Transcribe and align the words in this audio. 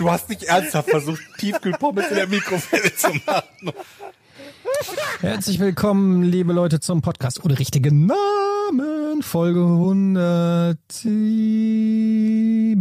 Du 0.00 0.10
hast 0.10 0.30
nicht 0.30 0.44
ernsthaft 0.44 0.88
versucht, 0.88 1.20
Tiefkühlpommes 1.36 2.08
in 2.08 2.14
der 2.14 2.26
Mikrowelle 2.26 2.96
zu 2.96 3.08
machen. 3.26 3.70
Herzlich 5.20 5.58
willkommen, 5.58 6.22
liebe 6.22 6.54
Leute, 6.54 6.80
zum 6.80 7.02
Podcast 7.02 7.44
ohne 7.44 7.58
richtigen 7.58 8.06
Namen. 8.06 9.22
Folge 9.22 9.60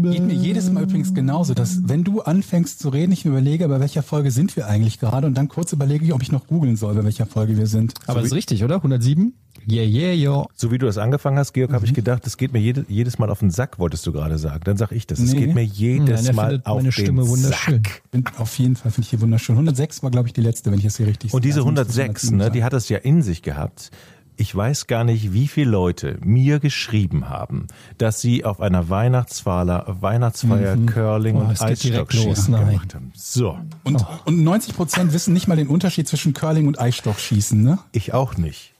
107. 0.03 0.27
Geht 0.27 0.37
mir 0.37 0.43
jedes 0.43 0.71
Mal 0.71 0.83
übrigens 0.83 1.13
genauso, 1.13 1.53
dass 1.53 1.87
wenn 1.87 2.03
du 2.03 2.21
anfängst 2.21 2.79
zu 2.79 2.89
reden, 2.89 3.11
ich 3.11 3.25
mir 3.25 3.31
überlege, 3.31 3.67
bei 3.67 3.79
welcher 3.79 4.03
Folge 4.03 4.31
sind 4.31 4.55
wir 4.55 4.67
eigentlich 4.67 4.99
gerade 4.99 5.27
und 5.27 5.35
dann 5.37 5.47
kurz 5.47 5.73
überlege 5.73 6.05
ich, 6.05 6.13
ob 6.13 6.21
ich 6.21 6.31
noch 6.31 6.47
googeln 6.47 6.75
soll, 6.75 6.93
bei 6.95 7.03
welcher 7.03 7.25
Folge 7.25 7.57
wir 7.57 7.67
sind. 7.67 7.93
Aber 8.07 8.19
das 8.21 8.27
ist 8.29 8.35
richtig, 8.35 8.63
oder? 8.63 8.75
107? 8.77 9.33
Yeah, 9.69 9.83
yeah, 9.83 10.13
yeah. 10.13 10.45
So 10.55 10.71
wie 10.71 10.77
du 10.77 10.85
das 10.85 10.97
angefangen 10.97 11.37
hast, 11.37 11.53
Georg, 11.53 11.69
Mhm. 11.71 11.75
habe 11.75 11.85
ich 11.85 11.93
gedacht, 11.93 12.25
das 12.25 12.37
geht 12.37 12.53
mir 12.53 12.59
jede, 12.59 12.85
jedes 12.87 13.19
Mal 13.19 13.29
auf 13.29 13.39
den 13.39 13.51
Sack, 13.51 13.77
wolltest 13.77 14.07
du 14.07 14.11
gerade 14.13 14.37
sagen. 14.37 14.61
Dann 14.63 14.77
sag 14.77 14.91
ich 14.93 15.05
das. 15.05 15.19
Es 15.19 15.33
Nee. 15.33 15.39
geht 15.45 15.53
mir 15.53 15.63
jedes 15.63 16.23
Nein, 16.23 16.35
Mal 16.35 16.61
auf 16.63 16.75
meine 16.77 16.83
den 16.87 16.91
Stimme 16.93 17.27
wunderschön. 17.27 17.83
Sack. 17.83 18.01
Bin 18.11 18.23
auf 18.37 18.57
jeden 18.57 18.75
Fall 18.77 18.91
finde 18.91 19.05
ich 19.05 19.09
hier 19.09 19.21
wunderschön. 19.21 19.55
106 19.55 20.01
war, 20.01 20.11
glaube 20.11 20.27
ich, 20.27 20.33
die 20.33 20.41
letzte, 20.41 20.71
wenn 20.71 20.79
ich 20.79 20.85
es 20.85 20.97
hier 20.97 21.07
richtig 21.07 21.33
Und 21.33 21.43
diese 21.43 21.55
sehe. 21.55 21.63
Also 21.65 21.69
nicht 21.71 21.77
das 21.89 21.97
106, 21.97 22.23
107 22.29 22.37
ne, 22.37 22.51
die 22.51 22.63
hat 22.63 22.73
es 22.73 22.89
ja 22.89 22.97
in 22.99 23.21
sich 23.21 23.41
gehabt. 23.41 23.91
Ich 24.39 24.55
weiß 24.55 24.87
gar 24.87 25.03
nicht, 25.03 25.33
wie 25.33 25.49
viele 25.49 25.69
Leute 25.69 26.17
mir 26.23 26.61
geschrieben 26.61 27.27
haben, 27.27 27.67
dass 27.97 28.21
sie 28.21 28.45
auf 28.45 28.61
einer 28.61 28.87
Weihnachtsfeier, 28.87 29.97
Weihnachtsfeier 29.99 30.77
Curling 30.77 31.35
Oh, 31.35 31.39
und 31.39 31.61
Eisstockschießen 31.61 32.55
gemacht 32.55 32.95
haben. 32.95 33.11
So, 33.13 33.59
Und, 33.83 34.05
und 34.23 34.41
90 34.41 34.77
Prozent 34.77 35.11
wissen 35.11 35.33
nicht 35.33 35.49
mal 35.49 35.57
den 35.57 35.67
Unterschied 35.67 36.07
zwischen 36.07 36.33
Curling 36.33 36.67
und 36.67 36.79
Eisstockschießen, 36.79 37.61
ne? 37.61 37.79
ich 37.91 38.13
auch 38.13 38.37
nicht. 38.37 38.73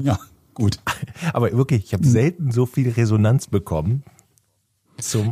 Ja, 0.00 0.20
gut. 0.54 0.78
Aber 1.32 1.50
wirklich, 1.50 1.86
ich 1.86 1.94
habe 1.94 2.06
selten 2.06 2.52
so 2.52 2.64
viel 2.64 2.88
Resonanz 2.88 3.48
bekommen. 3.48 4.04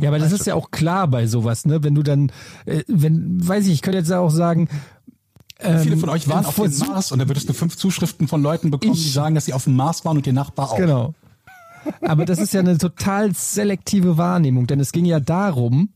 Ja, 0.01 0.09
aber 0.09 0.19
das 0.19 0.33
ist 0.33 0.47
ja 0.47 0.55
auch 0.55 0.71
klar 0.71 1.07
bei 1.07 1.27
sowas, 1.27 1.65
ne? 1.65 1.81
Wenn 1.81 1.95
du 1.95 2.03
dann, 2.03 2.31
äh, 2.65 2.83
wenn, 2.87 3.47
weiß 3.47 3.67
ich, 3.67 3.73
ich 3.73 3.81
könnte 3.81 3.99
jetzt 3.99 4.11
auch 4.11 4.29
sagen, 4.31 4.67
Viele 5.81 5.97
von 5.97 6.09
euch 6.09 6.27
waren 6.27 6.45
auf 6.45 6.55
dem 6.55 6.77
Mars 6.79 7.11
und 7.11 7.19
da 7.19 7.27
würdest 7.27 7.47
du 7.49 7.53
fünf 7.53 7.77
Zuschriften 7.77 8.27
von 8.27 8.41
Leuten 8.41 8.71
bekommen, 8.71 8.93
die 8.93 8.99
Ich- 8.99 9.13
sagen, 9.13 9.35
dass 9.35 9.45
sie 9.45 9.53
auf 9.53 9.65
dem 9.65 9.75
Mars 9.75 10.03
waren 10.05 10.17
und 10.17 10.25
ihr 10.27 10.33
Nachbar 10.33 10.71
auch. 10.71 10.77
Genau. 10.77 11.13
Aber 12.01 12.25
das 12.25 12.39
ist 12.39 12.53
ja 12.53 12.59
eine 12.59 12.77
total 12.77 13.33
selektive 13.33 14.17
Wahrnehmung, 14.17 14.67
denn 14.67 14.79
es 14.79 14.91
ging 14.91 15.05
ja 15.05 15.19
darum, 15.19 15.89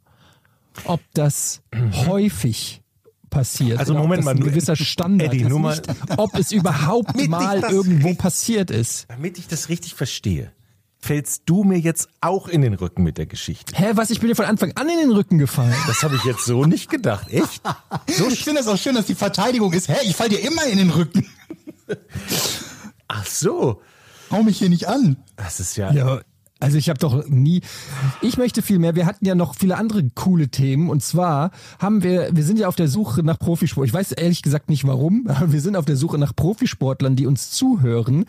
ob 0.85 0.99
das 1.13 1.61
häufig 2.07 2.81
passiert. 3.29 3.79
Also 3.79 3.93
Moment 3.93 4.11
ob 4.11 4.15
das 4.17 4.25
mal, 4.25 4.31
ein 4.31 4.37
nur- 4.39 4.49
gewisser 4.49 4.75
Standard 4.75 5.33
Eddie, 5.33 5.43
nur 5.45 5.59
mal- 5.59 5.75
Nicht, 5.75 5.89
ob 6.17 6.33
es 6.37 6.51
überhaupt 6.51 7.27
mal 7.27 7.59
irgendwo 7.69 8.13
passiert 8.15 8.71
ist. 8.71 9.05
Damit 9.09 9.37
ich 9.37 9.47
das 9.47 9.69
richtig 9.69 9.93
verstehe, 9.93 10.51
fällst 11.05 11.43
du 11.45 11.63
mir 11.63 11.77
jetzt 11.79 12.09
auch 12.21 12.47
in 12.47 12.61
den 12.61 12.73
Rücken 12.73 13.03
mit 13.03 13.17
der 13.17 13.25
Geschichte. 13.27 13.75
Hä, 13.75 13.91
was? 13.93 14.09
Ich 14.09 14.19
bin 14.19 14.29
dir 14.29 14.35
von 14.35 14.45
Anfang 14.45 14.71
an 14.75 14.89
in 14.89 14.97
den 14.97 15.11
Rücken 15.11 15.37
gefallen. 15.37 15.73
Das 15.87 16.01
habe 16.03 16.15
ich 16.15 16.23
jetzt 16.23 16.45
so 16.45 16.65
nicht 16.65 16.89
gedacht. 16.89 17.27
Echt? 17.31 17.61
So, 18.07 18.27
ich 18.27 18.43
finde 18.43 18.61
das 18.61 18.67
auch 18.67 18.77
schön, 18.77 18.95
dass 18.95 19.05
die 19.05 19.15
Verteidigung 19.15 19.71
ist. 19.73 19.87
Hä, 19.87 19.97
ich 20.03 20.15
fall 20.15 20.29
dir 20.29 20.39
immer 20.39 20.65
in 20.65 20.77
den 20.79 20.89
Rücken. 20.89 21.25
Ach 23.07 23.25
so. 23.25 23.81
Hau 24.31 24.43
mich 24.43 24.57
hier 24.57 24.69
nicht 24.69 24.87
an. 24.87 25.17
Das 25.35 25.59
ist 25.59 25.75
ja. 25.77 25.91
Ja, 25.93 26.21
also 26.59 26.77
ich 26.77 26.89
habe 26.89 26.97
doch 26.97 27.27
nie. 27.27 27.61
Ich 28.21 28.37
möchte 28.37 28.61
viel 28.63 28.79
mehr. 28.79 28.95
Wir 28.95 29.05
hatten 29.05 29.25
ja 29.25 29.35
noch 29.35 29.55
viele 29.55 29.77
andere 29.77 30.03
coole 30.15 30.47
Themen. 30.49 30.89
Und 30.89 31.03
zwar 31.03 31.51
haben 31.79 32.01
wir, 32.01 32.29
wir 32.35 32.43
sind 32.43 32.57
ja 32.57 32.67
auf 32.67 32.75
der 32.75 32.87
Suche 32.87 33.21
nach 33.21 33.37
Profisport. 33.37 33.87
Ich 33.87 33.93
weiß 33.93 34.13
ehrlich 34.13 34.41
gesagt 34.41 34.69
nicht 34.69 34.85
warum, 34.87 35.25
aber 35.29 35.51
wir 35.51 35.61
sind 35.61 35.75
auf 35.77 35.85
der 35.85 35.97
Suche 35.97 36.17
nach 36.17 36.35
Profisportlern, 36.35 37.15
die 37.15 37.27
uns 37.27 37.51
zuhören. 37.51 38.25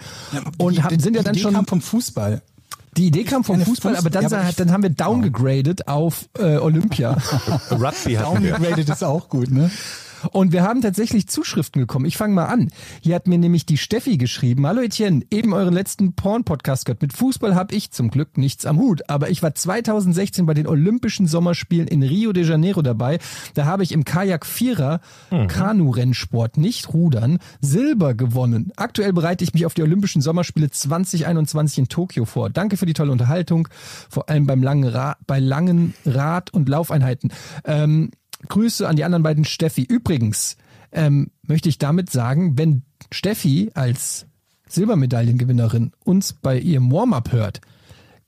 und 0.58 0.76
Die- 0.76 0.82
haben, 0.82 0.98
sind 1.00 1.14
ja 1.14 1.20
die 1.22 1.24
dann 1.24 1.34
Idee 1.34 1.42
schon. 1.42 1.54
kam 1.54 1.66
vom 1.66 1.80
Fußball. 1.80 2.42
Die 2.96 3.06
Idee 3.06 3.24
kam 3.24 3.44
vom 3.44 3.60
Fußball, 3.60 3.94
Fuß- 3.94 3.98
aber 3.98 4.10
dann, 4.10 4.28
ja, 4.28 4.38
aber 4.38 4.52
dann 4.56 4.72
haben 4.72 4.82
wir 4.82 4.90
downgegradet 4.90 5.86
auf 5.88 6.28
äh, 6.38 6.56
Olympia. 6.56 7.10
Rugby 7.70 8.14
hatten 8.14 8.42
wir. 8.42 8.52
Downgegradet 8.52 8.88
ist 8.88 9.04
auch 9.04 9.28
gut, 9.28 9.50
ne? 9.50 9.70
Und 10.32 10.52
wir 10.52 10.62
haben 10.62 10.82
tatsächlich 10.82 11.28
Zuschriften 11.28 11.80
bekommen. 11.80 12.06
Ich 12.06 12.16
fange 12.16 12.34
mal 12.34 12.46
an. 12.46 12.70
Hier 13.00 13.14
hat 13.14 13.26
mir 13.26 13.38
nämlich 13.38 13.66
die 13.66 13.76
Steffi 13.76 14.16
geschrieben. 14.16 14.66
Hallo 14.66 14.82
Etienne, 14.82 15.24
eben 15.30 15.52
euren 15.52 15.74
letzten 15.74 16.14
Porn-Podcast 16.14 16.86
gehört. 16.86 17.02
Mit 17.02 17.12
Fußball 17.12 17.54
habe 17.54 17.74
ich 17.74 17.90
zum 17.90 18.10
Glück 18.10 18.38
nichts 18.38 18.66
am 18.66 18.78
Hut. 18.78 19.08
Aber 19.08 19.30
ich 19.30 19.42
war 19.42 19.54
2016 19.54 20.46
bei 20.46 20.54
den 20.54 20.66
Olympischen 20.66 21.26
Sommerspielen 21.26 21.88
in 21.88 22.02
Rio 22.02 22.32
de 22.32 22.44
Janeiro 22.44 22.82
dabei. 22.82 23.18
Da 23.54 23.64
habe 23.64 23.82
ich 23.82 23.92
im 23.92 24.04
Kajak-Vierer 24.04 25.00
Kanu-Rennsport, 25.48 26.56
nicht 26.56 26.92
Rudern, 26.92 27.38
Silber 27.60 28.14
gewonnen. 28.14 28.72
Aktuell 28.76 29.12
bereite 29.12 29.44
ich 29.44 29.54
mich 29.54 29.66
auf 29.66 29.74
die 29.74 29.82
Olympischen 29.82 30.22
Sommerspiele 30.22 30.70
2021 30.70 31.78
in 31.78 31.88
Tokio 31.88 32.24
vor. 32.24 32.50
Danke 32.50 32.76
für 32.76 32.86
die 32.86 32.92
tolle 32.92 33.12
Unterhaltung, 33.12 33.68
vor 34.08 34.28
allem 34.28 34.46
beim 34.46 34.62
langen 34.62 34.88
Ra 34.88 35.16
bei 35.26 35.38
langen 35.38 35.94
Rad- 36.04 36.52
und 36.52 36.68
Laufeinheiten. 36.68 37.32
Ähm, 37.64 38.10
Grüße 38.48 38.86
an 38.88 38.96
die 38.96 39.04
anderen 39.04 39.22
beiden 39.22 39.44
Steffi. 39.44 39.82
Übrigens 39.82 40.56
ähm, 40.92 41.30
möchte 41.42 41.68
ich 41.68 41.78
damit 41.78 42.10
sagen, 42.10 42.56
wenn 42.58 42.82
Steffi 43.10 43.70
als 43.74 44.26
Silbermedaillengewinnerin 44.68 45.92
uns 46.04 46.32
bei 46.32 46.58
ihrem 46.58 46.90
Warm-up 46.90 47.32
hört, 47.32 47.60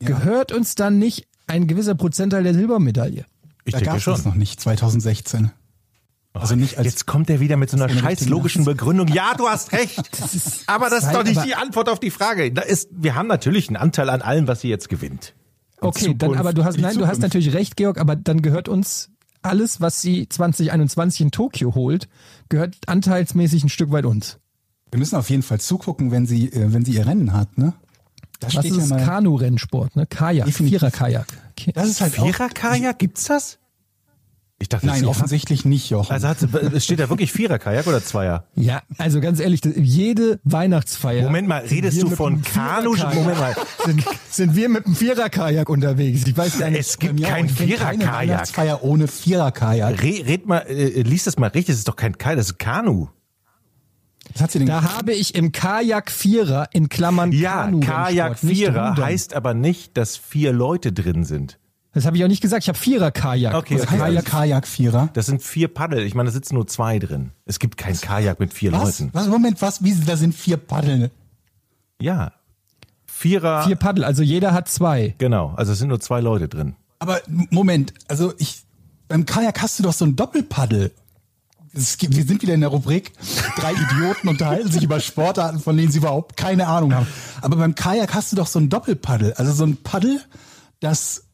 gehört 0.00 0.52
uns 0.52 0.74
dann 0.74 0.98
nicht 0.98 1.26
ein 1.46 1.66
gewisser 1.66 1.94
Prozentteil 1.94 2.42
der 2.42 2.54
Silbermedaille. 2.54 3.24
Ich 3.64 3.72
Da 3.72 3.78
denke 3.78 3.86
gab 3.86 3.96
es 3.96 4.02
schon. 4.02 4.22
noch 4.24 4.34
nicht, 4.34 4.60
2016. 4.60 5.50
Also 6.34 6.54
nicht 6.54 6.78
als 6.78 6.86
Jetzt 6.86 7.06
kommt 7.06 7.30
er 7.30 7.40
wieder 7.40 7.56
mit 7.56 7.68
so 7.70 7.76
einer 7.76 7.88
scheiß 7.88 8.28
logischen. 8.28 8.64
Begründung. 8.64 9.08
Ja, 9.08 9.32
du 9.36 9.48
hast 9.48 9.72
recht. 9.72 9.98
aber 10.66 10.88
das 10.90 11.04
ist 11.04 11.12
doch 11.14 11.24
nicht 11.24 11.44
die 11.44 11.54
Antwort 11.54 11.88
auf 11.88 11.98
die 11.98 12.10
Frage. 12.10 12.52
Da 12.52 12.62
ist, 12.62 12.88
wir 12.92 13.14
haben 13.16 13.26
natürlich 13.26 13.68
einen 13.68 13.76
Anteil 13.76 14.08
an 14.10 14.22
allem, 14.22 14.46
was 14.46 14.60
sie 14.60 14.68
jetzt 14.68 14.88
gewinnt. 14.88 15.34
Die 15.82 15.86
Okay, 15.86 16.04
dann 16.14 16.18
Zukunft- 16.30 16.40
aber 16.40 16.52
du 16.52 16.64
hast 16.64 16.78
nein, 16.78 16.94
du 16.96 17.06
hast 17.06 17.16
Zukunft. 17.16 17.22
natürlich 17.22 17.54
recht, 17.54 17.76
Georg, 17.76 17.98
aber 17.98 18.14
dann 18.14 18.42
gehört 18.42 18.68
uns 18.68 19.10
alles, 19.42 19.80
was 19.80 20.00
sie 20.00 20.28
2021 20.28 21.20
in 21.20 21.30
Tokio 21.30 21.74
holt, 21.74 22.08
gehört 22.48 22.76
anteilsmäßig 22.86 23.64
ein 23.64 23.68
Stück 23.68 23.90
weit 23.90 24.04
uns. 24.04 24.38
Wir 24.90 24.98
müssen 24.98 25.16
auf 25.16 25.30
jeden 25.30 25.42
Fall 25.42 25.60
zugucken, 25.60 26.10
wenn 26.10 26.26
sie, 26.26 26.50
äh, 26.52 26.72
wenn 26.72 26.84
sie 26.84 26.92
ihr 26.92 27.06
Rennen 27.06 27.32
hat, 27.32 27.58
ne? 27.58 27.74
Da 28.40 28.46
Was 28.46 28.54
steht 28.54 28.72
ist 28.72 28.90
ja 28.90 28.96
das? 28.96 29.06
Kanu-Rennsport, 29.06 29.96
ne? 29.96 30.06
Kajak. 30.06 30.48
Vierer-Kajak. 30.48 31.26
Das 31.74 31.88
ist 31.88 32.00
halt. 32.00 32.14
Vierer-Kajak, 32.14 32.98
gibt's 32.98 33.24
das? 33.24 33.58
Ich 34.60 34.68
dachte, 34.68 34.86
Nein, 34.86 35.04
offensichtlich 35.04 35.64
nicht, 35.64 35.88
Jochen. 35.88 36.12
Also 36.12 36.26
hat, 36.26 36.42
es 36.74 36.84
steht 36.84 36.98
da 36.98 37.08
wirklich 37.08 37.30
Vierer-Kajak 37.30 37.86
oder 37.86 38.02
Zweier? 38.02 38.44
Ja, 38.56 38.82
also 38.98 39.20
ganz 39.20 39.38
ehrlich, 39.38 39.60
jede 39.64 40.40
Weihnachtsfeier. 40.42 41.22
Moment 41.22 41.46
mal, 41.46 41.58
redest 41.64 42.02
du 42.02 42.10
von 42.10 42.42
Kanu? 42.42 42.96
Moment 42.96 43.38
mal. 43.38 43.54
Sind, 43.84 44.04
sind 44.28 44.56
wir 44.56 44.68
mit 44.68 44.86
einem 44.86 44.96
Viererkajak 44.96 45.68
unterwegs? 45.68 46.26
Ich 46.26 46.36
weiß 46.36 46.58
gar 46.58 46.70
nicht. 46.70 46.80
Es 46.80 46.98
gibt 46.98 47.20
Ja, 47.20 47.28
kein 47.28 47.48
Vierer-Kajak. 47.48 48.12
Weihnachtsfeier 48.12 48.82
ohne 48.82 49.06
Viererkajak. 49.06 50.02
Re, 50.02 50.24
red 50.26 50.46
mal, 50.46 50.58
äh, 50.66 51.02
lies 51.02 51.24
das 51.24 51.38
mal 51.38 51.46
richtig, 51.46 51.66
das 51.66 51.76
ist 51.76 51.88
doch 51.88 51.96
kein 51.96 52.18
Kajak, 52.18 52.38
das 52.38 52.46
ist 52.50 52.58
Kanu. 52.58 53.08
Was 54.32 54.42
hat 54.42 54.50
sie 54.50 54.58
denn 54.58 54.66
Da 54.68 54.82
habe 54.96 55.12
ich 55.12 55.36
im 55.36 55.52
Kajak 55.52 56.10
Vierer 56.10 56.68
in 56.72 56.88
Klammern 56.88 57.30
Ja, 57.30 57.62
Kanu 57.62 57.80
Kajak 57.80 58.38
Vierer 58.40 58.96
heißt 58.96 59.34
aber 59.34 59.54
nicht, 59.54 59.96
dass 59.96 60.16
vier 60.16 60.52
Leute 60.52 60.92
drin 60.92 61.24
sind. 61.24 61.58
Das 61.98 62.06
habe 62.06 62.16
ich 62.16 62.22
auch 62.22 62.28
nicht 62.28 62.40
gesagt. 62.40 62.62
Ich 62.62 62.68
habe 62.68 62.78
Vierer-Kajak. 62.78 63.54
Okay, 63.54 63.74
Was 63.74 63.90
heißt 63.90 64.00
Kajak. 64.00 64.24
ein 64.24 64.24
Kajak-Vierer? 64.24 65.08
Das 65.14 65.26
sind 65.26 65.42
vier 65.42 65.66
Paddel. 65.66 66.06
Ich 66.06 66.14
meine, 66.14 66.28
da 66.28 66.32
sitzen 66.32 66.54
nur 66.54 66.68
zwei 66.68 67.00
drin. 67.00 67.32
Es 67.44 67.58
gibt 67.58 67.76
kein 67.76 68.00
Kajak 68.00 68.38
mit 68.38 68.54
vier 68.54 68.70
Was? 68.70 69.00
Leuten. 69.00 69.10
Was? 69.14 69.26
Moment, 69.26 69.60
was? 69.62 69.82
Wie, 69.82 69.92
da 70.06 70.16
sind 70.16 70.32
vier 70.32 70.58
Paddeln. 70.58 71.10
Ja. 72.00 72.30
Vierer. 73.04 73.64
Vier 73.64 73.74
Paddel, 73.74 74.04
also 74.04 74.22
jeder 74.22 74.52
hat 74.52 74.68
zwei. 74.68 75.16
Genau, 75.18 75.54
also 75.56 75.72
es 75.72 75.80
sind 75.80 75.88
nur 75.88 75.98
zwei 75.98 76.20
Leute 76.20 76.46
drin. 76.46 76.76
Aber 77.00 77.20
Moment, 77.26 77.92
also 78.06 78.32
ich, 78.38 78.62
beim 79.08 79.26
Kajak 79.26 79.60
hast 79.60 79.80
du 79.80 79.82
doch 79.82 79.92
so 79.92 80.04
ein 80.04 80.14
Doppelpaddel. 80.14 80.92
Gibt, 81.98 82.16
wir 82.16 82.24
sind 82.24 82.42
wieder 82.42 82.54
in 82.54 82.60
der 82.60 82.70
Rubrik, 82.70 83.10
drei 83.56 83.72
Idioten 83.72 84.28
unterhalten 84.28 84.70
sich 84.70 84.84
über 84.84 85.00
Sportarten, 85.00 85.58
von 85.58 85.76
denen 85.76 85.90
sie 85.90 85.98
überhaupt 85.98 86.36
keine 86.36 86.68
Ahnung 86.68 86.94
haben. 86.94 87.08
Aber 87.40 87.56
beim 87.56 87.74
Kajak 87.74 88.14
hast 88.14 88.30
du 88.30 88.36
doch 88.36 88.46
so 88.46 88.60
ein 88.60 88.68
Doppelpaddel, 88.68 89.32
also 89.32 89.52
so 89.52 89.64
ein 89.64 89.76
Paddel, 89.78 90.20
das 90.78 91.24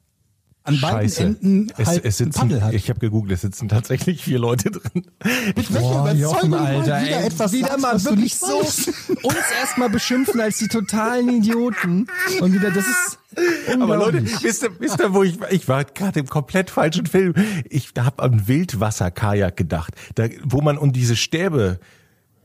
an 0.65 0.81
beiden 0.81 1.01
Scheiße. 1.01 1.23
Enden 1.23 1.73
es, 1.77 1.87
halt 1.87 2.05
es 2.05 2.17
sitzen, 2.17 2.41
Paddel 2.41 2.63
hat. 2.63 2.73
Ich 2.73 2.89
habe 2.89 2.99
gegoogelt, 2.99 3.33
es 3.33 3.43
sitzen 3.43 3.69
tatsächlich 3.69 4.25
vier 4.25 4.39
Leute 4.39 4.71
drin. 4.71 5.05
Mit 5.55 5.73
welcher 5.73 6.01
Überzeugung 6.01 6.55
Alter, 6.55 6.83
wieder 6.85 6.99
ey, 7.01 7.27
etwas 7.27 7.53
wieder 7.53 7.69
sagst, 7.69 7.83
mal 7.83 7.95
was 7.95 8.05
wirklich 8.07 8.35
so 8.35 8.59
uns 9.23 9.37
erstmal 9.61 9.91
beschimpfen 9.91 10.41
als 10.41 10.59
die 10.59 10.69
totalen 10.69 11.29
Idioten 11.29 12.07
und 12.41 12.53
wieder 12.55 12.71
das 12.71 12.87
ist 12.87 13.19
Aber 13.79 13.97
Leute, 13.97 14.25
wisst 14.43 14.63
ihr, 14.63 14.71
wisst 14.81 15.01
ihr, 15.01 15.13
wo 15.13 15.23
ich 15.23 15.39
war? 15.39 15.53
Ich 15.53 15.69
war 15.69 15.85
gerade 15.85 16.21
im 16.21 16.27
komplett 16.27 16.71
falschen 16.71 17.07
Film. 17.07 17.35
Ich 17.69 17.93
habe 17.99 18.23
an 18.23 18.49
Wildwasser-Kajak 18.49 19.57
gedacht, 19.57 19.95
da, 20.15 20.29
wo 20.45 20.63
man 20.63 20.79
um 20.79 20.93
diese 20.93 21.17
Stäbe 21.17 21.79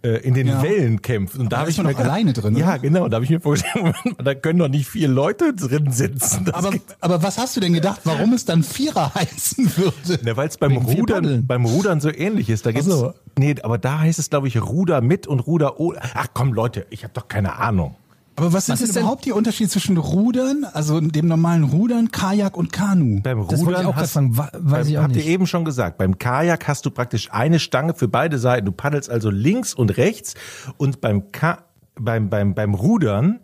in 0.08 0.34
den 0.34 0.48
Ja. 0.48 0.62
Wellen 0.64 1.02
kämpft. 1.02 1.36
Und 1.38 1.46
da 1.46 1.50
da 1.50 1.58
habe 1.62 1.70
ist 1.70 1.78
ich 1.78 1.84
mir 1.84 1.90
gedacht- 1.90 2.06
alleine 2.06 2.34
drin, 2.34 2.56
Ja, 2.56 2.70
oder? 2.70 2.80
genau. 2.80 3.08
Da 3.10 3.16
habe 3.16 3.26
ich 3.26 3.32
mir 3.32 3.40
vorgestellt, 3.42 3.96
da 4.24 4.34
können 4.36 4.60
doch 4.60 4.70
nicht 4.70 4.88
vier 4.88 5.08
Leute 5.08 5.54
drin 5.54 5.92
sitzen. 5.92 6.46
Das 6.46 6.54
Aber, 6.54 6.74
aber 7.02 7.22
was 7.24 7.38
hast 7.38 7.56
du 7.58 7.60
denn 7.60 7.74
gedacht, 7.74 8.02
warum 8.06 8.34
es 8.34 8.46
dann 8.46 8.64
Vierer 8.64 9.14
heißen 9.16 9.78
würde? 9.78 10.20
Na, 10.24 10.38
weil 10.38 10.48
es 10.48 10.58
beim 10.58 10.72
Wegen 10.72 10.86
Rudern, 11.00 11.46
beim 11.46 11.66
Rudern 11.66 12.00
so 12.00 12.10
ähnlich 12.10 12.50
ist. 12.50 12.66
Da 12.66 12.72
gibt's, 12.72 12.88
so. 12.88 13.14
nee, 13.38 13.56
aber 13.62 13.78
da 13.78 14.00
heißt 14.00 14.20
es, 14.20 14.30
glaube 14.30 14.48
ich, 14.48 14.62
Ruder 14.62 15.02
mit 15.02 15.28
und 15.28 15.40
Ruder 15.42 15.80
ohne. 15.80 16.00
Ach 16.14 16.28
komm, 16.34 16.54
Leute, 16.54 16.86
ich 16.90 17.04
habe 17.04 17.14
doch 17.14 17.28
keine 17.28 17.58
Ahnung. 17.58 17.96
Aber 18.40 18.54
was, 18.54 18.70
Was 18.70 18.76
ist, 18.76 18.80
denn 18.82 18.86
ist 18.88 18.96
denn- 18.96 19.04
überhaupt 19.04 19.26
der 19.26 19.36
Unterschied 19.36 19.70
zwischen 19.70 19.98
Rudern, 19.98 20.66
also 20.74 21.00
dem 21.02 21.28
normalen 21.28 21.64
Rudern, 21.64 22.12
Kajak 22.12 22.58
und 22.58 22.72
Kanu? 22.72 23.22
Beim 23.22 23.48
Das 23.48 23.60
Rudern 23.60 23.82
ich 23.82 23.88
auch 23.88 23.96
hast, 23.96 24.16
weiß 24.16 24.52
beim, 24.62 24.88
ich 24.88 24.98
auch 24.98 25.04
habt 25.04 25.16
nicht. 25.16 25.26
ihr 25.26 25.32
eben 25.32 25.46
schon 25.48 25.66
gesagt, 25.66 25.98
beim 25.98 26.18
Kajak 26.18 26.68
hast 26.68 26.86
du 26.86 26.92
praktisch 26.92 27.32
eine 27.32 27.60
Stange 27.60 27.94
für 27.94 28.08
beide 28.08 28.40
Seiten. 28.40 28.66
Du 28.66 28.72
paddelst 28.72 29.10
also 29.10 29.30
links 29.30 29.74
und 29.74 29.98
rechts 29.98 30.34
und 30.78 31.02
beim 31.02 31.32
Ka 31.32 31.66
beim 32.00 32.30
beim 32.30 32.54
beim 32.56 32.74
Rudern 32.74 33.40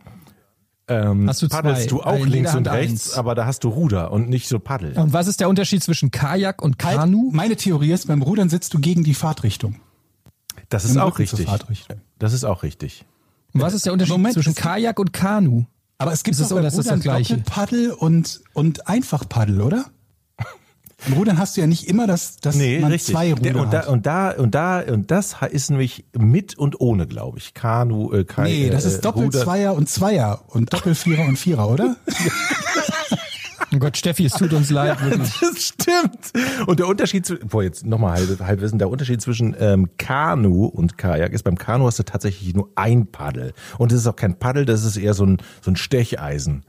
ähm, 0.87 1.27
Hast 1.27 1.41
du 1.41 1.47
zwei, 1.47 1.61
paddelst 1.63 1.89
du 1.91 2.01
auch 2.03 2.25
links 2.25 2.53
und 2.53 2.67
rechts, 2.67 3.09
eins. 3.09 3.13
aber 3.17 3.33
da 3.33 3.45
hast 3.47 3.63
du 3.63 3.69
Ruder 3.69 4.11
und 4.11 4.29
nicht 4.29 4.47
so 4.47 4.59
Paddel. 4.59 4.93
Und 4.97 5.13
was 5.13 5.27
ist 5.27 5.39
der 5.39 5.49
Unterschied 5.49 5.81
zwischen 5.83 6.11
Kajak 6.11 6.61
und 6.61 6.81
Halt, 6.83 6.97
Kanu? 6.99 7.31
Meine 7.33 7.55
Theorie 7.55 7.91
ist, 7.91 8.07
beim 8.07 8.21
Rudern 8.21 8.49
sitzt 8.49 8.73
du 8.75 8.79
gegen 8.79 9.03
die 9.03 9.15
Fahrtrichtung. 9.15 9.77
Das 10.69 10.85
ist 10.85 10.95
Im 10.95 11.01
auch 11.01 11.07
Rücken 11.07 11.17
richtig. 11.23 11.45
Fahrtrichtung. 11.47 11.97
Das 12.19 12.33
ist 12.33 12.43
auch 12.43 12.61
richtig. 12.63 13.03
Und 13.55 13.61
was 13.61 13.73
ist 13.73 13.85
der 13.85 13.93
Unterschied 13.93 14.11
Moment, 14.11 14.33
zwischen 14.33 14.53
Kajak 14.53 14.99
und 14.99 15.13
Kanu? 15.13 15.63
Aber 15.97 16.11
es 16.11 16.23
gibt 16.23 16.35
Ist 16.35 16.41
es 16.41 16.49
doch 16.49 16.57
so, 16.57 16.61
das 16.61 16.73
Rudern 16.77 16.95
das 16.97 17.03
Gleiche? 17.03 17.37
Doppelpaddel 17.37 17.91
und, 17.91 18.41
und 18.53 18.87
Einfachpaddel, 18.87 19.61
oder? 19.61 19.85
Im 21.07 21.13
Rudern 21.13 21.37
hast 21.37 21.55
du 21.55 21.61
ja 21.61 21.67
nicht 21.67 21.87
immer, 21.87 22.05
dass, 22.07 22.37
dass 22.37 22.55
Nee, 22.55 22.79
man 22.79 22.91
richtig. 22.91 23.13
zwei 23.13 23.31
Ruder 23.33 23.41
Der- 23.41 23.55
und, 23.61 23.71
da, 23.73 23.79
hat. 23.79 23.87
und 23.87 24.05
da 24.05 24.31
und 24.31 24.55
da 24.55 24.79
und 24.81 25.11
das 25.11 25.35
ist 25.51 25.69
nämlich 25.69 26.05
mit 26.17 26.57
und 26.57 26.79
ohne, 26.81 27.05
glaube 27.07 27.37
ich. 27.37 27.53
Kanu, 27.53 28.11
äh, 28.11 28.23
Kai, 28.25 28.43
Nee, 28.43 28.69
das 28.69 28.85
äh, 28.85 28.89
ist 28.89 29.01
Doppel, 29.05 29.25
Ruder. 29.25 29.43
Zweier 29.43 29.73
und 29.75 29.87
Zweier 29.87 30.43
und 30.47 30.73
Doppel, 30.73 30.95
Vierer 30.95 31.25
und 31.25 31.37
Vierer, 31.37 31.69
oder? 31.69 31.95
Oh 33.75 33.79
Gott, 33.79 33.97
Steffi, 33.97 34.25
es 34.25 34.33
tut 34.33 34.53
uns 34.53 34.69
leid, 34.69 35.01
wirklich. 35.03 35.37
Das 35.39 35.61
stimmt. 35.61 36.67
Und 36.67 36.79
der 36.79 36.87
Unterschied 36.87 37.25
zu, 37.25 37.35
boah, 37.37 37.63
jetzt 37.63 37.85
nochmal 37.85 38.17
halb, 38.17 38.39
halb 38.39 38.61
wissen, 38.61 38.79
der 38.79 38.89
Unterschied 38.89 39.21
zwischen 39.21 39.55
ähm, 39.59 39.89
Kanu 39.97 40.65
und 40.65 40.97
Kajak 40.97 41.33
ist, 41.33 41.43
beim 41.43 41.57
Kanu 41.57 41.85
hast 41.85 41.99
du 41.99 42.03
tatsächlich 42.03 42.53
nur 42.53 42.69
ein 42.75 43.07
Paddel. 43.07 43.53
Und 43.77 43.91
das 43.91 43.99
ist 43.99 44.07
auch 44.07 44.15
kein 44.15 44.39
Paddel, 44.39 44.65
das 44.65 44.83
ist 44.85 44.95
eher 44.97 45.13
so 45.13 45.25
ein, 45.25 45.37
so 45.61 45.71
ein 45.71 45.75
Stecheisen 45.75 46.63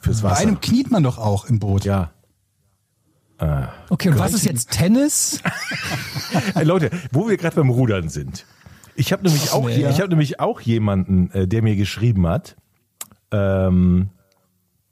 fürs 0.00 0.22
Bei 0.22 0.30
Wasser. 0.30 0.42
einem 0.42 0.60
kniet 0.60 0.90
man 0.90 1.02
doch 1.04 1.18
auch 1.18 1.44
im 1.46 1.58
Boot. 1.58 1.84
ja. 1.84 2.12
Okay, 3.88 4.08
und 4.08 4.18
was 4.18 4.34
ist 4.34 4.44
jetzt 4.44 4.72
Tennis? 4.72 5.40
Ey, 6.56 6.64
Leute, 6.64 6.90
wo 7.12 7.28
wir 7.28 7.36
gerade 7.36 7.54
beim 7.54 7.70
Rudern 7.70 8.08
sind. 8.08 8.44
Ich 8.96 9.12
habe 9.12 9.22
nämlich 9.22 9.52
auch, 9.52 9.64
nee. 9.64 9.88
ich 9.88 10.00
habe 10.00 10.08
nämlich 10.08 10.40
auch 10.40 10.60
jemanden, 10.60 11.30
äh, 11.30 11.46
der 11.46 11.62
mir 11.62 11.76
geschrieben 11.76 12.26
hat, 12.26 12.56
ähm, 13.30 14.10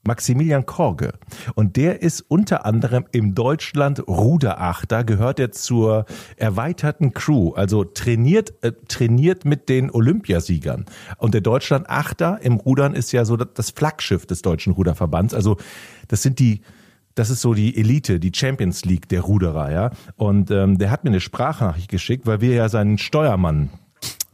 Maximilian 0.06 0.66
Korge. 0.66 1.12
Und 1.54 1.76
der 1.76 2.02
ist 2.02 2.22
unter 2.28 2.64
anderem 2.66 3.04
im 3.12 3.34
Deutschland 3.34 4.06
Ruderachter, 4.08 5.04
gehört 5.04 5.38
er 5.38 5.52
zur 5.52 6.06
erweiterten 6.36 7.12
Crew, 7.12 7.52
also 7.54 7.84
trainiert, 7.84 8.52
äh, 8.62 8.72
trainiert 8.88 9.44
mit 9.44 9.68
den 9.68 9.90
Olympiasiegern. 9.90 10.86
Und 11.18 11.34
der 11.34 11.40
Deutschland 11.40 11.88
Achter 11.90 12.38
im 12.42 12.54
Rudern 12.54 12.94
ist 12.94 13.12
ja 13.12 13.24
so 13.24 13.36
das- 13.36 13.70
Flaggschiff 13.76 14.26
des 14.26 14.42
Deutschen 14.42 14.72
Ruderverbands. 14.72 15.34
Also 15.34 15.56
das 16.08 16.22
sind 16.22 16.38
die, 16.38 16.62
das 17.14 17.30
ist 17.30 17.40
so 17.40 17.52
die 17.52 17.76
Elite, 17.76 18.20
die 18.20 18.32
Champions 18.34 18.84
League 18.84 19.08
der 19.08 19.20
Ruderer, 19.22 19.70
ja. 19.70 19.90
Und 20.16 20.50
ähm, 20.50 20.78
der 20.78 20.90
hat 20.90 21.04
mir 21.04 21.10
eine 21.10 21.20
Sprachnachricht 21.20 21.90
geschickt, 21.90 22.26
weil 22.26 22.40
wir 22.40 22.54
ja 22.54 22.68
seinen 22.68 22.96
Steuermann 22.98 23.70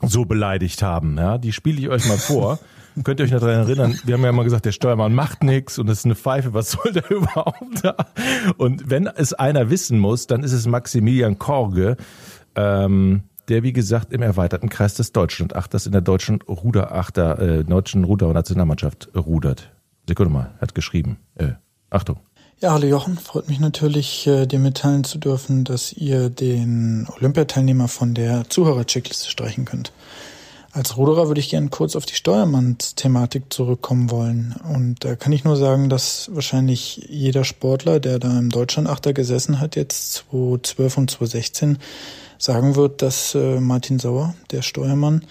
so 0.01 0.25
beleidigt 0.25 0.83
haben. 0.83 1.17
Ja, 1.17 1.39
die 1.39 1.53
spiele 1.53 1.81
ich 1.81 1.89
euch 1.89 2.07
mal 2.09 2.19
vor. 2.19 2.59
Könnt 3.05 3.21
ihr 3.21 3.25
euch 3.25 3.33
noch 3.33 3.41
daran 3.41 3.67
erinnern? 3.67 3.99
Wir 4.05 4.15
haben 4.15 4.25
ja 4.25 4.33
mal 4.33 4.44
gesagt, 4.44 4.65
der 4.65 4.73
Steuermann 4.73 5.15
macht 5.15 5.43
nichts 5.43 5.79
und 5.79 5.87
das 5.87 5.99
ist 5.99 6.05
eine 6.05 6.15
Pfeife. 6.15 6.55
Was 6.55 6.73
soll 6.73 6.93
der 6.93 7.11
überhaupt 7.11 7.85
da? 7.85 7.97
Und 8.59 8.91
wenn 8.91 9.06
es 9.06 9.33
einer 9.33 9.71
wissen 9.71 9.99
muss, 9.99 10.27
dann 10.27 10.43
ist 10.43 10.53
es 10.53 10.67
Maximilian 10.67 11.39
Korge, 11.39 11.97
ähm, 12.55 13.23
der 13.49 13.62
wie 13.62 13.73
gesagt 13.73 14.12
im 14.12 14.23
erweiterten 14.23 14.69
Kreis 14.69 14.94
des 14.94 15.12
Deutschlandachters 15.12 15.87
in 15.87 15.93
der 15.93 16.00
deutschen 16.00 16.43
Ruderachter, 16.43 17.39
äh, 17.39 17.65
deutschen 17.65 18.05
Ruder-Nationalmannschaft 18.05 19.11
rudert. 19.15 19.73
Sekunde 20.09 20.33
mal, 20.33 20.55
hat 20.61 20.75
geschrieben. 20.75 21.19
Äh, 21.37 21.53
Achtung. 21.91 22.19
Ja, 22.62 22.73
hallo 22.73 22.87
Jochen, 22.87 23.19
freut 23.19 23.49
mich 23.49 23.59
natürlich, 23.59 24.25
äh, 24.29 24.47
dir 24.47 24.61
mitteilen 24.61 25.03
zu 25.03 25.19
dürfen, 25.19 25.65
dass 25.65 25.93
ihr 25.93 26.31
den 26.31 27.09
Olympiateilnehmer 27.19 27.88
von 27.88 28.15
der 28.15 28.49
Zuhörer-Checkliste 28.49 29.29
streichen 29.29 29.65
könnt. 29.65 29.93
Als 30.75 30.97
Ruderer 30.97 31.29
würde 31.29 31.41
ich 31.41 31.51
gerne 31.51 31.69
kurz 31.69 31.97
auf 31.97 32.07
die 32.07 32.15
Steuermanns-Thematik 32.15 33.53
zurückkommen 33.53 34.11
wollen. 34.11 34.55
Und 34.73 35.05
da 35.05 35.17
kann 35.17 35.31
ich 35.33 35.45
nur 35.45 35.57
sagen, 35.57 35.91
dass 35.91 36.31
wahrscheinlich 36.33 37.09
jeder 37.11 37.45
Sportler, 37.45 38.01
der 38.01 38.19
da 38.19 38.39
im 38.39 38.49
Deutschlandachter 38.49 39.13
gesessen 39.13 39.61
hat, 39.61 39.77
jetzt 39.77 40.25
2012 40.31 40.97
und 40.97 41.11
2016, 41.11 41.79
sagen 42.39 42.75
wird, 42.75 43.03
dass 43.03 43.35
äh, 43.35 43.61
Martin 43.61 43.99
Sauer, 43.99 44.35
der 44.51 44.63
Steuermann, 44.63 45.27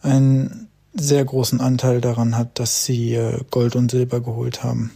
einen 0.00 0.68
sehr 0.94 1.24
großen 1.24 1.60
Anteil 1.60 2.00
daran 2.00 2.38
hat, 2.38 2.60
dass 2.60 2.84
sie 2.84 3.14
äh, 3.14 3.40
Gold 3.50 3.74
und 3.74 3.90
Silber 3.90 4.20
geholt 4.20 4.62
haben. 4.62 4.92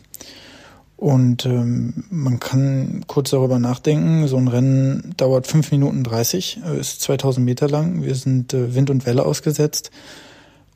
Und 0.98 1.46
ähm, 1.46 2.04
man 2.10 2.40
kann 2.40 3.04
kurz 3.06 3.30
darüber 3.30 3.60
nachdenken. 3.60 4.26
So 4.26 4.36
ein 4.36 4.48
Rennen 4.48 5.14
dauert 5.16 5.46
5 5.46 5.70
Minuten 5.70 6.02
30, 6.02 6.60
äh, 6.66 6.80
ist 6.80 7.02
2000 7.02 7.46
Meter 7.46 7.68
lang. 7.68 8.02
Wir 8.02 8.16
sind 8.16 8.52
äh, 8.52 8.74
Wind 8.74 8.90
und 8.90 9.06
Welle 9.06 9.24
ausgesetzt. 9.24 9.92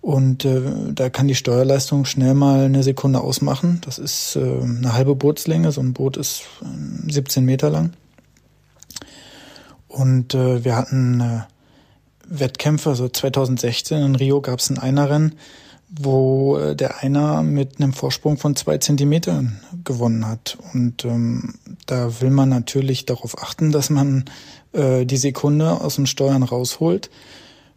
Und 0.01 0.45
äh, 0.45 0.63
da 0.93 1.11
kann 1.11 1.27
die 1.27 1.35
Steuerleistung 1.35 2.05
schnell 2.05 2.35
mal 2.35 2.67
eine 2.67 2.85
Sekunde 2.85 3.21
ausmachen. 3.21 3.81
Das 3.85 3.99
ist 3.99 4.37
äh, 4.37 4.41
eine 4.41 4.93
halbe 4.93 5.17
Bootslänge. 5.17 5.73
So 5.73 5.81
ein 5.81 5.93
Boot 5.93 6.17
ist 6.17 6.45
äh, 6.63 7.11
17 7.11 7.45
Meter 7.45 7.69
lang. 7.69 7.93
Und 9.89 10.35
äh, 10.35 10.65
wir 10.65 10.77
hatten 10.77 11.21
äh, 11.21 11.41
Wettkämpfe, 12.29 12.91
also 12.91 13.09
2016 13.09 14.01
in 14.01 14.15
Rio 14.15 14.41
gab 14.41 14.61
es 14.61 14.71
ein 14.71 14.79
Einerrennen, 14.79 15.35
wo 15.95 16.57
äh, 16.57 16.75
der 16.75 17.03
Einer 17.03 17.43
mit 17.43 17.81
einem 17.81 17.93
Vorsprung 17.93 18.39
von 18.39 18.57
zwei 18.57 18.79
Zentimetern 18.79 19.61
gewonnen 19.85 20.27
hat. 20.27 20.57
Und 20.73 21.05
ähm, 21.05 21.55
da 21.87 22.21
will 22.21 22.31
man 22.31 22.49
natürlich 22.49 23.05
darauf 23.05 23.43
achten, 23.43 23.73
dass 23.73 23.91
man 23.91 24.25
äh, 24.73 25.05
die 25.05 25.19
Sekunde 25.19 25.81
aus 25.81 25.97
dem 25.97 26.07
Steuern 26.07 26.43
rausholt. 26.43 27.11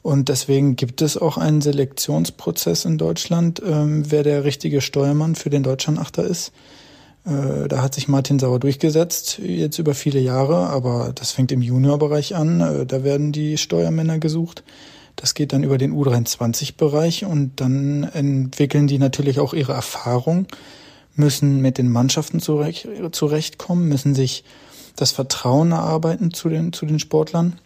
Und 0.01 0.29
deswegen 0.29 0.75
gibt 0.75 1.01
es 1.01 1.17
auch 1.17 1.37
einen 1.37 1.61
Selektionsprozess 1.61 2.85
in 2.85 2.97
Deutschland, 2.97 3.61
ähm, 3.65 4.03
wer 4.09 4.23
der 4.23 4.43
richtige 4.43 4.79
Steuermann 4.79 5.35
für 5.35 5.49
den 5.49 5.63
Deutschlandachter 5.63 6.23
ist. 6.23 6.51
Äh, 7.25 7.67
Da 7.67 7.81
hat 7.81 7.95
sich 7.95 8.07
Martin 8.07 8.39
Sauer 8.39 8.59
durchgesetzt, 8.59 9.39
jetzt 9.39 9.79
über 9.79 9.93
viele 9.93 10.19
Jahre, 10.19 10.67
aber 10.67 11.11
das 11.13 11.31
fängt 11.31 11.51
im 11.51 11.61
Juniorbereich 11.61 12.35
an. 12.35 12.61
Äh, 12.61 12.85
Da 12.85 13.03
werden 13.03 13.31
die 13.31 13.57
Steuermänner 13.57 14.19
gesucht. 14.19 14.63
Das 15.15 15.33
geht 15.33 15.53
dann 15.53 15.63
über 15.63 15.77
den 15.77 15.93
U23-Bereich 15.93 17.25
und 17.25 17.61
dann 17.61 18.03
entwickeln 18.03 18.87
die 18.87 18.99
natürlich 18.99 19.39
auch 19.39 19.53
ihre 19.53 19.73
Erfahrung, 19.73 20.47
müssen 21.15 21.61
mit 21.61 21.77
den 21.77 21.89
Mannschaften 21.89 22.39
zurecht, 22.41 22.87
zurechtkommen, 23.11 23.87
müssen 23.87 24.13
sich 24.13 24.43
das 24.95 25.11
Vertrauen 25.11 25.71
erarbeiten 25.71 26.33
zu 26.33 26.49
den, 26.49 26.73
zu 26.73 26.85
den 26.85 26.99
Sportlern, 26.99 27.59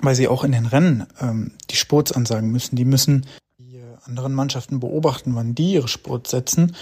weil 0.00 0.14
sie 0.14 0.28
auch 0.28 0.44
in 0.44 0.52
den 0.52 0.66
Rennen 0.66 1.06
ähm, 1.20 1.52
die 1.70 1.76
Sports 1.76 2.12
ansagen 2.12 2.50
müssen. 2.50 2.76
Die 2.76 2.84
müssen 2.84 3.26
die 3.58 3.80
anderen 4.04 4.34
Mannschaften 4.34 4.80
beobachten, 4.80 5.34
wann 5.34 5.54
die 5.54 5.74
ihre 5.74 5.88
Sport 5.88 6.28
setzen. 6.28 6.74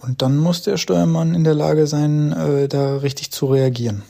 Und 0.00 0.22
dann 0.22 0.36
muss 0.36 0.62
der 0.62 0.76
Steuermann 0.76 1.34
in 1.34 1.44
der 1.44 1.54
Lage 1.54 1.86
sein, 1.86 2.32
äh, 2.32 2.68
da 2.68 2.98
richtig 2.98 3.32
zu 3.32 3.46
reagieren. 3.46 4.02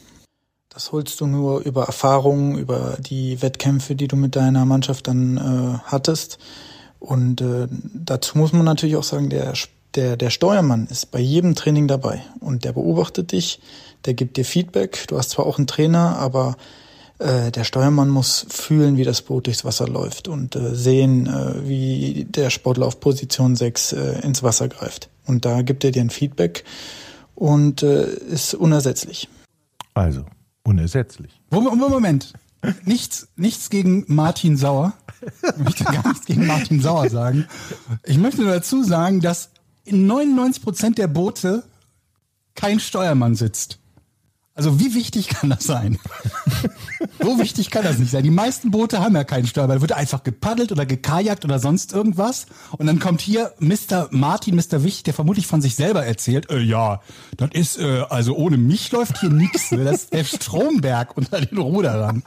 Das 0.78 0.92
holst 0.92 1.20
du 1.20 1.26
nur 1.26 1.62
über 1.62 1.86
Erfahrungen, 1.86 2.56
über 2.56 2.98
die 3.00 3.42
Wettkämpfe, 3.42 3.96
die 3.96 4.06
du 4.06 4.14
mit 4.14 4.36
deiner 4.36 4.64
Mannschaft 4.64 5.08
dann 5.08 5.36
äh, 5.36 5.78
hattest. 5.86 6.38
Und 7.00 7.40
äh, 7.40 7.66
dazu 7.94 8.38
muss 8.38 8.52
man 8.52 8.64
natürlich 8.64 8.94
auch 8.94 9.02
sagen, 9.02 9.28
der, 9.28 9.54
der, 9.96 10.16
der 10.16 10.30
Steuermann 10.30 10.86
ist 10.86 11.10
bei 11.10 11.18
jedem 11.18 11.56
Training 11.56 11.88
dabei 11.88 12.22
und 12.38 12.62
der 12.62 12.74
beobachtet 12.74 13.32
dich, 13.32 13.58
der 14.04 14.14
gibt 14.14 14.36
dir 14.36 14.44
Feedback. 14.44 15.06
Du 15.08 15.18
hast 15.18 15.30
zwar 15.30 15.46
auch 15.46 15.58
einen 15.58 15.66
Trainer, 15.66 16.16
aber 16.16 16.56
äh, 17.18 17.50
der 17.50 17.64
Steuermann 17.64 18.08
muss 18.08 18.46
fühlen, 18.48 18.96
wie 18.96 19.04
das 19.04 19.22
Boot 19.22 19.48
durchs 19.48 19.64
Wasser 19.64 19.88
läuft 19.88 20.28
und 20.28 20.54
äh, 20.54 20.76
sehen, 20.76 21.26
äh, 21.26 21.66
wie 21.66 22.24
der 22.30 22.50
Sportler 22.50 22.86
auf 22.86 23.00
Position 23.00 23.56
6 23.56 23.94
äh, 23.94 24.20
ins 24.20 24.44
Wasser 24.44 24.68
greift. 24.68 25.10
Und 25.26 25.44
da 25.44 25.62
gibt 25.62 25.82
er 25.82 25.90
dir 25.90 26.02
ein 26.02 26.10
Feedback 26.10 26.62
und 27.34 27.82
äh, 27.82 28.06
ist 28.06 28.54
unersetzlich. 28.54 29.28
Also, 29.94 30.24
unersetzlich. 30.68 31.40
Moment, 31.50 31.78
Moment. 31.78 32.32
Nichts, 32.84 33.28
nichts 33.36 33.70
gegen 33.70 34.04
Martin 34.08 34.56
Sauer. 34.56 34.92
Ich 35.42 35.64
möchte 35.64 35.84
gar 35.84 36.06
nichts 36.06 36.26
gegen 36.26 36.46
Martin 36.46 36.80
Sauer 36.80 37.08
sagen. 37.08 37.46
Ich 38.04 38.18
möchte 38.18 38.42
nur 38.42 38.52
dazu 38.52 38.82
sagen, 38.82 39.20
dass 39.20 39.50
in 39.84 40.06
99 40.06 40.62
Prozent 40.62 40.98
der 40.98 41.06
Boote 41.06 41.64
kein 42.54 42.80
Steuermann 42.80 43.34
sitzt. 43.34 43.78
Also 44.58 44.80
wie 44.80 44.92
wichtig 44.92 45.28
kann 45.28 45.50
das 45.50 45.62
sein? 45.62 46.00
so 47.22 47.38
wichtig 47.38 47.70
kann 47.70 47.84
das 47.84 47.98
nicht 47.98 48.10
sein. 48.10 48.24
Die 48.24 48.30
meisten 48.32 48.72
Boote 48.72 48.98
haben 48.98 49.14
ja 49.14 49.22
keinen 49.22 49.46
Steuerbord. 49.46 49.76
Da 49.76 49.80
wird 49.82 49.92
einfach 49.92 50.24
gepaddelt 50.24 50.72
oder 50.72 50.84
gekajakt 50.84 51.44
oder 51.44 51.60
sonst 51.60 51.92
irgendwas. 51.92 52.46
Und 52.76 52.88
dann 52.88 52.98
kommt 52.98 53.20
hier 53.20 53.52
Mr. 53.60 54.08
Martin, 54.10 54.56
Mr. 54.56 54.82
Wichtig, 54.82 55.04
der 55.04 55.14
vermutlich 55.14 55.46
von 55.46 55.62
sich 55.62 55.76
selber 55.76 56.04
erzählt, 56.04 56.50
äh, 56.50 56.58
ja, 56.58 57.00
das 57.36 57.50
ist, 57.52 57.78
äh, 57.78 58.02
also 58.10 58.34
ohne 58.34 58.56
mich 58.56 58.90
läuft 58.90 59.20
hier 59.20 59.30
nichts. 59.30 59.70
Das 59.70 60.02
ist 60.02 60.12
der 60.12 60.24
Stromberg 60.24 61.16
unter 61.16 61.40
den 61.40 61.56
Ruderern. 61.56 62.24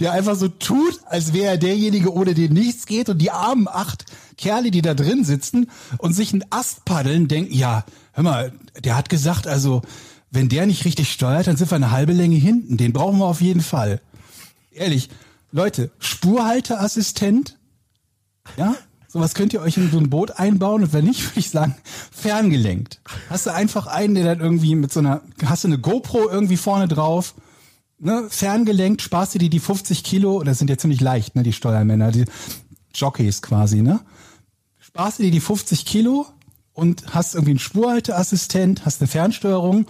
Der 0.00 0.10
einfach 0.10 0.34
so 0.34 0.48
tut, 0.48 0.98
als 1.06 1.32
wäre 1.32 1.52
er 1.52 1.58
derjenige, 1.58 2.12
ohne 2.12 2.34
den 2.34 2.52
nichts 2.52 2.86
geht. 2.86 3.08
Und 3.08 3.18
die 3.18 3.30
armen 3.30 3.68
acht 3.68 4.06
Kerle, 4.36 4.72
die 4.72 4.82
da 4.82 4.94
drin 4.94 5.22
sitzen 5.22 5.70
und 5.98 6.14
sich 6.14 6.32
einen 6.32 6.44
Ast 6.50 6.84
paddeln, 6.84 7.28
denken, 7.28 7.54
ja, 7.54 7.84
hör 8.12 8.24
mal, 8.24 8.52
der 8.82 8.96
hat 8.96 9.08
gesagt, 9.08 9.46
also 9.46 9.82
wenn 10.30 10.48
der 10.48 10.66
nicht 10.66 10.84
richtig 10.84 11.12
steuert, 11.12 11.46
dann 11.46 11.56
sind 11.56 11.70
wir 11.70 11.76
eine 11.76 11.90
halbe 11.90 12.12
Länge 12.12 12.36
hinten. 12.36 12.76
Den 12.76 12.92
brauchen 12.92 13.18
wir 13.18 13.26
auf 13.26 13.40
jeden 13.40 13.60
Fall. 13.60 14.00
Ehrlich, 14.70 15.08
Leute, 15.52 15.90
Spurhalteassistent, 15.98 17.58
ja, 18.56 18.74
sowas 19.08 19.34
könnt 19.34 19.52
ihr 19.52 19.60
euch 19.60 19.76
in 19.76 19.90
so 19.90 19.98
ein 19.98 20.10
Boot 20.10 20.38
einbauen 20.38 20.84
und 20.84 20.92
wenn 20.92 21.04
nicht, 21.04 21.24
würde 21.24 21.40
ich 21.40 21.50
sagen, 21.50 21.74
ferngelenkt. 22.12 23.00
Hast 23.28 23.46
du 23.46 23.52
einfach 23.52 23.88
einen, 23.88 24.14
der 24.14 24.24
dann 24.24 24.40
irgendwie 24.40 24.76
mit 24.76 24.92
so 24.92 25.00
einer, 25.00 25.22
hast 25.44 25.64
du 25.64 25.68
eine 25.68 25.78
GoPro 25.78 26.28
irgendwie 26.28 26.56
vorne 26.56 26.86
drauf, 26.86 27.34
ne, 27.98 28.26
ferngelenkt, 28.28 29.02
sparst 29.02 29.34
du 29.34 29.38
dir 29.40 29.50
die 29.50 29.58
50 29.58 30.04
Kilo, 30.04 30.42
das 30.44 30.58
sind 30.58 30.70
ja 30.70 30.78
ziemlich 30.78 31.00
leicht, 31.00 31.34
ne, 31.34 31.42
die 31.42 31.52
Steuermänner, 31.52 32.12
die 32.12 32.26
Jockeys 32.94 33.42
quasi, 33.42 33.82
ne, 33.82 34.00
sparst 34.78 35.18
du 35.18 35.24
dir 35.24 35.32
die 35.32 35.40
50 35.40 35.84
Kilo 35.84 36.26
und 36.72 37.12
hast 37.12 37.34
irgendwie 37.34 37.52
einen 37.52 37.58
Spurhalteassistent, 37.58 38.84
hast 38.84 39.00
eine 39.00 39.08
Fernsteuerung 39.08 39.86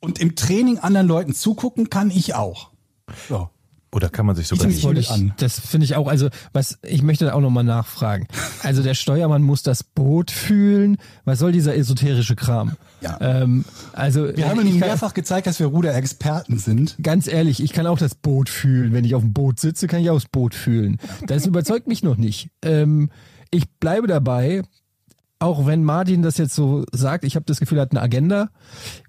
und 0.00 0.18
im 0.20 0.36
Training 0.36 0.78
anderen 0.78 1.06
Leuten 1.08 1.34
zugucken 1.34 1.90
kann 1.90 2.10
ich 2.10 2.34
auch. 2.34 2.70
So. 3.28 3.48
Oder 3.90 4.10
kann 4.10 4.26
man 4.26 4.36
sich 4.36 4.48
sogar 4.48 4.68
Ich 4.68 4.84
nicht. 4.86 5.10
an. 5.10 5.32
das 5.38 5.58
finde 5.58 5.86
ich 5.86 5.96
auch, 5.96 6.08
also 6.08 6.28
was, 6.52 6.78
ich 6.82 7.02
möchte 7.02 7.24
da 7.24 7.32
auch 7.32 7.40
nochmal 7.40 7.64
nachfragen. 7.64 8.28
Also 8.62 8.82
der 8.82 8.92
Steuermann 8.92 9.42
muss 9.42 9.62
das 9.62 9.82
Boot 9.82 10.30
fühlen. 10.30 10.98
Was 11.24 11.38
soll 11.38 11.52
dieser 11.52 11.74
esoterische 11.74 12.36
Kram? 12.36 12.72
Ja. 13.00 13.16
Ähm, 13.22 13.64
also 13.94 14.36
Wir 14.36 14.46
haben 14.46 14.58
kann- 14.62 14.78
mehrfach 14.78 15.14
gezeigt, 15.14 15.46
dass 15.46 15.58
wir 15.58 15.68
Ruderexperten 15.68 16.58
sind. 16.58 16.96
Ganz 17.02 17.28
ehrlich, 17.28 17.62
ich 17.62 17.72
kann 17.72 17.86
auch 17.86 17.98
das 17.98 18.14
Boot 18.14 18.50
fühlen. 18.50 18.92
Wenn 18.92 19.06
ich 19.06 19.14
auf 19.14 19.22
dem 19.22 19.32
Boot 19.32 19.58
sitze, 19.58 19.86
kann 19.86 20.02
ich 20.02 20.10
auch 20.10 20.16
das 20.16 20.26
Boot 20.28 20.54
fühlen. 20.54 20.98
Das 21.26 21.46
überzeugt 21.46 21.86
mich 21.88 22.02
noch 22.02 22.18
nicht. 22.18 22.50
Ähm, 22.62 23.08
ich 23.50 23.70
bleibe 23.80 24.06
dabei, 24.06 24.64
auch 25.40 25.66
wenn 25.66 25.84
Martin 25.84 26.22
das 26.22 26.36
jetzt 26.36 26.54
so 26.54 26.84
sagt, 26.92 27.24
ich 27.24 27.36
habe 27.36 27.46
das 27.46 27.60
Gefühl, 27.60 27.78
er 27.78 27.82
hat 27.82 27.92
eine 27.92 28.02
Agenda, 28.02 28.50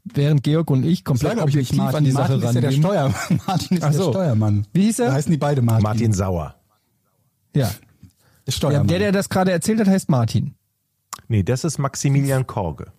während 0.03 0.43
Georg 0.43 0.69
und 0.69 0.85
ich 0.85 1.03
komplett 1.03 1.33
Sag, 1.33 1.43
ob 1.43 1.49
ich 1.49 1.55
objektiv 1.55 1.81
an 1.81 2.03
die 2.03 2.11
Sache 2.11 2.37
Martin 2.37 2.49
ist 2.49 2.55
ja 2.55 2.61
der 2.61 2.69
rangehen. 2.69 2.83
Steuer, 2.83 3.13
Martin 3.47 3.77
ist 3.77 3.83
Ach 3.83 3.91
der 3.91 3.99
so. 3.99 4.11
Steuermann. 4.11 4.67
Wie 4.73 4.83
hieß 4.83 4.99
er? 4.99 5.07
Da 5.07 5.13
heißen 5.13 5.31
die 5.31 5.37
beide 5.37 5.61
Martin. 5.61 5.83
Martin 5.83 6.13
Sauer. 6.13 6.55
Ja. 7.55 7.65
Der 7.65 7.71
ja, 8.45 8.51
Steuermann. 8.51 8.87
der, 8.87 8.99
der 8.99 9.11
das 9.11 9.29
gerade 9.29 9.51
erzählt 9.51 9.79
hat, 9.79 9.87
heißt 9.87 10.09
Martin. 10.09 10.55
Nee, 11.27 11.43
das 11.43 11.63
ist 11.63 11.77
Maximilian 11.77 12.45
Korge. 12.47 12.91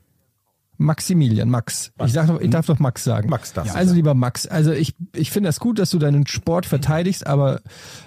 Maximilian, 0.82 1.50
Max. 1.50 1.92
Ich, 2.06 2.12
sag 2.14 2.26
doch, 2.28 2.40
ich 2.40 2.48
darf 2.48 2.64
doch 2.64 2.78
Max 2.78 3.04
sagen. 3.04 3.28
Max 3.28 3.52
darfst 3.52 3.74
du 3.74 3.78
Also 3.78 3.94
lieber 3.94 4.14
Max, 4.14 4.46
also 4.46 4.72
ich, 4.72 4.94
ich 5.14 5.30
finde 5.30 5.48
das 5.50 5.60
gut, 5.60 5.78
dass 5.78 5.90
du 5.90 5.98
deinen 5.98 6.26
Sport 6.26 6.64
verteidigst, 6.64 7.26
aber 7.26 7.60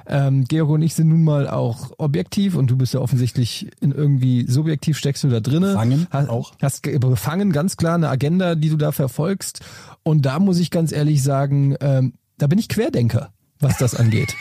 ähm, 0.07 0.45
Georg 0.45 0.69
und 0.71 0.81
ich 0.81 0.95
sind 0.95 1.07
nun 1.09 1.23
mal 1.23 1.47
auch 1.47 1.91
objektiv 1.99 2.55
und 2.55 2.71
du 2.71 2.75
bist 2.75 2.95
ja 2.95 2.99
offensichtlich 2.99 3.69
in 3.79 3.91
irgendwie 3.91 4.45
subjektiv 4.49 4.97
steckst 4.97 5.23
du 5.23 5.29
da 5.29 5.39
drinne. 5.39 5.67
Befangen 5.73 6.07
hast, 6.09 6.29
auch. 6.29 6.53
Hast 6.61 6.81
ge- 6.81 6.97
befangen, 6.97 7.51
ganz 7.51 7.77
klar 7.77 7.93
eine 7.93 8.09
Agenda, 8.09 8.55
die 8.55 8.69
du 8.69 8.77
da 8.77 8.91
verfolgst. 8.91 9.59
Und 10.01 10.25
da 10.25 10.39
muss 10.39 10.57
ich 10.59 10.71
ganz 10.71 10.91
ehrlich 10.91 11.21
sagen, 11.21 11.75
ähm, 11.79 12.13
da 12.39 12.47
bin 12.47 12.57
ich 12.57 12.69
Querdenker, 12.69 13.31
was 13.59 13.77
das 13.77 13.93
angeht. 13.93 14.35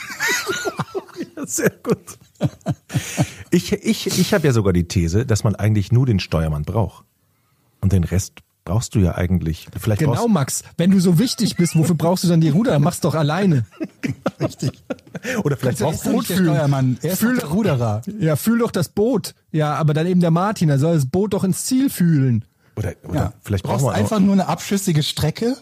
Sehr 1.44 1.70
gut. 1.82 1.98
Ich, 3.50 3.72
ich, 3.72 4.06
ich 4.18 4.32
habe 4.32 4.46
ja 4.46 4.52
sogar 4.52 4.72
die 4.72 4.84
These, 4.88 5.26
dass 5.26 5.44
man 5.44 5.54
eigentlich 5.54 5.92
nur 5.92 6.06
den 6.06 6.18
Steuermann 6.20 6.62
braucht. 6.62 7.04
Und 7.82 7.92
den 7.92 8.04
Rest 8.04 8.34
brauchst 8.64 8.94
du 8.94 9.00
ja 9.00 9.16
eigentlich. 9.16 9.66
Vielleicht 9.78 9.98
genau, 10.00 10.28
Max. 10.28 10.62
Wenn 10.78 10.90
du 10.92 11.00
so 11.00 11.18
wichtig 11.18 11.56
bist, 11.56 11.76
wofür 11.76 11.96
brauchst 11.96 12.22
du 12.24 12.28
dann 12.28 12.40
die 12.40 12.48
Ruder? 12.48 12.78
Mach's 12.78 13.00
doch 13.00 13.14
alleine. 13.14 13.66
Richtig. 14.40 14.70
oder 15.44 15.56
vielleicht 15.56 15.80
Er 15.80 15.86
brauchst 15.86 16.00
ist 16.00 16.06
doch 16.06 16.12
nicht 16.12 16.30
der 16.30 16.36
Steuermann. 16.36 16.96
Er 17.02 17.16
Fühl- 17.16 17.34
doch 17.34 17.40
der 17.40 17.48
Ruderer. 17.50 18.02
Ja, 18.20 18.36
fühl 18.36 18.60
doch 18.60 18.70
das 18.70 18.88
Boot. 18.88 19.34
Ja, 19.50 19.74
aber 19.74 19.94
dann 19.94 20.06
eben 20.06 20.20
der 20.20 20.30
Martin, 20.30 20.68
er 20.70 20.78
soll 20.78 20.94
das 20.94 21.06
Boot 21.06 21.34
doch 21.34 21.42
ins 21.44 21.64
Ziel 21.64 21.90
fühlen. 21.90 22.44
oder, 22.76 22.94
oder 23.04 23.14
Ja. 23.14 23.32
vielleicht 23.42 23.64
braucht 23.64 23.80
brauchst 23.80 23.86
man 23.86 23.94
einfach 23.96 24.20
nur 24.20 24.32
eine 24.32 24.46
abschüssige 24.46 25.02
Strecke 25.02 25.56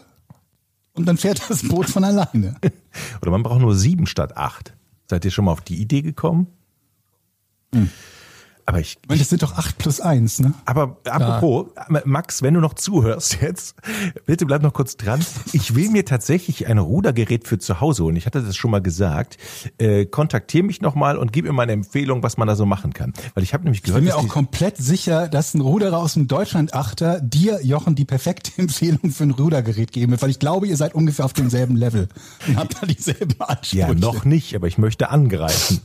und 0.93 1.05
dann 1.07 1.17
fährt 1.17 1.41
das 1.49 1.67
Boot 1.67 1.89
von 1.89 2.03
alleine. 2.03 2.55
oder 3.21 3.31
man 3.31 3.41
braucht 3.43 3.61
nur 3.61 3.75
sieben 3.75 4.05
statt 4.05 4.37
acht. 4.37 4.73
Seid 5.09 5.25
ihr 5.25 5.31
schon 5.31 5.45
mal 5.45 5.51
auf 5.53 5.61
die 5.61 5.81
Idee 5.81 6.03
gekommen? 6.03 6.47
Aber 8.65 8.79
ich, 8.79 8.97
Ich 9.01 9.09
meine, 9.09 9.19
das 9.19 9.29
sind 9.29 9.43
doch 9.43 9.57
acht 9.57 9.77
plus 9.77 9.99
eins, 9.99 10.39
ne? 10.39 10.53
Aber 10.65 10.97
apropos, 11.05 11.67
Max, 12.05 12.41
wenn 12.41 12.53
du 12.53 12.59
noch 12.59 12.73
zuhörst 12.73 13.41
jetzt, 13.41 13.75
bitte 14.25 14.45
bleib 14.45 14.61
noch 14.61 14.73
kurz 14.73 14.97
dran. 14.97 15.23
Ich 15.53 15.75
will 15.75 15.89
mir 15.89 16.05
tatsächlich 16.05 16.67
ein 16.67 16.77
Rudergerät 16.77 17.47
für 17.47 17.59
zu 17.59 17.81
Hause 17.81 18.03
holen. 18.03 18.15
Ich 18.15 18.25
hatte 18.25 18.41
das 18.41 18.55
schon 18.55 18.71
mal 18.71 18.81
gesagt. 18.81 19.37
Äh, 19.77 20.05
kontaktiere 20.05 20.63
mich 20.63 20.81
nochmal 20.81 21.17
und 21.17 21.33
gib 21.33 21.45
mir 21.45 21.53
mal 21.53 21.63
eine 21.63 21.73
Empfehlung, 21.73 22.23
was 22.23 22.37
man 22.37 22.47
da 22.47 22.55
so 22.55 22.65
machen 22.65 22.93
kann. 22.93 23.13
Weil 23.33 23.43
ich 23.43 23.53
habe 23.53 23.63
nämlich 23.63 23.79
Ich 23.79 23.85
gehört, 23.85 24.03
bin 24.03 24.13
mir 24.13 24.17
auch 24.17 24.27
komplett 24.27 24.77
sicher, 24.77 25.27
dass 25.27 25.53
ein 25.53 25.61
Ruderer 25.61 25.97
aus 25.97 26.13
dem 26.13 26.27
Deutschland-Achter 26.27 27.21
dir, 27.21 27.59
Jochen, 27.63 27.95
die 27.95 28.05
perfekte 28.05 28.51
Empfehlung 28.57 29.11
für 29.11 29.23
ein 29.23 29.31
Rudergerät 29.31 29.91
geben 29.91 30.11
wird, 30.11 30.21
weil 30.21 30.29
ich 30.29 30.39
glaube, 30.39 30.67
ihr 30.67 30.77
seid 30.77 30.93
ungefähr 30.95 31.25
auf 31.25 31.33
demselben 31.33 31.75
Level 31.75 32.07
und 32.47 32.57
habt 32.57 32.81
da 32.81 32.85
dieselben 32.85 33.39
Ansprüche. 33.39 33.77
ja 33.77 33.93
noch 33.93 34.25
nicht, 34.25 34.55
aber 34.55 34.67
ich 34.67 34.77
möchte 34.77 35.09
angreifen. 35.09 35.81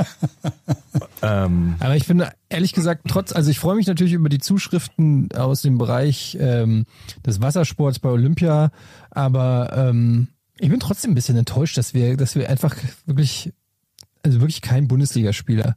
Aber 1.20 1.96
ich 1.96 2.04
finde, 2.04 2.32
ehrlich 2.48 2.72
gesagt, 2.72 3.02
trotz, 3.08 3.32
also 3.32 3.50
ich 3.50 3.58
freue 3.58 3.76
mich 3.76 3.86
natürlich 3.86 4.14
über 4.14 4.28
die 4.28 4.38
Zuschriften 4.38 5.28
aus 5.32 5.62
dem 5.62 5.78
Bereich 5.78 6.36
ähm, 6.40 6.86
des 7.26 7.42
Wassersports 7.42 7.98
bei 7.98 8.08
Olympia, 8.08 8.70
aber 9.10 9.72
ähm, 9.74 10.28
ich 10.58 10.70
bin 10.70 10.80
trotzdem 10.80 11.12
ein 11.12 11.14
bisschen 11.14 11.36
enttäuscht, 11.36 11.76
dass 11.76 11.94
wir, 11.94 12.16
dass 12.16 12.36
wir 12.36 12.48
einfach 12.48 12.74
wirklich, 13.06 13.52
also 14.22 14.40
wirklich 14.40 14.62
kein 14.62 14.88
Bundesligaspieler. 14.88 15.76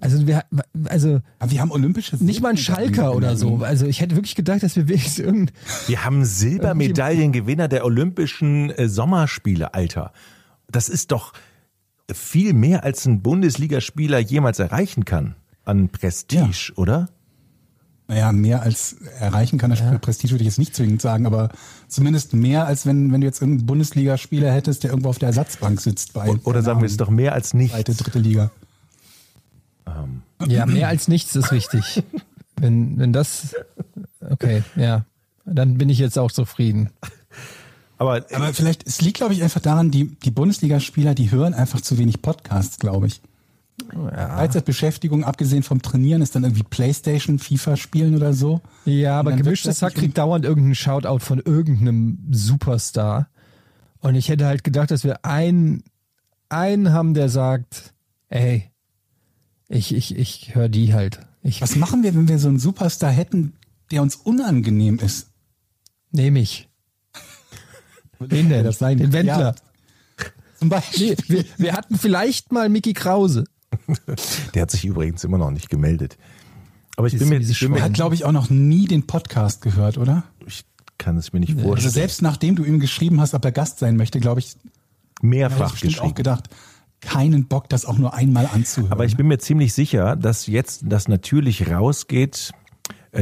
Also 0.00 0.26
wir, 0.26 0.44
also 0.84 1.20
Aber 1.38 1.50
wir 1.50 1.60
haben 1.60 1.70
olympische 1.70 2.22
nicht 2.22 2.42
mal 2.42 2.50
ein 2.50 2.58
Schalker 2.58 3.14
oder 3.14 3.36
so. 3.36 3.58
Also 3.62 3.86
ich 3.86 4.02
hätte 4.02 4.16
wirklich 4.16 4.34
gedacht, 4.34 4.62
dass 4.62 4.76
wir 4.76 4.88
wenigstens 4.88 5.18
irgendein, 5.18 5.54
Wir 5.86 6.04
haben 6.04 6.24
Silbermedaillengewinner 6.26 7.68
der 7.68 7.86
Olympischen 7.86 8.68
äh, 8.70 8.88
Sommerspiele, 8.88 9.72
Alter. 9.72 10.12
Das 10.70 10.90
ist 10.90 11.10
doch 11.10 11.32
viel 12.12 12.52
mehr, 12.52 12.84
als 12.84 13.06
ein 13.06 13.22
Bundesligaspieler 13.22 14.18
jemals 14.18 14.58
erreichen 14.58 15.04
kann 15.04 15.36
an 15.64 15.88
Prestige, 15.88 16.72
oder? 16.76 17.08
Naja, 18.06 18.32
mehr 18.32 18.62
als 18.62 18.96
erreichen 19.18 19.58
kann 19.58 19.74
Spiel 19.76 19.98
Prestige 19.98 20.34
würde 20.34 20.42
ich 20.42 20.48
jetzt 20.48 20.58
nicht 20.58 20.76
zwingend 20.76 21.00
sagen, 21.00 21.24
aber 21.24 21.48
zumindest 21.88 22.34
mehr 22.34 22.66
als 22.66 22.84
wenn, 22.84 23.12
wenn 23.12 23.22
du 23.22 23.26
jetzt 23.26 23.42
einen 23.42 23.64
Bundesligaspieler 23.64 24.52
hättest, 24.52 24.82
der 24.82 24.90
irgendwo 24.90 25.08
auf 25.08 25.18
der 25.18 25.28
Ersatzbank 25.28 25.80
sitzt 25.80 26.12
bei. 26.12 26.30
Oder 26.44 26.62
sagen 26.62 26.80
wir 26.80 26.86
es 26.86 26.92
Ahnung, 26.92 27.06
doch 27.06 27.10
mehr 27.10 27.32
als 27.32 27.54
nichts. 27.54 27.74
Zweite, 27.74 27.94
dritte 27.94 28.18
Liga. 28.18 28.50
ja, 30.46 30.66
mehr 30.66 30.88
als 30.88 31.08
nichts 31.08 31.34
ist 31.34 31.50
wichtig. 31.50 32.02
Wenn, 32.56 33.00
wenn 33.00 33.12
das, 33.12 33.56
okay, 34.20 34.62
ja, 34.76 35.04
dann 35.44 35.76
bin 35.76 35.88
ich 35.88 35.98
jetzt 35.98 36.16
auch 36.20 36.30
zufrieden. 36.30 36.90
Aber, 38.08 38.24
Aber 38.32 38.52
vielleicht, 38.52 38.86
es 38.86 39.00
liegt, 39.00 39.18
glaube 39.18 39.34
ich, 39.34 39.42
einfach 39.42 39.60
daran, 39.60 39.90
die, 39.90 40.14
die 40.16 40.30
Bundesligaspieler, 40.30 41.14
die 41.14 41.30
hören 41.30 41.54
einfach 41.54 41.80
zu 41.80 41.98
wenig 41.98 42.22
Podcasts, 42.22 42.78
glaube 42.78 43.06
ich. 43.08 43.20
Freizeitbeschäftigung, 43.90 45.24
abgesehen 45.24 45.64
vom 45.64 45.82
Trainieren, 45.82 46.22
ist 46.22 46.36
dann 46.36 46.44
irgendwie 46.44 46.62
Playstation, 46.62 47.38
FIFA 47.40 47.76
spielen 47.76 48.14
oder 48.14 48.32
so. 48.32 48.60
Ja, 48.84 49.18
aber 49.18 49.32
gemischtes 49.32 49.82
Hack 49.82 49.94
plötzlich 49.94 50.04
kriegt 50.04 50.18
dauernd 50.18 50.44
irgendeinen 50.44 50.76
Shoutout 50.76 51.18
von 51.18 51.40
irgendeinem 51.40 52.18
Superstar. 52.30 53.28
Und 54.00 54.14
ich 54.14 54.28
hätte 54.28 54.46
halt 54.46 54.62
gedacht, 54.62 54.90
dass 54.90 55.02
wir 55.02 55.24
einen, 55.24 55.82
einen 56.48 56.92
haben, 56.92 57.14
der 57.14 57.28
sagt, 57.28 57.94
ey, 58.28 58.70
ich, 59.68 59.94
ich, 59.94 60.16
ich 60.16 60.54
höre 60.54 60.68
die 60.68 60.94
halt. 60.94 61.20
Ich 61.42 61.60
Was 61.60 61.74
machen 61.74 62.02
wir, 62.04 62.14
wenn 62.14 62.28
wir 62.28 62.38
so 62.38 62.48
einen 62.48 62.60
Superstar 62.60 63.10
hätten, 63.10 63.54
der 63.90 64.02
uns 64.02 64.14
unangenehm 64.14 64.98
ist? 64.98 65.28
nehme 66.14 66.40
ich. 66.40 66.68
Wen 68.18 68.48
denn? 68.48 68.64
das 68.64 68.78
sein? 68.78 68.98
Den 68.98 69.12
Wendler. 69.12 69.40
Ja. 69.40 70.24
Zum 70.58 70.68
Beispiel. 70.68 71.10
Nee, 71.10 71.16
wir, 71.28 71.44
wir 71.58 71.72
hatten 71.74 71.98
vielleicht 71.98 72.52
mal 72.52 72.68
Mickey 72.68 72.92
Krause. 72.94 73.44
der 74.54 74.62
hat 74.62 74.70
sich 74.70 74.84
übrigens 74.84 75.24
immer 75.24 75.38
noch 75.38 75.50
nicht 75.50 75.68
gemeldet. 75.68 76.16
Aber 76.96 77.06
ich 77.08 77.12
bin 77.14 77.28
Diese- 77.28 77.34
mir, 77.34 77.40
ich, 77.40 77.60
bin 77.60 77.70
mir 77.72 77.78
Er 77.78 77.84
hat, 77.84 77.94
glaube 77.94 78.14
ich, 78.14 78.24
auch 78.24 78.32
noch 78.32 78.50
nie 78.50 78.86
den 78.86 79.06
Podcast 79.06 79.62
gehört, 79.62 79.98
oder? 79.98 80.24
ich 80.46 80.64
kann 80.96 81.16
es 81.16 81.32
mir 81.32 81.40
nicht 81.40 81.54
Also 81.56 81.62
vorstellen. 81.66 81.92
selbst 81.92 82.22
nachdem 82.22 82.54
du 82.54 82.62
ihm 82.64 82.78
geschrieben 82.78 83.20
hast, 83.20 83.34
ob 83.34 83.44
er 83.44 83.50
Gast 83.52 83.80
sein 83.80 83.96
möchte, 83.96 84.20
glaube 84.20 84.38
ich, 84.40 84.56
Mehrfach 85.22 85.72
bestimmt 85.72 85.94
auch 85.94 86.02
geschrieben. 86.02 86.14
gedacht, 86.14 86.48
keinen 87.00 87.46
Bock, 87.48 87.68
das 87.68 87.84
auch 87.84 87.98
nur 87.98 88.14
einmal 88.14 88.46
anzuhören. 88.52 88.92
Aber 88.92 89.04
ich 89.04 89.16
bin 89.16 89.26
mir 89.26 89.38
ziemlich 89.38 89.74
sicher, 89.74 90.14
dass 90.16 90.46
jetzt 90.46 90.82
das 90.86 91.08
natürlich 91.08 91.68
rausgeht, 91.68 92.52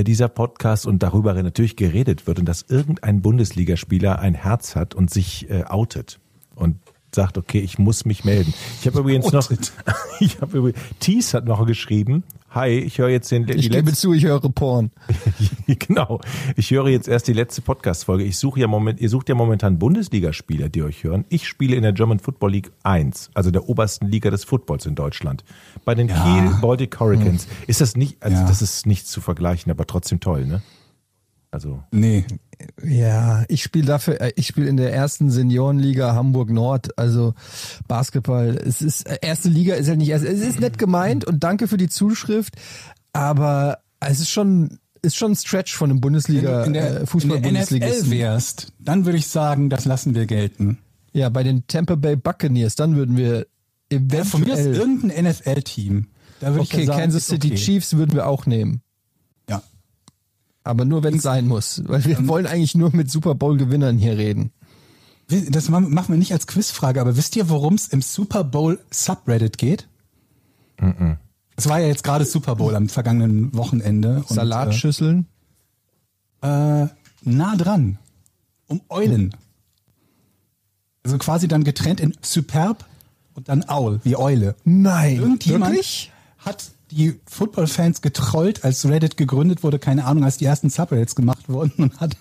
dieser 0.05 0.29
Podcast 0.29 0.87
und 0.87 1.03
darüber 1.03 1.35
natürlich 1.35 1.77
geredet 1.77 2.27
wird 2.27 2.39
und 2.39 2.47
dass 2.47 2.63
irgendein 2.63 3.23
Bundesligaspieler 3.23 4.19
ein 4.19 4.35
Herz 4.35 4.75
hat 4.75 4.95
und 4.95 5.11
sich 5.11 5.51
äh, 5.51 5.65
outet 5.65 6.19
und 6.55 6.77
sagt, 7.15 7.37
okay, 7.37 7.61
ich 7.61 7.79
muss 7.79 8.05
mich 8.05 8.25
melden. 8.25 8.55
Ich 8.81 8.87
habe 8.87 9.01
übrigens 9.01 9.33
noch, 9.33 9.51
ich 10.21 10.41
habe 10.41 10.59
übrigens, 10.59 10.81
Thies 10.99 11.35
hat 11.35 11.45
noch 11.45 11.67
geschrieben, 11.67 12.25
hi, 12.55 12.69
ich 12.71 12.99
höre 12.99 13.09
jetzt 13.09 13.31
den, 13.31 13.49
Ich 13.49 13.71
gebe 13.71 13.93
zu, 13.93 14.13
ich 14.13 14.25
höre 14.25 14.41
Porn. 14.41 14.91
genau, 15.67 16.21
ich 16.57 16.71
höre 16.71 16.89
jetzt 16.89 17.09
erst 17.09 17.29
die 17.29 17.33
letzte 17.33 17.63
Podcast-Folge. 17.63 18.25
Ich 18.25 18.39
suche 18.39 18.61
ja 18.61 18.67
moment, 18.67 19.01
ihr 19.01 19.09
sucht 19.09 19.29
ja 19.29 19.35
momentan 19.35 19.79
Bundesligaspieler, 19.79 20.69
die 20.69 20.83
euch 20.83 21.05
hören. 21.05 21.25
Ich 21.29 21.47
spiele 21.49 21.77
in 21.77 21.83
der 21.83 21.93
German 21.93 22.19
Football 22.19 22.53
League 22.53 22.73
1, 22.83 23.31
also 23.35 23.51
der 23.51 23.69
obersten 23.69 24.07
Liga 24.09 24.31
des 24.31 24.45
Footballs 24.45 24.87
in 24.87 24.95
Deutschland. 24.95 25.45
Bei 25.85 25.95
den 25.95 26.09
Ja. 26.09 26.23
Kiel 26.23 26.61
Baltic 26.61 26.99
Hurricanes. 27.01 27.47
Ist 27.67 27.81
das 27.81 27.97
nicht, 27.97 28.23
also 28.23 28.37
Ja. 28.37 28.47
das 28.47 28.63
ist 28.63 28.87
nicht 28.87 29.07
zu 29.09 29.21
vergleichen, 29.21 29.71
aber 29.71 29.87
trotzdem 29.87 30.21
toll, 30.21 30.47
ne? 30.47 30.63
Also, 31.53 31.83
Nee, 31.93 32.25
Ja, 32.83 33.45
ich 33.49 33.63
spiele 33.63 33.85
dafür, 33.85 34.21
äh, 34.21 34.33
ich 34.37 34.47
spiele 34.47 34.69
in 34.69 34.79
der 34.79 34.93
ersten 34.93 35.31
Seniorenliga 35.31 36.15
Hamburg 36.15 36.51
Nord, 36.51 36.99
also 36.99 37.35
Basketball. 37.87 38.57
Es 38.57 38.81
ist 38.81 39.07
äh, 39.07 39.19
erste 39.21 39.51
Liga 39.51 39.75
ist 39.75 39.89
halt 39.89 39.99
nicht 39.99 40.09
erst, 40.09 40.25
es 40.25 40.41
ist 40.41 40.61
nett 40.61 40.79
gemeint 40.79 41.27
und 41.27 41.45
danke 41.45 41.69
für 41.69 41.77
die 41.77 41.91
Zuschrift, 41.91 42.55
aber 43.13 43.81
es 44.01 44.21
ist 44.21 44.31
schon 44.31 44.79
ist 45.03 45.17
schon 45.17 45.33
ein 45.33 45.37
Stretch 45.37 45.75
von 45.75 45.91
einem 45.91 46.01
Bundesliga 46.01 46.65
wenn 46.65 46.65
du 46.65 46.67
in 46.67 46.73
der, 46.73 46.83
äh, 46.83 46.87
in 46.87 46.95
der 47.01 47.07
Fußball-Bundesligisten. 47.09 48.09
NFL 48.09 48.19
wärst, 48.19 48.73
dann 48.79 49.05
würde 49.05 49.19
ich 49.19 49.27
sagen, 49.27 49.69
das 49.69 49.85
lassen 49.85 50.15
wir 50.15 50.27
gelten. 50.27 50.79
Ja, 51.13 51.29
bei 51.29 51.43
den 51.43 51.67
Tampa 51.67 51.97
Bay 51.97 52.17
Buccaneers, 52.17 52.77
dann 52.77 52.97
würden 52.97 53.17
wir 53.17 53.47
Ja, 53.93 54.25
von 54.25 54.41
mir 54.41 54.55
ist 54.55 54.61
eventuell 54.61 54.75
irgendein 54.77 55.25
NFL-Team. 55.27 56.07
Da 56.41 56.53
würde 56.53 56.63
ich 56.63 56.73
Okay, 56.73 56.87
sagen, 56.87 57.01
Kansas 57.01 57.27
City 57.27 57.49
okay. 57.49 57.57
Chiefs 57.57 57.97
würden 57.97 58.15
wir 58.15 58.27
auch 58.27 58.47
nehmen. 58.47 58.81
Aber 60.65 60.85
nur 60.85 61.03
wenn 61.03 61.17
es 61.17 61.23
sein 61.23 61.49
muss, 61.49 61.83
weil 61.87 62.05
wir 62.05 62.27
wollen 62.29 62.47
eigentlich 62.47 62.75
nur 62.75 62.95
mit 62.95 63.11
Super 63.11 63.35
Bowl 63.35 63.57
Gewinnern 63.57 63.99
hier 63.99 64.17
reden. 64.17 64.53
Das 65.51 65.69
ma- 65.69 65.81
machen 65.81 66.13
wir 66.13 66.19
nicht 66.19 66.33
als 66.33 66.47
Quizfrage, 66.47 67.01
aber 67.01 67.17
wisst 67.17 67.37
ihr, 67.37 67.49
worum 67.49 67.75
es 67.75 67.89
im 67.89 68.03
Super 68.03 68.45
Bowl 68.45 68.79
Subreddit 68.91 69.59
geht? 69.59 69.89
Es 71.57 71.69
war 71.69 71.81
ja 71.81 71.87
jetzt 71.87 72.05
gerade 72.05 72.25
Super 72.25 72.57
Bowl 72.57 72.75
am 72.77 72.89
vergangenen 72.89 73.55
Wochenende. 73.55 74.17
und, 74.19 74.29
Salatschüsseln. 74.29 75.27
Äh, 76.43 76.83
äh, 76.85 76.89
nah 77.23 77.57
dran. 77.57 77.99
Um 78.67 78.81
Eulen. 78.89 79.35
Also 81.05 81.19
quasi 81.19 81.49
dann 81.49 81.65
getrennt 81.65 82.01
in 82.01 82.15
Superb 82.21 82.85
und 83.35 83.49
dann 83.49 83.65
Owl, 83.69 84.01
wie 84.05 84.17
Eule. 84.17 84.55
Nein, 84.65 85.17
Irgendjemand 85.17 85.73
wirklich? 85.73 86.13
hat 86.39 86.71
die 86.95 87.21
Football-Fans 87.27 88.03
getrollt, 88.03 88.65
als 88.65 88.87
Reddit 88.89 89.17
gegründet 89.17 89.63
wurde, 89.63 89.79
keine 89.79 90.05
Ahnung, 90.05 90.25
als 90.25 90.37
die 90.37 90.45
ersten 90.45 90.71
Subreddits 90.71 91.15
gemacht 91.15 91.49
wurden 91.49 91.85
und 91.85 92.01
hat 92.01 92.17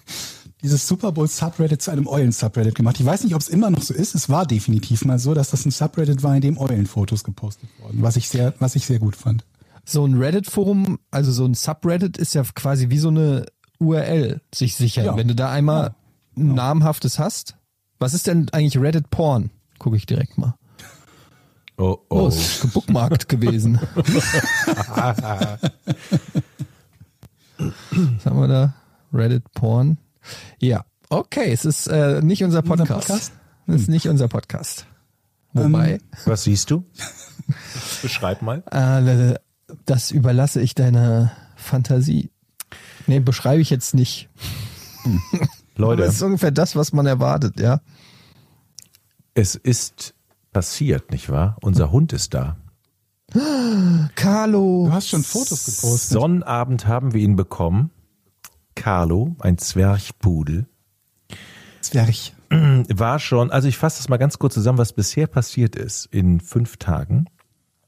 dieses 0.64 0.88
Super 0.88 1.12
Bowl 1.12 1.28
Subreddit 1.28 1.82
zu 1.82 1.92
einem 1.92 2.08
Eulen-Subreddit 2.08 2.76
gemacht. 2.76 3.00
Ich 3.00 3.06
weiß 3.06 3.24
nicht, 3.24 3.34
ob 3.36 3.42
es 3.42 3.50
immer 3.50 3.70
noch 3.70 3.82
so 3.82 3.94
ist. 3.94 4.16
Es 4.16 4.30
war 4.30 4.46
definitiv 4.46 5.06
mal 5.06 5.20
so, 5.20 5.34
dass 5.34 5.50
das 5.50 5.66
ein 5.66 5.72
Subreddit 5.72 6.24
war, 6.24 6.36
in 6.36 6.42
dem 6.42 6.58
Eulen-Fotos 6.58 7.24
gepostet 7.24 7.70
wurden, 7.80 8.02
was 8.02 8.16
ich 8.16 8.30
sehr, 8.30 8.54
was 8.60 8.76
ich 8.76 8.86
sehr 8.86 9.00
gut 9.00 9.16
fand. 9.16 9.46
So 9.86 10.06
ein 10.06 10.16
Reddit-Forum, 10.16 11.00
also 11.10 11.32
so 11.32 11.46
ein 11.46 11.56
Subreddit 11.56 12.18
ist 12.18 12.36
ja 12.36 12.44
quasi 12.44 12.90
wie 12.90 13.00
so 13.00 13.10
eine 13.10 13.48
URL 13.80 14.42
sich 14.54 14.76
sichern. 14.76 15.06
Ja. 15.06 15.18
Wenn 15.18 15.28
du 15.28 15.36
da 15.36 15.52
einmal 15.52 15.96
ein 16.38 16.54
namhaftes 16.54 17.20
hast. 17.20 17.56
Was 18.00 18.14
ist 18.14 18.28
denn 18.28 18.50
eigentlich 18.52 18.82
Reddit 18.82 19.10
Porn? 19.10 19.52
Gucke 19.80 19.98
ich 19.98 20.06
direkt 20.06 20.38
mal. 20.38 20.56
Oh, 21.82 21.98
Oh, 22.10 22.20
oh. 22.24 22.28
ist 22.28 22.62
gebookmarkt 22.62 23.28
gewesen. 23.30 23.80
Was 27.58 28.26
haben 28.26 28.40
wir 28.40 28.48
da? 28.48 28.74
Reddit 29.14 29.52
Porn. 29.54 29.98
Ja, 30.60 30.86
okay, 31.10 31.52
es 31.52 31.66
ist 31.66 31.88
äh, 31.88 32.22
nicht 32.22 32.44
unser 32.44 32.60
Unser 32.60 32.76
Podcast. 32.76 33.08
Podcast? 33.08 33.32
Es 33.68 33.82
ist 33.82 33.90
nicht 33.90 34.08
unser 34.08 34.28
Podcast. 34.28 34.86
Wobei, 35.54 36.00
Was 36.26 36.44
siehst 36.44 36.72
du? 36.72 36.86
Beschreib 38.02 38.42
mal. 38.42 38.64
äh, 38.72 39.36
das 39.86 40.12
überlasse 40.12 40.62
ich 40.62 40.76
deiner 40.76 41.32
Fantasie. 41.56 42.32
Nee, 43.08 43.20
beschreibe 43.20 43.62
ich 43.62 43.70
jetzt 43.70 43.94
nicht. 43.94 44.30
Aber 45.04 45.18
Leute, 45.76 46.04
es 46.08 46.16
ist 46.16 46.22
ungefähr 46.22 46.52
das, 46.52 46.76
was 46.76 46.94
man 46.94 47.06
erwartet, 47.06 47.60
ja. 47.60 47.82
es 49.34 49.56
ist 49.56 50.14
passiert, 50.52 51.12
nicht 51.12 51.30
wahr? 51.30 51.58
Unser 51.62 51.92
Hund 51.92 52.14
ist 52.14 52.34
da. 52.34 52.58
Carlo. 54.16 54.86
Du 54.88 54.94
hast 54.94 55.08
schon 55.10 55.24
Fotos 55.24 55.66
gepostet. 55.66 56.10
Sonnabend 56.10 56.88
haben 56.88 57.14
wir 57.14 57.22
ihn 57.22 57.36
bekommen. 57.36 57.92
Carlo, 58.76 59.36
ein 59.40 59.58
Zwerchpudel, 59.58 60.66
Zwerch. 61.82 62.34
war 62.50 63.20
schon, 63.20 63.52
also 63.52 63.68
ich 63.68 63.78
fasse 63.78 63.98
das 63.98 64.10
mal 64.10 64.18
ganz 64.18 64.40
kurz 64.40 64.54
zusammen, 64.54 64.78
was 64.78 64.94
bisher 64.94 65.28
passiert 65.28 65.76
ist 65.76 66.06
in 66.08 66.40
fünf 66.40 66.78
Tagen. 66.78 67.26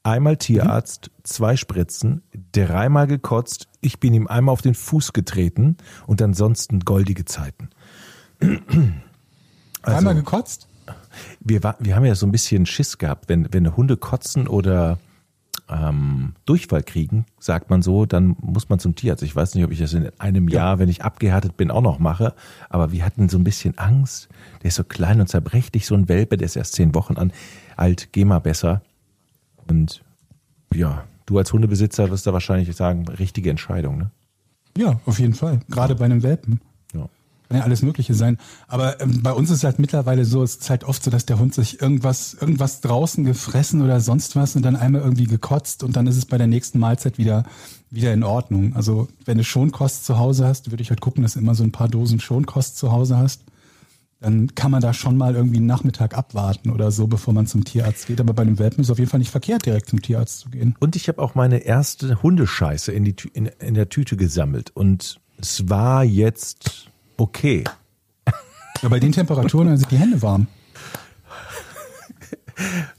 Einmal 0.03 0.35
Tierarzt, 0.35 1.11
zwei 1.23 1.55
Spritzen, 1.55 2.23
dreimal 2.51 3.07
gekotzt, 3.07 3.69
ich 3.79 3.99
bin 3.99 4.13
ihm 4.13 4.27
einmal 4.27 4.51
auf 4.51 4.61
den 4.61 4.75
Fuß 4.75 5.13
getreten 5.13 5.77
und 6.05 6.21
ansonsten 6.21 6.81
goldige 6.81 7.25
Zeiten. 7.25 7.69
Also, 9.85 9.97
Einmal 9.97 10.15
gekotzt? 10.15 10.69
Wir, 11.43 11.63
war, 11.63 11.75
wir 11.79 11.95
haben 11.95 12.05
ja 12.05 12.15
so 12.15 12.25
ein 12.25 12.31
bisschen 12.31 12.65
Schiss 12.65 12.97
gehabt, 12.97 13.29
wenn, 13.29 13.51
wenn 13.51 13.75
Hunde 13.75 13.97
kotzen 13.97 14.47
oder 14.47 14.97
ähm, 15.69 16.33
Durchfall 16.45 16.83
kriegen, 16.83 17.25
sagt 17.39 17.69
man 17.69 17.81
so, 17.81 18.05
dann 18.05 18.35
muss 18.41 18.69
man 18.69 18.79
zum 18.79 18.95
Tierarzt. 18.95 19.23
Ich 19.23 19.35
weiß 19.35 19.55
nicht, 19.55 19.63
ob 19.63 19.71
ich 19.71 19.79
das 19.79 19.93
in 19.93 20.09
einem 20.19 20.47
Jahr, 20.47 20.79
wenn 20.79 20.89
ich 20.89 21.03
abgehärtet 21.03 21.57
bin, 21.57 21.71
auch 21.71 21.81
noch 21.81 21.99
mache, 21.99 22.33
aber 22.69 22.91
wir 22.91 23.05
hatten 23.05 23.29
so 23.29 23.37
ein 23.37 23.43
bisschen 23.43 23.77
Angst. 23.77 24.29
Der 24.61 24.69
ist 24.69 24.75
so 24.75 24.83
klein 24.83 25.21
und 25.21 25.27
zerbrechlich, 25.27 25.85
so 25.85 25.95
ein 25.95 26.09
Welpe, 26.09 26.37
der 26.37 26.45
ist 26.45 26.55
erst 26.55 26.73
zehn 26.73 26.93
Wochen 26.95 27.17
an, 27.17 27.31
alt, 27.77 28.09
geh 28.11 28.25
mal 28.25 28.39
besser. 28.39 28.81
Und 29.67 30.03
ja, 30.73 31.03
du 31.25 31.37
als 31.37 31.53
Hundebesitzer 31.53 32.09
wirst 32.09 32.27
da 32.27 32.33
wahrscheinlich 32.33 32.75
sagen, 32.75 33.07
richtige 33.07 33.49
Entscheidung, 33.49 33.97
ne? 33.97 34.11
Ja, 34.75 34.99
auf 35.05 35.19
jeden 35.19 35.35
Fall. 35.35 35.59
Gerade 35.69 35.93
bei 35.93 36.05
einem 36.05 36.23
Welpen. 36.23 36.59
Kann 37.53 37.59
ja 37.59 37.65
alles 37.65 37.83
Mögliche 37.83 38.15
sein. 38.15 38.39
Aber 38.67 38.99
ähm, 38.99 39.21
bei 39.21 39.31
uns 39.31 39.51
ist 39.51 39.63
halt 39.63 39.77
mittlerweile 39.77 40.25
so, 40.25 40.41
es 40.41 40.55
ist 40.55 40.71
halt 40.71 40.83
oft 40.83 41.03
so, 41.03 41.11
dass 41.11 41.27
der 41.27 41.37
Hund 41.37 41.53
sich 41.53 41.79
irgendwas, 41.79 42.33
irgendwas 42.33 42.81
draußen 42.81 43.23
gefressen 43.25 43.83
oder 43.83 43.99
sonst 43.99 44.35
was 44.35 44.55
und 44.55 44.63
dann 44.63 44.75
einmal 44.75 45.01
irgendwie 45.01 45.25
gekotzt 45.25 45.83
und 45.83 45.95
dann 45.95 46.07
ist 46.07 46.17
es 46.17 46.25
bei 46.25 46.39
der 46.39 46.47
nächsten 46.47 46.79
Mahlzeit 46.79 47.19
wieder, 47.19 47.43
wieder 47.91 48.11
in 48.11 48.23
Ordnung. 48.23 48.75
Also 48.75 49.07
wenn 49.25 49.37
du 49.37 49.43
Schonkost 49.43 50.03
zu 50.03 50.17
Hause 50.17 50.47
hast, 50.47 50.71
würde 50.71 50.81
ich 50.81 50.89
halt 50.89 50.99
gucken, 50.99 51.21
dass 51.21 51.33
du 51.33 51.41
immer 51.41 51.53
so 51.53 51.63
ein 51.63 51.71
paar 51.71 51.89
Dosen 51.89 52.19
Schonkost 52.19 52.75
zu 52.75 52.91
Hause 52.91 53.17
hast. 53.17 53.43
Dann 54.19 54.55
kann 54.55 54.71
man 54.71 54.81
da 54.81 54.91
schon 54.91 55.15
mal 55.15 55.35
irgendwie 55.35 55.57
einen 55.57 55.67
Nachmittag 55.67 56.17
abwarten 56.17 56.71
oder 56.71 56.89
so, 56.89 57.05
bevor 57.05 57.35
man 57.35 57.45
zum 57.45 57.65
Tierarzt 57.65 58.07
geht. 58.07 58.19
Aber 58.19 58.33
bei 58.33 58.41
einem 58.41 58.57
Welpen 58.57 58.79
ist 58.79 58.87
es 58.87 58.91
auf 58.91 58.97
jeden 58.97 59.11
Fall 59.11 59.19
nicht 59.19 59.29
verkehrt, 59.29 59.67
direkt 59.67 59.89
zum 59.89 60.01
Tierarzt 60.01 60.39
zu 60.39 60.49
gehen. 60.49 60.75
Und 60.79 60.95
ich 60.95 61.07
habe 61.07 61.21
auch 61.21 61.35
meine 61.35 61.59
erste 61.59 62.23
Hundescheiße 62.23 62.91
in, 62.91 63.05
die, 63.05 63.15
in, 63.31 63.45
in 63.45 63.75
der 63.75 63.89
Tüte 63.89 64.17
gesammelt. 64.17 64.71
Und 64.73 65.19
es 65.37 65.69
war 65.69 66.03
jetzt 66.03 66.89
okay. 67.23 67.63
Ja, 68.81 68.89
bei 68.89 68.99
den 68.99 69.11
Temperaturen 69.13 69.67
dann 69.67 69.77
sind 69.77 69.91
die 69.91 69.97
Hände 69.97 70.21
warm. 70.21 70.47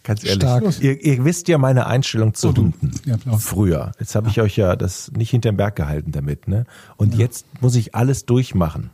Ganz 0.03 0.25
ehrlich. 0.25 0.43
Stark. 0.43 0.81
Ihr, 0.81 1.03
ihr 1.05 1.25
wisst 1.25 1.47
ja 1.49 1.59
meine 1.59 1.87
Einstellung 1.87 2.35
zu 2.35 2.49
Oh. 2.49 2.57
Hunden. 2.57 2.93
Ja. 3.05 3.17
Früher. 3.39 3.93
Jetzt 4.01 4.15
habe 4.15 4.29
ich 4.29 4.41
euch 4.41 4.57
ja 4.57 4.75
das 4.77 5.13
nicht 5.13 5.31
hinterm 5.31 5.57
Berg 5.57 5.77
gehalten 5.77 6.11
damit, 6.13 6.49
ne? 6.49 6.67
Und 6.97 7.15
jetzt 7.15 7.47
muss 7.61 7.75
ich 7.77 7.95
alles 7.95 8.27
durchmachen. 8.27 8.91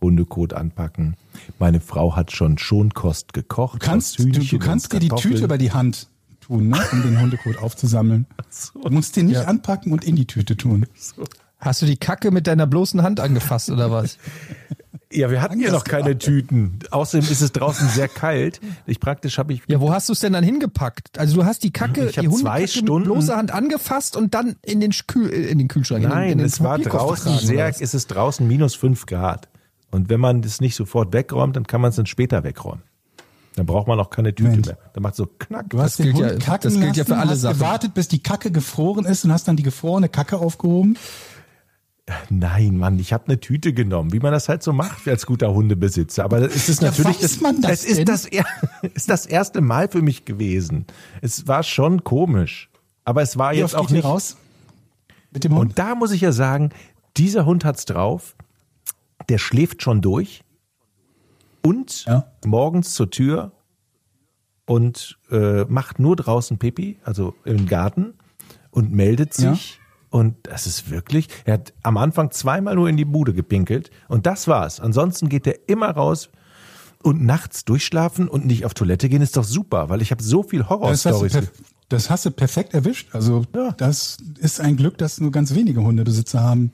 Hundekot 0.00 0.52
anpacken. 0.54 1.16
Meine 1.58 1.80
Frau 1.80 2.14
hat 2.16 2.30
schon 2.32 2.56
Schonkost 2.58 3.32
gekocht. 3.34 3.82
Du 3.82 3.86
kannst, 3.86 4.18
du, 4.18 4.26
du 4.30 4.58
kannst 4.58 4.92
dir 4.92 5.00
die. 5.00 5.08
Tüte 5.08 5.44
über 5.44 5.58
die 5.58 5.72
Hand 5.72 6.06
tun, 6.40 6.68
ne, 6.68 6.78
um 6.92 7.02
den 7.02 7.20
Hundekot 7.20 7.58
aufzusammeln. 7.58 8.26
Du 8.82 8.90
musst 8.90 9.16
den 9.16 9.26
nicht 9.26 9.36
Ja. 9.36 9.44
anpacken 9.44 9.92
und 9.92 10.04
in 10.04 10.16
die 10.16 10.26
Tüte 10.26 10.56
tun. 10.56 10.86
Hast 11.60 11.82
du 11.82 11.86
die 11.86 11.96
Kacke 11.98 12.30
mit 12.30 12.46
deiner 12.46 12.66
bloßen 12.66 13.02
Hand 13.02 13.20
angefasst 13.20 13.70
oder 13.70 13.90
was? 13.90 14.18
Ja, 15.12 15.28
wir 15.28 15.42
hatten 15.42 15.58
ja 15.58 15.72
noch 15.72 15.82
keine 15.82 16.16
Tüten. 16.18 16.78
Außerdem 16.92 17.28
ist 17.28 17.40
es 17.40 17.50
draußen 17.50 17.88
sehr 17.88 18.06
kalt. 18.06 18.60
Ich 18.86 19.00
praktisch 19.00 19.38
habe 19.38 19.52
ich 19.52 19.60
Ja, 19.66 19.80
wo 19.80 19.92
hast 19.92 20.08
du 20.08 20.12
es 20.12 20.20
denn 20.20 20.32
dann 20.34 20.44
hingepackt? 20.44 21.18
Also 21.18 21.34
du 21.34 21.44
hast 21.44 21.64
die 21.64 21.72
Kacke, 21.72 22.06
Ich 22.08 22.16
hab 22.16 22.22
die 22.22 22.28
Hundekacke 22.28 22.42
zwei 22.62 22.66
Stunden- 22.68 22.94
mit 22.94 23.04
bloßer 23.06 23.36
Hand 23.36 23.50
angefasst 23.50 24.16
und 24.16 24.34
dann 24.34 24.54
in 24.64 24.78
den, 24.78 24.92
Kühl, 24.92 25.28
äh, 25.32 25.48
in 25.48 25.58
den 25.58 25.66
Kühlschrank. 25.66 26.04
in 26.04 26.10
den, 26.10 26.16
in 26.16 26.24
Nein, 26.28 26.38
den 26.38 26.46
es 26.46 26.62
war 26.62 26.78
draußen 26.78 27.38
sehr, 27.38 27.66
was? 27.68 27.80
es 27.80 27.92
ist 27.92 28.06
draußen 28.06 28.46
minus 28.46 28.76
fünf 28.76 29.04
Grad. 29.06 29.48
Und 29.90 30.10
wenn 30.10 30.20
man 30.20 30.42
das 30.42 30.60
nicht 30.60 30.76
sofort 30.76 31.12
wegräumt, 31.12 31.56
dann 31.56 31.66
kann 31.66 31.80
man 31.80 31.88
es 31.90 31.96
dann 31.96 32.06
später 32.06 32.44
wegräumen. 32.44 32.82
Dann 33.56 33.66
braucht 33.66 33.88
man 33.88 33.98
auch 33.98 34.10
keine 34.10 34.32
Tüte 34.32 34.48
Moment. 34.50 34.66
mehr. 34.66 34.78
Dann 34.92 35.02
macht 35.02 35.16
so 35.16 35.26
knack. 35.26 35.70
Du 35.70 35.80
hast 35.82 35.96
gilt 35.96 36.10
den 36.10 36.16
ja- 36.24 36.30
Hund 36.30 36.40
kacken 36.40 36.70
das 36.72 36.80
gilt 36.80 36.96
ja 36.96 37.02
für 37.04 37.10
lassen, 37.10 37.20
alle 37.20 37.30
hast 37.32 37.40
Sachen. 37.40 37.58
gewartet, 37.58 37.94
bis 37.94 38.06
die 38.06 38.22
Kacke 38.22 38.52
gefroren 38.52 39.06
ist 39.06 39.24
und 39.24 39.32
hast 39.32 39.48
dann 39.48 39.56
die 39.56 39.64
gefrorene 39.64 40.08
Kacke 40.08 40.36
aufgehoben. 40.38 40.96
Nein, 42.28 42.76
Mann, 42.76 42.98
ich 42.98 43.12
habe 43.12 43.24
eine 43.26 43.40
Tüte 43.40 43.72
genommen, 43.72 44.12
wie 44.12 44.20
man 44.20 44.32
das 44.32 44.48
halt 44.48 44.62
so 44.62 44.72
macht 44.72 45.06
als 45.08 45.26
guter 45.26 45.52
Hundebesitzer. 45.52 46.24
Aber 46.24 46.38
es 46.42 46.68
ist 46.68 46.82
Ja, 46.82 46.88
natürlich 46.90 47.22
weiß 47.22 47.40
man 47.40 47.60
das 47.60 47.84
es 47.84 47.98
ist 47.98 48.08
das 48.08 48.26
ist 48.94 49.08
das 49.10 49.26
erste 49.26 49.60
Mal 49.60 49.88
für 49.88 50.02
mich 50.02 50.24
gewesen. 50.24 50.86
Es 51.22 51.46
war 51.46 51.62
schon 51.62 52.04
komisch, 52.04 52.68
aber 53.04 53.22
es 53.22 53.36
war 53.38 53.52
Wie 53.52 53.56
jetzt 53.58 53.74
auch 53.76 53.90
nicht 53.90 54.04
raus? 54.04 54.36
Mit 55.32 55.44
dem 55.44 55.54
Hund? 55.54 55.70
Und 55.70 55.78
da 55.78 55.94
muss 55.94 56.10
ich 56.12 56.20
ja 56.22 56.32
sagen, 56.32 56.70
dieser 57.16 57.46
Hund 57.46 57.64
hat's 57.64 57.84
drauf. 57.84 58.34
Der 59.28 59.38
schläft 59.38 59.82
schon 59.82 60.00
durch 60.00 60.42
und 61.62 62.04
Ja. 62.06 62.26
morgens 62.44 62.94
zur 62.94 63.10
Tür 63.10 63.52
und 64.66 65.18
äh, 65.30 65.64
macht 65.64 65.98
nur 65.98 66.16
draußen 66.16 66.58
Pipi, 66.58 66.98
also 67.04 67.34
im 67.44 67.66
Garten 67.66 68.14
und 68.70 68.92
meldet 68.92 69.38
Ja. 69.38 69.56
Und 70.10 70.34
das 70.42 70.66
ist 70.66 70.90
wirklich, 70.90 71.28
er 71.44 71.54
hat 71.54 71.72
am 71.82 71.96
Anfang 71.96 72.30
zweimal 72.32 72.74
nur 72.74 72.88
in 72.88 72.96
die 72.96 73.04
Bude 73.04 73.32
gepinkelt 73.32 73.90
und 74.08 74.26
das 74.26 74.48
war's. 74.48 74.80
Ansonsten 74.80 75.28
geht 75.28 75.46
er 75.46 75.68
immer 75.68 75.90
raus 75.90 76.30
und 77.02 77.24
nachts 77.24 77.64
durchschlafen 77.64 78.28
und 78.28 78.44
nicht 78.44 78.64
auf 78.64 78.74
Toilette 78.74 79.08
gehen 79.08 79.22
ist 79.22 79.36
doch 79.36 79.44
super, 79.44 79.88
weil 79.88 80.02
ich 80.02 80.10
habe 80.10 80.22
so 80.22 80.42
viel 80.42 80.60
Das 80.60 80.68
Horror-Stories. 80.68 81.32
per, 81.32 81.42
das 81.88 82.10
hast 82.10 82.26
du 82.26 82.30
perfekt 82.32 82.74
erwischt. 82.74 83.08
Also 83.14 83.44
Ja. 83.54 83.70
das 83.72 84.16
ist 84.38 84.60
ein 84.60 84.76
Glück, 84.76 84.98
dass 84.98 85.20
nur 85.20 85.30
ganz 85.30 85.54
wenige 85.54 85.80
Hundebesitzer 85.82 86.40
haben. 86.42 86.72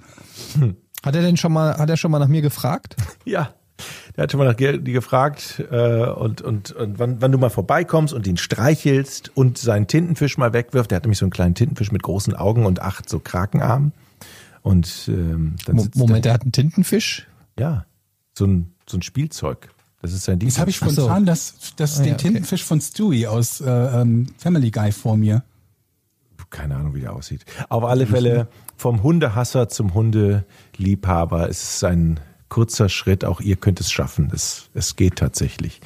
Hat 1.05 1.15
er 1.15 1.23
denn 1.23 1.37
schon 1.37 1.53
mal, 1.53 1.77
hat 1.77 1.91
er 1.91 1.97
schon 1.97 2.11
mal 2.11 2.19
nach 2.19 2.29
mir 2.29 2.43
gefragt? 2.43 2.97
Ja, 3.27 3.51
der 4.17 4.23
hat 4.25 4.33
schon 4.33 4.39
mal 4.39 4.47
nach 4.47 4.57
Ge- 4.57 4.79
die 4.79 4.93
gefragt 4.93 5.63
äh, 5.71 6.07
und, 6.07 6.41
und, 6.43 6.73
und 6.73 6.99
wann, 6.99 7.21
wann 7.21 7.33
du 7.33 7.39
mal 7.39 7.51
vorbeikommst 7.51 8.15
und 8.15 8.27
ihn 8.27 8.37
streichelst 8.37 9.31
und 9.37 9.59
seinen 9.59 9.87
Tintenfisch 9.87 10.39
mal 10.39 10.53
wegwirft. 10.53 10.91
Der 10.91 10.97
hat 10.97 11.05
nämlich 11.05 11.19
so 11.19 11.25
einen 11.27 11.31
kleinen 11.33 11.55
Tintenfisch 11.55 11.93
mit 11.93 12.03
großen 12.03 12.35
Augen 12.35 12.65
und 12.67 12.81
acht 12.81 13.09
so 13.09 13.19
Krakenarmen. 13.19 13.93
Und 14.63 15.05
ähm, 15.09 15.57
dann 15.67 15.77
Mo 15.77 15.83
sitzt 15.83 15.97
Moment, 15.97 16.27
er, 16.27 16.31
er 16.31 16.35
hat 16.35 16.43
einen 16.43 16.53
Tintenfisch? 16.53 17.27
ja, 17.59 17.87
so 18.37 18.47
ein, 18.47 18.73
so 18.89 18.97
ein 18.99 19.03
Spielzeug. 19.03 19.69
Das 20.03 20.13
ist 20.13 20.25
sein 20.25 20.39
Ding. 20.39 20.49
Jetzt 20.49 20.59
habe 20.59 20.71
ich 20.71 20.81
Ach 20.83 20.89
so. 20.91 21.03
spontan 21.03 21.25
das, 21.27 21.55
das 21.77 21.99
Ah, 21.99 22.03
den 22.03 22.09
ja, 22.09 22.15
okay. 22.15 22.23
Tintenfisch 22.25 22.65
von 22.65 22.81
Stewie 22.81 23.27
aus 23.27 23.61
äh, 23.61 23.69
ähm, 23.71 24.27
Family 24.39 24.71
Guy 24.71 24.93
vor 24.93 25.17
mir. 25.17 25.43
keine 26.51 26.77
Ahnung, 26.77 26.95
wie 26.95 27.01
der 27.01 27.13
aussieht. 27.15 27.45
Auf 27.69 27.85
alle 27.85 28.07
Fälle 28.07 28.49
vom 28.77 29.03
Hundehasser 29.03 29.69
zum 29.69 29.95
Hundeliebhaber 29.95 31.49
ist 31.49 31.63
es 31.63 31.85
ein 31.85 32.21
kurzer 32.49 32.89
Schritt. 32.89 33.25
Auch 33.25 33.41
ihr 33.41 33.57
könnt 33.57 33.81
es 33.81 33.91
schaffen. 33.91 34.31
Es, 34.33 34.69
es 34.75 34.97
geht 34.97 35.17
tatsächlich. 35.17 35.81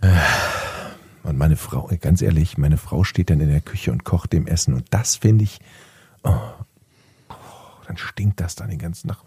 Äh, 0.00 0.08
Und 1.24 1.38
meine 1.38 1.56
Frau, 1.56 1.88
ganz 2.00 2.20
ehrlich, 2.22 2.58
meine 2.58 2.76
Frau 2.78 3.04
steht 3.04 3.30
dann 3.30 3.40
in 3.40 3.48
der 3.50 3.60
Küche 3.60 3.92
und 3.92 4.04
kocht 4.04 4.32
dem 4.32 4.46
Essen. 4.46 4.74
Und 4.74 4.86
das 4.90 5.16
finde 5.16 5.44
ich, 5.44 5.60
oh, 6.24 6.30
oh, 7.28 7.34
dann 7.86 7.96
stinkt 7.96 8.40
das 8.40 8.54
dann 8.56 8.70
die 8.70 8.78
ganze 8.78 9.06
Nacht. 9.06 9.24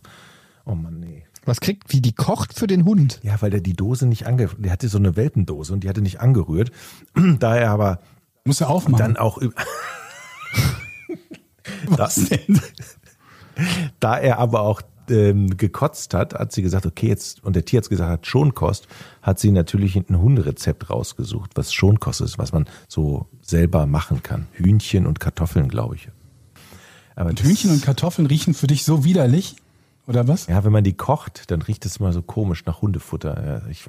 Oh 0.66 0.76
Mann, 0.76 1.00
nee. 1.00 1.26
Was 1.46 1.62
kriegt, 1.62 1.94
wie 1.94 2.02
die 2.02 2.14
kocht 2.14 2.58
für 2.58 2.66
den 2.68 2.86
Hund? 2.86 3.20
Ja, 3.22 3.40
weil 3.42 3.52
der 3.52 3.62
die 3.62 3.76
Dose 3.76 4.08
nicht 4.08 4.26
ange, 4.26 4.50
der 4.58 4.72
hatte 4.72 4.90
so 4.90 4.98
eine 4.98 5.16
Welpendose 5.16 5.72
und 5.72 5.84
die 5.84 5.90
hatte 5.90 6.02
nicht 6.02 6.20
angerührt. 6.20 6.72
Da 7.40 7.56
er 7.56 7.70
aber 7.70 8.00
Muss 8.46 8.62
er 8.62 8.70
aufmachen. 8.72 8.98
dann 8.98 9.18
auch 9.18 9.40
Was 11.88 12.16
denn? 12.16 12.60
Da 14.02 14.18
er 14.18 14.40
aber 14.40 14.62
auch 14.62 14.82
ähm, 15.10 15.58
gekotzt 15.58 16.14
hat, 16.14 16.34
hat 16.34 16.52
sie 16.52 16.62
gesagt, 16.62 16.86
okay, 16.86 17.08
jetzt, 17.08 17.44
und 17.44 17.56
der 17.56 17.66
Tierarzt 17.66 17.90
gesagt 17.90 18.10
hat, 18.10 18.28
Schonkost, 18.28 18.88
hat 19.22 19.40
sie 19.40 19.52
natürlich 19.52 19.96
ein 19.96 20.20
Hunderezept 20.20 20.90
rausgesucht, 20.90 21.52
was 21.56 21.74
Schonkost 21.74 22.22
ist, 22.22 22.38
was 22.38 22.52
man 22.52 22.66
so 22.88 23.28
selber 23.42 23.86
machen 23.86 24.24
kann. 24.24 24.48
Hühnchen 24.54 25.06
und 25.06 25.20
Kartoffeln, 25.20 25.68
glaube 25.68 25.96
ich. 25.96 26.10
Aber 27.16 27.30
Und 27.30 27.42
Hühnchen 27.42 27.72
und 27.72 27.82
Kartoffeln 27.82 28.26
riechen 28.28 28.54
für 28.54 28.68
dich 28.68 28.84
so 28.84 29.04
widerlich, 29.06 29.56
oder 30.08 30.28
was? 30.28 30.48
Ja, 30.48 30.64
wenn 30.64 30.72
man 30.72 30.84
die 30.84 30.94
kocht, 30.94 31.50
dann 31.50 31.62
riecht 31.62 31.86
es 31.86 32.00
mal 32.00 32.14
so 32.14 32.22
komisch 32.22 32.66
nach 32.66 32.82
Hundefutter. 32.82 33.62
Ja, 33.64 33.70
ich, 33.72 33.88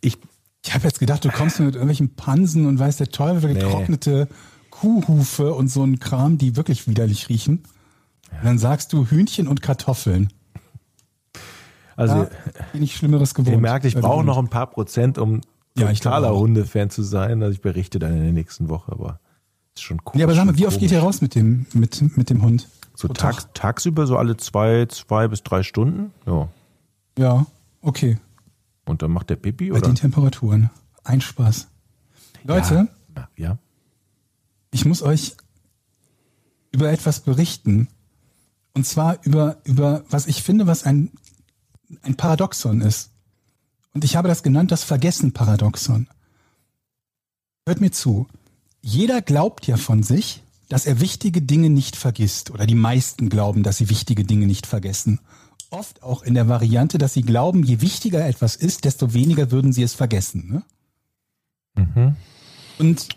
ich, 0.00 0.18
Ich 0.64 0.74
habe 0.74 0.84
jetzt 0.84 0.98
gedacht, 0.98 1.24
du 1.24 1.30
kommst 1.30 1.58
mit 1.60 1.74
irgendwelchen 1.74 2.14
Pansen 2.16 2.66
und 2.66 2.78
weiß 2.78 2.96
der 2.98 3.08
Teufel, 3.08 3.52
Nee. 3.54 3.60
getrocknete 3.60 4.28
Kuhhufe 4.70 5.54
und 5.54 5.68
so 5.68 5.84
ein 5.84 6.00
Kram, 6.00 6.36
die 6.36 6.56
wirklich 6.56 6.88
widerlich 6.88 7.28
riechen. 7.28 7.62
Und 8.32 8.44
dann 8.44 8.58
sagst 8.58 8.92
du 8.92 9.06
Hühnchen 9.06 9.46
und 9.46 9.62
Kartoffeln. 9.62 10.32
Also, 11.96 12.14
Ja, 12.16 12.28
bin 12.72 12.82
ich 12.82 12.96
Schlimmeres 12.96 13.34
gewohnt. 13.34 13.54
ihr 13.54 13.58
merkt, 13.60 13.84
ich 13.84 13.96
Also, 13.96 14.06
brauche 14.08 14.24
noch 14.24 14.38
ein 14.38 14.48
paar 14.48 14.66
Prozent, 14.68 15.18
um 15.18 15.40
Ja, 15.76 15.92
totaler. 15.92 16.34
Hundefan 16.36 16.90
zu 16.90 17.02
sein. 17.02 17.42
Also 17.42 17.52
ich 17.54 17.60
berichte 17.60 17.98
dann 17.98 18.12
in 18.16 18.22
der 18.22 18.32
nächsten 18.32 18.68
Woche, 18.68 18.92
aber 18.92 19.20
ist 19.74 19.82
schon 19.82 20.00
cool. 20.06 20.20
Ja, 20.20 20.26
aber 20.26 20.34
sag 20.34 20.44
mal, 20.46 20.56
wie 20.56 20.66
oft 20.66 20.78
geht 20.78 20.92
ihr 20.92 21.00
raus 21.00 21.20
mit 21.20 21.34
dem, 21.34 21.66
mit, 21.72 22.16
mit 22.16 22.30
dem 22.30 22.42
Hund? 22.42 22.68
So 22.94 23.08
tags, 23.08 23.44
Tag? 23.44 23.54
tagsüber 23.54 24.06
so 24.06 24.16
alle 24.16 24.36
zwei, 24.36 24.86
zwei 24.86 25.26
bis 25.26 25.42
drei 25.42 25.62
Stunden. 25.64 26.12
Ja. 26.26 26.48
Ja, 27.18 27.46
okay. 27.80 28.18
Und 28.84 29.02
dann 29.02 29.10
macht 29.10 29.30
der 29.30 29.36
Pipi 29.36 29.70
Bei 29.70 29.78
oder? 29.78 29.88
den 29.88 29.96
Temperaturen. 29.96 30.70
Ein 31.02 31.20
Spaß. 31.20 31.66
Leute, 32.44 32.86
Ja. 33.16 33.28
ja. 33.36 33.58
ich 34.70 34.84
muss 34.84 35.02
euch 35.02 35.36
über 36.70 36.90
etwas 36.90 37.20
berichten. 37.20 37.88
Und 38.74 38.86
zwar 38.86 39.18
über, 39.24 39.56
über 39.64 40.02
was 40.10 40.26
ich 40.26 40.42
finde, 40.42 40.66
was 40.66 40.84
ein, 40.84 41.10
ein 42.02 42.16
Paradoxon 42.16 42.80
ist. 42.80 43.10
Und 43.92 44.04
ich 44.04 44.16
habe 44.16 44.28
das 44.28 44.42
genannt, 44.42 44.72
das 44.72 44.84
Vergessen-Paradoxon. 44.84 46.08
Hört 47.66 47.80
mir 47.80 47.92
zu. 47.92 48.26
Jeder 48.82 49.22
glaubt 49.22 49.66
ja 49.66 49.76
von 49.76 50.02
sich, 50.02 50.42
dass 50.68 50.86
er 50.86 51.00
wichtige 51.00 51.40
Dinge 51.40 51.70
nicht 51.70 51.96
vergisst. 51.96 52.50
Oder 52.50 52.66
die 52.66 52.74
meisten 52.74 53.28
glauben, 53.28 53.62
dass 53.62 53.76
sie 53.78 53.88
wichtige 53.88 54.24
Dinge 54.24 54.46
nicht 54.46 54.66
vergessen. 54.66 55.20
Oft 55.70 56.02
auch 56.02 56.22
in 56.22 56.34
der 56.34 56.48
Variante, 56.48 56.98
dass 56.98 57.14
sie 57.14 57.22
glauben, 57.22 57.62
je 57.62 57.80
wichtiger 57.80 58.26
etwas 58.26 58.56
ist, 58.56 58.84
desto 58.84 59.14
weniger 59.14 59.50
würden 59.50 59.72
sie 59.72 59.82
es 59.82 59.94
vergessen. 59.94 60.62
Ne? 61.76 61.84
Mhm. 61.94 62.16
Und 62.78 63.08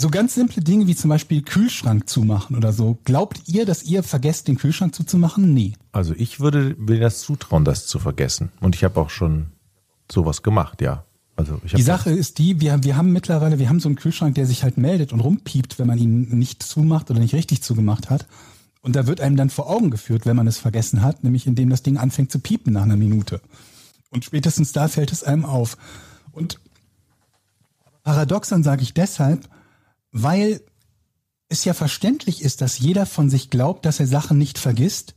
so 0.00 0.10
ganz 0.10 0.34
simple 0.34 0.62
Dinge 0.62 0.86
wie 0.86 0.96
zum 0.96 1.10
Beispiel 1.10 1.42
Kühlschrank 1.42 2.08
zumachen 2.08 2.56
oder 2.56 2.72
so. 2.72 2.98
Glaubt 3.04 3.42
ihr, 3.46 3.66
dass 3.66 3.82
ihr 3.84 4.02
vergesst, 4.02 4.48
den 4.48 4.56
Kühlschrank 4.56 4.94
zuzumachen? 4.94 5.54
Nee. 5.54 5.74
Also 5.92 6.14
ich 6.16 6.40
würde 6.40 6.74
mir 6.78 7.00
das 7.00 7.20
zutrauen, 7.20 7.64
das 7.64 7.86
zu 7.86 7.98
vergessen. 7.98 8.50
Und 8.60 8.74
ich 8.74 8.84
habe 8.84 9.00
auch 9.00 9.10
schon 9.10 9.46
sowas 10.10 10.42
gemacht, 10.42 10.80
ja. 10.80 11.04
Also 11.36 11.60
ich 11.64 11.72
Die 11.72 11.82
Sache 11.82 12.10
ist 12.10 12.38
die, 12.38 12.60
wir, 12.60 12.84
wir 12.84 12.96
haben 12.96 13.12
mittlerweile, 13.12 13.58
wir 13.58 13.68
haben 13.68 13.80
so 13.80 13.88
einen 13.88 13.96
Kühlschrank, 13.96 14.34
der 14.34 14.46
sich 14.46 14.62
halt 14.62 14.76
meldet 14.76 15.12
und 15.12 15.20
rumpiept, 15.20 15.78
wenn 15.78 15.86
man 15.86 15.98
ihn 15.98 16.38
nicht 16.38 16.62
zumacht 16.62 17.10
oder 17.10 17.20
nicht 17.20 17.34
richtig 17.34 17.62
zugemacht 17.62 18.10
hat. 18.10 18.26
Und 18.82 18.96
da 18.96 19.06
wird 19.06 19.20
einem 19.20 19.36
dann 19.36 19.48
vor 19.48 19.70
Augen 19.70 19.90
geführt, 19.90 20.26
wenn 20.26 20.36
man 20.36 20.46
es 20.46 20.58
vergessen 20.58 21.02
hat, 21.02 21.24
nämlich 21.24 21.46
indem 21.46 21.70
das 21.70 21.82
Ding 21.82 21.96
anfängt 21.96 22.32
zu 22.32 22.40
piepen 22.40 22.72
nach 22.72 22.82
einer 22.82 22.96
Minute. 22.96 23.40
Und 24.10 24.24
spätestens 24.24 24.72
da 24.72 24.88
fällt 24.88 25.12
es 25.12 25.22
einem 25.22 25.44
auf. 25.44 25.78
Und 26.32 26.60
Paradoxon 28.02 28.62
sage 28.62 28.82
ich 28.82 28.92
deshalb, 28.92 29.48
weil 30.12 30.60
es 31.48 31.64
ja 31.64 31.74
verständlich 31.74 32.42
ist, 32.42 32.60
dass 32.60 32.78
jeder 32.78 33.06
von 33.06 33.28
sich 33.28 33.50
glaubt, 33.50 33.84
dass 33.84 34.00
er 34.00 34.06
Sachen 34.06 34.38
nicht 34.38 34.58
vergisst. 34.58 35.14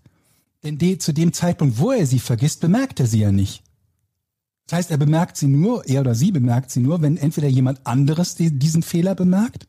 Denn 0.63 0.77
de, 0.77 0.97
zu 0.97 1.13
dem 1.13 1.31
Zeitpunkt, 1.31 1.77
wo 1.77 1.91
er 1.91 2.07
sie 2.07 2.19
vergisst, 2.19 2.61
bemerkt 2.61 2.99
er 2.99 3.07
sie 3.07 3.19
ja 3.19 3.31
nicht. 3.31 3.63
Das 4.67 4.77
heißt, 4.77 4.91
er 4.91 4.97
bemerkt 4.97 5.37
sie 5.37 5.47
nur, 5.47 5.85
er 5.87 6.01
oder 6.01 6.15
sie 6.15 6.31
bemerkt 6.31 6.71
sie 6.71 6.79
nur, 6.79 7.01
wenn 7.01 7.17
entweder 7.17 7.47
jemand 7.47 7.85
anderes 7.85 8.35
die, 8.35 8.57
diesen 8.57 8.81
Fehler 8.81 9.13
bemerkt 9.13 9.67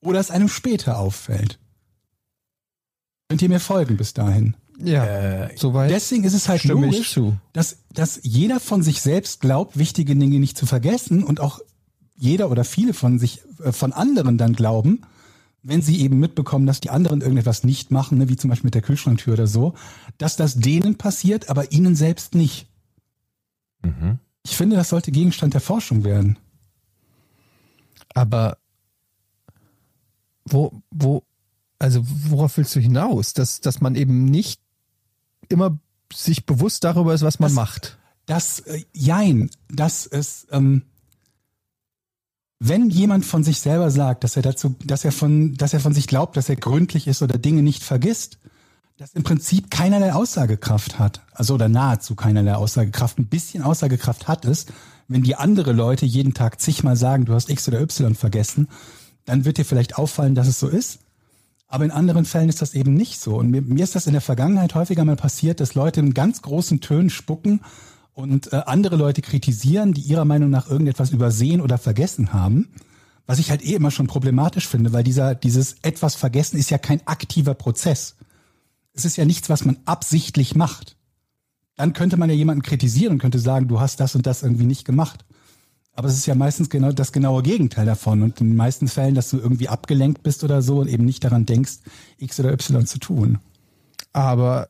oder 0.00 0.18
es 0.18 0.30
einem 0.30 0.48
später 0.48 0.98
auffällt. 0.98 1.58
Könnt 3.28 3.42
ihr 3.42 3.48
mir 3.48 3.60
folgen 3.60 3.96
bis 3.96 4.14
dahin? 4.14 4.56
Ja, 4.78 5.48
soweit. 5.56 5.90
Deswegen 5.90 6.24
ist 6.24 6.34
es 6.34 6.48
halt 6.48 6.64
logisch, 6.64 7.12
zu. 7.12 7.36
dass, 7.52 7.78
dass 7.92 8.20
jeder 8.22 8.60
von 8.60 8.82
sich 8.82 9.00
selbst 9.00 9.40
glaubt, 9.40 9.78
wichtige 9.78 10.14
Dinge 10.14 10.38
nicht 10.38 10.58
zu 10.58 10.66
vergessen 10.66 11.24
und 11.24 11.40
auch 11.40 11.60
jeder 12.16 12.50
oder 12.50 12.64
viele 12.64 12.94
von 12.94 13.18
sich, 13.18 13.42
äh, 13.62 13.72
von 13.72 13.92
anderen 13.92 14.38
dann 14.38 14.52
glauben, 14.54 15.02
wenn 15.62 15.82
sie 15.82 16.00
eben 16.00 16.18
mitbekommen, 16.20 16.66
dass 16.66 16.80
die 16.80 16.90
anderen 16.90 17.20
irgendetwas 17.20 17.64
nicht 17.64 17.90
machen, 17.90 18.18
ne, 18.18 18.28
wie 18.28 18.36
zum 18.36 18.50
Beispiel 18.50 18.68
mit 18.68 18.74
der 18.74 18.82
Kühlschranktür 18.82 19.32
oder 19.34 19.46
so, 19.48 19.74
dass 20.18 20.36
das 20.36 20.54
denen 20.56 20.96
passiert, 20.96 21.48
aber 21.50 21.72
ihnen 21.72 21.96
selbst 21.96 22.34
nicht. 22.34 22.68
Mhm. 23.82 24.18
Ich 24.44 24.56
finde, 24.56 24.76
das 24.76 24.90
sollte 24.90 25.10
Gegenstand 25.10 25.54
der 25.54 25.60
Forschung 25.60 26.04
werden. 26.04 26.38
Aber 28.14 28.58
wo, 30.44 30.82
wo, 30.90 31.24
also 31.78 32.02
worauf 32.06 32.56
willst 32.56 32.74
du 32.76 32.80
hinaus? 32.80 33.32
Dass, 33.32 33.60
dass 33.60 33.80
man 33.80 33.96
eben 33.96 34.24
nicht 34.26 34.60
immer 35.48 35.78
sich 36.12 36.46
bewusst 36.46 36.84
darüber 36.84 37.12
ist, 37.12 37.22
was 37.22 37.38
man 37.40 37.48
Das- 37.48 37.56
macht. 37.56 37.98
Das, 38.26 38.60
äh, 38.60 38.84
jein, 38.92 39.50
dass 39.68 40.06
es, 40.06 40.46
ähm, 40.50 40.82
wenn 42.58 42.88
jemand 42.88 43.24
von 43.24 43.44
sich 43.44 43.60
selber 43.60 43.90
sagt, 43.90 44.24
dass 44.24 44.36
er 44.36 44.42
dazu, 44.42 44.74
dass 44.84 45.04
er 45.04 45.12
von, 45.12 45.54
dass 45.54 45.74
er 45.74 45.80
von 45.80 45.92
sich 45.92 46.06
glaubt, 46.06 46.36
dass 46.36 46.48
er 46.48 46.56
gründlich 46.56 47.06
ist 47.06 47.22
oder 47.22 47.38
Dinge 47.38 47.62
nicht 47.62 47.82
vergisst, 47.82 48.38
das 48.96 49.12
im 49.12 49.24
Prinzip 49.24 49.70
keinerlei 49.70 50.14
Aussagekraft 50.14 50.98
hat. 50.98 51.20
Also 51.32 51.54
oder 51.54 51.68
nahezu 51.68 52.14
keinerlei 52.14 52.54
Aussagekraft. 52.54 53.18
Ein 53.18 53.26
bisschen 53.26 53.62
Aussagekraft 53.62 54.26
hat 54.26 54.46
es, 54.46 54.66
wenn 55.06 55.22
die 55.22 55.36
andere 55.36 55.72
Leute 55.72 56.06
jeden 56.06 56.32
Tag 56.32 56.60
zigmal 56.60 56.96
sagen, 56.96 57.26
du 57.26 57.34
hast 57.34 57.50
X 57.50 57.68
oder 57.68 57.80
Y 57.80 58.14
vergessen, 58.14 58.68
dann 59.26 59.44
wird 59.44 59.58
dir 59.58 59.66
vielleicht 59.66 59.98
auffallen, 59.98 60.34
dass 60.34 60.48
es 60.48 60.58
so 60.58 60.68
ist. 60.68 61.00
Aber 61.68 61.84
in 61.84 61.90
anderen 61.90 62.24
Fällen 62.24 62.48
ist 62.48 62.62
das 62.62 62.74
eben 62.74 62.94
nicht 62.94 63.20
so. 63.20 63.36
Und 63.36 63.50
mir, 63.50 63.60
mir 63.60 63.84
ist 63.84 63.96
das 63.96 64.06
in 64.06 64.12
der 64.12 64.22
Vergangenheit 64.22 64.74
häufiger 64.74 65.04
mal 65.04 65.16
passiert, 65.16 65.60
dass 65.60 65.74
Leute 65.74 66.00
in 66.00 66.14
ganz 66.14 66.40
großen 66.40 66.80
Tönen 66.80 67.10
spucken 67.10 67.60
und 68.16 68.50
äh, 68.50 68.62
andere 68.64 68.96
Leute 68.96 69.20
kritisieren, 69.20 69.92
die 69.92 70.00
ihrer 70.00 70.24
Meinung 70.24 70.48
nach 70.48 70.70
irgendetwas 70.70 71.10
übersehen 71.10 71.60
oder 71.60 71.76
vergessen 71.76 72.32
haben, 72.32 72.68
Was 73.26 73.40
ich 73.40 73.50
halt 73.50 73.62
eh 73.62 73.74
immer 73.74 73.90
schon 73.90 74.06
problematisch 74.06 74.68
finde, 74.68 74.92
weil 74.92 75.02
dieser, 75.02 75.34
dieses 75.34 75.76
etwas 75.82 76.14
vergessen 76.14 76.58
ist 76.58 76.70
ja 76.70 76.78
kein 76.78 77.04
aktiver 77.06 77.54
Prozess. 77.54 78.14
Es 78.94 79.04
ist 79.04 79.16
ja 79.16 79.24
nichts, 79.24 79.50
was 79.50 79.64
man 79.64 79.78
absichtlich 79.84 80.54
macht. 80.54 80.96
Dann 81.74 81.92
könnte 81.92 82.16
man 82.16 82.30
ja 82.30 82.36
jemanden 82.36 82.62
kritisieren 82.62 83.14
und 83.14 83.18
könnte 83.18 83.40
sagen, 83.40 83.68
du 83.68 83.80
hast 83.80 83.98
das 83.98 84.14
und 84.14 84.26
das 84.26 84.42
irgendwie 84.42 84.64
nicht 84.64 84.84
gemacht. 84.84 85.24
Aber 85.92 86.08
es 86.08 86.14
ist 86.14 86.26
ja 86.26 86.36
meistens 86.36 86.70
genau 86.70 86.92
das 86.92 87.12
genaue 87.12 87.42
Gegenteil 87.42 87.84
davon. 87.84 88.22
Und 88.22 88.40
in 88.40 88.50
den 88.50 88.56
meisten 88.56 88.86
Fällen, 88.86 89.16
dass 89.16 89.28
du 89.28 89.38
irgendwie 89.38 89.68
abgelenkt 89.68 90.22
bist 90.22 90.44
oder 90.44 90.62
so 90.62 90.78
und 90.78 90.88
eben 90.88 91.04
nicht 91.04 91.24
daran 91.24 91.44
denkst, 91.44 91.80
X 92.16 92.40
oder 92.40 92.52
Y 92.52 92.86
zu 92.86 92.98
tun. 92.98 93.40
Aber 94.12 94.68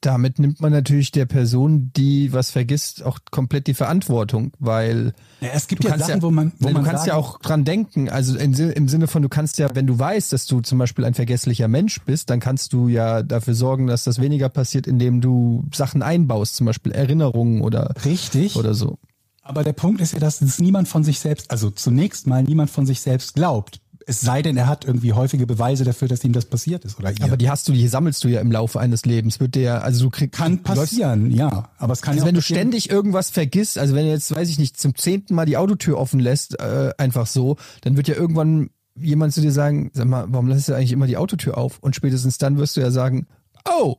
damit 0.00 0.38
nimmt 0.38 0.60
man 0.60 0.72
natürlich 0.72 1.10
der 1.12 1.26
Person, 1.26 1.90
die 1.94 2.32
was 2.32 2.50
vergisst, 2.50 3.04
auch 3.04 3.18
komplett 3.30 3.66
die 3.66 3.74
Verantwortung, 3.74 4.52
weil 4.58 5.12
Ja, 5.40 5.48
es 5.52 5.68
gibt 5.68 5.84
du 5.84 5.88
ja 5.88 5.98
Sachen, 5.98 6.22
wo 6.22 6.30
man, 6.30 6.52
wo 6.58 6.66
weil 6.66 6.72
man 6.72 6.84
du 6.84 6.90
kannst 6.90 7.06
ja 7.06 7.12
sagen- 7.14 7.24
auch 7.24 7.38
dran 7.40 7.64
denken. 7.64 8.08
Also 8.08 8.36
im, 8.38 8.54
Sin- 8.54 8.70
im 8.70 8.88
Sinne 8.88 9.06
von, 9.08 9.20
du 9.22 9.28
kannst 9.28 9.58
ja, 9.58 9.68
wenn 9.74 9.86
du 9.86 9.98
weißt, 9.98 10.32
dass 10.32 10.46
du 10.46 10.60
zum 10.62 10.78
Beispiel 10.78 11.04
ein 11.04 11.14
vergesslicher 11.14 11.68
Mensch 11.68 12.00
bist, 12.02 12.30
dann 12.30 12.40
kannst 12.40 12.72
du 12.72 12.88
ja 12.88 13.22
dafür 13.22 13.54
sorgen, 13.54 13.86
dass 13.86 14.04
das 14.04 14.20
weniger 14.20 14.48
passiert, 14.48 14.86
indem 14.86 15.20
du 15.20 15.64
Sachen 15.74 16.02
einbaust, 16.02 16.56
zum 16.56 16.66
Beispiel 16.66 16.92
Erinnerungen 16.92 17.60
oder 17.60 17.94
Richtig. 18.04 18.56
oder 18.56 18.74
so. 18.74 18.98
Aber 19.42 19.64
der 19.64 19.72
Punkt 19.72 20.00
ist 20.00 20.12
ja, 20.12 20.18
dass 20.20 20.40
es 20.40 20.60
niemand 20.60 20.86
von 20.88 21.02
sich 21.02 21.18
selbst, 21.18 21.50
also 21.50 21.70
zunächst 21.70 22.26
mal 22.26 22.42
niemand 22.44 22.70
von 22.70 22.86
sich 22.86 23.00
selbst 23.00 23.34
glaubt. 23.34 23.79
Es 24.06 24.20
sei 24.20 24.42
denn, 24.42 24.56
er 24.56 24.66
hat 24.66 24.84
irgendwie 24.84 25.12
häufige 25.12 25.46
Beweise 25.46 25.84
dafür, 25.84 26.08
dass 26.08 26.24
ihm 26.24 26.32
das 26.32 26.46
passiert 26.46 26.84
ist 26.84 26.98
oder 26.98 27.10
ihr. 27.10 27.24
Aber 27.24 27.36
die 27.36 27.50
hast 27.50 27.68
du, 27.68 27.72
die 27.72 27.86
sammelst 27.86 28.24
du 28.24 28.28
ja 28.28 28.40
im 28.40 28.50
Laufe 28.50 28.80
eines 28.80 29.04
Lebens. 29.04 29.40
Wird 29.40 29.54
dir, 29.54 29.84
also 29.84 30.04
du 30.04 30.10
kriegst 30.10 30.38
kann 30.38 30.62
passieren, 30.62 31.30
ja. 31.30 31.68
Aber 31.78 31.92
es 31.92 32.02
kann 32.02 32.12
Also 32.12 32.24
ja 32.24 32.28
wenn 32.28 32.34
du 32.34 32.42
ständig 32.42 32.90
irgendwas 32.90 33.30
vergisst, 33.30 33.78
also 33.78 33.94
wenn 33.94 34.04
du 34.04 34.10
jetzt, 34.10 34.34
weiß 34.34 34.48
ich 34.48 34.58
nicht, 34.58 34.78
zum 34.78 34.94
zehnten 34.94 35.34
Mal 35.34 35.46
die 35.46 35.56
Autotür 35.56 35.98
offen 35.98 36.20
lässt, 36.20 36.58
äh, 36.58 36.92
einfach 36.98 37.26
so, 37.26 37.56
dann 37.82 37.96
wird 37.96 38.08
ja 38.08 38.14
irgendwann 38.14 38.70
jemand 38.96 39.32
zu 39.32 39.40
dir 39.40 39.52
sagen, 39.52 39.90
sag 39.94 40.06
mal, 40.06 40.26
warum 40.28 40.48
lässt 40.48 40.68
du 40.68 40.74
eigentlich 40.74 40.92
immer 40.92 41.06
die 41.06 41.16
Autotür 41.16 41.58
auf? 41.58 41.78
Und 41.80 41.94
spätestens 41.94 42.38
dann 42.38 42.58
wirst 42.58 42.76
du 42.76 42.80
ja 42.80 42.90
sagen, 42.90 43.26
oh, 43.68 43.96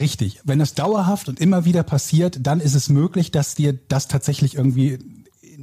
Richtig. 0.00 0.40
Wenn 0.42 0.58
das 0.58 0.74
dauerhaft 0.74 1.28
und 1.28 1.38
immer 1.40 1.64
wieder 1.64 1.84
passiert, 1.84 2.38
dann 2.40 2.58
ist 2.58 2.74
es 2.74 2.88
möglich, 2.88 3.30
dass 3.30 3.54
dir 3.54 3.78
das 3.86 4.08
tatsächlich 4.08 4.56
irgendwie 4.56 4.98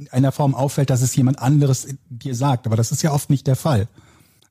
in 0.00 0.08
einer 0.12 0.32
Form 0.32 0.54
auffällt, 0.54 0.90
dass 0.90 1.02
es 1.02 1.14
jemand 1.16 1.38
anderes 1.40 1.88
dir 2.08 2.34
sagt. 2.34 2.66
Aber 2.66 2.76
das 2.76 2.92
ist 2.92 3.02
ja 3.02 3.12
oft 3.12 3.30
nicht 3.30 3.46
der 3.46 3.56
Fall. 3.56 3.88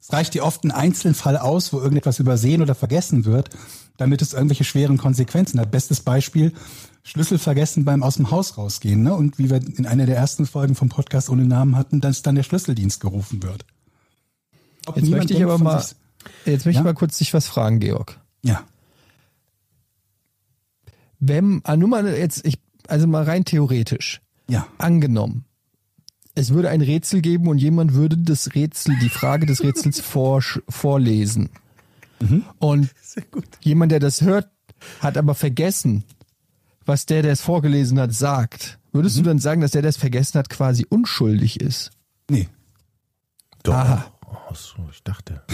Es 0.02 0.12
reicht 0.14 0.34
dir 0.34 0.46
oft 0.46 0.64
ein 0.64 0.72
Einzelfall 0.72 1.38
aus, 1.38 1.74
wo 1.74 1.80
irgendetwas 1.80 2.20
übersehen 2.20 2.62
oder 2.62 2.74
vergessen 2.76 3.26
wird, 3.26 3.50
damit 3.98 4.22
es 4.22 4.34
irgendwelche 4.34 4.64
schweren 4.64 4.98
Konsequenzen 4.98 5.60
hat. 5.60 5.72
Bestes 5.72 6.00
Beispiel, 6.02 6.54
Schlüssel 7.04 7.38
vergessen 7.38 7.84
beim 7.86 8.02
aus 8.04 8.16
dem 8.16 8.32
Haus 8.32 8.58
rausgehen. 8.58 9.04
Ne? 9.04 9.14
Und 9.14 9.38
wie 9.40 9.50
wir 9.50 9.58
in 9.58 9.86
einer 9.86 10.06
der 10.06 10.16
ersten 10.16 10.46
Folgen 10.46 10.76
vom 10.76 10.90
Podcast 10.90 11.30
ohne 11.30 11.44
Namen 11.46 11.76
hatten, 11.76 12.00
dass 12.02 12.22
dann 12.22 12.36
der 12.36 12.44
Schlüsseldienst 12.44 13.02
gerufen 13.02 13.44
wird. 13.44 13.66
Ob 14.86 14.96
jetzt 14.96 15.04
niemand 15.04 15.24
möchte 15.24 15.34
ich 15.34 15.44
aber 15.44 15.58
mal, 15.58 15.82
sich- 15.82 15.96
jetzt 16.46 16.66
möchte 16.66 16.78
Ja? 16.78 16.82
ich 16.82 16.86
mal 16.86 16.94
kurz 16.94 17.18
dich 17.18 17.34
was 17.34 17.48
fragen, 17.48 17.80
Georg. 17.80 18.20
Ja. 18.44 18.64
Wenn, 21.20 21.62
ah, 21.66 21.76
nur 21.76 21.90
mal 21.90 22.08
jetzt, 22.08 22.46
ich, 22.46 22.60
also 22.88 23.06
mal 23.08 23.24
rein 23.24 23.44
theoretisch, 23.46 24.22
Ja. 24.50 24.68
angenommen, 24.78 25.46
es 26.36 26.54
würde 26.54 26.70
ein 26.70 26.82
Rätsel 26.82 27.22
geben 27.22 27.48
und 27.48 27.58
jemand 27.60 27.94
würde 27.94 28.18
das 28.18 28.56
Rätsel, 28.56 28.98
die 29.02 29.10
Frage 29.10 29.46
des 29.46 29.62
Rätsels 29.64 30.02
vorsch- 30.04 30.62
vorlesen. 30.70 31.50
Und 32.60 32.90
jemand, 33.62 33.92
der 33.94 34.00
das 34.02 34.22
hört, 34.22 34.50
hat 35.00 35.18
aber 35.18 35.36
vergessen, 35.36 36.04
was 36.86 37.06
der, 37.06 37.22
der 37.22 37.32
es 37.32 37.42
vorgelesen 37.42 38.00
hat, 38.00 38.14
sagt. 38.14 38.78
Würdest 38.92 39.18
du 39.18 39.22
dann 39.22 39.40
sagen, 39.40 39.62
dass 39.62 39.72
der, 39.72 39.84
der 39.84 39.90
es 39.90 39.98
vergessen 39.98 40.38
hat, 40.40 40.50
quasi 40.50 40.86
unschuldig 40.90 41.62
ist? 41.62 41.92
Nee. 42.30 42.50
Doch. 43.64 43.74
Aha. 43.76 44.12
Oh, 44.26 44.54
so, 44.54 44.88
ich 44.92 45.04
dachte. 45.04 45.42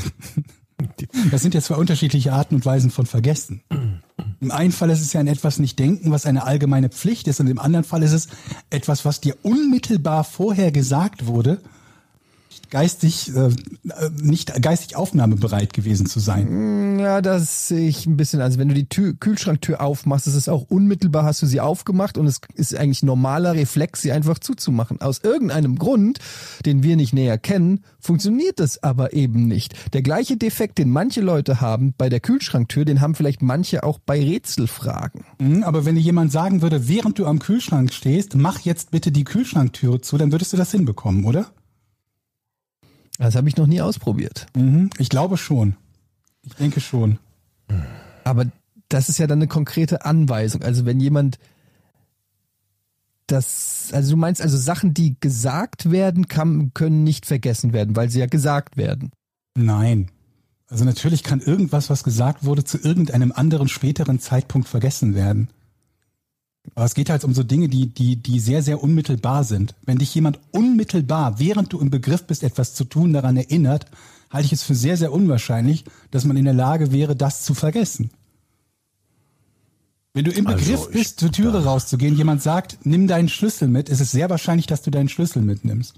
Das 1.31 1.41
sind 1.41 1.53
ja 1.53 1.61
zwei 1.61 1.75
unterschiedliche 1.75 2.33
Arten 2.33 2.55
und 2.55 2.65
Weisen 2.65 2.91
von 2.91 3.05
Vergessen. 3.05 3.61
Im 4.39 4.51
einen 4.51 4.71
Fall 4.71 4.89
ist 4.89 5.01
es 5.01 5.13
ja 5.13 5.19
ein 5.19 5.27
etwas 5.27 5.59
nicht 5.59 5.77
denken, 5.79 6.11
was 6.11 6.25
eine 6.25 6.43
allgemeine 6.43 6.89
Pflicht 6.89 7.27
ist, 7.27 7.39
und 7.39 7.47
im 7.47 7.59
anderen 7.59 7.83
Fall 7.83 8.03
ist 8.03 8.13
es 8.13 8.27
etwas, 8.69 9.05
was 9.05 9.21
dir 9.21 9.35
unmittelbar 9.43 10.23
vorher 10.23 10.71
gesagt 10.71 11.25
wurde, 11.25 11.61
geistig 12.69 13.33
äh, 13.35 13.49
nicht 14.21 14.61
geistig 14.61 14.95
aufnahmebereit 14.95 15.73
gewesen 15.73 16.05
zu 16.05 16.19
sein. 16.19 16.99
Ja, 16.99 17.21
das 17.21 17.67
sehe 17.67 17.87
ich 17.87 18.05
ein 18.05 18.17
bisschen. 18.17 18.41
Also 18.41 18.59
wenn 18.59 18.69
du 18.69 18.73
die 18.73 18.89
Tür, 18.89 19.13
Kühlschranktür 19.13 19.81
aufmachst, 19.81 20.27
ist 20.27 20.35
es 20.35 20.49
auch 20.49 20.65
unmittelbar, 20.69 21.23
hast 21.23 21.41
du 21.41 21.45
sie 21.45 21.61
aufgemacht 21.61 22.17
und 22.17 22.27
es 22.27 22.39
ist 22.55 22.75
eigentlich 22.75 23.03
normaler 23.03 23.53
Reflex, 23.53 24.01
sie 24.01 24.11
einfach 24.11 24.39
zuzumachen. 24.39 25.01
Aus 25.01 25.19
irgendeinem 25.23 25.77
Grund, 25.77 26.19
den 26.65 26.83
wir 26.83 26.95
nicht 26.95 27.13
näher 27.13 27.37
kennen, 27.37 27.83
funktioniert 27.99 28.59
das 28.59 28.81
aber 28.83 29.13
eben 29.13 29.47
nicht. 29.47 29.93
Der 29.93 30.01
gleiche 30.01 30.37
Defekt, 30.37 30.77
den 30.77 30.89
manche 30.89 31.21
Leute 31.21 31.61
haben 31.61 31.93
bei 31.97 32.09
der 32.09 32.19
Kühlschranktür, 32.19 32.85
den 32.85 33.01
haben 33.01 33.15
vielleicht 33.15 33.41
manche 33.41 33.83
auch 33.83 33.99
bei 33.99 34.19
Rätselfragen. 34.19 35.25
Mhm, 35.39 35.63
Aber 35.63 35.85
wenn 35.85 35.95
dir 35.95 36.01
jemand 36.01 36.31
sagen 36.31 36.61
würde, 36.61 36.87
während 36.87 37.19
du 37.19 37.25
am 37.25 37.39
Kühlschrank 37.39 37.93
stehst, 37.93 38.35
mach 38.35 38.59
jetzt 38.61 38.91
bitte 38.91 39.11
die 39.11 39.23
Kühlschranktüre 39.23 40.01
zu, 40.01 40.17
dann 40.17 40.31
würdest 40.31 40.53
du 40.53 40.57
das 40.57 40.71
hinbekommen, 40.71 41.25
oder? 41.25 41.47
Das 43.17 43.35
habe 43.35 43.47
ich 43.47 43.57
noch 43.57 43.67
nie 43.67 43.81
ausprobiert. 43.81 44.47
Mhm, 44.55 44.89
Ich 44.97 45.09
glaube 45.09 45.37
schon. 45.37 45.75
Ich 46.43 46.53
denke 46.55 46.79
schon. 46.81 47.19
Aber 48.23 48.45
das 48.89 49.09
ist 49.09 49.17
ja 49.17 49.27
dann 49.27 49.39
eine 49.39 49.47
konkrete 49.47 50.05
Anweisung. 50.05 50.61
Also 50.61 50.85
wenn 50.85 50.99
jemand 50.99 51.39
das, 53.27 53.89
also 53.91 54.11
du 54.11 54.17
meinst 54.17 54.41
also 54.41 54.57
Sachen, 54.57 54.93
die 54.93 55.15
gesagt 55.19 55.89
werden, 55.89 56.27
kann, 56.27 56.71
können 56.73 57.03
nicht 57.03 57.25
vergessen 57.25 57.73
werden, 57.73 57.95
weil 57.95 58.09
sie 58.09 58.19
ja 58.19 58.27
gesagt 58.27 58.77
werden. 58.77 59.11
Nein. 59.55 60.11
Also 60.67 60.85
natürlich 60.85 61.23
kann 61.23 61.39
irgendwas, 61.41 61.89
was 61.89 62.03
gesagt 62.03 62.43
wurde, 62.43 62.63
zu 62.63 62.77
irgendeinem 62.77 63.31
anderen 63.31 63.67
späteren 63.67 64.19
Zeitpunkt 64.19 64.67
vergessen 64.67 65.15
werden. 65.15 65.49
Aber 66.73 66.85
es 66.85 66.95
geht 66.95 67.09
halt 67.09 67.23
um 67.23 67.33
so 67.33 67.43
Dinge, 67.43 67.69
die, 67.69 67.87
die, 67.87 68.15
die 68.15 68.39
sehr, 68.39 68.63
sehr 68.63 68.81
unmittelbar 68.81 69.43
sind. 69.43 69.75
Wenn 69.83 69.97
dich 69.99 70.13
jemand 70.15 70.39
unmittelbar, 70.51 71.39
während 71.39 71.71
du 71.71 71.79
im 71.79 71.89
Begriff 71.89 72.25
bist, 72.25 72.43
etwas 72.43 72.73
zu 72.73 72.83
tun, 72.85 73.13
daran 73.13 73.37
erinnert, 73.37 73.85
halte 74.31 74.47
ich 74.47 74.53
es 74.53 74.63
für 74.63 74.75
sehr, 74.75 74.97
sehr 74.97 75.13
unwahrscheinlich, 75.13 75.85
dass 76.11 76.25
man 76.25 76.35
in 76.37 76.45
der 76.45 76.53
Lage 76.53 76.91
wäre, 76.91 77.15
das 77.15 77.43
zu 77.43 77.53
vergessen. 77.53 78.09
Wenn 80.13 80.25
du 80.25 80.31
im 80.31 80.47
Also, 80.47 80.59
Begriff 80.59 80.87
ich- 80.87 80.93
bist, 80.93 81.19
zur 81.19 81.31
Türe 81.31 81.63
rauszugehen, 81.63 82.17
jemand 82.17 82.41
sagt, 82.41 82.79
nimm 82.83 83.07
deinen 83.07 83.29
Schlüssel 83.29 83.67
mit, 83.67 83.87
ist 83.89 83.99
es 84.01 84.11
sehr 84.11 84.29
wahrscheinlich, 84.29 84.65
dass 84.65 84.81
du 84.81 84.89
deinen 84.91 85.09
Schlüssel 85.09 85.41
mitnimmst. 85.41 85.95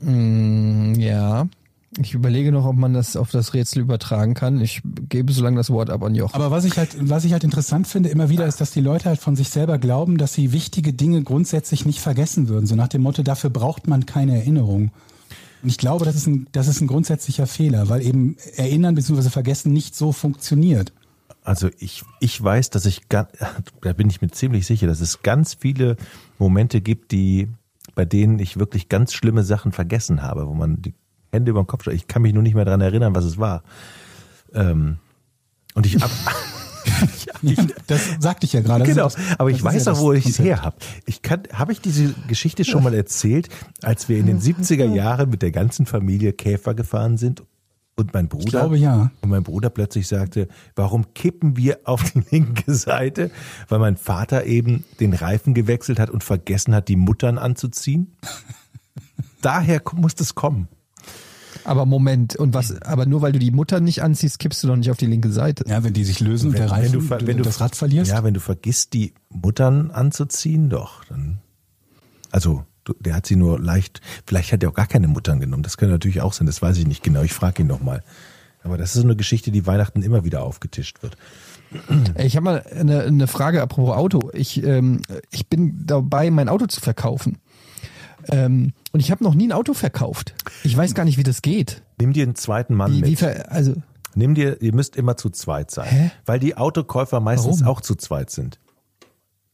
Mm, 0.00 0.94
ja. 0.94 1.48
Ich 1.98 2.14
überlege 2.14 2.52
noch, 2.52 2.66
ob 2.66 2.76
man 2.76 2.94
das 2.94 3.16
auf 3.16 3.32
das 3.32 3.52
Rätsel 3.52 3.82
übertragen 3.82 4.34
kann. 4.34 4.60
Ich 4.60 4.80
gebe 5.08 5.32
so 5.32 5.42
lange 5.42 5.56
das 5.56 5.70
Wort 5.70 5.90
ab 5.90 6.04
an 6.04 6.14
Jochen. 6.14 6.36
Aber 6.36 6.52
was 6.52 6.64
ich 6.64 6.78
halt, 6.78 6.96
was 7.00 7.24
ich 7.24 7.32
halt 7.32 7.42
interessant 7.42 7.88
finde, 7.88 8.10
immer 8.10 8.28
wieder, 8.28 8.46
ist, 8.46 8.60
dass 8.60 8.70
die 8.70 8.80
Leute 8.80 9.06
halt 9.06 9.18
von 9.18 9.34
sich 9.34 9.48
selber 9.48 9.78
glauben, 9.78 10.16
dass 10.16 10.32
sie 10.32 10.52
wichtige 10.52 10.92
Dinge 10.92 11.22
grundsätzlich 11.22 11.86
nicht 11.86 11.98
vergessen 11.98 12.48
würden. 12.48 12.66
So 12.66 12.76
nach 12.76 12.86
dem 12.86 13.02
Motto, 13.02 13.24
dafür 13.24 13.50
braucht 13.50 13.88
man 13.88 14.06
keine 14.06 14.36
Erinnerung. 14.36 14.92
Und 15.62 15.68
ich 15.68 15.78
glaube, 15.78 16.04
das 16.04 16.14
ist 16.14 16.28
ein, 16.28 16.46
das 16.52 16.68
ist 16.68 16.80
ein 16.80 16.86
grundsätzlicher 16.86 17.48
Fehler, 17.48 17.88
weil 17.88 18.02
eben 18.02 18.36
Erinnern 18.56 18.94
bzw. 18.94 19.28
Vergessen 19.28 19.72
nicht 19.72 19.96
so 19.96 20.12
funktioniert. 20.12 20.92
Also 21.42 21.70
ich, 21.78 22.04
ich 22.20 22.42
weiß, 22.42 22.70
dass 22.70 22.86
ich, 22.86 23.02
da 23.08 23.26
bin 23.96 24.08
ich 24.08 24.22
mir 24.22 24.30
ziemlich 24.30 24.64
sicher, 24.64 24.86
dass 24.86 25.00
es 25.00 25.22
ganz 25.22 25.54
viele 25.54 25.96
Momente 26.38 26.80
gibt, 26.80 27.10
die, 27.10 27.48
bei 27.96 28.04
denen 28.04 28.38
ich 28.38 28.58
wirklich 28.58 28.88
ganz 28.88 29.12
schlimme 29.12 29.42
Sachen 29.42 29.72
vergessen 29.72 30.22
habe, 30.22 30.46
wo 30.46 30.54
man 30.54 30.80
die 30.82 30.94
Hände 31.32 31.50
über 31.50 31.62
den 31.62 31.66
Kopf. 31.66 31.86
Ich 31.88 32.06
kann 32.08 32.22
mich 32.22 32.32
nur 32.34 32.42
nicht 32.42 32.54
mehr 32.54 32.64
dran 32.64 32.80
erinnern, 32.80 33.14
was 33.14 33.24
es 33.24 33.38
war. 33.38 33.62
Ähm, 34.54 34.98
und 35.74 35.86
ich 35.86 36.02
ab, 36.02 36.10
Das 37.86 38.00
sagte 38.18 38.46
ich 38.46 38.52
ja 38.52 38.60
gerade. 38.60 38.84
Genau, 38.84 39.04
das- 39.04 39.16
aber 39.38 39.50
ich 39.50 39.62
weiß 39.62 39.84
ja 39.86 39.92
auch, 39.92 40.00
wo 40.00 40.12
ich 40.12 40.26
es 40.26 40.38
her 40.38 40.62
habe. 40.62 40.76
Ich 41.06 41.22
kann, 41.22 41.42
habe 41.52 41.72
ich 41.72 41.80
diese 41.80 42.14
Geschichte 42.28 42.64
schon 42.64 42.82
mal 42.82 42.94
erzählt, 42.94 43.48
als 43.82 44.08
wir 44.08 44.18
in 44.18 44.26
den 44.26 44.40
70er 44.40 44.92
Jahren 44.92 45.30
mit 45.30 45.42
der 45.42 45.50
ganzen 45.52 45.86
Familie 45.86 46.32
Käfer 46.32 46.74
gefahren 46.74 47.16
sind 47.16 47.42
und 47.96 48.12
mein 48.14 48.28
Bruder, 48.28 48.44
Ich 48.44 48.50
glaube 48.50 48.76
ja. 48.78 49.10
und 49.20 49.28
mein 49.30 49.42
Bruder 49.42 49.70
plötzlich 49.70 50.08
sagte, 50.08 50.48
warum 50.74 51.12
kippen 51.14 51.56
wir 51.56 51.80
auf 51.84 52.10
die 52.12 52.22
linke 52.30 52.72
Seite? 52.74 53.30
Weil 53.68 53.78
mein 53.78 53.96
Vater 53.96 54.44
eben 54.46 54.84
den 55.00 55.12
Reifen 55.12 55.54
gewechselt 55.54 55.98
hat 55.98 56.10
und 56.10 56.24
vergessen 56.24 56.74
hat, 56.74 56.88
die 56.88 56.96
Muttern 56.96 57.38
anzuziehen. 57.38 58.16
Daher 59.42 59.80
muss 59.94 60.14
das 60.14 60.34
kommen. 60.34 60.68
Aber 61.64 61.86
Moment, 61.86 62.36
und 62.36 62.54
was, 62.54 62.80
aber 62.82 63.06
nur 63.06 63.22
weil 63.22 63.32
du 63.32 63.38
die 63.38 63.50
Mutter 63.50 63.80
nicht 63.80 64.02
anziehst, 64.02 64.38
kippst 64.38 64.62
du 64.62 64.68
doch 64.68 64.76
nicht 64.76 64.90
auf 64.90 64.96
die 64.96 65.06
linke 65.06 65.30
Seite. 65.30 65.64
Ja, 65.68 65.84
wenn 65.84 65.92
die 65.92 66.04
sich 66.04 66.20
lösen 66.20 66.50
und 66.50 66.58
der 66.58 66.70
Reifen, 66.70 67.00
ver- 67.02 67.18
du, 67.18 67.42
das 67.42 67.60
Rad 67.60 67.76
verlierst. 67.76 68.10
Ja, 68.10 68.24
wenn 68.24 68.34
du 68.34 68.40
vergisst, 68.40 68.92
die 68.94 69.12
Muttern 69.28 69.90
anzuziehen, 69.90 70.70
doch. 70.70 71.04
Dann, 71.04 71.38
also, 72.30 72.64
du, 72.84 72.94
der 73.00 73.14
hat 73.14 73.26
sie 73.26 73.36
nur 73.36 73.58
leicht, 73.60 74.00
vielleicht 74.26 74.52
hat 74.52 74.62
er 74.62 74.70
auch 74.70 74.74
gar 74.74 74.86
keine 74.86 75.08
Muttern 75.08 75.40
genommen. 75.40 75.62
Das 75.62 75.76
könnte 75.76 75.92
natürlich 75.92 76.20
auch 76.22 76.32
sein, 76.32 76.46
das 76.46 76.62
weiß 76.62 76.78
ich 76.78 76.86
nicht 76.86 77.02
genau. 77.02 77.22
Ich 77.22 77.32
frage 77.32 77.62
ihn 77.62 77.68
nochmal. 77.68 78.02
Aber 78.62 78.76
das 78.76 78.90
ist 78.94 79.00
so 79.00 79.06
eine 79.06 79.16
Geschichte, 79.16 79.50
die 79.50 79.66
Weihnachten 79.66 80.02
immer 80.02 80.24
wieder 80.24 80.42
aufgetischt 80.42 81.02
wird. 81.02 81.16
Ich 82.18 82.36
habe 82.36 82.44
mal 82.44 82.64
eine, 82.78 83.02
eine 83.02 83.26
Frage 83.26 83.62
apropos 83.62 83.96
Auto. 83.96 84.30
Ich, 84.34 84.62
ähm, 84.64 85.00
ich 85.30 85.48
bin 85.48 85.86
dabei, 85.86 86.30
mein 86.30 86.48
Auto 86.48 86.66
zu 86.66 86.80
verkaufen. 86.80 87.38
Ähm, 88.28 88.72
und 88.92 89.00
ich 89.00 89.10
habe 89.10 89.24
noch 89.24 89.34
nie 89.34 89.48
ein 89.48 89.52
Auto 89.52 89.74
verkauft. 89.74 90.34
Ich 90.64 90.76
weiß 90.76 90.94
gar 90.94 91.04
nicht, 91.04 91.18
wie 91.18 91.22
das 91.22 91.42
geht. 91.42 91.82
Nimm 91.98 92.12
dir 92.12 92.22
einen 92.24 92.34
zweiten 92.34 92.74
Mann 92.74 92.92
Wie, 92.92 93.00
mit. 93.00 93.20
wie 93.20 93.26
also 93.26 93.74
Nimm 94.14 94.34
dir, 94.34 94.60
ihr 94.60 94.74
müsst 94.74 94.96
immer 94.96 95.16
zu 95.16 95.30
zweit 95.30 95.70
sein. 95.70 95.88
Hä? 95.88 96.10
Weil 96.26 96.40
die 96.40 96.56
Autokäufer 96.56 97.20
meistens 97.20 97.60
Warum? 97.60 97.76
auch 97.76 97.80
zu 97.80 97.94
zweit 97.94 98.30
sind. 98.30 98.58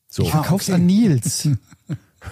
So. 0.08 0.22
ich 0.22 0.30
verkauf's 0.30 0.68
okay. 0.68 0.76
an 0.76 0.86
Nils. 0.86 1.48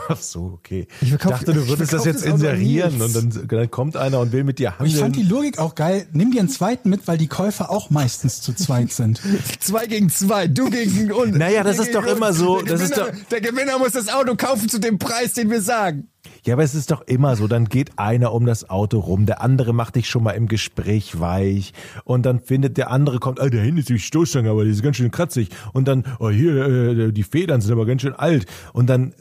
Ach 0.08 0.16
so, 0.16 0.52
okay. 0.54 0.88
Ich 1.02 1.10
verkauf- 1.10 1.30
dachte, 1.30 1.52
du 1.52 1.68
würdest 1.68 1.92
das 1.92 2.04
jetzt 2.04 2.24
das 2.24 2.32
inserieren 2.32 3.00
und 3.00 3.14
dann, 3.14 3.46
dann 3.46 3.70
kommt 3.70 3.96
einer 3.96 4.18
und 4.20 4.32
will 4.32 4.42
mit 4.42 4.58
dir 4.58 4.72
Aber 4.74 4.86
ich 4.86 4.96
fand 4.96 5.14
die 5.14 5.20
handeln. 5.20 5.36
Logik 5.36 5.58
auch 5.58 5.74
geil. 5.74 6.06
Nimm 6.12 6.32
dir 6.32 6.40
einen 6.40 6.48
zweiten 6.48 6.88
mit, 6.88 7.06
weil 7.06 7.18
die 7.18 7.28
Käufer 7.28 7.70
auch 7.70 7.90
meistens 7.90 8.40
zu 8.40 8.54
zweit 8.54 8.90
sind. 8.92 9.20
zwei 9.60 9.86
gegen 9.86 10.08
zwei, 10.08 10.48
du 10.48 10.70
gegen 10.70 11.12
und. 11.12 11.36
Naja, 11.36 11.62
das 11.62 11.78
ist 11.78 11.94
doch 11.94 12.06
immer 12.06 12.28
uns. 12.28 12.38
so, 12.38 12.60
Der 12.62 12.72
das 12.72 12.80
ist 12.90 12.94
Gewinner, 12.94 13.18
der 13.30 13.40
Gewinner 13.40 13.78
muss 13.78 13.92
das 13.92 14.08
Auto 14.08 14.34
kaufen 14.34 14.68
zu 14.68 14.80
dem 14.80 14.98
Preis, 14.98 15.34
den 15.34 15.50
wir 15.50 15.62
sagen. 15.62 16.08
Ja, 16.46 16.54
aber 16.54 16.62
es 16.62 16.74
ist 16.74 16.90
doch 16.90 17.02
immer 17.06 17.36
so, 17.36 17.46
dann 17.48 17.66
geht 17.66 17.98
einer 17.98 18.32
um 18.32 18.44
das 18.46 18.68
Auto 18.68 18.98
rum, 18.98 19.24
der 19.26 19.40
andere 19.42 19.72
macht 19.72 19.96
dich 19.96 20.08
schon 20.08 20.22
mal 20.22 20.32
im 20.32 20.46
Gespräch 20.48 21.18
weich 21.20 21.72
und 22.04 22.24
dann 22.26 22.40
findet 22.40 22.76
der 22.76 22.90
andere, 22.90 23.18
kommt, 23.18 23.40
ah, 23.40 23.48
da 23.48 23.58
hinten 23.58 23.78
ist 23.78 23.88
die 23.88 23.98
Stoßstange, 23.98 24.50
aber 24.50 24.64
die 24.64 24.70
ist 24.70 24.82
ganz 24.82 24.96
schön 24.96 25.10
kratzig 25.10 25.48
und 25.72 25.88
dann, 25.88 26.04
oh 26.18 26.30
hier, 26.30 26.54
äh, 26.66 27.12
die 27.12 27.22
Federn 27.22 27.60
sind 27.60 27.72
aber 27.72 27.86
ganz 27.86 28.02
schön 28.02 28.14
alt 28.14 28.46
und 28.72 28.88
dann 28.88 29.12
äh, 29.12 29.14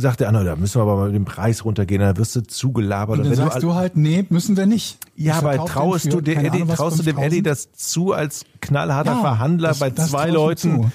sagt 0.00 0.20
der 0.20 0.28
andere, 0.28 0.44
da 0.44 0.56
müssen 0.56 0.78
wir 0.78 0.82
aber 0.82 0.96
mal 0.96 1.12
den 1.12 1.24
Preis 1.24 1.64
runtergehen, 1.64 2.00
dann 2.00 2.16
wirst 2.16 2.34
du 2.36 2.42
zugelabert. 2.42 3.18
Und 3.18 3.24
dann 3.24 3.30
wenn 3.30 3.36
sagst 3.36 3.56
all- 3.56 3.60
du 3.62 3.74
halt, 3.74 3.96
nee, 3.96 4.24
müssen 4.28 4.56
wir 4.56 4.66
nicht. 4.66 4.98
Ja, 5.16 5.34
aber 5.38 5.64
traust 5.66 6.12
du, 6.12 6.20
dem 6.20 6.34
keine 6.34 6.48
Eddie, 6.48 6.64
traust 6.64 6.98
du 6.98 7.02
dem 7.02 7.16
5000? 7.16 7.32
Eddie 7.32 7.42
das 7.42 7.72
zu 7.72 8.12
als 8.12 8.44
knallharter 8.60 9.12
Ja, 9.12 9.20
Verhandler 9.20 9.68
das- 9.68 9.78
bei 9.78 9.90
das 9.90 10.10
zwei 10.10 10.30
Leuten? 10.30 10.92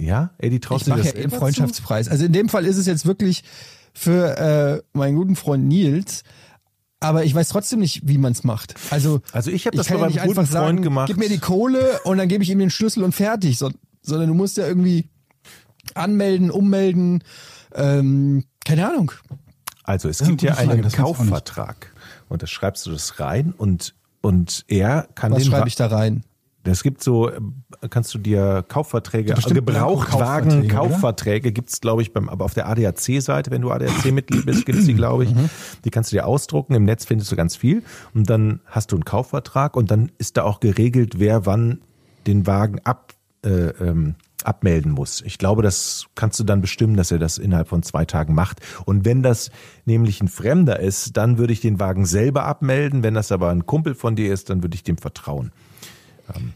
Ja, 0.00 0.30
Eddie, 0.38 0.60
traust 0.60 0.86
du 0.86 0.90
das 0.92 1.12
ja 1.14 1.28
Freundschaftspreis. 1.28 2.08
Also 2.08 2.24
in 2.24 2.32
dem 2.32 2.48
Fall 2.48 2.66
ist 2.66 2.76
es 2.76 2.86
jetzt 2.86 3.06
wirklich 3.06 3.44
für 3.92 4.38
äh, 4.38 4.82
meinen 4.92 5.16
guten 5.16 5.36
Freund 5.36 5.66
Nils. 5.66 6.22
Aber 7.00 7.24
ich 7.24 7.34
weiß 7.34 7.48
trotzdem 7.48 7.80
nicht, 7.80 8.06
wie 8.06 8.16
man 8.16 8.32
es 8.32 8.44
macht. 8.44 8.74
Also, 8.90 9.20
Also 9.32 9.50
ich 9.50 9.66
hab 9.66 9.74
das 9.74 9.88
kann 9.88 9.96
mal 9.96 10.02
ja 10.02 10.04
beim 10.04 10.12
nicht 10.12 10.20
einfach 10.22 10.34
guten 10.42 10.46
Freund 10.46 10.66
sagen, 10.66 10.82
gemacht. 10.82 11.08
Gib 11.08 11.16
mir 11.18 11.28
die 11.28 11.38
Kohle 11.38 12.00
und 12.04 12.18
dann 12.18 12.28
gebe 12.28 12.44
ich 12.44 12.50
ihm 12.50 12.60
den 12.60 12.70
Schlüssel 12.70 13.02
und 13.02 13.12
fertig. 13.12 13.58
So, 13.58 13.70
sondern 14.02 14.28
du 14.28 14.34
musst 14.34 14.56
ja 14.56 14.66
irgendwie 14.66 15.08
anmelden, 15.94 16.50
ummelden. 16.50 17.24
Ähm, 17.74 18.44
keine 18.64 18.88
Ahnung. 18.88 19.12
Also 19.84 20.08
es 20.08 20.22
gibt 20.22 20.42
ja 20.42 20.54
Frage, 20.54 20.70
einen 20.70 20.78
ich 20.80 20.84
nicht. 20.86 20.96
Kaufvertrag 20.96 21.92
und 22.28 22.42
da 22.42 22.46
schreibst 22.46 22.86
du 22.86 22.90
das 22.92 23.18
rein 23.18 23.52
und 23.56 23.94
und 24.20 24.64
er 24.68 25.08
kann 25.16 25.32
Was 25.32 25.42
den 25.42 25.50
schreibe 25.50 25.66
ich 25.66 25.74
da 25.74 25.88
rein? 25.88 26.22
Es 26.64 26.82
gibt 26.82 27.02
so, 27.02 27.30
kannst 27.90 28.14
du 28.14 28.18
dir 28.18 28.64
Kaufverträge, 28.68 29.34
Bestimmt 29.34 29.66
Gebrauchtwagen, 29.66 30.68
Kaufverträge 30.68 31.50
gibt's 31.50 31.80
glaube 31.80 32.02
ich, 32.02 32.12
beim, 32.12 32.28
aber 32.28 32.44
auf 32.44 32.54
der 32.54 32.68
ADAC-Seite, 32.68 33.50
wenn 33.50 33.62
du 33.62 33.70
ADAC-Mitglied 33.70 34.46
bist, 34.46 34.64
gibt's 34.66 34.86
die, 34.86 34.94
glaube 34.94 35.24
ich. 35.24 35.34
Die 35.84 35.90
kannst 35.90 36.12
du 36.12 36.16
dir 36.16 36.26
ausdrucken. 36.26 36.74
Im 36.74 36.84
Netz 36.84 37.04
findest 37.04 37.32
du 37.32 37.36
ganz 37.36 37.56
viel. 37.56 37.82
Und 38.14 38.30
dann 38.30 38.60
hast 38.66 38.92
du 38.92 38.96
einen 38.96 39.04
Kaufvertrag 39.04 39.76
und 39.76 39.90
dann 39.90 40.12
ist 40.18 40.36
da 40.36 40.44
auch 40.44 40.60
geregelt, 40.60 41.18
wer 41.18 41.46
wann 41.46 41.80
den 42.26 42.46
Wagen 42.46 42.78
ab, 42.84 43.14
äh, 43.44 43.48
ähm, 43.48 44.14
abmelden 44.44 44.92
muss. 44.92 45.20
Ich 45.22 45.38
glaube, 45.38 45.62
das 45.62 46.06
kannst 46.14 46.38
du 46.40 46.44
dann 46.44 46.60
bestimmen, 46.60 46.96
dass 46.96 47.10
er 47.10 47.18
das 47.18 47.38
innerhalb 47.38 47.68
von 47.68 47.82
zwei 47.82 48.04
Tagen 48.04 48.34
macht. 48.34 48.60
Und 48.84 49.04
wenn 49.04 49.22
das 49.22 49.50
nämlich 49.84 50.20
ein 50.20 50.28
Fremder 50.28 50.80
ist, 50.80 51.16
dann 51.16 51.38
würde 51.38 51.52
ich 51.52 51.60
den 51.60 51.80
Wagen 51.80 52.06
selber 52.06 52.44
abmelden. 52.44 53.02
Wenn 53.02 53.14
das 53.14 53.32
aber 53.32 53.50
ein 53.50 53.66
Kumpel 53.66 53.94
von 53.94 54.16
dir 54.16 54.32
ist, 54.32 54.50
dann 54.50 54.62
würde 54.62 54.74
ich 54.74 54.82
dem 54.82 54.98
vertrauen. 54.98 55.52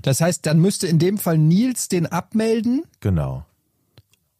Das 0.03 0.21
heißt, 0.21 0.47
dann 0.47 0.61
müsste 0.61 0.87
in 0.87 0.99
dem 0.99 1.19
Fall 1.19 1.39
Nils 1.39 1.89
den 1.89 2.07
abmelden 2.07 2.83
Genau. 3.01 3.45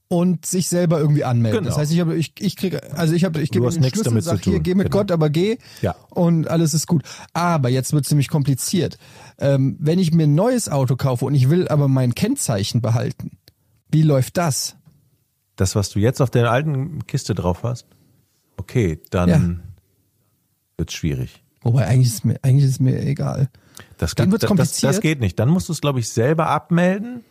und 0.09 0.47
sich 0.47 0.69
selber 0.69 0.99
irgendwie 1.01 1.25
anmelden. 1.25 1.59
Genau. 1.65 1.71
Das 1.71 1.79
heißt, 1.79 1.93
ich 1.93 2.01
habe, 2.01 2.17
ich, 2.17 2.33
ich 2.39 2.57
kriege, 2.57 2.81
also 2.97 3.13
ich 3.15 3.25
habe, 3.25 3.41
ich 3.43 3.51
gebe 3.51 3.69
den 3.69 3.81
nichts 3.81 3.97
Schlüssel, 3.97 4.11
damit 4.11 4.25
zu 4.25 4.31
sag 4.31 4.45
hier, 4.45 4.55
tun. 4.55 4.63
geh 4.63 4.75
mit 4.75 4.87
Genau. 4.87 4.99
Gott, 4.99 5.11
aber 5.11 5.29
geh. 5.31 5.59
Ja. 5.83 5.95
Und 6.11 6.49
alles 6.49 6.75
ist 6.75 6.87
gut. 6.87 7.03
Aber 7.33 7.69
jetzt 7.69 7.93
wird 7.93 8.05
es 8.05 8.11
nämlich 8.11 8.29
kompliziert. 8.29 8.99
Ähm, 9.39 9.77
wenn 9.81 9.99
ich 9.99 10.13
mir 10.13 10.25
ein 10.25 10.35
neues 10.35 10.69
Auto 10.69 10.97
kaufe 10.97 11.25
und 11.25 11.35
ich 11.35 11.51
will 11.51 11.69
aber 11.69 11.89
mein 11.89 12.15
Kennzeichen 12.15 12.81
behalten, 12.81 13.33
wie 13.91 14.03
läuft 14.03 14.37
das? 14.37 14.77
Das, 15.57 15.75
was 15.75 15.91
du 15.91 15.99
jetzt 15.99 16.21
auf 16.23 16.31
der 16.31 16.51
alten 16.51 17.07
Kiste 17.07 17.35
drauf 17.35 17.63
hast? 17.63 17.87
Okay, 18.59 19.01
dann 19.11 19.29
Ja. 19.29 19.43
wird's 20.79 20.95
schwierig. 20.95 21.43
Wobei 21.63 21.87
eigentlich 21.87 22.09
ist 22.09 22.25
mir, 22.25 22.39
eigentlich 22.43 22.65
ist 22.71 22.81
mir 22.81 23.01
egal. 23.03 23.49
Das 23.99 24.15
Dann 24.15 24.27
geht, 24.27 24.33
wird's 24.33 24.43
das, 24.43 24.49
kompliziert. 24.49 24.93
das 24.93 25.01
geht 25.01 25.21
nicht. 25.21 25.39
Dann 25.39 25.49
musst 25.49 25.69
du 25.69 25.73
es, 25.73 25.81
glaube 25.81 26.01
ich, 26.01 26.09
selber 26.09 26.49
abmelden, 26.49 27.25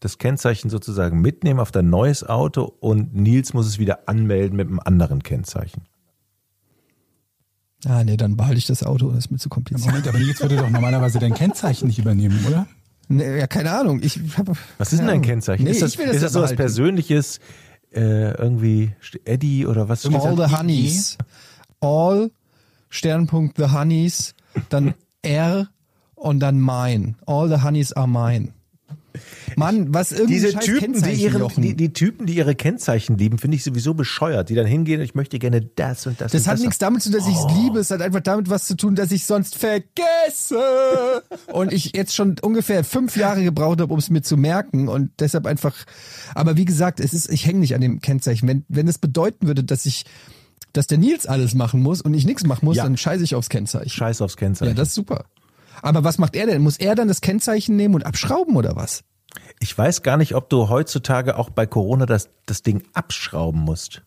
das 0.00 0.18
Kennzeichen 0.18 0.68
sozusagen 0.70 1.20
mitnehmen 1.20 1.60
auf 1.60 1.72
dein 1.72 1.88
neues 1.88 2.22
Auto 2.24 2.64
und 2.80 3.14
Nils 3.14 3.54
muss 3.54 3.66
es 3.66 3.78
wieder 3.78 4.00
anmelden 4.08 4.56
mit 4.56 4.68
einem 4.68 4.80
anderen 4.80 5.22
Kennzeichen. 5.22 5.82
Ah, 7.86 8.04
nee, 8.04 8.16
dann 8.16 8.36
behalte 8.36 8.58
ich 8.58 8.66
das 8.66 8.82
Auto, 8.82 9.10
das 9.10 9.26
ist 9.26 9.30
mir 9.30 9.38
zu 9.38 9.48
kompliziert. 9.48 9.86
Moment, 9.88 10.08
aber 10.08 10.18
Nils 10.18 10.40
würde 10.40 10.56
doch 10.56 10.68
normalerweise 10.68 11.18
dein 11.18 11.34
Kennzeichen 11.34 11.86
nicht 11.86 11.98
übernehmen, 11.98 12.44
oder? 12.46 12.66
Nee, 13.08 13.38
ja, 13.38 13.46
keine 13.46 13.70
Ahnung. 13.70 14.00
Ich 14.02 14.18
hab, 14.36 14.48
Was 14.78 14.92
ist 14.92 14.98
denn 14.98 15.06
dein 15.06 15.22
Kennzeichen? 15.22 15.64
Nee, 15.64 15.70
ist 15.70 15.82
das, 15.82 15.92
ich 15.92 15.98
will 15.98 16.06
das 16.06 16.16
ist 16.16 16.22
das 16.24 16.32
so 16.32 16.42
was. 16.42 16.54
Persönliches, 16.54 17.38
äh, 17.94 18.32
irgendwie 18.32 18.92
Eddie 19.24 19.66
oder 19.66 19.88
was? 19.88 20.04
All 20.06 20.36
the 20.36 20.54
Honeys. 20.56 21.16
All, 21.80 22.30
Sternpunkt 22.88 23.56
The 23.58 23.70
Honeys, 23.70 24.34
dann 24.70 24.94
R 25.26 25.68
und 26.14 26.40
dann 26.40 26.60
mine. 26.60 27.14
All 27.26 27.48
the 27.48 27.62
Honeys 27.62 27.92
are 27.92 28.08
mine. 28.08 28.52
Mann, 29.56 29.94
was 29.94 30.12
irgendwie 30.12 30.34
Diese 30.34 30.52
scheiß 30.52 30.64
Typen, 30.64 31.02
die, 31.02 31.12
ihren, 31.12 31.48
die, 31.56 31.74
die 31.74 31.92
Typen, 31.94 32.26
die 32.26 32.34
ihre 32.34 32.54
Kennzeichen 32.54 33.16
lieben, 33.16 33.38
finde 33.38 33.56
ich 33.56 33.64
sowieso 33.64 33.94
bescheuert. 33.94 34.50
Die 34.50 34.54
dann 34.54 34.66
hingehen, 34.66 35.00
ich 35.00 35.14
möchte 35.14 35.38
gerne 35.38 35.62
das 35.62 36.06
und 36.06 36.20
das. 36.20 36.32
Das 36.32 36.42
und 36.42 36.48
hat 36.48 36.54
das 36.54 36.60
nichts 36.60 36.78
damit 36.78 37.02
zu 37.02 37.10
tun, 37.10 37.18
dass 37.18 37.28
ich 37.28 37.36
es 37.36 37.44
Oh. 37.44 37.62
liebe. 37.62 37.78
Es 37.78 37.90
hat 37.90 38.02
einfach 38.02 38.20
damit 38.20 38.50
was 38.50 38.66
zu 38.66 38.76
tun, 38.76 38.94
dass 38.94 39.10
ich 39.12 39.24
sonst 39.24 39.56
vergesse. 39.56 41.22
Und 41.52 41.72
ich 41.72 41.96
jetzt 41.96 42.14
schon 42.14 42.36
ungefähr 42.42 42.84
fünf 42.84 43.16
Jahre 43.16 43.42
gebraucht 43.42 43.80
habe, 43.80 43.92
um 43.92 43.98
es 43.98 44.10
mir 44.10 44.20
zu 44.20 44.36
merken. 44.36 44.88
Und 44.88 45.10
deshalb 45.18 45.46
einfach. 45.46 45.74
Aber 46.34 46.56
wie 46.58 46.66
gesagt, 46.66 47.00
es 47.00 47.14
ist, 47.14 47.30
ich 47.30 47.46
hänge 47.46 47.60
nicht 47.60 47.74
an 47.74 47.80
dem 47.80 48.00
Kennzeichen. 48.00 48.46
Wenn, 48.46 48.64
wenn 48.68 48.88
es 48.88 48.98
bedeuten 48.98 49.46
würde, 49.46 49.64
dass 49.64 49.86
ich, 49.86 50.04
dass 50.72 50.86
der 50.86 50.98
Nils 50.98 51.26
alles 51.26 51.54
machen 51.54 51.82
muss 51.82 52.02
und 52.02 52.14
ich 52.14 52.26
nichts 52.26 52.44
machen 52.44 52.66
muss, 52.66 52.76
Ja. 52.76 52.84
dann 52.84 52.96
scheiße 52.96 53.24
ich 53.24 53.34
aufs 53.34 53.48
Kennzeichen. 53.48 53.88
Scheiß 53.90 54.20
aufs 54.20 54.36
Kennzeichen. 54.36 54.70
Ja, 54.70 54.74
das 54.74 54.88
ist 54.88 54.94
super. 54.94 55.24
Aber 55.82 56.04
was 56.04 56.18
macht 56.18 56.36
er 56.36 56.46
denn? 56.46 56.62
Muss 56.62 56.78
er 56.78 56.94
dann 56.94 57.08
das 57.08 57.20
Kennzeichen 57.20 57.76
nehmen 57.76 57.94
und 57.94 58.04
abschrauben 58.04 58.56
oder 58.56 58.76
was? 58.76 59.04
Ich 59.60 59.76
weiß 59.76 60.02
gar 60.02 60.16
nicht, 60.16 60.34
ob 60.34 60.48
du 60.50 60.68
heutzutage 60.68 61.36
auch 61.36 61.50
bei 61.50 61.66
Corona 61.66 62.06
das, 62.06 62.30
das 62.46 62.62
Ding 62.62 62.82
abschrauben 62.94 63.60
musst. 63.60 64.02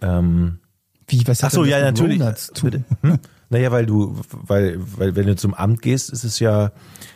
Ähm, 0.00 0.58
Wie, 1.06 1.26
was 1.26 1.40
ach 1.40 1.44
hat 1.46 1.52
so, 1.52 1.64
ja, 1.64 1.80
natürlich. 1.80 2.20
Hm? 2.20 3.18
Naja, 3.50 3.70
weil 3.70 3.86
du, 3.86 4.16
weil, 4.30 4.78
weil 4.96 5.14
wenn 5.14 5.26
du 5.26 5.36
zum 5.36 5.54
Amt 5.54 5.82
gehst, 5.82 6.10
ist 6.10 6.24
es 6.24 6.38
ja, 6.38 6.72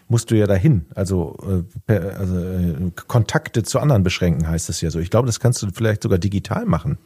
musst 0.08 0.30
du 0.30 0.36
ja 0.36 0.46
dahin. 0.46 0.84
Also, 0.94 1.64
äh, 1.88 1.92
also 1.94 2.36
äh, 2.38 2.90
Kontakte 3.06 3.62
zu 3.62 3.80
anderen 3.80 4.02
beschränken 4.02 4.46
heißt 4.46 4.68
es 4.68 4.80
ja 4.80 4.90
so. 4.90 4.98
Ich 4.98 5.10
glaube, 5.10 5.26
das 5.26 5.40
kannst 5.40 5.62
du 5.62 5.68
vielleicht 5.72 6.02
sogar 6.02 6.18
digital 6.18 6.66
machen. 6.66 6.98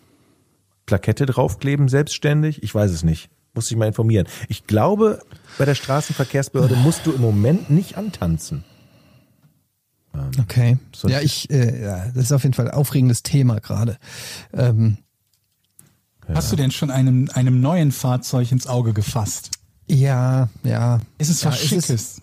Plakette 0.91 1.25
draufkleben, 1.25 1.87
selbstständig? 1.89 2.65
Ich 2.65 2.75
weiß 2.75 2.91
es 2.91 3.05
nicht. 3.05 3.31
Muss 3.55 3.69
dich 3.69 3.77
mal 3.77 3.87
informieren. 3.87 4.27
Ich 4.49 4.67
glaube, 4.67 5.23
bei 5.57 5.65
der 5.65 5.77
Straßenverkehrsbehörde 5.77 6.75
musst 6.83 7.07
du 7.07 7.13
im 7.13 7.21
Moment 7.21 7.71
nicht 7.71 7.97
antanzen. 7.97 8.65
Okay. 10.41 10.79
So- 10.93 11.07
ja, 11.09 11.21
ich, 11.21 11.49
äh, 11.51 11.81
ja, 11.81 12.07
das 12.13 12.25
ist 12.25 12.33
auf 12.33 12.43
jeden 12.43 12.55
Fall 12.55 12.67
ein 12.69 12.75
aufregendes 12.75 13.23
Thema 13.23 13.61
gerade. 13.61 13.99
Ähm, 14.53 14.97
Hast 16.35 16.51
du 16.51 16.57
denn 16.57 16.73
schon 16.73 16.91
einem, 16.91 17.29
einem 17.35 17.61
neuen 17.61 17.93
Fahrzeug 17.93 18.51
ins 18.51 18.67
Auge 18.67 18.93
gefasst? 18.93 19.51
ja, 19.87 20.49
ja. 20.65 21.01
Ist 21.19 21.31
es 21.31 21.43
ja, 21.43 21.51
was 21.51 21.63
es 21.63 21.71
ist- 21.73 21.87
Schickes? 21.87 22.23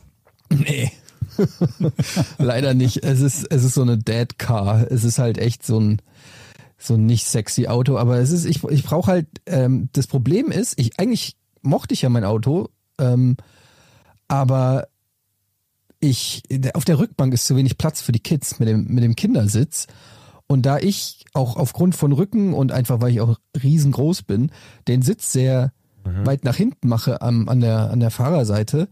Nee. 0.50 0.92
Leider 2.38 2.74
nicht. 2.74 3.04
Es 3.06 3.22
ist, 3.22 3.46
es 3.50 3.64
ist 3.64 3.76
so 3.76 3.82
eine 3.84 3.98
Dead 3.98 4.38
Car. 4.38 4.90
Es 4.92 5.04
ist 5.06 5.20
halt 5.20 5.38
echt 5.38 5.66
so 5.66 5.80
ein, 5.80 6.02
so 6.78 6.94
ein 6.94 7.06
nicht 7.06 7.26
sexy 7.26 7.68
Auto. 7.68 7.98
Aber 7.98 8.18
es 8.20 8.32
ist, 8.32 8.46
ich, 8.46 8.64
ich 8.64 8.84
brauche 8.84 9.12
halt, 9.12 9.28
ähm, 9.46 9.90
das 9.94 10.08
Problem 10.08 10.52
ist, 10.52 10.80
ich, 10.80 11.00
eigentlich 11.00 11.36
mochte 11.62 11.94
ich 11.94 12.02
ja 12.02 12.10
mein 12.10 12.24
Auto, 12.24 12.70
ähm, 13.00 13.38
aber 14.28 14.88
ich, 16.00 16.44
auf 16.74 16.86
der 16.86 17.00
Rückbank 17.00 17.34
ist 17.34 17.48
zu 17.48 17.56
wenig 17.56 17.78
Platz 17.78 18.02
für 18.02 18.12
die 18.12 18.20
Kids 18.20 18.60
mit 18.60 18.70
dem, 18.70 18.86
mit 18.86 19.04
dem 19.04 19.16
Kindersitz. 19.16 19.88
Und 20.46 20.66
da 20.66 20.78
ich 20.78 21.26
auch 21.34 21.58
aufgrund 21.58 21.96
von 21.96 22.14
Rücken 22.14 22.54
und 22.54 22.72
einfach 22.72 23.02
weil 23.02 23.12
ich 23.12 23.22
auch 23.22 23.38
riesengroß 23.62 24.24
bin, 24.24 24.52
den 24.88 25.02
Sitz 25.02 25.32
sehr 25.32 25.74
weit 26.24 26.46
nach 26.46 26.56
hinten 26.56 26.88
mache 26.88 27.22
am, 27.22 27.50
an, 27.50 27.60
der, 27.60 27.92
an 27.92 28.00
der 28.00 28.12
Fahrerseite, 28.12 28.88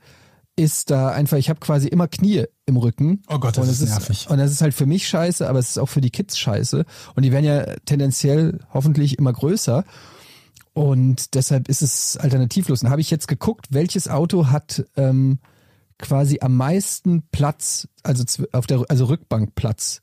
ist 0.56 0.90
da 0.90 1.10
einfach, 1.10 1.38
ich 1.38 1.50
habe 1.50 1.60
quasi 1.60 1.88
immer 1.88 2.08
Knie 2.08 2.46
im 2.66 2.78
Rücken. 2.78 3.22
Oh 3.28 3.40
Gott, 3.40 3.58
das 3.58 3.66
und 3.66 3.72
ist 3.72 3.82
es 3.82 3.90
nervig. 3.90 4.28
Und 4.30 4.38
das 4.38 4.52
ist 4.52 4.62
halt 4.62 4.74
für 4.74 4.86
mich 4.86 5.08
scheiße, 5.08 5.48
aber 5.48 5.60
es 5.60 5.70
ist 5.70 5.78
auch 5.78 5.90
für 5.90 6.02
die 6.02 6.12
Kids 6.12 6.38
scheiße. 6.38 6.86
Und 7.16 7.24
die 7.24 7.32
werden 7.32 7.46
ja 7.46 7.66
tendenziell 7.86 8.60
hoffentlich 8.74 9.20
immer 9.20 9.34
größer. 9.34 9.84
Und 10.74 11.36
deshalb 11.36 11.70
ist 11.70 11.82
es 11.82 12.18
alternativlos. 12.18 12.84
Und 12.84 12.90
habe 12.90 13.02
ich 13.02 13.12
jetzt 13.12 13.28
geguckt, 13.28 13.68
welches 13.72 14.08
Auto 14.08 14.48
hat 14.48 14.86
ähm, 14.96 15.40
quasi 15.98 16.40
am 16.42 16.56
meisten 16.56 17.24
Platz, 17.32 17.88
also 18.04 18.24
auf 18.52 18.68
der 18.68 18.84
also 18.88 19.06
Rückbankplatz. 19.06 20.02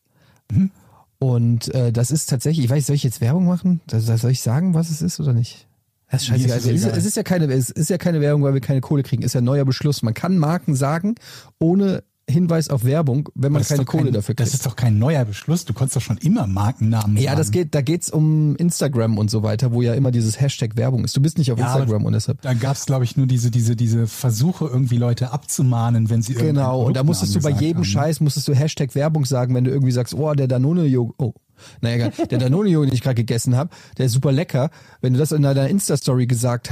Und 1.18 1.74
äh, 1.74 1.92
das 1.92 2.11
ist 2.11 2.28
tatsächlich, 2.28 2.64
ich 2.64 2.70
weiß, 2.70 2.86
soll 2.86 2.96
ich 2.96 3.05
jetzt 3.05 3.20
Werbung 3.20 3.46
machen? 3.46 3.80
Soll 3.90 4.30
ich 4.30 4.40
sagen, 4.40 4.74
was 4.74 4.90
es 4.90 5.03
ist 5.03 5.20
oder 5.20 5.32
nicht? 5.32 5.68
Das 6.12 6.22
ist 6.22 6.30
Mir 6.30 6.36
ist 6.36 6.42
scheißegal. 6.44 6.58
es 6.58 6.64
Es 6.66 6.72
ist, 6.72 6.84
egal. 6.86 6.98
es 6.98 7.04
ist 7.06 7.16
ja 7.16 7.22
keine, 7.24 7.52
es 7.52 7.70
ist 7.70 7.90
ja 7.90 7.98
keine 7.98 8.20
Werbung, 8.20 8.42
weil 8.44 8.54
wir 8.54 8.60
keine 8.60 8.80
Kohle 8.80 9.02
kriegen. 9.02 9.22
Ist 9.22 9.32
ja 9.34 9.40
ein 9.40 9.44
neuer 9.44 9.64
Beschluss. 9.64 10.02
Man 10.02 10.14
kann 10.14 10.38
Marken 10.38 10.76
sagen, 10.76 11.14
ohne 11.58 12.04
Hinweis 12.30 12.70
auf 12.70 12.84
Werbung, 12.84 13.28
wenn 13.34 13.50
man 13.50 13.60
Das 13.62 13.68
keine 13.70 13.84
Kohle 13.84 14.04
kein, 14.04 14.12
dafür 14.12 14.34
Das 14.36 14.50
kriegt. 14.50 14.60
ist 14.60 14.66
doch 14.66 14.76
kein 14.76 14.96
neuer 14.98 15.24
Beschluss. 15.24 15.64
Du 15.64 15.72
konntest 15.74 15.96
doch 15.96 16.00
schon 16.02 16.18
immer 16.18 16.46
Markennamen 16.46 17.16
Ja, 17.16 17.34
das 17.34 17.48
sagen. 17.48 17.58
geht, 17.62 17.74
da 17.74 17.80
geht's 17.80 18.10
um 18.10 18.54
Instagram 18.56 19.18
und 19.18 19.28
so 19.28 19.42
weiter, 19.42 19.72
wo 19.72 19.82
ja 19.82 19.94
immer 19.94 20.12
dieses 20.12 20.40
Hashtag 20.40 20.76
Werbung 20.76 21.04
ist. 21.04 21.16
Du 21.16 21.20
bist 21.20 21.36
nicht 21.36 21.50
auf 21.50 21.58
Ja, 21.58 21.72
Instagram 21.74 22.04
und 22.04 22.12
deshalb. 22.12 22.40
Da 22.42 22.54
gab 22.54 22.76
es, 22.76 22.86
glaube 22.86 23.04
ich, 23.04 23.16
nur 23.16 23.26
diese, 23.26 23.50
diese, 23.50 23.74
diese 23.74 24.06
Versuche, 24.06 24.66
irgendwie 24.66 24.98
Leute 24.98 25.32
abzumahnen, 25.32 26.10
wenn 26.10 26.22
sie 26.22 26.34
Genau, 26.34 26.82
und 26.84 26.96
da 26.96 27.02
musstest 27.02 27.34
du 27.34 27.40
bei 27.40 27.50
jedem 27.50 27.78
haben. 27.78 27.84
Scheiß, 27.84 28.20
musstest 28.20 28.46
du 28.46 28.54
Hashtag 28.54 28.94
Werbung 28.94 29.24
sagen, 29.24 29.54
wenn 29.56 29.64
du 29.64 29.70
irgendwie 29.72 29.92
sagst, 29.92 30.14
oh, 30.14 30.32
der 30.34 30.46
Danone-Joghurt, 30.46 31.14
oh, 31.18 31.34
naja, 31.80 32.06
egal, 32.08 32.26
der 32.26 32.38
Danone-Joghurt, 32.38 32.88
den 32.88 32.94
ich 32.94 33.02
gerade 33.02 33.14
gegessen 33.14 33.56
habe, 33.56 33.70
der 33.98 34.06
ist 34.06 34.12
super 34.12 34.32
lecker. 34.32 34.70
Wenn 35.00 35.12
du 35.12 35.18
das 35.18 35.32
in 35.32 35.42
deiner 35.42 35.68
Insta-Story 35.68 36.26
gesagt 36.26 36.70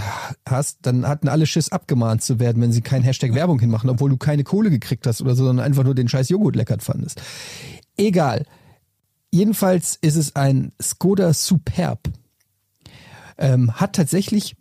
hast, 0.48 0.78
dann 0.82 1.06
hatten 1.06 1.28
alle 1.28 1.46
Schiss 1.46 1.70
abgemahnt 1.70 2.22
zu 2.22 2.38
werden, 2.38 2.62
wenn 2.62 2.72
sie 2.72 2.80
keinen 2.80 3.02
Hashtag 3.02 3.34
Werbung 3.34 3.58
hinmachen, 3.58 3.90
obwohl 3.90 4.10
du 4.10 4.16
keine 4.16 4.44
Kohle 4.44 4.70
gekriegt 4.70 5.06
hast 5.06 5.20
oder 5.20 5.34
so, 5.34 5.44
sondern 5.44 5.64
einfach 5.64 5.84
nur 5.84 5.94
den 5.94 6.08
scheiß 6.08 6.28
Joghurt 6.28 6.56
lecker 6.56 6.76
fandest. 6.80 7.20
Egal. 7.96 8.46
Jedenfalls 9.32 9.96
ist 10.00 10.16
es 10.16 10.34
ein 10.34 10.72
Skoda 10.82 11.32
Superb. 11.32 12.00
Ähm, 13.38 13.72
hat 13.74 13.94
tatsächlich 13.94 14.56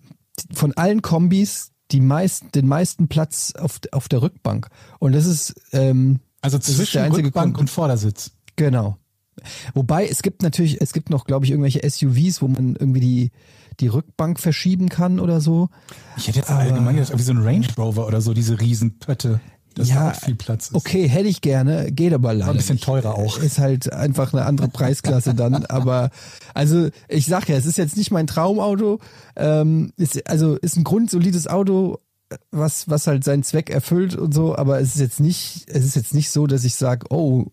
von 0.53 0.73
allen 0.73 1.01
Kombis 1.01 1.71
die 1.91 2.01
meisten, 2.01 2.51
den 2.51 2.67
meisten 2.67 3.07
Platz 3.07 3.53
auf, 3.57 3.79
auf 3.91 4.07
der 4.07 4.21
Rückbank. 4.21 4.67
Und 4.99 5.13
das 5.13 5.25
ist, 5.25 5.55
ähm, 5.71 6.19
Also 6.41 6.59
zwischen 6.59 6.93
der 6.93 7.03
einzige 7.03 7.27
Rückbank 7.27 7.55
Grund. 7.55 7.69
und 7.69 7.69
Vordersitz. 7.69 8.31
Genau. 8.55 8.97
Wobei 9.73 10.07
es 10.07 10.21
gibt 10.21 10.43
natürlich, 10.43 10.81
es 10.81 10.93
gibt 10.93 11.09
noch, 11.09 11.25
glaube 11.25 11.45
ich, 11.45 11.51
irgendwelche 11.51 11.87
SUVs, 11.87 12.41
wo 12.41 12.47
man 12.47 12.75
irgendwie 12.75 12.99
die, 12.99 13.31
die 13.79 13.87
Rückbank 13.87 14.39
verschieben 14.39 14.89
kann 14.89 15.19
oder 15.19 15.41
so. 15.41 15.69
Ich 16.17 16.27
hätte 16.27 16.39
jetzt 16.39 16.51
allgemein 16.51 16.95
gedacht, 16.95 17.17
wie 17.17 17.21
so 17.21 17.33
ein 17.33 17.39
Range 17.39 17.67
Rover 17.77 18.07
oder 18.07 18.21
so, 18.21 18.33
diese 18.33 18.59
Riesenpötte. 18.59 19.39
Das 19.75 19.89
ja, 19.89 20.09
da 20.09 20.13
viel 20.13 20.35
Platz 20.35 20.69
ist. 20.69 20.75
okay, 20.75 21.07
hätte 21.07 21.29
ich 21.29 21.41
gerne, 21.41 21.91
geht 21.91 22.11
aber 22.13 22.33
leider 22.33 22.51
ein 22.51 22.57
bisschen 22.57 22.75
nicht. 22.75 22.83
teurer 22.83 23.15
auch. 23.15 23.37
Ist 23.37 23.59
halt 23.59 23.93
einfach 23.93 24.33
eine 24.33 24.45
andere 24.45 24.67
Preisklasse 24.67 25.35
dann. 25.35 25.65
Aber 25.69 26.09
also 26.53 26.89
ich 27.07 27.27
sag 27.27 27.47
ja, 27.47 27.55
es 27.55 27.65
ist 27.65 27.77
jetzt 27.77 27.95
nicht 27.95 28.11
mein 28.11 28.27
Traumauto. 28.27 28.99
Ähm, 29.35 29.93
ist, 29.95 30.27
also 30.27 30.55
ist 30.55 30.75
ein 30.75 30.83
grundsolides 30.83 31.47
Auto, 31.47 31.99
was 32.51 32.87
was 32.89 33.07
halt 33.07 33.23
seinen 33.23 33.43
Zweck 33.43 33.69
erfüllt 33.69 34.15
und 34.15 34.33
so. 34.33 34.55
Aber 34.55 34.79
es 34.79 34.95
ist 34.95 35.01
jetzt 35.01 35.19
nicht, 35.19 35.65
es 35.67 35.85
ist 35.85 35.95
jetzt 35.95 36.13
nicht 36.13 36.29
so, 36.31 36.47
dass 36.47 36.63
ich 36.63 36.75
sage, 36.75 37.07
oh, 37.09 37.45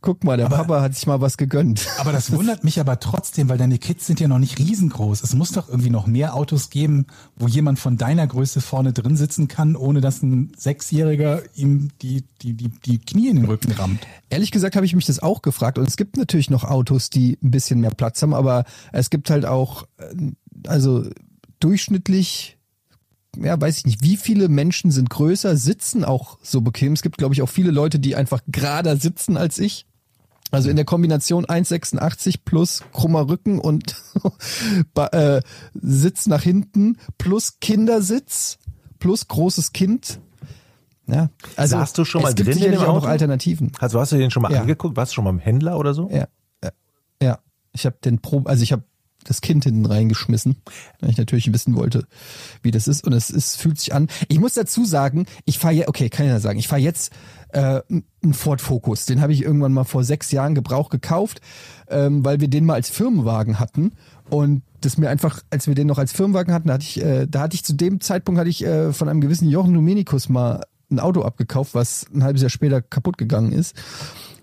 guck 0.00 0.24
mal, 0.24 0.36
der 0.36 0.46
Papa 0.46 0.80
hat 0.80 0.94
sich 0.94 1.06
mal 1.06 1.20
was 1.20 1.36
gegönnt. 1.36 1.88
Aber 1.98 2.12
das 2.12 2.32
wundert 2.32 2.64
mich 2.64 2.80
aber 2.80 3.00
trotzdem, 3.00 3.48
weil 3.48 3.58
deine 3.58 3.78
Kids 3.78 4.06
sind 4.06 4.20
ja 4.20 4.28
noch 4.28 4.38
nicht 4.38 4.58
riesengroß. 4.58 5.22
Es 5.22 5.34
muss 5.34 5.52
doch 5.52 5.68
irgendwie 5.68 5.90
noch 5.90 6.06
mehr 6.06 6.34
Autos 6.34 6.70
geben, 6.70 7.06
wo 7.36 7.48
jemand 7.48 7.78
von 7.78 7.96
deiner 7.96 8.26
Größe 8.26 8.60
vorne 8.60 8.92
drin 8.92 9.16
sitzen 9.16 9.48
kann, 9.48 9.76
ohne 9.76 10.00
dass 10.00 10.22
ein 10.22 10.52
Sechsjähriger 10.56 11.42
ihm 11.54 11.90
die, 12.02 12.24
die, 12.42 12.54
die, 12.54 12.68
die 12.68 12.98
Knie 12.98 13.28
in 13.28 13.36
den 13.36 13.44
Rücken 13.46 13.72
rammt. 13.72 14.06
Ehrlich 14.30 14.50
gesagt 14.50 14.76
habe 14.76 14.86
ich 14.86 14.94
mich 14.94 15.06
das 15.06 15.20
auch 15.20 15.42
gefragt 15.42 15.78
und 15.78 15.88
es 15.88 15.96
gibt 15.96 16.16
natürlich 16.16 16.50
noch 16.50 16.64
Autos, 16.64 17.10
die 17.10 17.38
ein 17.42 17.50
bisschen 17.50 17.80
mehr 17.80 17.90
Platz 17.90 18.22
haben, 18.22 18.34
aber 18.34 18.64
es 18.92 19.10
gibt 19.10 19.30
halt 19.30 19.46
auch, 19.46 19.86
äh, 19.98 20.32
also 20.66 21.04
durchschnittlich, 21.60 22.58
ja, 23.40 23.60
weiß 23.60 23.78
ich 23.78 23.86
nicht, 23.86 24.02
wie 24.02 24.16
viele 24.16 24.48
Menschen 24.48 24.90
sind 24.90 25.10
größer, 25.10 25.56
sitzen 25.56 26.04
auch 26.04 26.38
so 26.42 26.60
bequem. 26.60 26.92
Es 26.92 27.02
gibt, 27.02 27.18
glaube 27.18 27.34
ich, 27.34 27.42
auch 27.42 27.48
viele 27.48 27.70
Leute, 27.70 27.98
die 27.98 28.16
einfach 28.16 28.40
gerader 28.48 28.96
sitzen 28.96 29.36
als 29.36 29.58
ich. 29.58 29.86
Also 30.50 30.70
in 30.70 30.76
der 30.76 30.84
Kombination 30.84 31.46
1,86 31.46 32.40
plus 32.44 32.84
krummer 32.92 33.28
Rücken 33.28 33.58
und 33.58 33.96
äh, 35.12 35.40
Sitz 35.74 36.26
nach 36.26 36.42
hinten 36.42 36.98
plus 37.18 37.58
Kindersitz 37.60 38.58
plus 39.00 39.26
großes 39.26 39.72
Kind. 39.72 40.20
Ja, 41.06 41.28
also 41.56 41.76
Saßt 41.76 41.98
du 41.98 42.04
schon 42.04 42.22
mal 42.22 42.28
es 42.30 42.34
gibt 42.34 42.46
drin 42.48 42.56
in 42.56 42.62
sicherlich 42.62 42.80
auch 42.88 42.94
noch? 43.02 43.06
Alternativen. 43.06 43.72
Also 43.78 44.00
hast 44.00 44.12
du 44.12 44.16
den 44.16 44.30
schon 44.30 44.42
mal 44.42 44.52
Ja. 44.52 44.60
angeguckt? 44.60 44.96
Warst 44.96 45.12
du 45.12 45.14
schon 45.16 45.24
mal 45.24 45.30
im 45.30 45.38
Händler 45.38 45.76
oder 45.78 45.92
so? 45.92 46.08
Ja, 46.10 46.28
ja, 46.62 46.70
ja. 47.20 47.38
Ich 47.72 47.84
habe 47.84 47.96
den 48.04 48.20
Pro, 48.20 48.42
also 48.44 48.62
ich 48.62 48.72
habe 48.72 48.84
das 49.24 49.40
Kind 49.40 49.64
hinten 49.64 49.86
reingeschmissen, 49.86 50.56
weil 51.00 51.10
ich 51.10 51.16
natürlich 51.16 51.52
wissen 51.52 51.74
wollte, 51.74 52.06
wie 52.62 52.70
das 52.70 52.88
ist. 52.88 53.04
Und 53.04 53.12
es 53.12 53.30
ist, 53.30 53.56
fühlt 53.56 53.78
sich 53.78 53.94
an. 53.94 54.08
Ich 54.28 54.38
muss 54.38 54.54
dazu 54.54 54.84
sagen, 54.84 55.26
ich 55.44 55.58
fahre 55.58 55.74
jetzt, 55.74 55.88
okay, 55.88 56.08
kann 56.08 56.26
ich 56.26 56.32
ja 56.32 56.40
sagen, 56.40 56.58
ich 56.58 56.68
fahre 56.68 56.80
jetzt 56.80 57.12
äh, 57.50 57.80
einen 58.22 58.34
Ford 58.34 58.60
Focus. 58.60 59.06
Den 59.06 59.20
habe 59.20 59.32
ich 59.32 59.42
irgendwann 59.42 59.72
mal 59.72 59.84
vor 59.84 60.04
sechs 60.04 60.30
Jahren 60.32 60.54
Gebrauch 60.54 60.90
gekauft, 60.90 61.40
ähm, 61.88 62.24
weil 62.24 62.40
wir 62.40 62.48
den 62.48 62.64
mal 62.64 62.74
als 62.74 62.90
Firmenwagen 62.90 63.58
hatten. 63.58 63.92
Und 64.28 64.62
das 64.80 64.98
mir 64.98 65.08
einfach, 65.08 65.40
als 65.50 65.66
wir 65.66 65.74
den 65.74 65.86
noch 65.86 65.98
als 65.98 66.12
Firmenwagen 66.12 66.52
hatten, 66.52 66.68
da 66.68 66.74
hatte 66.74 66.84
ich, 66.84 67.02
äh, 67.02 67.26
da 67.26 67.40
hatte 67.40 67.54
ich 67.54 67.64
zu 67.64 67.74
dem 67.74 68.00
Zeitpunkt 68.00 68.38
hatte 68.38 68.50
ich 68.50 68.64
äh, 68.64 68.92
von 68.92 69.08
einem 69.08 69.20
gewissen 69.20 69.48
Jochen 69.48 69.74
Dominikus 69.74 70.28
mal 70.28 70.64
ein 70.90 71.00
Auto 71.00 71.22
abgekauft, 71.22 71.74
was 71.74 72.06
ein 72.14 72.22
halbes 72.22 72.42
Jahr 72.42 72.50
später 72.50 72.82
kaputt 72.82 73.18
gegangen 73.18 73.52
ist 73.52 73.74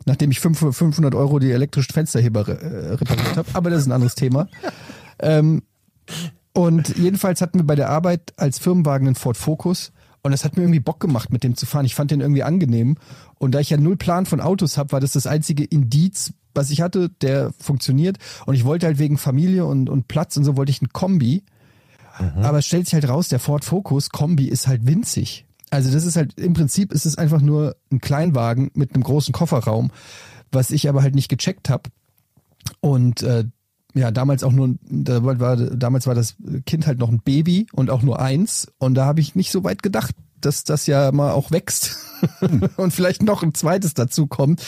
nachdem 0.05 0.31
ich 0.31 0.39
fünf- 0.39 0.59
500 0.75 1.15
Euro 1.15 1.39
die 1.39 1.51
elektrischen 1.51 1.93
Fensterheber 1.93 2.47
äh, 2.47 2.93
repariert 2.93 3.37
habe. 3.37 3.47
Aber 3.53 3.69
das 3.69 3.81
ist 3.81 3.87
ein 3.87 3.91
anderes 3.91 4.15
Thema. 4.15 4.47
Ähm, 5.19 5.63
und 6.53 6.97
jedenfalls 6.97 7.41
hatten 7.41 7.59
wir 7.59 7.65
bei 7.65 7.75
der 7.75 7.89
Arbeit 7.89 8.33
als 8.37 8.59
Firmenwagen 8.59 9.07
einen 9.07 9.15
Ford 9.15 9.37
Focus 9.37 9.91
und 10.23 10.33
es 10.33 10.43
hat 10.43 10.55
mir 10.55 10.63
irgendwie 10.63 10.79
Bock 10.79 10.99
gemacht, 10.99 11.31
mit 11.31 11.43
dem 11.43 11.55
zu 11.55 11.65
fahren. 11.65 11.85
Ich 11.85 11.95
fand 11.95 12.11
den 12.11 12.21
irgendwie 12.21 12.43
angenehm. 12.43 12.97
Und 13.39 13.51
da 13.55 13.59
ich 13.59 13.69
ja 13.69 13.77
null 13.77 13.97
Plan 13.97 14.25
von 14.25 14.41
Autos 14.41 14.77
habe, 14.77 14.91
war 14.91 14.99
das 14.99 15.13
das 15.13 15.25
einzige 15.25 15.63
Indiz, 15.63 16.33
was 16.53 16.69
ich 16.69 16.81
hatte, 16.81 17.09
der 17.21 17.51
funktioniert. 17.59 18.17
Und 18.45 18.55
ich 18.55 18.65
wollte 18.65 18.85
halt 18.85 18.99
wegen 18.99 19.17
Familie 19.17 19.65
und, 19.65 19.89
und 19.89 20.07
Platz 20.07 20.37
und 20.37 20.43
so 20.43 20.57
wollte 20.57 20.71
ich 20.71 20.81
einen 20.81 20.93
Kombi. 20.93 21.43
Aber 22.43 22.59
es 22.59 22.67
stellt 22.67 22.85
sich 22.85 22.93
halt 22.93 23.07
raus, 23.07 23.29
der 23.29 23.39
Ford 23.39 23.65
Focus 23.65 24.09
Kombi 24.09 24.47
ist 24.47 24.67
halt 24.67 24.85
winzig. 24.85 25.45
Also 25.71 25.91
das 25.91 26.05
ist 26.05 26.17
halt, 26.17 26.39
im 26.39 26.53
Prinzip 26.53 26.91
ist 26.91 27.05
es 27.05 27.17
einfach 27.17 27.41
nur 27.41 27.75
ein 27.91 28.01
Kleinwagen 28.01 28.71
mit 28.73 28.93
einem 28.93 29.03
großen 29.03 29.33
Kofferraum, 29.33 29.89
was 30.51 30.69
ich 30.69 30.87
aber 30.87 31.01
halt 31.01 31.15
nicht 31.15 31.29
gecheckt 31.29 31.69
habe. 31.69 31.89
Und 32.81 33.23
äh, 33.23 33.45
ja, 33.93 34.11
damals 34.11 34.43
auch 34.43 34.51
nur, 34.51 34.75
da 34.83 35.23
war, 35.23 35.55
damals 35.55 36.07
war 36.07 36.15
das 36.15 36.35
Kind 36.65 36.87
halt 36.87 36.99
noch 36.99 37.09
ein 37.09 37.21
Baby 37.21 37.67
und 37.71 37.89
auch 37.89 38.01
nur 38.01 38.19
eins. 38.19 38.67
Und 38.77 38.95
da 38.95 39.05
habe 39.05 39.21
ich 39.21 39.35
nicht 39.35 39.51
so 39.51 39.63
weit 39.63 39.81
gedacht, 39.81 40.13
dass 40.39 40.63
das 40.65 40.87
ja 40.87 41.11
mal 41.11 41.31
auch 41.31 41.51
wächst 41.51 41.97
und 42.77 42.91
vielleicht 42.91 43.23
noch 43.23 43.41
ein 43.41 43.53
zweites 43.53 43.93
dazu 43.93 44.27
kommt. 44.27 44.61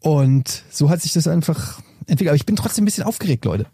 Und 0.00 0.64
so 0.70 0.90
hat 0.90 1.00
sich 1.00 1.12
das 1.12 1.28
einfach 1.28 1.80
entwickelt. 2.06 2.30
Aber 2.30 2.36
ich 2.36 2.46
bin 2.46 2.56
trotzdem 2.56 2.82
ein 2.82 2.86
bisschen 2.86 3.04
aufgeregt, 3.04 3.44
Leute. 3.44 3.66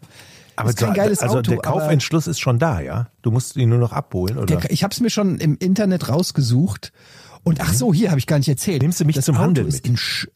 Aber 0.61 0.69
ist 0.69 0.77
kein 0.77 0.93
geiles 0.93 1.19
also 1.19 1.39
Auto, 1.39 1.51
der 1.51 1.59
Kaufentschluss 1.59 2.27
ist 2.27 2.39
schon 2.39 2.59
da, 2.59 2.79
ja? 2.79 3.07
Du 3.21 3.31
musst 3.31 3.55
ihn 3.55 3.69
nur 3.69 3.79
noch 3.79 3.91
abholen, 3.91 4.37
oder? 4.37 4.57
Der, 4.57 4.71
ich 4.71 4.83
habe 4.83 4.93
es 4.93 4.99
mir 4.99 5.09
schon 5.09 5.37
im 5.37 5.57
Internet 5.57 6.09
rausgesucht. 6.09 6.91
Und 7.43 7.59
ach 7.61 7.73
so, 7.73 7.93
hier 7.93 8.09
habe 8.09 8.19
ich 8.19 8.27
gar 8.27 8.37
nicht 8.37 8.49
erzählt. 8.49 8.81
Nimmst 8.81 8.99
du 8.99 9.05
mich 9.05 9.15
das 9.15 9.25
zum 9.25 9.35
Auto 9.35 9.43
Handeln 9.45 9.67
ist 9.67 9.87
mit? 9.87 10.31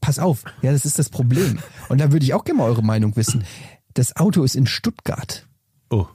Pass 0.00 0.18
auf, 0.18 0.44
ja, 0.62 0.72
das 0.72 0.84
ist 0.84 0.98
das 0.98 1.10
Problem. 1.10 1.58
Und 1.88 2.00
da 2.00 2.12
würde 2.12 2.24
ich 2.24 2.34
auch 2.34 2.44
gerne 2.44 2.58
mal 2.58 2.64
eure 2.64 2.82
Meinung 2.82 3.16
wissen. 3.16 3.44
Das 3.94 4.14
Auto 4.16 4.44
ist 4.44 4.54
in 4.54 4.66
Stuttgart. 4.66 5.46
oh, 5.90 6.06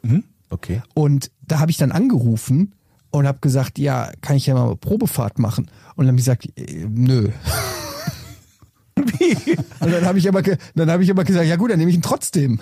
okay. 0.49 0.81
Und 0.93 1.31
da 1.41 1.59
habe 1.59 1.71
ich 1.71 1.77
dann 1.77 1.91
angerufen 1.91 2.75
und 3.09 3.27
habe 3.27 3.39
gesagt, 3.41 3.77
ja, 3.79 4.11
kann 4.21 4.37
ich 4.37 4.45
ja 4.45 4.53
mal 4.53 4.67
eine 4.67 4.75
Probefahrt 4.77 5.39
machen? 5.39 5.69
Und 5.95 6.05
dann 6.05 6.07
habe 6.07 6.19
ich 6.19 6.25
gesagt, 6.25 6.47
äh, 6.55 6.85
nö. 6.89 7.29
Und 9.79 9.91
dann 9.91 10.05
habe 10.05 10.19
ich 10.19 10.27
aber 10.27 10.43
dann 10.75 10.91
habe 10.91 11.03
ich 11.03 11.09
aber 11.09 11.23
gesagt, 11.23 11.47
ja 11.47 11.55
gut, 11.55 11.71
dann 11.71 11.79
nehme 11.79 11.89
ich 11.89 11.97
ihn 11.97 12.03
trotzdem. 12.03 12.59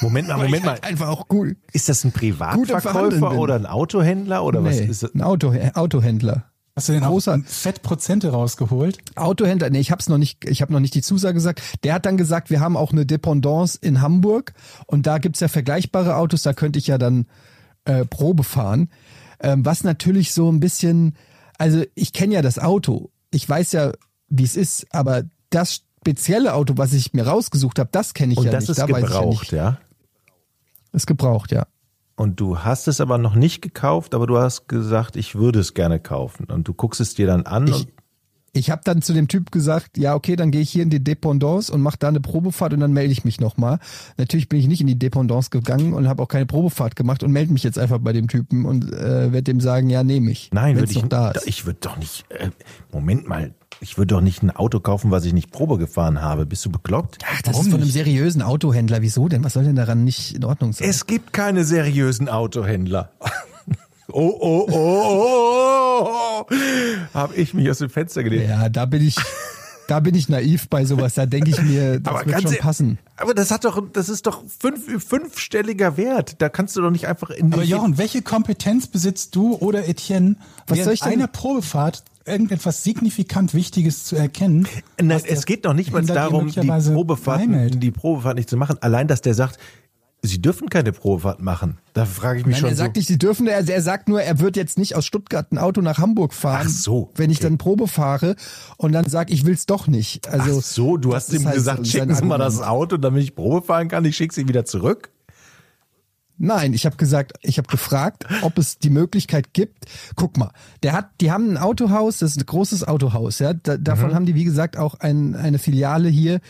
Moment 0.00 0.28
mal, 0.28 0.36
Moment 0.36 0.64
mal. 0.64 0.78
Einfach 0.82 1.08
auch 1.08 1.26
cool. 1.32 1.56
Ist 1.72 1.88
das 1.88 2.04
ein 2.04 2.12
Privatverkäufer 2.12 3.32
oder 3.38 3.54
ein 3.56 3.66
Autohändler 3.66 4.44
oder 4.44 4.62
was 4.64 4.76
Nee, 4.76 4.86
ist 4.86 5.02
das? 5.02 5.14
ein 5.14 5.22
Auto, 5.22 5.52
äh, 5.52 5.70
Autohändler. 5.74 6.44
Hast 6.76 6.88
du 6.88 6.92
denn 6.92 7.02
Großer- 7.02 7.42
Fettprozente 7.44 8.30
rausgeholt? 8.30 8.98
Autohändler, 9.16 9.68
nee, 9.70 9.80
ich 9.80 9.90
hab's 9.90 10.08
noch 10.08 10.18
nicht, 10.18 10.44
ich 10.48 10.62
habe 10.62 10.72
noch 10.72 10.78
nicht 10.78 10.94
die 10.94 11.02
Zusage 11.02 11.34
gesagt. 11.34 11.60
Der 11.82 11.94
hat 11.94 12.06
dann 12.06 12.16
gesagt, 12.16 12.50
wir 12.50 12.60
haben 12.60 12.76
auch 12.76 12.92
eine 12.92 13.04
Dependance 13.04 13.76
in 13.80 14.00
Hamburg 14.00 14.52
und 14.86 15.06
da 15.08 15.18
gibt's 15.18 15.40
ja 15.40 15.48
vergleichbare 15.48 16.14
Autos, 16.16 16.42
da 16.42 16.52
könnte 16.52 16.78
ich 16.78 16.86
ja 16.86 16.96
dann 16.96 17.26
äh, 17.84 18.04
Probe 18.04 18.44
fahren. 18.44 18.90
Ähm, 19.40 19.64
was 19.64 19.82
natürlich 19.82 20.32
so 20.32 20.50
ein 20.52 20.60
bisschen, 20.60 21.14
also 21.58 21.82
ich 21.96 22.12
kenne 22.12 22.34
ja 22.34 22.42
das 22.42 22.60
Auto, 22.60 23.10
ich 23.32 23.48
weiß 23.48 23.72
ja, 23.72 23.92
wie 24.28 24.44
es 24.44 24.56
ist, 24.56 24.86
aber 24.92 25.24
das 25.50 25.82
spezielle 26.02 26.54
Auto, 26.54 26.74
was 26.76 26.92
ich 26.92 27.12
mir 27.12 27.26
rausgesucht 27.26 27.80
habe, 27.80 27.88
das 27.90 28.14
kenne 28.14 28.34
ich 28.34 28.38
Und 28.38 28.44
ja 28.46 28.52
das 28.52 28.62
nicht. 28.64 28.70
ist 28.70 28.78
da 28.78 28.82
weiß 28.88 28.88
ich 28.88 29.10
ja 29.10 29.18
gebraucht, 29.20 29.40
nicht. 29.42 29.52
ja? 29.52 29.78
Ist 30.92 31.06
gebraucht, 31.06 31.52
ja. 31.52 31.66
Und 32.16 32.40
du 32.40 32.58
hast 32.58 32.88
es 32.88 33.00
aber 33.00 33.16
noch 33.16 33.36
nicht 33.36 33.62
gekauft, 33.62 34.14
aber 34.14 34.26
du 34.26 34.38
hast 34.38 34.66
gesagt, 34.66 35.14
ich 35.14 35.36
würde 35.36 35.60
es 35.60 35.74
gerne 35.74 36.00
kaufen. 36.00 36.46
Und 36.46 36.66
du 36.66 36.74
guckst 36.74 37.00
es 37.00 37.14
dir 37.14 37.28
dann 37.28 37.46
an 37.46 37.68
Ich, 37.68 37.86
ich 38.52 38.70
habe 38.70 38.82
dann 38.84 39.02
zu 39.02 39.12
dem 39.12 39.28
Typ 39.28 39.52
gesagt, 39.52 39.96
ja, 39.96 40.16
okay, 40.16 40.34
dann 40.34 40.50
gehe 40.50 40.60
ich 40.60 40.70
hier 40.70 40.82
in 40.82 40.90
die 40.90 41.02
Dependance 41.02 41.72
und 41.72 41.80
mache 41.80 41.96
da 41.98 42.08
eine 42.08 42.20
Probefahrt 42.20 42.72
und 42.72 42.80
dann 42.80 42.92
melde 42.92 43.12
ich 43.12 43.24
mich 43.24 43.38
nochmal. 43.40 43.78
Natürlich 44.16 44.48
bin 44.48 44.58
ich 44.58 44.66
nicht 44.66 44.80
in 44.80 44.88
die 44.88 44.98
Dependance 44.98 45.50
gegangen 45.50 45.92
und 45.92 46.08
habe 46.08 46.22
auch 46.22 46.28
keine 46.28 46.46
Probefahrt 46.46 46.96
gemacht 46.96 47.22
und 47.22 47.30
melde 47.30 47.52
mich 47.52 47.62
jetzt 47.62 47.78
einfach 47.78 47.98
bei 47.98 48.12
dem 48.12 48.26
Typen 48.26 48.64
und 48.64 48.92
äh, 48.92 49.32
werde 49.32 49.44
dem 49.44 49.60
sagen, 49.60 49.88
ja, 49.88 50.02
nehme 50.02 50.30
ich. 50.32 50.50
Nein, 50.52 50.76
würde 50.76 50.90
ich 50.90 51.02
da 51.02 51.30
ist. 51.30 51.46
Ich 51.46 51.66
würde 51.66 51.78
doch 51.82 51.96
nicht. 51.98 52.24
Äh, 52.30 52.50
Moment 52.90 53.28
mal. 53.28 53.54
Ich 53.80 53.96
würde 53.96 54.14
doch 54.14 54.20
nicht 54.20 54.42
ein 54.42 54.50
Auto 54.50 54.80
kaufen, 54.80 55.10
was 55.10 55.24
ich 55.24 55.32
nicht 55.32 55.50
Probe 55.52 55.78
gefahren 55.78 56.20
habe. 56.20 56.46
Bist 56.46 56.64
du 56.64 56.70
bekloppt? 56.70 57.18
Ach, 57.24 57.42
das 57.42 57.60
ist 57.60 57.70
von 57.70 57.80
einem 57.80 57.90
seriösen 57.90 58.42
Autohändler. 58.42 59.02
Wieso 59.02 59.28
denn? 59.28 59.44
Was 59.44 59.52
soll 59.52 59.64
denn 59.64 59.76
daran 59.76 60.02
nicht 60.04 60.34
in 60.34 60.44
Ordnung 60.44 60.72
sein? 60.72 60.88
Es 60.88 61.06
gibt 61.06 61.32
keine 61.32 61.64
seriösen 61.64 62.28
Autohändler. 62.28 63.10
Oh, 64.10 64.34
oh, 64.40 64.66
oh, 64.70 64.72
oh, 64.72 66.46
oh. 66.50 66.54
Habe 67.12 67.34
ich 67.36 67.52
mich 67.52 67.68
aus 67.68 67.76
dem 67.76 67.90
Fenster 67.90 68.22
gelehnt. 68.22 68.48
ja, 68.48 68.70
da 68.70 68.86
bin 68.86 69.06
ich, 69.06 69.16
da 69.86 70.00
bin 70.00 70.14
ich 70.14 70.30
naiv 70.30 70.70
bei 70.70 70.86
sowas. 70.86 71.12
Da 71.12 71.26
denke 71.26 71.50
ich 71.50 71.60
mir, 71.60 72.00
das 72.00 72.24
wird 72.24 72.40
schon 72.42 72.52
e- 72.54 72.56
passen. 72.56 72.98
Aber 73.18 73.34
das 73.34 73.50
hat 73.50 73.66
doch, 73.66 73.82
das 73.92 74.08
ist 74.08 74.26
doch 74.26 74.42
fünf, 74.58 75.04
fünfstelliger 75.06 75.98
Wert. 75.98 76.36
Da 76.40 76.48
kannst 76.48 76.74
du 76.76 76.80
doch 76.80 76.90
nicht 76.90 77.06
einfach 77.06 77.28
in 77.28 77.52
Aber 77.52 77.64
Jochen, 77.64 77.98
welche 77.98 78.22
Kompetenz 78.22 78.86
besitzt 78.86 79.36
du 79.36 79.56
oder 79.56 79.86
Etienne, 79.86 80.36
Was 80.68 80.84
soll 80.84 80.94
ich 80.94 81.00
denn- 81.00 81.12
einer 81.12 81.26
Probefahrt 81.26 82.02
irgendetwas 82.28 82.84
signifikant 82.84 83.54
Wichtiges 83.54 84.04
zu 84.04 84.16
erkennen? 84.16 84.68
Der 85.00 85.20
es 85.24 85.46
geht 85.46 85.64
doch 85.64 85.74
nicht 85.74 85.92
mal 85.92 86.04
darum, 86.04 86.48
die 86.48 86.60
Probefahrt, 86.60 87.82
die 87.82 87.90
Probefahrt 87.90 88.36
nicht 88.36 88.48
zu 88.50 88.56
machen. 88.56 88.76
Allein, 88.80 89.08
dass 89.08 89.20
der 89.20 89.34
sagt, 89.34 89.58
sie 90.22 90.40
dürfen 90.40 90.68
keine 90.68 90.92
Probefahrt 90.92 91.40
machen. 91.40 91.78
Da 91.92 92.04
frage 92.04 92.40
ich 92.40 92.46
mich 92.46 92.54
Nein, 92.54 92.60
schon 92.60 92.70
er 92.70 92.76
so. 92.76 92.82
sagt 92.84 92.96
nicht, 92.96 93.08
sie 93.08 93.18
dürfen, 93.18 93.46
er, 93.46 93.68
er 93.68 93.82
sagt 93.82 94.08
nur, 94.08 94.20
er 94.22 94.40
wird 94.40 94.56
jetzt 94.56 94.78
nicht 94.78 94.96
aus 94.96 95.06
Stuttgart 95.06 95.50
ein 95.52 95.58
Auto 95.58 95.80
nach 95.80 95.98
Hamburg 95.98 96.34
fahren, 96.34 96.66
Ach 96.68 96.70
so, 96.70 97.10
wenn 97.14 97.30
ich 97.30 97.38
okay. 97.38 97.48
dann 97.48 97.58
Probe 97.58 97.88
fahre 97.88 98.36
und 98.76 98.92
dann 98.92 99.08
sag, 99.08 99.30
ich 99.30 99.44
will's 99.44 99.66
doch 99.66 99.86
nicht. 99.86 100.28
Also 100.28 100.58
Ach 100.58 100.62
so, 100.62 100.96
du 100.96 101.14
hast 101.14 101.32
ihm 101.32 101.44
gesagt, 101.50 101.86
schicken 101.86 102.14
Sie 102.14 102.24
mal 102.24 102.38
das. 102.38 102.60
Auto, 102.60 102.96
damit 102.96 103.22
ich 103.22 103.34
Probe 103.34 103.64
fahren 103.64 103.88
kann. 103.88 104.04
Ich 104.04 104.16
schicke 104.16 104.34
sie 104.34 104.48
wieder 104.48 104.64
zurück. 104.64 105.10
Nein, 106.38 106.72
ich 106.72 106.86
habe 106.86 106.96
gesagt, 106.96 107.32
ich 107.42 107.58
habe 107.58 107.66
gefragt, 107.68 108.24
ob 108.42 108.58
es 108.58 108.78
die 108.78 108.90
Möglichkeit 108.90 109.52
gibt. 109.52 109.86
Guck 110.14 110.36
mal, 110.36 110.52
der 110.84 110.92
hat, 110.92 111.10
die 111.20 111.32
haben 111.32 111.50
ein 111.50 111.56
Autohaus, 111.58 112.18
das 112.18 112.30
ist 112.30 112.38
ein 112.38 112.46
großes 112.46 112.86
Autohaus, 112.86 113.40
ja. 113.40 113.54
Da, 113.54 113.76
davon 113.76 114.14
haben 114.14 114.24
die 114.24 114.36
wie 114.36 114.44
gesagt 114.44 114.76
auch 114.76 114.94
ein, 115.00 115.34
eine 115.34 115.58
Filiale 115.58 116.08
hier 116.08 116.40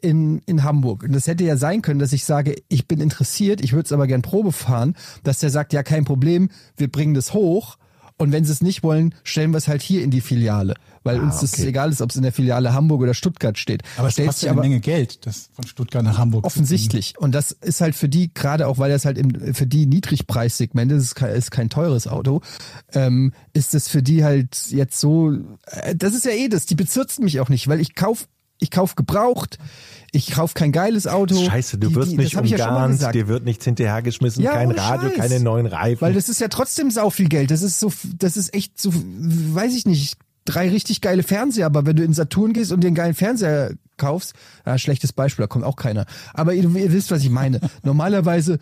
in 0.00 0.38
in 0.46 0.64
Hamburg. 0.64 1.02
Und 1.02 1.12
das 1.12 1.26
hätte 1.26 1.44
ja 1.44 1.56
sein 1.56 1.80
können, 1.80 1.98
dass 1.98 2.12
ich 2.12 2.24
sage, 2.24 2.56
ich 2.68 2.86
bin 2.86 3.00
interessiert, 3.00 3.62
ich 3.62 3.72
würde 3.72 3.86
es 3.86 3.92
aber 3.92 4.06
gern 4.06 4.22
Probe 4.22 4.52
fahren, 4.52 4.94
dass 5.22 5.38
der 5.38 5.50
sagt, 5.50 5.72
ja 5.72 5.82
kein 5.82 6.04
Problem, 6.04 6.50
wir 6.76 6.92
bringen 6.92 7.14
das 7.14 7.32
hoch. 7.32 7.78
Und 8.18 8.32
wenn 8.32 8.44
sie 8.44 8.52
es 8.52 8.62
nicht 8.62 8.82
wollen, 8.82 9.14
stellen 9.22 9.52
wir 9.52 9.58
es 9.58 9.68
halt 9.68 9.80
hier 9.80 10.02
in 10.02 10.10
die 10.10 10.20
Filiale, 10.20 10.74
weil 11.08 11.20
uns 11.20 11.40
das 11.40 11.54
okay. 11.54 11.66
egal 11.66 11.90
ist, 11.90 12.00
ob 12.02 12.10
es 12.10 12.16
in 12.16 12.22
der 12.22 12.32
Filiale 12.32 12.72
Hamburg 12.74 13.00
oder 13.02 13.14
Stuttgart 13.14 13.58
steht. 13.58 13.82
Aber 13.96 14.08
es 14.08 14.12
Stellt 14.14 14.28
kostet 14.28 14.40
sich 14.40 14.46
ja 14.46 14.52
eine 14.52 14.60
Menge 14.60 14.80
Geld, 14.80 15.26
das 15.26 15.48
von 15.54 15.66
Stuttgart 15.66 16.04
nach 16.04 16.18
Hamburg 16.18 16.44
zu 16.44 16.46
Offensichtlich. 16.46 17.14
Und 17.18 17.34
das 17.34 17.50
ist 17.52 17.80
halt 17.80 17.94
für 17.94 18.08
die, 18.08 18.32
gerade 18.32 18.66
auch 18.68 18.78
weil 18.78 18.90
das 18.90 19.04
halt 19.04 19.16
im, 19.18 19.54
für 19.54 19.66
die 19.66 19.86
Niedrigpreissegmente, 19.86 20.94
das 20.94 21.04
ist 21.04 21.14
kein, 21.14 21.34
ist 21.34 21.50
kein 21.50 21.70
teures 21.70 22.06
Auto, 22.06 22.42
ähm, 22.92 23.32
ist 23.54 23.74
das 23.74 23.88
für 23.88 24.02
die 24.02 24.22
halt 24.22 24.56
jetzt 24.68 25.00
so, 25.00 25.32
äh, 25.66 25.94
das 25.96 26.14
ist 26.14 26.24
ja 26.24 26.32
eh 26.32 26.48
das, 26.48 26.66
die 26.66 26.74
bezirzt 26.74 27.20
mich 27.20 27.40
auch 27.40 27.48
nicht, 27.48 27.68
weil 27.68 27.80
ich 27.80 27.94
kauf, 27.94 28.28
ich 28.60 28.70
kauf 28.70 28.94
gebraucht, 28.94 29.58
ich 30.12 30.30
kauf 30.30 30.54
kein 30.54 30.72
geiles 30.72 31.06
Auto. 31.06 31.34
Scheiße, 31.44 31.78
du 31.78 31.88
Die- 31.88 31.94
wirst 31.94 32.12
die, 32.12 32.16
nicht 32.16 32.32
ja 32.32 32.40
umgarnt, 32.40 32.92
gesagt. 32.94 33.14
dir 33.14 33.28
wird 33.28 33.44
nichts 33.44 33.64
hinterhergeschmissen, 33.64 34.42
Ja, 34.42 34.52
kein 34.52 34.70
Radio, 34.70 35.10
Scheiß. 35.10 35.18
keine 35.18 35.40
neuen 35.40 35.66
Reifen. 35.66 36.00
Weil 36.00 36.14
das 36.14 36.28
ist 36.28 36.40
ja 36.40 36.48
trotzdem 36.48 36.90
sau 36.90 37.10
viel 37.10 37.28
Geld. 37.28 37.50
Das 37.50 37.62
ist 37.62 37.78
so, 37.78 37.92
das 38.18 38.36
ist 38.36 38.54
echt 38.54 38.80
so, 38.80 38.90
weiß 38.94 39.74
ich 39.74 39.86
nicht, 39.86 40.16
drei 40.48 40.68
richtig 40.68 41.00
geile 41.00 41.22
Fernseher. 41.22 41.66
Aber 41.66 41.86
wenn 41.86 41.96
du 41.96 42.04
in 42.04 42.12
Saturn 42.12 42.52
gehst 42.52 42.72
und 42.72 42.82
den 42.82 42.94
geilen 42.94 43.14
Fernseher 43.14 43.74
kaufst, 43.96 44.34
ja, 44.66 44.78
schlechtes 44.78 45.12
Beispiel, 45.12 45.44
da 45.44 45.46
kommt 45.46 45.64
auch 45.64 45.76
keiner. 45.76 46.06
Aber 46.34 46.54
ihr, 46.54 46.64
ihr 46.74 46.92
wisst, 46.92 47.10
was 47.10 47.22
ich 47.22 47.30
meine. 47.30 47.60
Normalerweise 47.82 48.58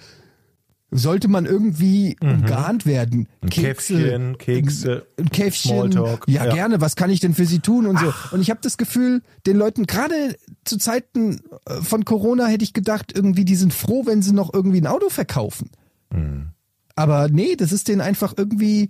sollte 0.90 1.28
man 1.28 1.46
irgendwie 1.46 2.16
umgarnt 2.20 2.86
werden. 2.86 3.20
Mhm. 3.20 3.26
ein 3.42 3.50
Käffchen, 3.50 4.38
Kekse, 4.38 5.06
ein 5.18 5.30
Käffchen. 5.30 5.72
Smalltalk. 5.72 6.24
Ja, 6.28 6.46
gerne. 6.52 6.80
Was 6.80 6.96
kann 6.96 7.10
ich 7.10 7.20
denn 7.20 7.34
für 7.34 7.44
sie 7.44 7.58
tun 7.58 7.86
und 7.86 7.98
so. 7.98 8.12
Und 8.30 8.40
ich 8.40 8.50
habe 8.50 8.60
das 8.62 8.76
Gefühl, 8.76 9.22
den 9.46 9.56
Leuten 9.56 9.86
gerade 9.86 10.36
zu 10.64 10.78
Zeiten 10.78 11.40
äh, 11.66 11.82
von 11.82 12.04
Corona 12.04 12.46
hätte 12.46 12.64
ich 12.64 12.72
gedacht, 12.72 13.12
irgendwie 13.14 13.44
die 13.44 13.56
sind 13.56 13.74
froh, 13.74 14.06
wenn 14.06 14.22
sie 14.22 14.32
noch 14.32 14.54
irgendwie 14.54 14.80
ein 14.80 14.86
Auto 14.86 15.08
verkaufen. 15.08 15.70
Mhm. 16.10 16.50
Aber 16.94 17.28
nee, 17.28 17.56
das 17.56 17.72
ist 17.72 17.88
denen 17.88 18.00
einfach 18.00 18.34
irgendwie. 18.36 18.88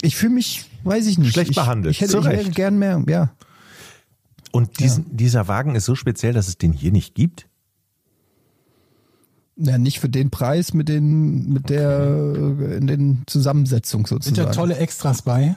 Ich 0.00 0.16
fühle 0.16 0.34
mich, 0.34 0.66
weiß 0.88 1.06
ich 1.06 1.18
nicht. 1.18 1.32
Schlecht 1.32 1.50
ich, 1.50 1.56
behandelt. 1.56 1.94
Ich 1.94 2.00
hätte 2.00 2.12
Zu 2.12 2.18
ich 2.20 2.26
Recht. 2.26 2.54
gern 2.54 2.78
mehr. 2.78 3.02
Ja. 3.08 3.30
Und 4.50 4.80
diesen, 4.80 5.16
dieser 5.16 5.46
Wagen 5.46 5.74
ist 5.74 5.84
so 5.84 5.94
speziell, 5.94 6.32
dass 6.32 6.48
es 6.48 6.58
den 6.58 6.72
hier 6.72 6.90
nicht 6.90 7.14
gibt. 7.14 7.46
ja, 9.56 9.76
nicht 9.76 10.00
für 10.00 10.08
den 10.08 10.30
Preis 10.30 10.72
mit 10.72 10.88
den 10.88 11.52
mit 11.52 11.68
der 11.68 11.90
äh, 11.90 12.76
in 12.76 12.86
den 12.86 13.22
Zusammensetzung 13.26 14.06
Sind 14.06 14.24
sozusagen. 14.24 14.48
da 14.48 14.52
tolle 14.52 14.76
Extras 14.76 15.22
bei? 15.22 15.56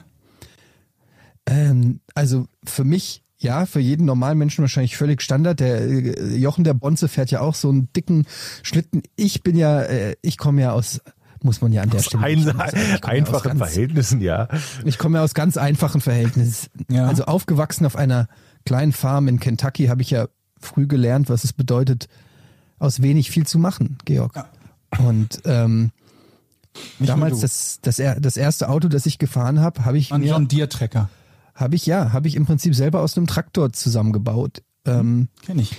Ähm, 1.46 2.00
also 2.14 2.46
für 2.64 2.84
mich, 2.84 3.22
ja, 3.38 3.66
für 3.66 3.80
jeden 3.80 4.04
normalen 4.04 4.38
Menschen 4.38 4.62
wahrscheinlich 4.62 4.96
völlig 4.96 5.22
Standard. 5.22 5.60
Der 5.60 5.80
äh, 5.82 6.36
Jochen 6.36 6.64
der 6.64 6.74
Bonze 6.74 7.08
fährt 7.08 7.30
ja 7.30 7.40
auch 7.40 7.54
so 7.54 7.68
einen 7.70 7.92
dicken 7.92 8.26
Schlitten. 8.62 9.02
Ich 9.16 9.42
bin 9.42 9.56
ja, 9.56 9.82
äh, 9.82 10.16
ich 10.22 10.36
komme 10.36 10.62
ja 10.62 10.72
aus, 10.72 11.00
muss 11.44 11.60
man 11.60 11.72
ja 11.72 11.82
an 11.82 11.90
der 11.90 12.00
Stelle 12.00 12.22
Ein, 12.24 12.44
komme 12.44 12.58
ja 12.58 12.64
aus 12.64 13.02
einfachen 13.02 13.48
ganz- 13.48 13.58
Verhältnissen, 13.58 14.20
ja. 14.20 14.48
Ich 14.84 14.98
komme 14.98 15.18
ja 15.18 15.24
aus 15.24 15.34
ganz 15.34 15.56
einfachen 15.56 16.00
Verhältnissen. 16.00 16.68
Ja. 16.90 17.06
Also 17.06 17.24
aufgewachsen 17.24 17.86
auf 17.86 17.96
einer 17.96 18.28
kleinen 18.64 18.92
Farm 18.92 19.28
in 19.28 19.40
Kentucky 19.40 19.86
habe 19.86 20.02
ich 20.02 20.10
ja 20.10 20.28
früh 20.60 20.86
gelernt, 20.86 21.28
was 21.28 21.44
es 21.44 21.52
bedeutet, 21.52 22.08
aus 22.78 23.02
wenig 23.02 23.30
viel 23.30 23.46
zu 23.46 23.58
machen, 23.58 23.98
Georg. 24.04 24.44
Und 24.98 25.40
ähm, 25.44 25.90
Nicht 26.98 27.08
damals 27.10 27.40
das, 27.40 27.78
das, 27.82 27.96
das 27.96 28.36
erste 28.36 28.68
Auto, 28.68 28.88
das 28.88 29.06
ich 29.06 29.18
gefahren 29.18 29.60
habe, 29.60 29.84
habe 29.84 29.98
ich 29.98 30.12
mir 30.12 30.26
John 30.26 30.48
Deere 30.48 30.68
Trecker. 30.68 31.08
habe 31.54 31.74
ich 31.74 31.86
ja, 31.86 32.12
habe 32.12 32.28
ich 32.28 32.36
im 32.36 32.46
Prinzip 32.46 32.74
selber 32.74 33.00
aus 33.00 33.16
einem 33.16 33.26
Traktor 33.26 33.72
zusammengebaut. 33.72 34.62
Ähm, 34.84 35.28
Kenn 35.44 35.58
ich. 35.58 35.76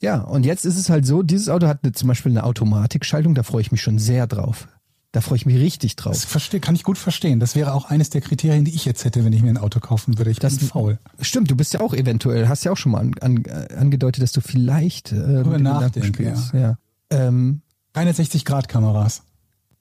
ja, 0.00 0.20
und 0.20 0.44
jetzt 0.46 0.64
ist 0.64 0.76
es 0.76 0.88
halt 0.90 1.06
so, 1.06 1.22
dieses 1.22 1.48
Auto 1.48 1.66
hat 1.66 1.80
eine, 1.82 1.92
zum 1.92 2.08
Beispiel 2.08 2.32
eine 2.32 2.44
Automatikschaltung, 2.44 3.34
da 3.34 3.42
freue 3.42 3.60
ich 3.62 3.72
mich 3.72 3.82
schon 3.82 3.98
sehr 3.98 4.26
drauf. 4.26 4.68
Da 5.14 5.20
freue 5.20 5.36
ich 5.36 5.46
mich 5.46 5.56
richtig 5.58 5.94
drauf. 5.94 6.12
Das 6.12 6.24
versteh, 6.24 6.58
kann 6.58 6.74
ich 6.74 6.82
gut 6.82 6.98
verstehen. 6.98 7.38
Das 7.38 7.54
wäre 7.54 7.72
auch 7.72 7.84
eines 7.84 8.10
der 8.10 8.20
Kriterien, 8.20 8.64
die 8.64 8.74
ich 8.74 8.84
jetzt 8.84 9.04
hätte, 9.04 9.24
wenn 9.24 9.32
ich 9.32 9.42
mir 9.42 9.50
ein 9.50 9.58
Auto 9.58 9.78
kaufen 9.78 10.18
würde. 10.18 10.32
Ich 10.32 10.40
Das- 10.40 10.58
bin 10.58 10.66
faul. 10.66 10.98
Stimmt, 11.20 11.52
du 11.52 11.54
bist 11.54 11.72
ja 11.72 11.80
auch 11.82 11.94
eventuell, 11.94 12.48
hast 12.48 12.64
ja 12.64 12.72
auch 12.72 12.76
schon 12.76 12.90
mal 12.90 12.98
an, 12.98 13.12
an, 13.20 13.44
äh, 13.44 13.74
angedeutet, 13.76 14.24
dass 14.24 14.32
du 14.32 14.40
vielleicht 14.40 15.12
äh, 15.12 15.14
Gedanken 15.14 15.62
nachdenke, 15.62 16.08
spielst. 16.08 16.52
Ja. 16.52 16.78
Ähm, 17.10 17.60
Keine 17.92 18.10
60-Grad-Kameras. 18.12 19.22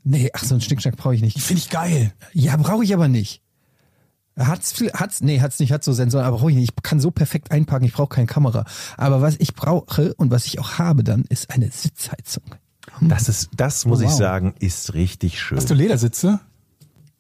nee, 0.04 0.30
ach, 0.34 0.44
so 0.44 0.54
einen 0.54 0.62
Schnickschnack 0.62 0.98
brauche 0.98 1.16
ich 1.16 1.22
nicht. 1.22 1.40
finde 1.42 1.62
ich 1.64 1.72
geil. 1.72 2.14
Ja, 2.34 2.56
brauche 2.58 2.84
ich 2.84 2.94
aber 2.94 3.08
nicht. 3.08 3.42
Hat's, 4.38 4.72
viel- 4.74 4.92
hat's, 4.94 5.22
nee, 5.22 5.42
hat's 5.42 5.60
nicht, 5.60 5.72
hat 5.72 5.84
so 5.84 5.94
Sensoren, 5.94 6.26
aber 6.26 6.38
brauche 6.38 6.52
ich 6.52 6.58
nicht. 6.58 6.74
Ich 6.78 6.84
kann 6.84 7.00
so 7.00 7.10
perfekt 7.10 7.52
einparken, 7.52 7.88
ich 7.88 7.94
brauche 7.94 8.10
keine 8.10 8.28
Kamera. 8.28 8.66
Aber 8.98 9.22
was 9.24 9.36
ich 9.40 9.56
brauche 9.56 10.14
und 10.14 10.30
was 10.30 10.46
ich 10.46 10.60
auch 10.60 10.74
habe 10.78 11.04
dann, 11.04 11.24
ist 11.30 11.50
eine 11.50 11.72
Sitzheizung. 11.72 12.44
Das 13.02 13.30
ist, 13.30 13.50
das 13.56 13.86
muss 13.86 14.00
Oh, 14.00 14.04
ich 14.04 14.10
wow. 14.10 14.18
sagen, 14.18 14.54
ist 14.60 14.94
richtig 14.94 15.40
schön. 15.40 15.58
Hast 15.58 15.70
du 15.70 15.74
Ledersitze? 15.74 16.40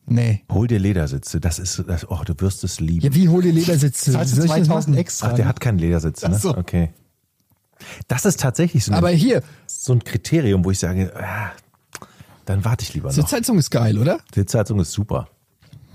Nee. 0.05 0.43
Hol 0.51 0.68
dir 0.68 0.80
Ledersitze. 0.80 1.39
Das 1.39 1.59
ist, 1.59 1.84
das, 1.88 2.09
oh, 2.09 2.20
du 2.26 2.34
wirst 2.39 2.64
es 2.64 2.80
lieben. 2.80 3.05
Ja, 3.05 3.16
wie 3.16 3.30
hol 3.30 3.41
dir 3.41 3.53
Ledersitze? 3.53 4.11
Ich 4.11 4.18
das 4.18 4.32
2000 4.36 4.68
machen? 4.70 4.93
extra? 4.95 5.30
Ach, 5.30 5.34
der 5.36 5.45
hat 5.47 5.61
keinen 5.61 5.78
Ledersitz, 5.80 6.22
ne? 6.28 6.38
So. 6.38 6.55
Okay. 6.57 6.89
Das 8.07 8.26
ist 8.26 8.39
tatsächlich 8.39 8.84
so, 8.86 8.91
eine, 8.91 8.97
Aber 8.97 9.09
hier, 9.09 9.43
so 9.66 9.93
ein 9.93 10.03
Kriterium, 10.03 10.64
wo 10.66 10.72
ich 10.72 10.80
sage, 10.80 11.14
ah, 11.16 11.51
dann 12.45 12.66
warte 12.66 12.84
ich 12.84 12.93
lieber 12.93 13.07
noch. 13.07 13.16
Sitzheizung 13.16 13.57
ist 13.57 13.72
geil, 13.72 13.97
oder? 13.97 14.20
Sitzheizung 14.34 14.80
ist 14.80 14.91
super. 14.91 15.30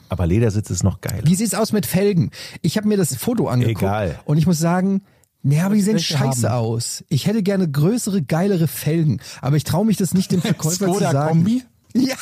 Aber 0.09 0.27
Ledersitz 0.27 0.71
ist 0.71 0.83
noch 0.83 1.03
geiler. 1.03 1.27
Wie 1.27 1.35
sieht's 1.35 1.55
aus 1.55 1.73
mit 1.73 1.85
Felgen? 1.85 2.31
Ich 2.63 2.79
habe 2.79 2.89
mir 2.89 2.97
das 2.97 3.15
Foto 3.17 3.49
angeguckt 3.49 3.83
Egal. 3.83 4.19
und 4.25 4.39
ich 4.39 4.47
muss 4.47 4.59
sagen, 4.59 5.03
nee, 5.49 5.61
aber 5.61 5.75
die 5.75 5.81
sehen 5.83 5.99
scheiße 5.99 6.49
haben? 6.51 6.59
aus. 6.59 7.05
Ich 7.09 7.27
hätte 7.27 7.43
gerne 7.43 7.71
größere, 7.71 8.23
geilere 8.23 8.69
Felgen, 8.69 9.21
aber 9.41 9.57
ich 9.57 9.65
traue 9.65 9.85
mich 9.87 9.97
das 9.97 10.15
nicht 10.15 10.31
dem 10.33 10.43
Verkäufer 10.43 10.93
zu 10.93 10.99
sagen. 10.99 11.29
Kombi? 11.29 11.63
Ja, 11.95 12.17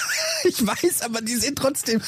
ich 0.45 0.65
weiß, 0.65 1.03
aber 1.03 1.21
die 1.21 1.35
sind 1.35 1.59
trotzdem, 1.59 2.01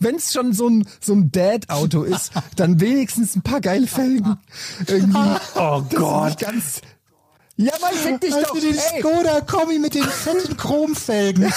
wenn 0.00 0.16
es 0.16 0.32
schon 0.32 0.52
so 0.52 0.68
ein 0.68 0.84
so 1.00 1.12
ein 1.14 1.30
Dad-Auto 1.30 2.02
ist, 2.02 2.32
dann 2.56 2.80
wenigstens 2.80 3.36
ein 3.36 3.42
paar 3.42 3.60
geile 3.60 3.86
Felgen. 3.86 4.36
Irgendwie. 4.88 5.36
Oh 5.54 5.80
Gott. 5.94 6.40
ganz. 6.40 6.80
Ja, 7.56 7.72
man 7.80 7.94
fick 7.94 8.20
dich 8.20 8.34
Hast 8.34 8.46
doch. 8.46 8.54
du 8.54 8.60
den 8.60 8.74
Ey, 8.76 9.00
Skoda 9.00 9.40
Kombi 9.42 9.78
mit 9.78 9.94
den 9.94 10.02
fetten 10.02 10.56
Chromfelgen? 10.56 11.44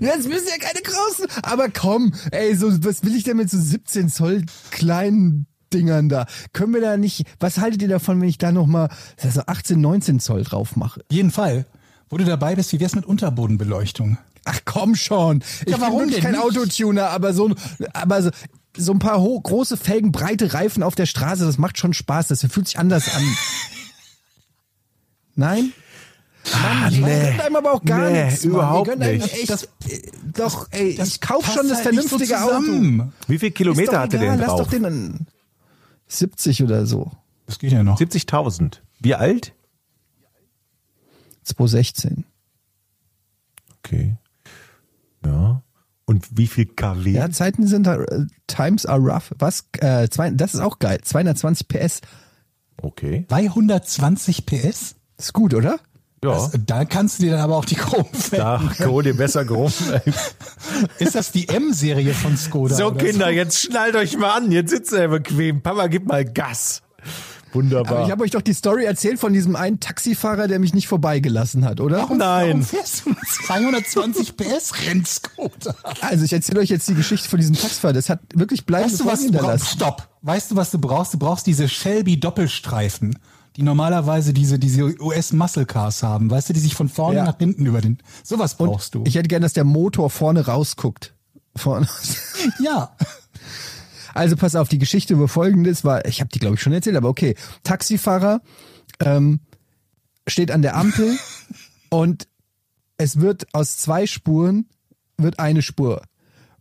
Jetzt 0.00 0.26
müssen 0.28 0.48
ja 0.48 0.58
keine 0.58 0.82
großen. 0.82 1.26
Aber 1.42 1.68
komm, 1.68 2.12
ey, 2.32 2.56
so, 2.56 2.72
was 2.84 3.04
will 3.04 3.14
ich 3.14 3.22
denn 3.22 3.36
mit 3.36 3.50
so 3.50 3.58
17 3.58 4.08
Zoll 4.08 4.44
kleinen 4.72 5.46
Dingern 5.72 6.08
da? 6.08 6.26
Können 6.52 6.74
wir 6.74 6.80
da 6.80 6.96
nicht, 6.96 7.24
was 7.38 7.58
haltet 7.58 7.82
ihr 7.82 7.88
davon, 7.88 8.20
wenn 8.20 8.28
ich 8.28 8.38
da 8.38 8.52
nochmal, 8.52 8.88
also 9.22 9.42
18, 9.46 9.80
19 9.80 10.20
Zoll 10.20 10.42
drauf 10.44 10.76
mache? 10.76 11.02
Jeden 11.10 11.30
Fall. 11.30 11.66
Wo 12.08 12.16
du 12.16 12.24
dabei 12.24 12.56
bist, 12.56 12.72
wie 12.72 12.80
wär's 12.80 12.94
mit 12.96 13.06
Unterbodenbeleuchtung? 13.06 14.18
Ach 14.44 14.60
komm 14.64 14.94
schon. 14.96 15.42
Ich 15.66 15.72
Ja, 15.72 15.80
warum 15.80 16.00
bin 16.06 16.10
denn 16.10 16.22
kein 16.22 16.32
nicht? 16.32 16.42
Autotuner, 16.42 17.10
aber 17.10 17.32
so, 17.32 17.54
aber 17.92 18.22
so, 18.22 18.30
so 18.76 18.92
ein 18.92 18.98
paar 18.98 19.20
ho 19.20 19.38
große 19.40 19.76
Felgen, 19.76 20.10
breite 20.12 20.52
Reifen 20.54 20.82
auf 20.82 20.94
der 20.94 21.06
Straße, 21.06 21.44
das 21.44 21.58
macht 21.58 21.78
schon 21.78 21.92
Spaß. 21.92 22.28
Das 22.28 22.40
fühlt 22.50 22.66
sich 22.66 22.78
anders 22.78 23.14
an. 23.14 23.22
Nein? 25.36 25.72
Ah, 26.52 26.88
Die 26.90 27.00
gönnt 27.02 27.40
einem 27.40 27.56
aber 27.56 27.72
auch 27.74 27.84
gar 27.84 28.10
nee, 28.10 28.24
nichts. 28.24 28.44
Mann. 28.44 28.50
Die 28.52 28.56
überhaupt 28.56 28.98
nicht. 28.98 29.32
Echt, 29.34 29.50
Das- 29.50 29.64
äh, 29.88 30.00
doch, 30.34 30.68
ey, 30.70 30.98
ich 31.00 31.20
kauf 31.20 31.44
schon 31.52 31.68
das 31.68 31.84
halt 31.84 31.94
nicht 31.94 32.08
so 32.08 32.18
vernünftige 32.18 32.42
Auto. 32.42 33.10
Wie 33.28 33.38
viel 33.38 33.50
Kilometer 33.50 34.00
hatte 34.00 34.16
egal, 34.16 34.36
der 34.38 34.46
lass 34.46 34.56
drauf? 34.56 34.62
doch 34.62 34.70
den 34.70 35.26
70 36.10 36.62
oder 36.62 36.86
so. 36.86 37.10
Das 37.46 37.58
geht 37.58 37.72
ja 37.72 37.82
noch. 37.82 37.98
70.000. 37.98 38.78
Wie 39.00 39.14
alt? 39.14 39.54
2016. 41.44 42.24
Okay. 43.78 44.16
Ja. 45.24 45.62
Und 46.04 46.36
wie 46.36 46.46
viel 46.46 46.66
KW? 46.66 47.12
Ja, 47.12 47.30
Zeiten 47.30 47.66
sind, 47.66 47.86
äh, 47.86 48.26
Times 48.46 48.84
are 48.84 49.00
rough. 49.00 49.32
Was? 49.38 49.66
Äh, 49.78 50.08
zwei, 50.08 50.30
das 50.30 50.54
ist 50.54 50.60
auch 50.60 50.78
geil. 50.78 51.00
220 51.02 51.68
PS. 51.68 52.00
Okay. 52.82 53.26
220 53.28 54.46
PS? 54.46 54.96
Ist 55.16 55.32
gut, 55.32 55.54
oder? 55.54 55.78
Ja. 56.22 56.32
Das, 56.32 56.50
da 56.66 56.84
kannst 56.84 57.18
du 57.18 57.22
dir 57.22 57.32
dann 57.32 57.40
aber 57.40 57.56
auch 57.56 57.64
die 57.64 57.76
Chrom 57.76 58.04
da 58.30 58.60
hol 58.80 59.02
dir 59.02 59.16
besser 59.16 59.44
Grom. 59.46 59.72
Ist 60.98 61.14
das 61.14 61.32
die 61.32 61.48
M-Serie 61.48 62.12
von 62.12 62.36
Skoda? 62.36 62.74
So, 62.74 62.92
Kinder, 62.92 63.30
jetzt 63.30 63.60
schnallt 63.62 63.96
euch 63.96 64.18
mal 64.18 64.36
an. 64.36 64.52
Jetzt 64.52 64.70
sitzt 64.70 64.92
ihr 64.92 65.08
bequem. 65.08 65.62
Papa, 65.62 65.86
gib 65.86 66.06
mal 66.06 66.24
Gas. 66.24 66.82
Wunderbar. 67.52 67.92
Aber 67.92 68.04
ich 68.04 68.10
habe 68.10 68.22
euch 68.22 68.30
doch 68.30 68.42
die 68.42 68.52
Story 68.52 68.84
erzählt 68.84 69.18
von 69.18 69.32
diesem 69.32 69.56
einen 69.56 69.80
Taxifahrer, 69.80 70.46
der 70.46 70.58
mich 70.58 70.74
nicht 70.74 70.88
vorbeigelassen 70.88 71.64
hat, 71.64 71.80
oder? 71.80 71.98
Warum, 71.98 72.18
Nein. 72.18 72.48
Warum 72.48 72.62
fährst 72.62 73.06
du 73.06 73.14
220 73.46 74.36
PS 74.36 74.86
Rennskoda? 74.86 75.74
Also 76.00 76.24
ich 76.24 76.32
erzähle 76.32 76.60
euch 76.60 76.68
jetzt 76.68 76.88
die 76.88 76.94
Geschichte 76.94 77.28
von 77.28 77.40
diesem 77.40 77.56
Taxifahrer. 77.56 77.94
Das 77.94 78.08
hat 78.08 78.20
wirklich 78.34 78.66
bleibende 78.66 78.92
Weißt 78.92 79.00
du, 79.00 79.06
was 79.06 79.22
hinterlassen. 79.22 79.66
Stopp. 79.66 80.08
Weißt 80.22 80.50
du, 80.50 80.56
was 80.56 80.70
du 80.70 80.78
brauchst? 80.78 81.14
Du 81.14 81.18
brauchst 81.18 81.46
diese 81.46 81.68
Shelby 81.68 82.20
Doppelstreifen, 82.20 83.18
die 83.56 83.62
normalerweise 83.62 84.32
diese, 84.32 84.58
diese 84.58 85.00
US 85.00 85.32
Muscle 85.32 85.66
Cars 85.66 86.02
haben. 86.02 86.30
Weißt 86.30 86.48
du, 86.48 86.52
die 86.52 86.60
sich 86.60 86.74
von 86.74 86.88
vorne 86.88 87.18
Ja. 87.18 87.24
nach 87.24 87.38
hinten 87.38 87.66
über 87.66 87.80
den, 87.80 87.98
sowas 88.22 88.56
brauchst 88.56 88.94
du. 88.94 89.04
Ich 89.06 89.14
hätte 89.16 89.28
gern, 89.28 89.42
dass 89.42 89.52
der 89.52 89.64
Motor 89.64 90.10
vorne 90.10 90.46
rausguckt. 90.46 91.14
Vorne. 91.56 91.88
ja. 92.60 92.94
Also 94.14 94.36
pass 94.36 94.56
auf, 94.56 94.68
die 94.68 94.78
Geschichte 94.78 95.14
über 95.14 95.28
folgendes 95.28 95.84
war, 95.84 96.04
ich 96.04 96.20
habe 96.20 96.30
die 96.32 96.38
glaube 96.38 96.56
ich 96.56 96.60
schon 96.62 96.72
erzählt, 96.72 96.96
aber 96.96 97.08
okay. 97.08 97.34
Taxifahrer 97.62 98.40
ähm, 99.00 99.40
steht 100.26 100.50
an 100.50 100.62
der 100.62 100.76
Ampel 100.76 101.16
und 101.90 102.28
es 102.96 103.20
wird 103.20 103.46
aus 103.52 103.78
zwei 103.78 104.06
Spuren 104.06 104.66
wird 105.16 105.38
eine 105.38 105.62
Spur 105.62 106.02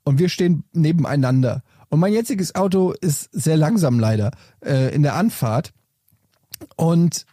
und 0.04 0.20
wir 0.20 0.30
stehen 0.30 0.64
nebeneinander. 0.74 1.64
Und 1.90 2.00
mein 2.00 2.14
jetziges 2.14 2.56
Auto 2.56 2.94
ist 3.02 3.30
sehr 3.32 3.58
langsam 3.58 4.00
leider 4.00 4.32
äh, 4.64 4.94
in 4.94 5.02
der 5.02 5.16
Anfahrt 5.16 5.72
und 6.76 7.26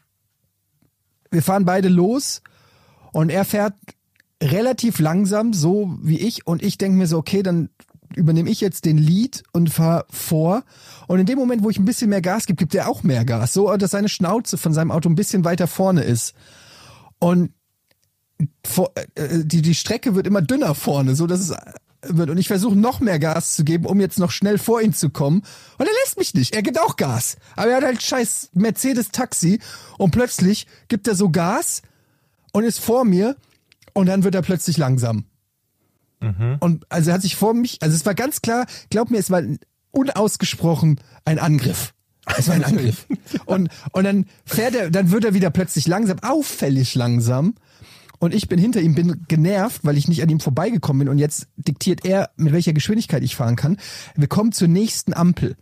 wir 1.30 1.42
fahren 1.42 1.64
beide 1.64 1.88
los 1.88 2.42
und 3.12 3.30
er 3.30 3.44
fährt 3.44 3.74
relativ 4.42 4.98
langsam, 4.98 5.52
so 5.52 5.96
wie 6.02 6.18
ich. 6.18 6.46
Und 6.46 6.62
ich 6.62 6.78
denke 6.78 6.98
mir 6.98 7.06
so, 7.06 7.18
okay, 7.18 7.42
dann 7.42 7.70
übernehme 8.14 8.50
ich 8.50 8.60
jetzt 8.60 8.84
den 8.84 8.98
Lead 8.98 9.42
und 9.52 9.70
fahre 9.70 10.06
vor. 10.10 10.64
Und 11.06 11.20
in 11.20 11.26
dem 11.26 11.38
Moment, 11.38 11.62
wo 11.62 11.70
ich 11.70 11.78
ein 11.78 11.84
bisschen 11.84 12.10
mehr 12.10 12.22
Gas 12.22 12.46
gebe, 12.46 12.56
gibt 12.56 12.74
er 12.74 12.88
auch 12.88 13.02
mehr 13.02 13.24
Gas. 13.24 13.52
So, 13.52 13.74
dass 13.76 13.90
seine 13.90 14.08
Schnauze 14.08 14.58
von 14.58 14.72
seinem 14.72 14.90
Auto 14.90 15.08
ein 15.08 15.14
bisschen 15.14 15.44
weiter 15.44 15.66
vorne 15.66 16.02
ist. 16.02 16.34
Und 17.18 17.52
vor, 18.64 18.92
äh, 19.14 19.44
die, 19.44 19.62
die 19.62 19.74
Strecke 19.74 20.14
wird 20.14 20.26
immer 20.26 20.42
dünner 20.42 20.74
vorne, 20.74 21.14
so 21.14 21.26
dass 21.26 21.40
es 21.40 21.50
äh, 21.50 21.56
wird. 22.02 22.30
Und 22.30 22.38
ich 22.38 22.48
versuche 22.48 22.76
noch 22.76 23.00
mehr 23.00 23.18
Gas 23.18 23.56
zu 23.56 23.64
geben, 23.64 23.86
um 23.86 24.00
jetzt 24.00 24.18
noch 24.18 24.30
schnell 24.30 24.58
vor 24.58 24.80
ihn 24.80 24.92
zu 24.92 25.10
kommen. 25.10 25.42
Und 25.78 25.86
er 25.86 25.92
lässt 26.04 26.18
mich 26.18 26.34
nicht. 26.34 26.54
Er 26.54 26.62
gibt 26.62 26.78
auch 26.78 26.96
Gas. 26.96 27.36
Aber 27.56 27.70
er 27.70 27.76
hat 27.78 27.84
halt 27.84 28.02
scheiß 28.02 28.50
Mercedes-Taxi. 28.54 29.60
Und 29.98 30.10
plötzlich 30.10 30.66
gibt 30.88 31.08
er 31.08 31.14
so 31.14 31.30
Gas 31.30 31.82
und 32.52 32.64
ist 32.64 32.80
vor 32.80 33.04
mir. 33.04 33.36
Und 33.92 34.06
dann 34.06 34.24
wird 34.24 34.34
er 34.34 34.42
plötzlich 34.42 34.76
langsam. 34.76 35.24
Und 36.60 36.86
also 36.88 37.10
er 37.10 37.14
hat 37.14 37.22
sich 37.22 37.36
vor 37.36 37.54
mich, 37.54 37.82
also 37.82 37.94
es 37.94 38.06
war 38.06 38.14
ganz 38.14 38.42
klar, 38.42 38.66
glaub 38.90 39.10
mir, 39.10 39.18
es 39.18 39.30
war 39.30 39.42
unausgesprochen 39.90 41.00
ein 41.24 41.38
Angriff. 41.38 41.94
Es 42.36 42.48
war 42.48 42.54
ein 42.54 42.64
Angriff. 42.70 43.06
Und, 43.44 43.70
und 43.92 44.04
dann 44.04 44.26
fährt 44.44 44.74
er, 44.74 44.90
dann 44.90 45.10
wird 45.10 45.24
er 45.24 45.34
wieder 45.34 45.50
plötzlich 45.50 45.86
langsam, 45.86 46.18
auffällig 46.20 46.94
langsam. 46.94 47.54
Und 48.18 48.34
ich 48.34 48.48
bin 48.48 48.58
hinter 48.58 48.80
ihm, 48.80 48.94
bin 48.94 49.24
genervt, 49.28 49.84
weil 49.84 49.96
ich 49.96 50.08
nicht 50.08 50.22
an 50.22 50.28
ihm 50.28 50.40
vorbeigekommen 50.40 51.00
bin. 51.00 51.08
Und 51.08 51.18
jetzt 51.18 51.48
diktiert 51.56 52.04
er, 52.04 52.30
mit 52.36 52.52
welcher 52.52 52.72
Geschwindigkeit 52.72 53.22
ich 53.22 53.36
fahren 53.36 53.56
kann. 53.56 53.78
Wir 54.14 54.28
kommen 54.28 54.52
zur 54.52 54.68
nächsten 54.68 55.12
Ampel. 55.12 55.56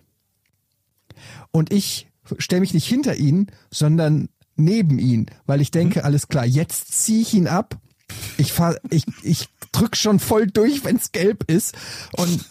Und 1.50 1.72
ich 1.72 2.08
stelle 2.38 2.60
mich 2.60 2.74
nicht 2.74 2.86
hinter 2.86 3.16
ihn, 3.16 3.48
sondern 3.70 4.28
neben 4.56 4.98
ihn, 4.98 5.26
weil 5.46 5.60
ich 5.60 5.70
denke, 5.70 6.04
alles 6.04 6.28
klar, 6.28 6.46
jetzt 6.46 6.92
ziehe 6.92 7.22
ich 7.22 7.34
ihn 7.34 7.48
ab. 7.48 7.78
Ich 8.36 8.52
fahr, 8.52 8.76
ich, 8.90 9.04
ich 9.22 9.48
drück 9.72 9.96
schon 9.96 10.20
voll 10.20 10.46
durch, 10.46 10.84
wenn's 10.84 11.12
gelb 11.12 11.50
ist 11.50 11.74
und, 12.12 12.44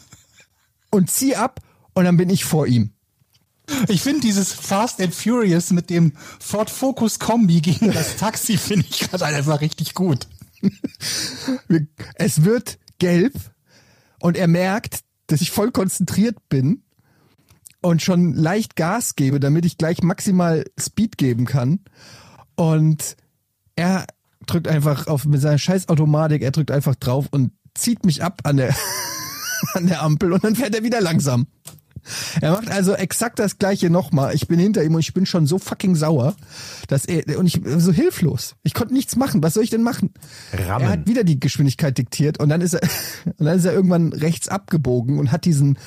und 0.91 1.10
zieh 1.10 1.36
ab 1.36 1.62
und 1.93 2.06
dann 2.06 2.18
bin 2.18 2.30
ich 2.30 2.45
vor 2.45 2.68
ihm. 2.68 2.91
Ich 3.88 4.01
finde 4.01 4.22
dieses 4.22 4.51
Fast 4.51 5.01
and 5.01 5.16
Furious 5.16 5.72
mit 5.72 5.89
dem 5.89 6.14
Ford 6.39 6.70
Focus 6.70 7.20
Kombi 7.20 7.61
gegen 7.61 7.91
das 7.91 8.18
Taxi 8.18 8.57
finde 8.57 8.86
ich 8.89 8.99
gerade 9.09 9.26
einfach 9.26 9.61
richtig 9.61 9.93
gut. 9.93 10.28
Es 12.16 12.43
wird 12.43 12.78
gelb 12.99 13.34
und 14.20 14.38
er 14.38 14.47
merkt, 14.47 15.01
dass 15.28 15.41
ich 15.41 15.51
voll 15.51 15.72
konzentriert 15.72 16.38
bin 16.49 16.84
und 17.82 18.01
schon 18.01 18.34
leicht 18.34 18.76
Gas 18.76 19.16
gebe, 19.16 19.39
damit 19.39 19.66
ich 19.66 19.78
gleich 19.78 20.01
maximal 20.01 20.66
Speed 20.80 21.18
geben 21.18 21.45
kann. 21.45 21.80
Und 22.55 23.18
er 23.76 24.05
drückt 24.45 24.68
einfach 24.68 25.07
auf 25.07 25.26
mit 25.26 25.41
seiner 25.41 25.57
scheiß 25.57 25.89
Automatik, 25.89 26.41
er 26.41 26.51
drückt 26.51 26.72
einfach 26.72 26.95
drauf 26.95 27.28
und 27.32 27.51
zieht 27.74 28.05
mich 28.05 28.24
ab 28.24 28.41
an 28.43 28.57
der, 28.57 28.76
an 29.74 29.88
der 29.88 30.01
Ampel 30.01 30.34
und 30.34 30.43
dann 30.43 30.55
fährt 30.55 30.76
er 30.76 30.84
wieder 30.84 31.01
langsam. 31.01 31.47
Er 32.41 32.51
macht 32.51 32.70
also 32.70 32.93
exakt 32.93 33.39
das 33.39 33.58
gleiche 33.58 33.89
nochmal. 33.89 34.36
Ich 34.36 34.47
bin 34.47 34.60
hinter 34.60 34.84
ihm 34.84 34.93
und 34.93 34.99
ich 34.99 35.14
bin 35.14 35.26
schon 35.26 35.47
so 35.47 35.60
fucking 35.60 35.95
sauer, 35.95 36.36
dass 36.88 37.06
er 37.06 37.38
und 37.38 37.45
ich 37.45 37.62
so 37.66 37.91
hilflos. 37.91 38.56
Ich 38.64 38.74
konnte 38.74 38.93
nichts 38.93 39.16
machen. 39.16 39.43
Was 39.43 39.54
soll 39.54 39.64
ich 39.64 39.70
denn 39.70 39.84
machen? 39.84 40.14
Rammen. 40.54 40.86
Er 40.86 40.89
hat 40.89 41.08
wieder 41.08 41.24
die 41.24 41.39
Geschwindigkeit 41.39 41.97
diktiert 41.97 42.39
und 42.39 42.49
dann 42.49 42.62
ist 42.62 42.74
er 42.74 42.82
und 43.38 43.45
dann 43.45 43.58
ist 43.58 43.66
er 43.66 43.74
irgendwann 43.74 44.14
rechts 44.14 44.47
abgebogen 44.47 45.20
und 45.20 45.32
hat 45.32 45.45
diesen 45.45 45.78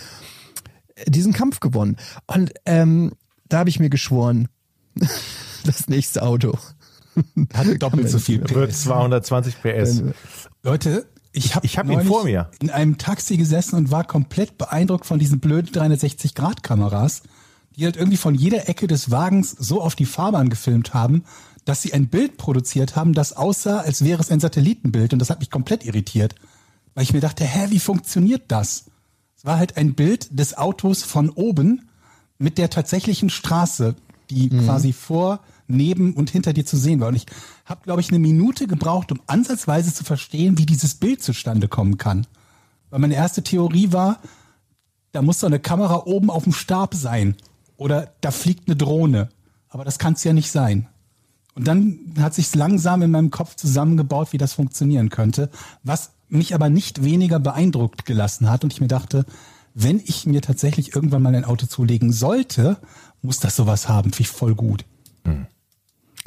diesen 1.06 1.32
Kampf 1.32 1.60
gewonnen. 1.60 1.96
Und 2.26 2.52
ähm, 2.64 3.12
da 3.48 3.58
habe 3.58 3.70
ich 3.70 3.78
mir 3.78 3.90
geschworen, 3.90 4.48
das 5.64 5.88
nächste 5.88 6.22
Auto. 6.22 6.58
Hatte 7.54 7.78
doppelt 7.78 8.10
so 8.10 8.18
viel 8.18 8.40
Wird 8.48 8.70
PS. 8.70 8.82
220 8.82 9.62
PS. 9.62 10.02
Leute, 10.62 11.06
ich 11.36 11.54
habe 11.54 11.66
Ich 11.66 11.78
hab 11.78 11.88
ihn 11.88 12.02
vor 12.02 12.24
mir. 12.24 12.50
in 12.60 12.70
einem 12.70 12.98
Taxi 12.98 13.36
gesessen 13.36 13.76
und 13.76 13.90
war 13.90 14.04
komplett 14.04 14.58
beeindruckt 14.58 15.06
von 15.06 15.18
diesen 15.18 15.38
blöden 15.38 15.70
360-Grad-Kameras, 15.72 17.22
die 17.76 17.84
halt 17.84 17.96
irgendwie 17.96 18.16
von 18.16 18.34
jeder 18.34 18.68
Ecke 18.68 18.86
des 18.86 19.10
Wagens 19.10 19.50
so 19.50 19.82
auf 19.82 19.94
die 19.94 20.06
Fahrbahn 20.06 20.48
gefilmt 20.48 20.94
haben, 20.94 21.24
dass 21.64 21.82
sie 21.82 21.92
ein 21.92 22.08
Bild 22.08 22.38
produziert 22.38 22.96
haben, 22.96 23.12
das 23.12 23.34
aussah, 23.34 23.78
als 23.80 24.04
wäre 24.04 24.22
es 24.22 24.30
ein 24.30 24.40
Satellitenbild. 24.40 25.12
Und 25.12 25.18
das 25.18 25.30
hat 25.30 25.40
mich 25.40 25.50
komplett 25.50 25.84
irritiert, 25.84 26.34
weil 26.94 27.04
ich 27.04 27.12
mir 27.12 27.20
dachte, 27.20 27.44
hä, 27.44 27.66
wie 27.70 27.80
funktioniert 27.80 28.44
das? 28.48 28.86
Es 29.36 29.44
war 29.44 29.58
halt 29.58 29.76
ein 29.76 29.94
Bild 29.94 30.38
des 30.38 30.56
Autos 30.56 31.02
von 31.02 31.28
oben 31.28 31.88
mit 32.38 32.56
der 32.56 32.70
tatsächlichen 32.70 33.30
Straße, 33.30 33.94
die 34.30 34.48
quasi 34.48 34.92
vor, 34.92 35.40
neben 35.68 36.14
und 36.14 36.30
hinter 36.30 36.52
dir 36.52 36.64
zu 36.64 36.76
sehen 36.76 37.00
war. 37.00 37.08
Und 37.08 37.16
ich 37.16 37.26
habe, 37.64 37.82
glaube 37.82 38.00
ich, 38.00 38.08
eine 38.08 38.18
Minute 38.18 38.66
gebraucht, 38.66 39.12
um 39.12 39.20
ansatzweise 39.26 39.92
zu 39.92 40.04
verstehen, 40.04 40.58
wie 40.58 40.66
dieses 40.66 40.94
Bild 40.94 41.22
zustande 41.22 41.68
kommen 41.68 41.98
kann. 41.98 42.26
Weil 42.90 43.00
meine 43.00 43.14
erste 43.14 43.42
Theorie 43.42 43.92
war, 43.92 44.20
da 45.12 45.22
muss 45.22 45.40
doch 45.40 45.48
eine 45.48 45.60
Kamera 45.60 46.04
oben 46.06 46.30
auf 46.30 46.44
dem 46.44 46.52
Stab 46.52 46.94
sein. 46.94 47.36
Oder 47.76 48.12
da 48.20 48.30
fliegt 48.30 48.68
eine 48.68 48.76
Drohne. 48.76 49.28
Aber 49.68 49.84
das 49.84 49.98
kann 49.98 50.14
es 50.14 50.24
ja 50.24 50.32
nicht 50.32 50.50
sein. 50.50 50.86
Und 51.54 51.66
dann 51.66 51.98
hat 52.18 52.34
sich 52.34 52.54
langsam 52.54 53.02
in 53.02 53.10
meinem 53.10 53.30
Kopf 53.30 53.56
zusammengebaut, 53.56 54.32
wie 54.32 54.38
das 54.38 54.52
funktionieren 54.52 55.08
könnte, 55.08 55.50
was 55.82 56.10
mich 56.28 56.54
aber 56.54 56.68
nicht 56.68 57.02
weniger 57.02 57.38
beeindruckt 57.40 58.04
gelassen 58.04 58.50
hat. 58.50 58.62
Und 58.62 58.72
ich 58.72 58.80
mir 58.80 58.88
dachte, 58.88 59.24
wenn 59.74 60.00
ich 60.04 60.26
mir 60.26 60.42
tatsächlich 60.42 60.94
irgendwann 60.94 61.22
mal 61.22 61.34
ein 61.34 61.44
Auto 61.44 61.66
zulegen 61.66 62.12
sollte, 62.12 62.78
muss 63.22 63.40
das 63.40 63.56
sowas 63.56 63.88
haben. 63.88 64.12
Finde 64.12 64.22
ich 64.22 64.36
voll 64.36 64.54
gut. 64.54 64.84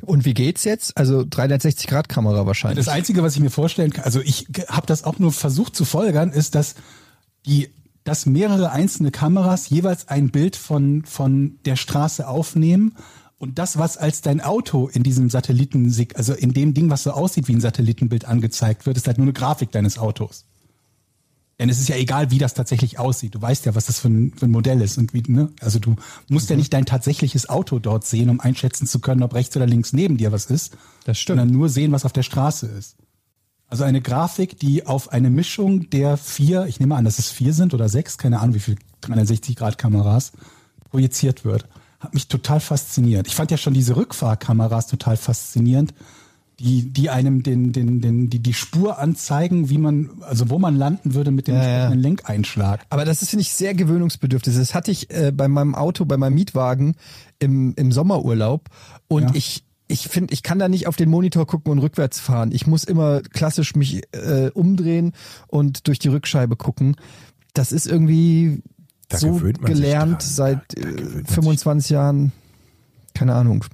Und 0.05 0.25
wie 0.25 0.33
geht's 0.33 0.63
jetzt? 0.63 0.97
Also 0.97 1.25
360 1.27 1.87
Grad 1.87 2.09
Kamera 2.09 2.45
wahrscheinlich. 2.45 2.85
Das 2.85 2.93
Einzige, 2.93 3.23
was 3.23 3.35
ich 3.35 3.41
mir 3.41 3.49
vorstellen 3.49 3.91
kann, 3.91 4.05
also 4.05 4.21
ich 4.21 4.47
habe 4.67 4.87
das 4.87 5.03
auch 5.03 5.19
nur 5.19 5.31
versucht 5.31 5.75
zu 5.75 5.85
folgern, 5.85 6.31
ist, 6.31 6.55
dass 6.55 6.75
die, 7.45 7.69
dass 8.03 8.25
mehrere 8.25 8.71
einzelne 8.71 9.11
Kameras 9.11 9.69
jeweils 9.69 10.07
ein 10.07 10.29
Bild 10.29 10.55
von, 10.55 11.03
von 11.05 11.59
der 11.65 11.75
Straße 11.75 12.27
aufnehmen 12.27 12.95
und 13.39 13.57
das, 13.57 13.77
was 13.77 13.97
als 13.97 14.21
dein 14.21 14.41
Auto 14.41 14.89
in 14.89 15.01
diesem 15.01 15.29
Satelliten, 15.29 15.95
also 16.15 16.33
in 16.33 16.53
dem 16.53 16.73
Ding, 16.73 16.89
was 16.89 17.03
so 17.03 17.11
aussieht 17.11 17.47
wie 17.47 17.53
ein 17.53 17.61
Satellitenbild 17.61 18.25
angezeigt 18.25 18.85
wird, 18.85 18.97
ist 18.97 19.07
halt 19.07 19.17
nur 19.17 19.25
eine 19.25 19.33
Grafik 19.33 19.71
deines 19.71 19.97
Autos. 19.97 20.45
Denn 21.59 21.67
es 21.67 21.79
ist 21.79 21.89
ja 21.89 21.97
egal, 21.97 22.31
wie 22.31 22.37
das 22.37 22.53
tatsächlich 22.53 22.99
aussieht. 22.99 23.35
Du 23.35 23.41
weißt 23.41 23.65
ja, 23.65 23.75
was 23.75 23.87
das 23.87 23.99
für 23.99 24.07
ein, 24.07 24.33
für 24.33 24.45
ein 24.45 24.51
Modell 24.51 24.81
ist. 24.81 24.97
Und 24.97 25.13
wie, 25.13 25.21
ne? 25.27 25.49
Also 25.59 25.77
du 25.77 25.97
musst 26.29 26.49
ja 26.49 26.55
nicht 26.55 26.71
dein 26.71 26.85
tatsächliches 26.85 27.49
Auto 27.49 27.79
dort 27.79 28.05
sehen, 28.05 28.29
um 28.29 28.39
einschätzen 28.39 28.87
zu 28.87 28.99
können, 28.99 29.23
ob 29.23 29.33
rechts 29.33 29.57
oder 29.57 29.67
links 29.67 29.91
neben 29.91 30.17
dir 30.17 30.31
was 30.31 30.45
ist. 30.45 30.77
Das 31.03 31.19
stimmt. 31.19 31.39
Sondern 31.39 31.57
nur 31.57 31.67
sehen, 31.67 31.91
was 31.91 32.05
auf 32.05 32.13
der 32.13 32.23
Straße 32.23 32.65
ist. 32.65 32.95
Also 33.67 33.83
eine 33.83 34.01
Grafik, 34.01 34.57
die 34.57 34.87
auf 34.87 35.11
eine 35.11 35.29
Mischung 35.29 35.89
der 35.89 36.17
vier, 36.17 36.65
ich 36.65 36.79
nehme 36.79 36.95
an, 36.95 37.05
dass 37.05 37.19
es 37.19 37.29
vier 37.29 37.53
sind 37.53 37.73
oder 37.73 37.89
sechs, 37.89 38.17
keine 38.17 38.39
Ahnung, 38.39 38.55
wie 38.55 38.59
viel 38.59 38.77
360-Grad-Kameras 39.03 40.31
projiziert 40.89 41.45
wird. 41.45 41.67
hat 41.99 42.13
mich 42.13 42.29
total 42.29 42.61
fasziniert. 42.61 43.27
Ich 43.27 43.35
fand 43.35 43.51
ja 43.51 43.57
schon 43.57 43.73
diese 43.73 43.95
Rückfahrkameras 43.95 44.87
total 44.87 45.17
faszinierend, 45.17 45.93
die, 46.59 46.91
die 46.91 47.09
einem 47.09 47.41
den, 47.43 47.71
den, 47.71 48.01
den, 48.01 48.29
die, 48.29 48.39
die 48.39 48.53
Spur 48.53 48.99
anzeigen, 48.99 49.69
wie 49.69 49.77
man, 49.77 50.09
also 50.21 50.49
wo 50.49 50.59
man 50.59 50.75
landen 50.75 51.13
würde 51.13 51.31
mit 51.31 51.47
dem 51.47 51.55
Ja, 51.55 51.61
ja. 51.61 51.67
entsprechenden 51.69 52.01
Lenkeinschlag. 52.01 52.85
Aber 52.89 53.05
das 53.05 53.21
ist, 53.21 53.29
finde 53.29 53.41
ich, 53.41 53.53
sehr 53.53 53.73
gewöhnungsbedürftig. 53.73 54.55
Das 54.55 54.75
hatte 54.75 54.91
ich 54.91 55.09
äh, 55.09 55.31
bei 55.31 55.47
meinem 55.47 55.73
Auto, 55.75 56.05
bei 56.05 56.17
meinem 56.17 56.35
Mietwagen 56.35 56.95
im, 57.39 57.73
im 57.77 57.91
Sommerurlaub. 57.91 58.69
Und 59.07 59.23
Ja. 59.23 59.35
ich, 59.35 59.63
ich 59.87 60.07
finde, 60.09 60.33
ich 60.33 60.43
kann 60.43 60.59
da 60.59 60.67
nicht 60.69 60.85
auf 60.87 60.95
den 60.95 61.09
Monitor 61.09 61.47
gucken 61.47 61.71
und 61.71 61.79
rückwärts 61.79 62.19
fahren. 62.19 62.51
Ich 62.51 62.67
muss 62.67 62.83
immer 62.83 63.21
klassisch 63.21 63.75
mich 63.75 64.03
äh, 64.11 64.49
umdrehen 64.53 65.13
und 65.47 65.87
durch 65.87 65.97
die 65.99 66.09
Rückscheibe 66.09 66.55
gucken. 66.57 66.95
Das 67.53 67.71
ist 67.71 67.87
irgendwie 67.87 68.61
Da 69.07 69.17
so 69.17 69.39
gelernt 69.63 70.21
seit 70.21 70.77
äh, 70.77 70.81
gewöhnt 70.81 71.13
man 71.15 71.25
sich 71.25 71.35
25 71.35 71.89
Jahren. 71.91 72.31
Keine 73.15 73.33
Ahnung. 73.33 73.65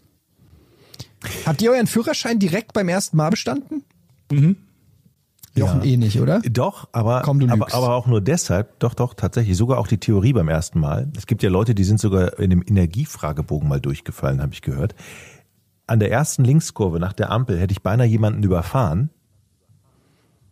Habt 1.46 1.62
ihr 1.62 1.72
euren 1.72 1.88
Führerschein 1.88 2.40
direkt 2.40 2.74
beim 2.74 2.90
ersten 2.90 3.18
Mal 3.18 3.30
bestanden? 3.30 3.84
Mhm. 4.32 4.58
Jochen 5.56 5.82
Ja. 5.82 5.86
eh 5.88 5.98
nicht, 5.98 6.20
oder? 6.20 6.42
Doch, 6.42 6.90
aber, 6.92 7.22
Komm, 7.24 7.50
aber, 7.50 7.74
aber 7.74 7.96
auch 7.96 8.08
nur 8.08 8.20
deshalb, 8.20 8.78
doch, 8.80 8.94
doch, 8.94 9.14
tatsächlich, 9.14 9.56
sogar 9.56 9.78
auch 9.78 9.88
die 9.88 10.00
Theorie 10.00 10.34
beim 10.34 10.50
ersten 10.50 10.80
Mal. 10.80 11.10
Es 11.16 11.28
gibt 11.28 11.44
ja 11.44 11.50
Leute, 11.50 11.74
die 11.74 11.86
sind 11.86 12.00
sogar 12.00 12.38
in 12.40 12.50
dem 12.50 12.62
Energiefragebogen 12.66 13.68
mal 13.70 13.80
durchgefallen, 13.80 14.42
habe 14.42 14.54
ich 14.54 14.62
gehört. 14.62 14.96
An 15.88 16.00
der 16.00 16.12
ersten 16.12 16.44
Linkskurve 16.44 17.00
nach 17.00 17.14
der 17.14 17.32
Ampel 17.32 17.58
hätte 17.60 17.72
ich 17.72 17.82
beinahe 17.82 18.08
jemanden 18.08 18.44
überfahren. 18.44 19.12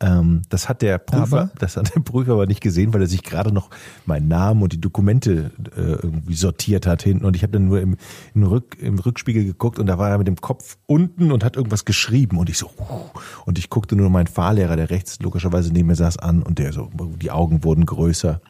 Ähm, 0.03 0.41
das 0.49 0.67
hat 0.67 0.81
der 0.81 0.97
Prüfer, 0.97 1.41
Aber? 1.43 1.51
das 1.59 1.77
hat 1.77 1.95
der 1.95 2.01
Prüfer 2.01 2.33
aber 2.33 2.45
nicht 2.45 2.59
gesehen, 2.59 2.93
weil 2.93 3.01
er 3.01 3.07
sich 3.07 3.23
gerade 3.23 3.53
noch 3.53 3.69
meinen 4.05 4.27
Namen 4.27 4.61
und 4.61 4.73
die 4.73 4.81
Dokumente 4.81 5.51
äh, 5.77 5.79
irgendwie 5.79 6.35
sortiert 6.35 6.85
hat 6.85 7.03
hinten. 7.03 7.23
Und 7.23 7.37
ich 7.37 7.43
habe 7.43 7.53
dann 7.53 7.67
nur 7.67 7.79
im, 7.79 7.95
im, 8.35 8.43
Rück, 8.43 8.77
im 8.81 8.99
Rückspiegel 8.99 9.45
geguckt 9.45 9.79
und 9.79 9.85
da 9.85 9.97
war 9.97 10.09
er 10.09 10.17
mit 10.17 10.27
dem 10.27 10.41
Kopf 10.41 10.77
unten 10.87 11.31
und 11.31 11.45
hat 11.45 11.55
irgendwas 11.55 11.85
geschrieben. 11.85 12.37
Und 12.37 12.49
ich 12.49 12.57
so, 12.57 12.67
uh, 12.79 13.17
und 13.45 13.57
ich 13.57 13.69
guckte 13.69 13.95
nur 13.95 14.09
meinen 14.09 14.27
Fahrlehrer, 14.27 14.75
der 14.75 14.89
rechts 14.89 15.19
logischerweise 15.21 15.71
neben 15.71 15.87
mir 15.87 15.95
saß, 15.95 16.17
an 16.17 16.43
und 16.43 16.59
der 16.59 16.73
so, 16.73 16.89
die 17.21 17.31
Augen 17.31 17.63
wurden 17.63 17.85
größer. 17.85 18.41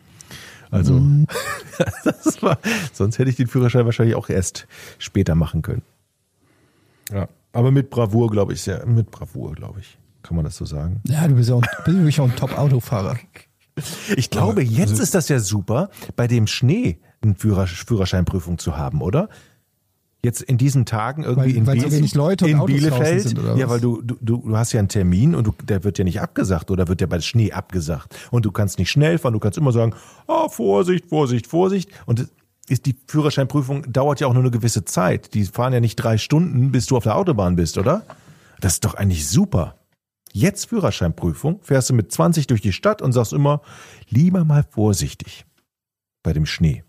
Also, 0.72 1.00
das 2.04 2.42
war, 2.42 2.58
sonst 2.94 3.20
hätte 3.20 3.30
ich 3.30 3.36
den 3.36 3.46
Führerschein 3.46 3.86
wahrscheinlich 3.86 4.16
auch 4.16 4.30
erst 4.30 4.66
später 4.98 5.36
machen 5.36 5.62
können. 5.62 5.84
Ja, 7.12 7.30
aber 7.52 7.70
mit 7.70 7.92
Bravour, 7.92 8.32
glaube 8.32 8.54
ich, 8.54 8.62
sehr, 8.64 8.84
mit 8.88 9.12
Bravour, 9.12 9.54
glaube 9.54 9.82
ich. 9.82 10.00
Kann 10.24 10.36
man 10.36 10.46
das 10.46 10.56
so 10.58 10.66
sagen? 10.66 11.02
Ja, 11.08 11.28
du 11.28 11.36
bist 11.36 11.50
ja 11.50 11.56
auch, 11.56 11.64
bist 11.86 12.20
auch 12.20 12.24
ein 12.30 12.36
Top-Autofahrer. 12.36 13.18
Ich 14.16 14.30
glaube, 14.30 14.64
jetzt 14.64 15.00
ist 15.00 15.16
das 15.16 15.30
ja 15.30 15.40
super, 15.40 15.90
bei 16.16 16.28
dem 16.28 16.48
Schnee 16.48 17.00
eine 17.22 17.36
Führer, 17.36 17.68
Führerscheinprüfung 17.68 18.58
zu 18.58 18.78
haben, 18.78 19.02
oder? 19.02 19.30
Jetzt 20.24 20.42
in 20.42 20.58
diesen 20.58 20.86
Tagen 20.86 21.24
irgendwie 21.24 21.50
Weil- 21.50 21.56
in, 21.58 21.68
weil 21.68 21.80
so 21.82 21.88
Biel- 21.90 21.98
wenig 21.98 22.16
Leute 22.16 22.46
und 22.46 22.52
in 22.52 22.66
Bielefeld. 22.66 23.22
sind, 23.24 23.40
oder 23.40 23.56
ja, 23.58 23.68
weil 23.70 23.82
du, 23.82 24.02
du, 24.02 24.16
du 24.22 24.56
hast 24.58 24.72
ja 24.72 24.80
einen 24.80 24.88
Termin 24.88 25.36
und 25.36 25.46
du, 25.48 25.54
der 25.64 25.84
wird 25.84 25.98
ja 25.98 26.06
nicht 26.06 26.22
abgesagt 26.22 26.72
oder 26.72 26.88
wird 26.88 27.02
ja 27.02 27.08
bei 27.08 27.20
Schnee 27.20 27.52
abgesagt. 27.52 28.16
Und 28.32 28.46
du 28.46 28.52
kannst 28.52 28.80
nicht 28.80 28.90
schnell 28.90 29.18
fahren, 29.18 29.34
du 29.34 29.40
kannst 29.40 29.58
immer 29.58 29.74
sagen, 29.74 29.94
ah, 30.28 30.48
Vorsicht, 30.48 31.10
Vorsicht, 31.10 31.48
Vorsicht. 31.48 31.90
Und 32.06 32.30
ist 32.70 32.86
die 32.86 32.96
Führerscheinprüfung 33.08 33.92
dauert 33.92 34.22
ja 34.22 34.28
auch 34.28 34.34
nur 34.34 34.44
eine 34.44 34.52
gewisse 34.52 34.86
Zeit. 34.86 35.34
Die 35.34 35.44
fahren 35.44 35.74
ja 35.74 35.82
nicht 35.82 35.98
drei 35.98 36.18
Stunden, 36.18 36.72
bis 36.72 36.86
du 36.86 36.96
auf 36.96 37.04
der 37.04 37.18
Autobahn 37.18 37.58
bist, 37.58 37.78
oder? 37.78 38.04
Das 38.62 38.74
ist 38.76 38.86
doch 38.86 38.94
eigentlich 38.94 39.28
super. 39.28 39.76
Jetzt 40.36 40.66
Führerscheinprüfung, 40.70 41.62
fährst 41.62 41.90
du 41.92 41.94
mit 41.94 42.12
20 42.12 42.48
durch 42.48 42.60
die 42.62 42.74
Stadt 42.74 43.02
und 43.04 43.14
sagst 43.14 43.34
immer, 43.34 43.62
lieber 44.10 44.44
mal 44.46 44.64
vorsichtig 44.68 45.46
bei 46.24 46.34
dem 46.34 46.46
Schnee. 46.48 46.84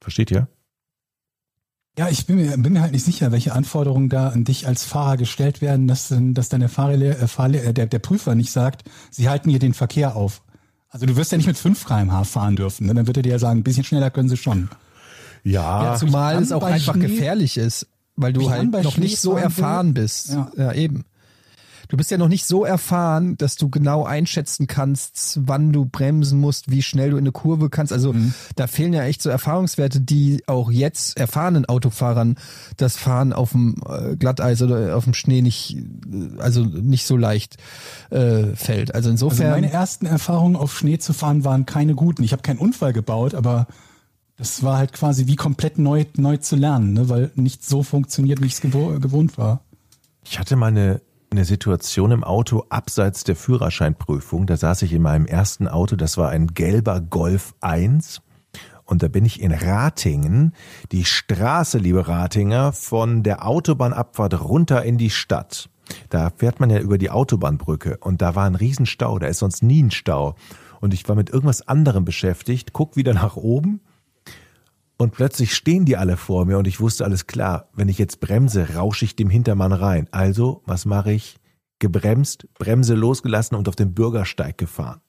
Versteht 0.00 0.30
ihr? 0.30 0.48
Ja, 1.98 2.08
ich 2.08 2.26
bin 2.26 2.36
mir, 2.36 2.56
bin 2.56 2.72
mir 2.72 2.80
halt 2.80 2.92
nicht 2.92 3.04
sicher, 3.04 3.30
welche 3.32 3.52
Anforderungen 3.52 4.08
da 4.08 4.28
an 4.30 4.44
dich 4.44 4.66
als 4.66 4.82
Fahrer 4.84 5.16
gestellt 5.18 5.60
werden, 5.60 5.86
dass, 5.86 6.08
dann- 6.08 6.32
dass 6.34 6.48
dann 6.48 6.60
der, 6.60 6.68
Fahrlehr, 6.70 7.20
äh, 7.20 7.28
Fahrlehr, 7.28 7.64
äh, 7.66 7.74
der, 7.74 7.86
der 7.86 7.98
Prüfer 8.00 8.34
nicht 8.34 8.50
sagt, 8.50 8.82
sie 9.10 9.28
halten 9.28 9.50
hier 9.50 9.58
den 9.60 9.74
Verkehr 9.74 10.16
auf. 10.16 10.42
Also 10.88 11.06
du 11.06 11.16
wirst 11.16 11.32
ja 11.32 11.38
nicht 11.38 11.46
mit 11.46 11.58
5 11.58 11.84
km/h 11.84 12.24
fahren 12.24 12.56
dürfen. 12.56 12.86
Ne? 12.86 12.94
Dann 12.94 13.06
wird 13.06 13.16
er 13.18 13.22
dir 13.22 13.32
ja 13.32 13.38
sagen, 13.38 13.60
ein 13.60 13.64
bisschen 13.64 13.84
schneller 13.84 14.10
können 14.10 14.28
sie 14.28 14.36
schon. 14.36 14.70
Ja. 15.44 15.96
Zumal 15.98 16.34
dann 16.34 16.42
es 16.44 16.52
auch 16.52 16.62
einfach 16.62 16.94
Schnee- 16.94 17.06
gefährlich 17.08 17.58
ist, 17.58 17.86
weil 18.16 18.32
du 18.32 18.48
halt 18.50 18.70
noch 18.72 18.94
Schnee 18.94 19.04
nicht 19.04 19.18
so 19.20 19.32
fahren 19.32 19.38
will. 19.38 19.44
erfahren 19.44 19.94
bist. 19.94 20.28
Ja. 20.30 20.50
ja, 20.56 20.72
eben. 20.72 21.04
Du 21.88 21.96
bist 21.96 22.10
ja 22.10 22.18
noch 22.18 22.28
nicht 22.28 22.46
so 22.46 22.64
erfahren, 22.64 23.36
dass 23.36 23.56
du 23.56 23.68
genau 23.68 24.04
einschätzen 24.04 24.66
kannst, 24.66 25.38
wann 25.42 25.72
du 25.72 25.84
bremsen 25.84 26.40
musst, 26.40 26.70
wie 26.70 26.82
schnell 26.82 27.10
du 27.10 27.16
in 27.16 27.24
eine 27.24 27.32
Kurve 27.32 27.70
kannst. 27.70 27.92
Also 27.92 28.12
Mhm. 28.12 28.34
da 28.56 28.66
fehlen 28.66 28.92
ja 28.92 29.04
echt 29.04 29.22
so 29.22 29.30
Erfahrungswerte, 29.30 30.00
die 30.00 30.42
auch 30.46 30.70
jetzt 30.70 31.18
erfahrenen 31.18 31.66
Autofahrern 31.66 32.36
das 32.76 32.96
Fahren 32.96 33.32
auf 33.32 33.52
dem 33.52 33.76
äh, 33.88 34.16
Glatteis 34.16 34.60
oder 34.62 34.96
auf 34.96 35.04
dem 35.04 35.14
Schnee 35.14 35.42
nicht, 35.42 35.76
äh, 35.76 36.38
also 36.40 36.64
nicht 36.64 37.06
so 37.06 37.16
leicht 37.16 37.58
äh, 38.10 38.54
fällt. 38.56 38.94
Also 38.94 39.04
Also 39.04 39.26
insofern. 39.26 39.50
meine 39.50 39.70
ersten 39.70 40.06
Erfahrungen 40.06 40.56
auf 40.56 40.74
Schnee 40.76 40.98
zu 40.98 41.12
fahren 41.12 41.44
waren 41.44 41.66
keine 41.66 41.94
guten. 41.94 42.22
Ich 42.22 42.32
habe 42.32 42.40
keinen 42.42 42.58
Unfall 42.58 42.92
gebaut, 42.94 43.34
aber 43.34 43.66
das 44.36 44.62
war 44.62 44.78
halt 44.78 44.92
quasi 44.94 45.26
wie 45.26 45.36
komplett 45.36 45.78
neu, 45.78 46.06
neu 46.16 46.38
zu 46.38 46.56
lernen, 46.56 46.94
ne? 46.94 47.08
weil 47.10 47.30
nicht 47.34 47.64
so 47.64 47.82
funktioniert, 47.82 48.40
wie 48.42 48.46
ich 48.46 48.54
es 48.54 48.60
gewo 48.62 48.98
gewohnt 48.98 49.36
war. 49.38 49.60
Ich 50.24 50.38
hatte 50.38 50.56
mal 50.56 50.68
eine, 50.68 51.00
eine 51.34 51.44
Situation 51.44 52.12
im 52.12 52.22
Auto 52.22 52.64
abseits 52.68 53.24
der 53.24 53.34
Führerscheinprüfung. 53.34 54.46
Da 54.46 54.56
saß 54.56 54.82
ich 54.82 54.92
in 54.92 55.02
meinem 55.02 55.26
ersten 55.26 55.66
Auto, 55.66 55.96
das 55.96 56.16
war 56.16 56.30
ein 56.30 56.46
gelber 56.48 57.00
Golf 57.00 57.54
1. 57.60 58.22
Und 58.84 59.02
da 59.02 59.08
bin 59.08 59.24
ich 59.24 59.40
in 59.40 59.50
Ratingen, 59.50 60.52
die 60.92 61.04
Straße, 61.04 61.78
liebe 61.78 62.06
Ratinger, 62.06 62.72
von 62.72 63.22
der 63.24 63.46
Autobahnabfahrt 63.46 64.44
runter 64.44 64.84
in 64.84 64.96
die 64.96 65.10
Stadt. 65.10 65.68
Da 66.08 66.30
fährt 66.30 66.60
man 66.60 66.70
ja 66.70 66.78
über 66.78 66.98
die 66.98 67.10
Autobahnbrücke 67.10 67.98
und 67.98 68.22
da 68.22 68.36
war 68.36 68.44
ein 68.44 68.54
Riesenstau, 68.54 69.18
da 69.18 69.26
ist 69.26 69.38
sonst 69.40 69.62
nie 69.62 69.82
ein 69.82 69.90
Stau. 69.90 70.36
Und 70.80 70.94
ich 70.94 71.08
war 71.08 71.16
mit 71.16 71.30
irgendwas 71.30 71.66
anderem 71.66 72.04
beschäftigt, 72.04 72.72
guck 72.72 72.96
wieder 72.96 73.12
nach 73.12 73.36
oben 73.36 73.80
und 74.96 75.12
plötzlich 75.12 75.54
stehen 75.54 75.84
die 75.84 75.96
alle 75.96 76.16
vor 76.16 76.44
mir 76.44 76.58
und 76.58 76.66
ich 76.66 76.80
wusste 76.80 77.04
alles 77.04 77.26
klar, 77.26 77.68
wenn 77.74 77.88
ich 77.88 77.98
jetzt 77.98 78.20
bremse, 78.20 78.74
rausche 78.74 79.04
ich 79.04 79.16
dem 79.16 79.30
Hintermann 79.30 79.72
rein. 79.72 80.08
Also, 80.12 80.62
was 80.66 80.84
mache 80.84 81.12
ich? 81.12 81.36
Gebremst, 81.80 82.46
Bremse 82.54 82.94
losgelassen 82.94 83.56
und 83.56 83.68
auf 83.68 83.76
den 83.76 83.94
Bürgersteig 83.94 84.56
gefahren. 84.56 85.00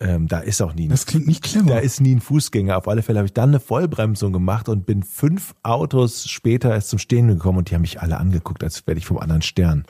Ähm, 0.00 0.26
da 0.26 0.40
ist 0.40 0.60
auch 0.60 0.74
nie 0.74 0.86
ein, 0.86 0.90
Das 0.90 1.06
klingt 1.06 1.28
nicht 1.28 1.42
clever. 1.44 1.66
da 1.68 1.78
ist 1.78 2.00
nie 2.00 2.16
ein 2.16 2.20
Fußgänger. 2.20 2.76
Auf 2.76 2.88
alle 2.88 3.02
Fälle 3.02 3.20
habe 3.20 3.26
ich 3.26 3.32
dann 3.32 3.50
eine 3.50 3.60
Vollbremsung 3.60 4.32
gemacht 4.32 4.68
und 4.68 4.86
bin 4.86 5.04
fünf 5.04 5.54
Autos 5.62 6.26
später 6.28 6.72
erst 6.72 6.88
zum 6.90 6.98
Stehen 6.98 7.28
gekommen 7.28 7.58
und 7.58 7.70
die 7.70 7.74
haben 7.74 7.82
mich 7.82 8.00
alle 8.00 8.18
angeguckt, 8.18 8.64
als 8.64 8.86
wäre 8.86 8.98
ich 8.98 9.06
vom 9.06 9.18
anderen 9.18 9.42
Stern. 9.42 9.84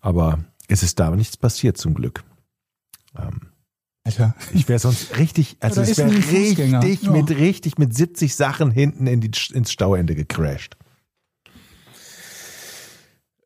Aber 0.00 0.38
es 0.68 0.82
ist 0.82 0.98
da 0.98 1.10
nichts 1.10 1.36
passiert 1.36 1.76
zum 1.76 1.92
Glück. 1.94 2.24
Ähm, 3.18 3.49
Alter. 4.18 4.34
ich 4.52 4.68
wäre 4.68 4.78
sonst 4.78 5.16
richtig, 5.18 5.56
also 5.60 5.80
es 5.80 5.90
ist 5.90 5.98
wäre 5.98 6.10
richtig 6.10 7.02
Ja. 7.02 7.10
mit 7.12 7.30
richtig 7.30 7.78
mit 7.78 7.94
70 7.94 8.34
Sachen 8.34 8.70
hinten 8.70 9.06
in 9.06 9.20
die, 9.20 9.30
ins 9.52 9.70
Stauende 9.72 10.14
gecrashed. 10.14 10.76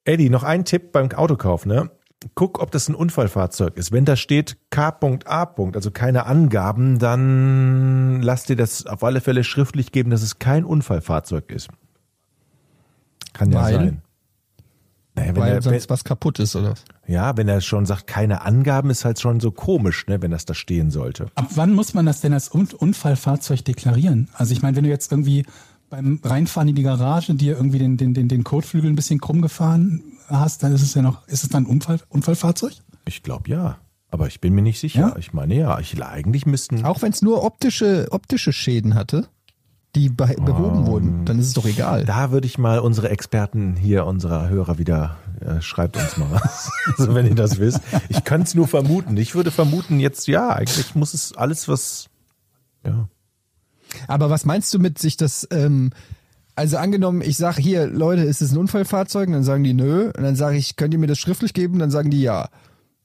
Eddie, 0.05 0.29
noch 0.31 0.43
ein 0.43 0.65
Tipp 0.65 0.93
beim 0.93 1.11
Autokauf, 1.12 1.67
ne? 1.67 1.91
Guck, 2.35 2.61
ob 2.61 2.71
das 2.71 2.89
ein 2.89 2.95
Unfallfahrzeug 2.95 3.77
ist. 3.77 3.93
Wenn 3.93 4.05
da 4.05 4.17
steht 4.17 4.57
K.A. 4.71 5.55
also 5.75 5.91
keine 5.91 6.25
Angaben, 6.27 6.99
dann 6.99 8.23
lass 8.23 8.45
dir 8.45 8.57
das 8.57 8.87
auf 8.87 9.05
alle 9.05 9.21
Fälle 9.21 9.45
schriftlich 9.45 9.93
geben, 9.93 10.11
dass 10.11 10.23
es 10.23 10.39
kein 10.39 10.65
Unfallfahrzeug 10.65 11.51
ist. 11.51 11.69
Kann 13.35 13.53
ja 13.53 13.62
Weil? 13.62 13.75
sein. 13.75 14.03
Naja, 15.15 15.29
wenn 15.29 15.43
weil 15.43 15.49
er, 15.49 15.55
wenn, 15.57 15.62
sonst 15.62 15.91
was 15.91 16.05
kaputt 16.05 16.39
ist, 16.41 16.57
oder? 16.57 16.75
ja, 17.07 17.37
wenn 17.37 17.49
er 17.49 17.61
schon 17.61 17.87
sagt, 17.87 18.07
keine 18.07 18.43
Angaben, 18.43 18.91
ist 18.91 19.05
halt 19.05 19.21
schon 19.21 19.39
so 19.41 19.53
komisch, 19.53 20.07
ne, 20.09 20.21
wenn 20.23 20.33
das 20.33 20.45
da 20.45 20.55
stehen 20.55 20.91
sollte. 20.91 21.27
Ab 21.37 21.51
wann 21.55 21.73
muss 21.73 21.95
man 21.95 22.07
das 22.07 22.21
denn 22.21 22.33
als 22.33 22.53
Un 22.53 22.69
Unfallfahrzeug 22.77 23.65
deklarieren? 23.65 24.29
Also 24.35 24.53
ich 24.53 24.62
meine, 24.62 24.77
wenn 24.77 24.85
du 24.85 24.91
jetzt 24.91 25.12
irgendwie 25.12 25.45
beim 25.89 26.19
Reinfahren 26.25 26.69
in 26.69 26.75
die 26.75 26.83
Garage 26.83 27.35
dir 27.35 27.57
irgendwie 27.57 27.79
den, 27.79 27.97
den, 27.97 28.15
den, 28.15 28.29
den 28.29 28.43
Kotflügel 28.43 28.91
ein 28.91 28.97
bisschen 28.97 29.21
krumm 29.21 29.43
gefahren 29.43 30.03
hast, 30.29 30.62
dann 30.62 30.73
ist 30.73 30.83
es 30.83 30.95
ja 30.95 31.03
noch, 31.03 31.27
ist 31.29 31.45
es 31.45 31.51
dann 31.51 31.65
ein 31.65 31.67
Unfall, 31.67 32.01
Unfallfahrzeug? 32.09 32.73
Ich 33.05 33.23
glaube 33.23 33.49
ja. 33.51 33.79
Aber 34.11 34.27
ich 34.29 34.41
bin 34.41 34.55
mir 34.55 34.62
nicht 34.62 34.79
sicher. 34.79 35.01
Ja? 35.01 35.17
Ich 35.19 35.33
meine 35.33 35.55
ja, 35.55 35.79
ich 35.81 36.01
eigentlich 36.03 36.47
müssten. 36.47 36.85
Auch 36.85 37.03
wenn 37.03 37.11
es 37.11 37.21
nur 37.21 37.43
optische, 37.43 38.07
optische 38.11 38.53
Schäden 38.53 38.95
hatte, 38.95 39.29
die 39.95 40.09
be 40.09 40.34
behoben 40.45 40.86
wurden, 40.86 41.24
dann 41.24 41.38
ist 41.38 41.49
es 41.49 41.53
doch 41.53 41.66
egal. 41.66 42.05
Da 42.05 42.30
würde 42.32 42.47
ich 42.47 42.59
mal 42.59 42.80
unsere 42.80 43.11
Experten 43.11 43.76
hier, 43.76 44.07
unserer 44.07 44.49
Hörer 44.49 44.78
wieder, 44.78 45.16
äh, 45.40 45.61
schreibt 45.61 45.97
uns 45.97 46.16
mal 46.16 46.30
was. 46.30 46.70
also 46.99 47.14
wenn 47.14 47.26
ihr 47.26 47.34
das 47.34 47.59
wisst. 47.59 47.80
Ich 48.09 48.24
kann 48.24 48.42
es 48.42 48.55
nur 48.55 48.66
vermuten. 48.66 49.16
Ich 49.16 49.34
würde 49.34 49.51
vermuten, 49.51 50.01
jetzt 50.01 50.26
ja, 50.26 50.51
eigentlich 50.51 50.95
muss 50.95 51.14
es 51.14 51.36
alles 51.36 51.68
was. 51.68 52.09
Ja. 52.84 53.09
Aber 54.09 54.30
was 54.30 54.45
meinst 54.45 54.74
du 54.74 54.78
mit 54.78 54.99
sich 54.99 55.16
das, 55.16 55.47
ähm, 55.53 55.90
also 56.57 56.76
angenommen, 56.76 57.22
ich 57.22 57.36
sage 57.36 57.62
hier, 57.62 57.86
Leute, 57.86 58.22
ist 58.22 58.42
es 58.42 58.53
ein 58.53 58.59
Unfallfahrzeug? 58.59 59.28
Und 59.28 59.34
dann 59.34 59.45
sagen 59.45 59.62
die 59.62 59.74
nö. 59.74 60.07
Und 60.07 60.22
dann 60.22 60.36
sage 60.36 60.57
ich, 60.57 60.76
könnt 60.76 60.92
ihr 60.92 61.01
mir 61.01 61.07
das 61.07 61.18
schriftlich 61.18 61.55
geben? 61.55 61.78
Dann 61.78 61.90
sagen 61.90 62.11
die 62.11 62.22
ja. 62.22 62.49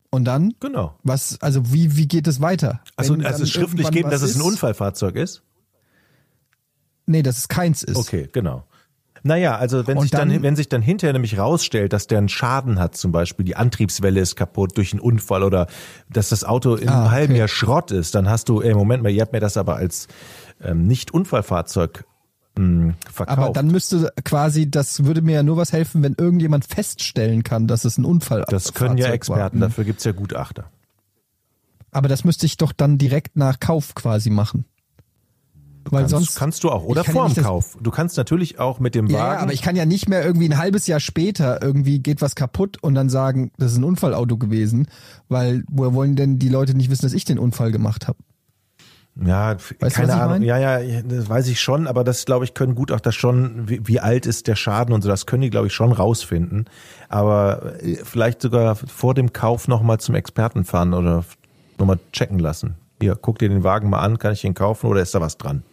Und 0.09 0.25
dann? 0.25 0.55
Genau. 0.59 0.95
Was, 1.03 1.39
also 1.41 1.71
wie, 1.71 1.95
wie 1.95 2.07
geht 2.07 2.27
es 2.27 2.41
weiter? 2.41 2.81
Also, 2.95 3.13
Wenn 3.13 3.25
also 3.25 3.45
schriftlich 3.45 3.91
geben, 3.91 4.09
dass 4.09 4.23
es 4.23 4.35
ein 4.35 4.41
ist? 4.41 4.47
Unfallfahrzeug 4.47 5.15
ist? 5.15 5.43
Nee, 7.09 7.21
dass 7.23 7.37
es 7.37 7.47
keins 7.47 7.83
ist. 7.83 7.97
Okay, 7.97 8.29
genau. 8.31 8.63
Naja, 9.21 9.57
also 9.57 9.85
wenn 9.85 9.97
Und 9.97 10.03
sich 10.03 10.11
dann, 10.11 10.29
dann- 10.29 10.43
wenn 10.43 10.55
sich 10.55 10.69
dann 10.69 10.81
hinterher 10.81 11.11
nämlich 11.11 11.37
rausstellt, 11.37 11.91
dass 11.91 12.07
der 12.07 12.19
einen 12.19 12.29
Schaden 12.29 12.79
hat, 12.79 12.95
zum 12.95 13.11
Beispiel 13.11 13.43
die 13.45 13.57
Antriebswelle 13.57 14.21
ist 14.21 14.37
kaputt 14.37 14.77
durch 14.77 14.93
einen 14.93 15.01
Unfall 15.01 15.43
oder 15.43 15.67
dass 16.09 16.29
das 16.29 16.45
Auto 16.45 16.75
in 16.75 16.87
Ah, 16.87 16.93
einem 16.93 17.01
okay. 17.07 17.11
halben 17.11 17.35
Jahr 17.35 17.49
Schrott 17.49 17.91
ist, 17.91 18.15
dann 18.15 18.29
hast 18.29 18.47
du, 18.47 18.61
ey, 18.61 18.73
Moment 18.73 19.03
mal, 19.03 19.09
ihr 19.09 19.21
habt 19.21 19.33
mir 19.33 19.41
das 19.41 19.57
aber 19.57 19.75
als 19.75 20.07
ähm, 20.63 20.87
Nicht-Unfallfahrzeug 20.87 22.05
mh, 22.57 22.93
verkauft. 23.11 23.37
Aber 23.37 23.51
dann 23.51 23.67
müsste 23.67 24.13
quasi, 24.23 24.71
das 24.71 25.03
würde 25.03 25.21
mir 25.21 25.33
ja 25.35 25.43
nur 25.43 25.57
was 25.57 25.73
helfen, 25.73 26.01
wenn 26.01 26.15
irgendjemand 26.17 26.63
feststellen 26.63 27.43
kann, 27.43 27.67
dass 27.67 27.83
es 27.83 27.97
ein 27.97 28.05
Unfall 28.05 28.45
das 28.47 28.73
können 28.73 28.97
ja 28.97 29.09
Experten, 29.09 29.59
war. 29.59 29.67
dafür 29.67 29.83
gibt's 29.83 30.05
ja 30.05 30.13
Gutachter. 30.13 30.71
Aber 31.91 32.07
das 32.07 32.23
müsste 32.23 32.45
ich 32.45 32.55
doch 32.55 32.71
dann 32.71 32.97
direkt 32.97 33.35
nach 33.35 33.59
Kauf 33.59 33.95
quasi 33.95 34.29
machen. 34.29 34.63
Weil 35.85 36.01
Kannst, 36.01 36.11
sonst 36.15 36.35
kannst 36.35 36.63
du 36.63 36.69
auch, 36.69 36.83
oder 36.83 37.03
ja 37.03 37.11
vorm 37.11 37.33
das- 37.33 37.43
Kauf. 37.43 37.77
Du 37.81 37.89
kannst 37.89 38.15
natürlich 38.17 38.59
auch 38.59 38.79
mit 38.79 38.93
dem 38.95 39.07
Ja, 39.07 39.19
Wagen. 39.19 39.33
ja, 39.35 39.39
aber 39.39 39.53
ich 39.53 39.61
kann 39.61 39.75
ja 39.75 39.85
nicht 39.85 40.07
mehr 40.09 40.23
irgendwie 40.23 40.47
ein 40.49 40.57
halbes 40.57 40.85
Jahr 40.87 40.99
später 40.99 41.61
irgendwie 41.63 41.99
geht 41.99 42.21
was 42.21 42.35
kaputt 42.35 42.77
und 42.81 42.93
dann 42.95 43.09
sagen, 43.09 43.51
das 43.57 43.71
ist 43.71 43.77
ein 43.79 43.83
Unfallauto 43.83 44.37
gewesen, 44.37 44.87
weil 45.29 45.63
woher 45.69 45.93
wollen 45.93 46.15
denn 46.15 46.37
die 46.37 46.49
Leute 46.49 46.75
nicht 46.75 46.89
wissen, 46.91 47.03
dass 47.03 47.13
ich 47.13 47.25
den 47.25 47.39
Unfall 47.39 47.71
gemacht 47.71 48.07
habe? 48.07 48.19
Ja, 49.25 49.55
Weißt 49.55 49.71
du, 49.81 49.87
keine 50.01 50.13
Ahnung. 50.13 50.29
mein? 50.29 50.41
Ja, 50.43 50.57
ja, 50.79 51.01
das 51.01 51.27
weiß 51.27 51.47
ich 51.47 51.59
schon, 51.59 51.87
aber 51.87 52.03
das 52.05 52.25
glaube 52.25 52.45
ich 52.45 52.53
können 52.53 52.73
gut 52.75 52.91
auch 52.91 53.01
das 53.01 53.15
schon, 53.15 53.67
wie, 53.67 53.85
wie 53.85 53.99
alt 53.99 54.25
ist 54.25 54.47
der 54.47 54.55
Schaden 54.55 54.93
und 54.93 55.01
so, 55.01 55.09
das 55.09 55.25
können 55.25 55.41
die 55.41 55.49
glaube 55.49 55.67
ich 55.67 55.73
schon 55.73 55.91
rausfinden. 55.91 56.65
Aber 57.09 57.81
äh, 57.83 57.95
vielleicht 58.03 58.41
sogar 58.41 58.75
vor 58.75 59.13
dem 59.15 59.33
Kauf 59.33 59.67
nochmal 59.67 59.99
zum 59.99 60.15
Experten 60.15 60.63
fahren 60.63 60.93
oder 60.93 61.25
nochmal 61.77 61.99
checken 62.13 62.39
lassen. 62.39 62.75
Hier, 63.01 63.17
guck 63.19 63.39
dir 63.39 63.49
den 63.49 63.63
Wagen 63.63 63.89
mal 63.89 63.99
an, 63.99 64.19
kann 64.19 64.33
ich 64.33 64.41
den 64.41 64.53
kaufen 64.53 64.87
oder 64.87 65.01
ist 65.01 65.15
da 65.15 65.21
was 65.21 65.37
dran? 65.37 65.63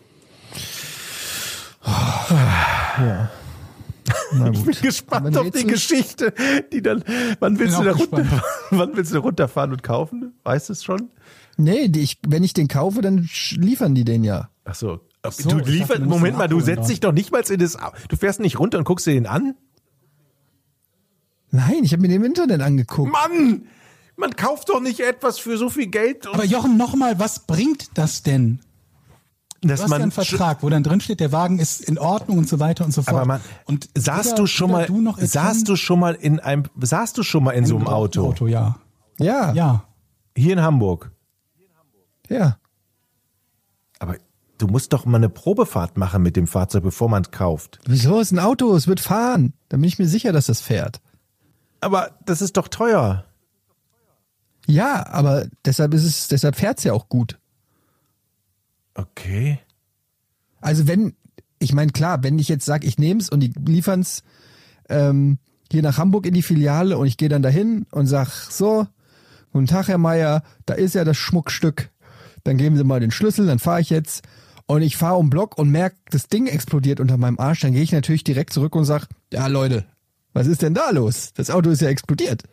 Na 4.33 4.51
Ich 4.51 4.65
bin 4.65 4.75
gespannt 4.83 5.37
auf 5.37 5.51
die 5.51 5.67
Geschichte, 5.67 6.33
die 6.73 6.83
dann, 6.83 7.05
wann 7.41 7.59
willst 7.59 7.79
du 7.79 7.85
da 7.85 7.93
runter, 7.93 8.43
wann 8.71 8.97
willst 8.97 9.15
du 9.15 9.19
runterfahren 9.19 9.73
und 9.73 9.83
kaufen? 9.83 10.35
Weißt 10.45 10.69
du 10.69 10.73
es 10.73 10.85
schon? 10.85 11.11
Nee, 11.57 11.89
die, 11.89 12.03
ich, 12.03 12.19
wenn 12.27 12.45
ich 12.45 12.53
den 12.53 12.69
kaufe, 12.69 13.01
dann 13.01 13.29
liefern 13.53 13.95
die 13.95 14.05
den 14.05 14.25
ja. 14.25 14.51
Ach 14.65 14.75
so. 14.75 15.01
so, 15.31 15.49
du 15.49 15.59
lieferst, 15.59 16.03
Moment 16.03 16.37
mal, 16.37 16.49
du 16.49 16.61
setzt 16.61 16.91
dich 16.91 17.01
doch 17.01 17.13
nicht 17.13 17.33
mal 17.33 17.43
in 17.49 17.59
das, 17.59 17.79
du 18.09 18.17
fährst 18.17 18.41
nicht 18.41 18.59
runter 18.59 18.79
und 18.79 18.85
guckst 18.85 19.07
dir 19.07 19.15
den 19.15 19.27
an? 19.27 19.55
Nein, 21.51 21.85
ich 21.85 21.93
habe 21.93 22.03
mir 22.03 22.09
den 22.09 22.23
im 22.23 22.25
Internet 22.25 22.61
angeguckt. 22.61 23.11
Mann! 23.11 23.67
Man 24.19 24.35
kauft 24.35 24.71
doch 24.71 24.81
nicht 24.81 25.01
etwas 25.01 25.39
für 25.39 25.59
so 25.59 25.69
viel 25.69 25.89
Geld. 25.89 26.27
Aber 26.27 26.45
Jochen, 26.45 26.79
nochmal, 26.79 27.19
was 27.19 27.47
bringt 27.47 27.99
das 27.99 28.23
denn? 28.23 28.61
Dass 29.63 29.81
Du 29.81 29.85
hast 29.85 29.91
ja 29.91 29.97
einen 29.97 30.11
Vertrag, 30.11 30.63
wo 30.63 30.69
dann 30.71 30.83
drin 30.83 31.01
steht, 31.01 31.21
der 31.21 31.33
Wagen 31.33 31.59
ist 31.59 31.81
in 31.81 31.99
Ordnung 31.99 32.39
und 32.39 32.49
so 32.49 32.59
weiter 32.61 32.85
und 32.85 32.93
so 32.93 33.03
fort. 33.03 33.17
Aber 33.17 33.25
man, 33.27 33.41
und 33.65 33.89
saßt 33.97 34.27
weder- 34.33 34.37
du 34.37 34.47
schon 34.47 34.71
mal, 34.71 34.87
du 34.87 35.01
noch 35.01 35.19
saßt 35.19 35.69
du 35.69 35.77
schon 35.77 35.99
mal 36.01 36.15
in 36.15 36.41
einem, 36.41 36.65
saßt 36.81 37.17
du 37.19 37.23
schon 37.23 37.45
mal 37.45 37.53
in 37.53 37.67
so 37.67 37.77
einem 37.77 37.87
Auto? 37.89 38.27
Auto, 38.27 38.47
ja. 38.47 38.77
Ja, 39.19 39.53
ja. 39.53 39.53
Ja. 39.55 39.85
Hier 40.37 40.53
in 40.53 40.61
Hamburg. 40.63 41.11
Aber 43.99 44.17
du 44.59 44.67
musst 44.67 44.93
doch 44.93 45.05
mal 45.07 45.17
eine 45.17 45.29
Probefahrt 45.29 45.97
machen 45.97 46.23
mit 46.23 46.37
dem 46.37 46.47
Fahrzeug, 46.47 46.83
bevor 46.83 47.09
man 47.09 47.23
es 47.23 47.31
kauft. 47.31 47.79
Wieso 47.87 48.21
ist 48.21 48.33
ein 48.33 48.39
Auto? 48.39 48.75
Es 48.75 48.87
wird 48.89 49.01
fahren. 49.01 49.55
Da 49.69 49.77
bin 49.77 49.85
ich 49.85 49.99
mir 49.99 50.09
sicher, 50.09 50.33
dass 50.33 50.47
das 50.47 50.61
fährt. 50.61 51.01
Aber 51.81 52.11
das 52.25 52.43
ist 52.43 52.57
doch 52.57 52.69
teuer. 52.69 53.25
Ja, 54.67 55.07
aber 55.07 55.47
deshalb 55.65 55.95
ist 55.95 56.05
es, 56.05 56.29
deshalb 56.29 56.57
fährt's 56.57 56.83
ja 56.85 56.93
auch 56.93 57.09
gut. 57.09 57.39
Okay. 58.97 59.61
Also 60.61 60.89
wenn, 60.89 61.15
ich 61.59 61.73
meine 61.73 61.93
klar, 61.93 62.23
wenn 62.23 62.39
ich 62.39 62.49
jetzt 62.49 62.65
sage, 62.65 62.87
ich 62.87 62.99
nehm's 62.99 63.29
und 63.29 63.41
die 63.41 63.53
liefern's 63.65 64.23
ähm, 64.89 65.39
hier 65.71 65.83
nach 65.83 65.99
Hamburg 65.99 66.27
in 66.27 66.35
die 66.35 66.43
Filiale 66.43 66.97
und 66.97 67.07
ich 67.07 67.17
gehe 67.17 67.29
dann 67.29 67.43
dahin 67.43 67.87
und 67.91 68.07
sag 68.07 68.29
so, 68.29 68.87
guten 69.53 69.67
Tag, 69.67 69.89
Herr 69.89 69.99
Meier, 69.99 70.43
da 70.65 70.75
ist 70.75 70.95
ja 70.95 71.05
das 71.05 71.17
Schmuckstück. 71.17 71.91
Dann 72.45 72.57
geben 72.57 72.77
Sie 72.77 72.85
mal 72.85 73.01
den 73.01 73.11
Schlüssel, 73.11 73.47
dann 73.47 73.59
fahre 73.59 73.81
ich 73.81 73.91
jetzt 73.91 74.25
und 74.67 74.83
ich 74.83 74.97
fahre 74.97 75.17
um 75.17 75.27
den 75.27 75.31
Block 75.31 75.59
und 75.59 75.71
merke, 75.71 75.97
das 76.11 76.29
Ding 76.29 76.47
explodiert 76.47 77.01
unter 77.01 77.17
meinem 77.17 77.39
Arsch, 77.39 77.61
dann 77.61 77.73
gehe 77.73 77.83
ich 77.83 77.93
natürlich 77.93 78.25
direkt 78.25 78.53
zurück 78.53 78.75
und 78.75 78.85
sag, 78.85 79.07
ja 79.33 79.47
Leute, 79.47 79.87
was 80.33 80.47
ist 80.47 80.63
denn 80.63 80.75
da 80.75 80.91
los? 80.91 81.33
Das 81.35 81.51
Auto 81.51 81.71
ist 81.71 81.83
ja 81.83 81.89
explodiert. 81.89 82.45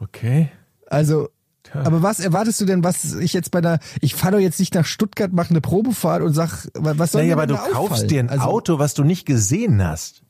Okay. 0.00 0.50
Also, 0.86 1.30
aber 1.74 2.02
was 2.02 2.20
erwartest 2.20 2.60
du 2.60 2.64
denn, 2.64 2.84
was 2.84 3.14
ich 3.14 3.32
jetzt 3.32 3.50
bei 3.50 3.60
der, 3.60 3.78
ich 4.00 4.14
fahre 4.14 4.34
doch 4.34 4.38
jetzt 4.40 4.60
nicht 4.60 4.74
nach 4.74 4.84
Stuttgart, 4.86 5.32
mache 5.32 5.50
eine 5.50 5.60
Probefahrt 5.60 6.22
und 6.22 6.34
sag, 6.34 6.68
was 6.74 7.12
soll 7.12 7.22
Naja, 7.22 7.36
mir 7.36 7.42
aber 7.42 7.46
du 7.46 7.54
da 7.54 7.60
kaufst 7.60 7.76
auffallen? 7.76 8.08
dir 8.08 8.20
ein 8.20 8.28
Also, 8.30 8.44
Auto, 8.44 8.78
was 8.78 8.94
du 8.94 9.04
nicht 9.04 9.26
gesehen 9.26 9.82
hast. 9.86 10.22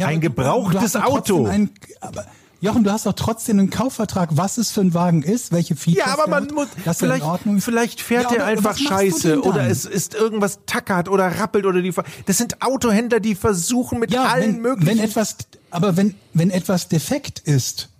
Ja, 0.00 0.08
Ein 0.08 0.20
gebrauchtes 0.20 0.96
Auto. 0.96 1.46
Einen, 1.46 1.70
aber 2.00 2.24
Jochen, 2.60 2.82
du 2.82 2.90
hast 2.90 3.04
doch 3.04 3.12
trotzdem 3.12 3.58
einen 3.58 3.68
Kaufvertrag, 3.68 4.30
was 4.32 4.56
es 4.56 4.70
für 4.70 4.80
ein 4.80 4.94
Wagen 4.94 5.22
ist, 5.22 5.52
welche 5.52 5.76
Features 5.76 6.06
Ja, 6.06 6.12
aber 6.14 6.28
man 6.28 6.44
hat, 6.44 6.52
muss, 6.52 6.68
dass 6.84 7.02
er 7.02 7.08
in 7.08 7.12
vielleicht, 7.12 7.24
Ordnung 7.24 7.56
ist. 7.58 7.64
vielleicht 7.64 8.00
fährt 8.00 8.30
Ja, 8.30 8.38
er 8.38 8.46
einfach 8.46 8.78
scheiße 8.78 9.42
oder 9.42 9.68
es 9.68 9.84
ist 9.84 10.14
irgendwas 10.14 10.60
tackert 10.64 11.10
oder 11.10 11.26
rappelt 11.38 11.66
oder 11.66 11.82
die, 11.82 11.92
das 12.24 12.38
sind 12.38 12.62
Autohändler, 12.62 13.20
die 13.20 13.34
versuchen 13.34 13.98
mit 13.98 14.12
ja, 14.12 14.24
allen 14.24 14.54
wenn, 14.54 14.60
möglichen. 14.62 14.98
wenn 14.98 14.98
etwas, 14.98 15.36
aber 15.70 15.96
wenn, 15.98 16.14
wenn 16.32 16.50
etwas 16.50 16.88
defekt 16.88 17.38
ist 17.38 17.90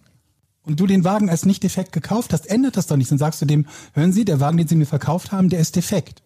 und 0.67 0.81
du 0.81 0.87
den 0.87 1.05
Wagen 1.05 1.29
als 1.31 1.45
nicht 1.45 1.63
defekt 1.63 1.93
gekauft 1.93 2.33
hast, 2.33 2.47
ändert 2.51 2.77
das 2.77 2.87
doch 2.87 2.97
nichts. 2.97 3.11
Dann 3.11 3.19
sagst 3.19 3.41
du 3.43 3.47
dem, 3.47 3.67
hören 3.93 4.13
Sie, 4.13 4.25
der 4.25 4.41
Wagen, 4.41 4.57
den 4.57 4.69
Sie 4.69 4.77
mir 4.77 4.87
verkauft 4.87 5.31
haben, 5.33 5.49
der 5.49 5.61
ist 5.61 5.77
defekt. 5.77 6.23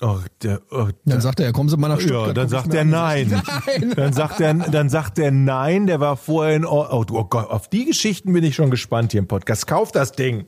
oh, 0.00 0.18
der, 0.42 0.60
oh, 0.70 0.88
Dann 1.04 1.20
sagt 1.20 1.40
er, 1.40 1.46
ja, 1.46 1.52
kommen 1.52 1.68
Sie 1.68 1.76
mal 1.76 1.88
nach 1.88 2.00
Stuttgart. 2.00 2.28
Ja, 2.28 2.32
dann 2.32 2.48
sagt 2.48 2.72
er 2.74 2.84
nein. 2.84 3.42
Nein. 3.66 3.92
Dann 3.96 4.12
sagt 4.12 4.40
er, 4.40 4.54
dann 4.54 4.88
sagt 4.88 5.18
er 5.18 5.30
nein, 5.30 5.86
der 5.86 6.00
war 6.00 6.16
vorher 6.16 6.56
in 6.56 6.64
oh, 6.64 7.04
du- 7.04 7.18
oh 7.18 7.24
Gott, 7.24 7.50
auf 7.50 7.68
die 7.68 7.84
Geschichten 7.86 8.32
bin 8.32 8.44
ich 8.44 8.54
schon 8.54 8.70
gespannt 8.70 9.12
hier 9.12 9.20
im 9.20 9.28
Podcast. 9.28 9.66
Kauf 9.66 9.92
das 9.92 10.12
Ding. 10.12 10.46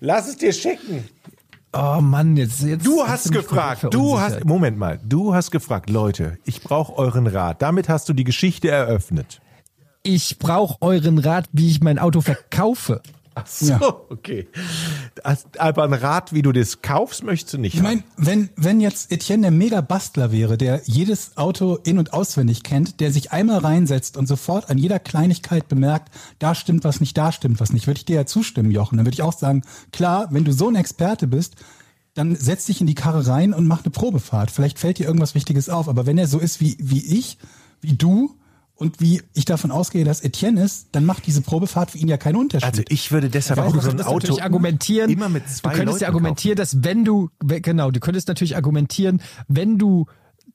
Lass 0.00 0.28
es 0.28 0.36
dir 0.36 0.52
schicken. 0.52 1.04
Oh 1.76 2.00
Mann, 2.00 2.36
jetzt, 2.36 2.62
jetzt 2.62 2.86
Du 2.86 3.02
hast 3.02 3.10
hast 3.10 3.30
mich 3.30 3.40
gefragt, 3.40 3.86
du 3.90 4.20
hast, 4.20 4.44
Moment 4.44 4.78
mal, 4.78 5.00
du 5.04 5.34
hast 5.34 5.50
gefragt, 5.50 5.90
Leute, 5.90 6.38
ich 6.44 6.62
brauche 6.62 6.96
euren 6.96 7.26
Rat. 7.26 7.62
Damit 7.62 7.88
hast 7.88 8.08
du 8.08 8.12
die 8.12 8.22
Geschichte 8.22 8.70
eröffnet. 8.70 9.40
Ich 10.06 10.38
brauche 10.38 10.76
euren 10.82 11.18
Rat, 11.18 11.48
wie 11.52 11.70
ich 11.70 11.80
mein 11.80 11.98
Auto 11.98 12.20
verkaufe. 12.20 13.00
Ach 13.36 13.46
so, 13.48 13.74
okay. 14.10 14.46
Das- 15.24 15.46
Aber 15.58 15.82
ein 15.82 15.92
Rat, 15.92 16.32
wie 16.32 16.42
du 16.42 16.52
das 16.52 16.82
kaufst, 16.82 17.24
möchtest 17.24 17.54
du 17.54 17.58
nicht 17.58 17.74
Ich 17.74 17.82
meine, 17.82 18.04
wenn, 18.16 18.48
wenn 18.54 18.80
jetzt 18.80 19.10
Etienne 19.10 19.42
der 19.42 19.50
Mega-Bastler 19.50 20.30
wäre, 20.30 20.56
der 20.56 20.82
jedes 20.84 21.36
Auto 21.36 21.76
in- 21.82 21.98
und 21.98 22.12
auswendig 22.12 22.62
kennt, 22.62 23.00
der 23.00 23.10
sich 23.10 23.32
einmal 23.32 23.58
reinsetzt 23.58 24.16
und 24.16 24.28
sofort 24.28 24.70
an 24.70 24.78
jeder 24.78 25.00
Kleinigkeit 25.00 25.66
bemerkt, 25.68 26.14
da 26.38 26.54
stimmt 26.54 26.84
was 26.84 27.00
nicht, 27.00 27.16
da 27.18 27.32
stimmt 27.32 27.58
was 27.58 27.72
nicht, 27.72 27.88
würde 27.88 27.98
ich 27.98 28.04
dir 28.04 28.16
ja 28.16 28.26
zustimmen, 28.26 28.70
Jochen. 28.70 28.98
Dann 28.98 29.06
würde 29.06 29.14
ich 29.14 29.22
auch 29.22 29.32
sagen, 29.36 29.62
klar, 29.90 30.28
wenn 30.30 30.44
du 30.44 30.52
so 30.52 30.68
ein 30.68 30.76
Experte 30.76 31.26
bist, 31.26 31.56
dann 32.12 32.36
setz 32.36 32.66
dich 32.66 32.80
in 32.80 32.86
die 32.86 32.94
Karre 32.94 33.26
rein 33.26 33.52
und 33.52 33.66
mach 33.66 33.82
eine 33.82 33.90
Probefahrt. 33.90 34.52
Vielleicht 34.52 34.78
fällt 34.78 34.98
dir 34.98 35.06
irgendwas 35.06 35.34
Wichtiges 35.34 35.68
auf. 35.68 35.88
Aber 35.88 36.06
wenn 36.06 36.18
er 36.18 36.28
so 36.28 36.38
ist 36.38 36.60
wie, 36.60 36.76
wie 36.78 37.04
ich, 37.18 37.38
wie 37.80 37.94
du 37.96 38.36
und 38.76 39.00
wie 39.00 39.22
ich 39.34 39.44
davon 39.44 39.70
ausgehe, 39.70 40.04
dass 40.04 40.22
Etienne 40.22 40.62
ist, 40.62 40.88
dann 40.92 41.04
macht 41.04 41.26
diese 41.26 41.42
Probefahrt 41.42 41.92
für 41.92 41.98
ihn 41.98 42.08
ja 42.08 42.16
keinen 42.16 42.36
Unterschied. 42.36 42.68
Also 42.68 42.82
ich 42.88 43.12
würde 43.12 43.30
deshalb 43.30 43.60
Aber 43.60 43.68
auch 43.68 43.80
so 43.80 43.90
ein 43.90 44.00
Auto 44.02 44.38
argumentieren, 44.40 45.10
immer 45.10 45.28
mit 45.28 45.48
zwei 45.48 45.70
du 45.70 45.76
könntest 45.76 46.00
ja 46.00 46.08
Leuten 46.08 46.16
argumentieren, 46.16 46.56
dass 46.56 46.82
wenn 46.82 47.04
du, 47.04 47.30
genau, 47.40 47.92
du 47.92 48.00
könntest 48.00 48.26
natürlich 48.26 48.56
argumentieren, 48.56 49.22
wenn 49.46 49.78
du 49.78 50.06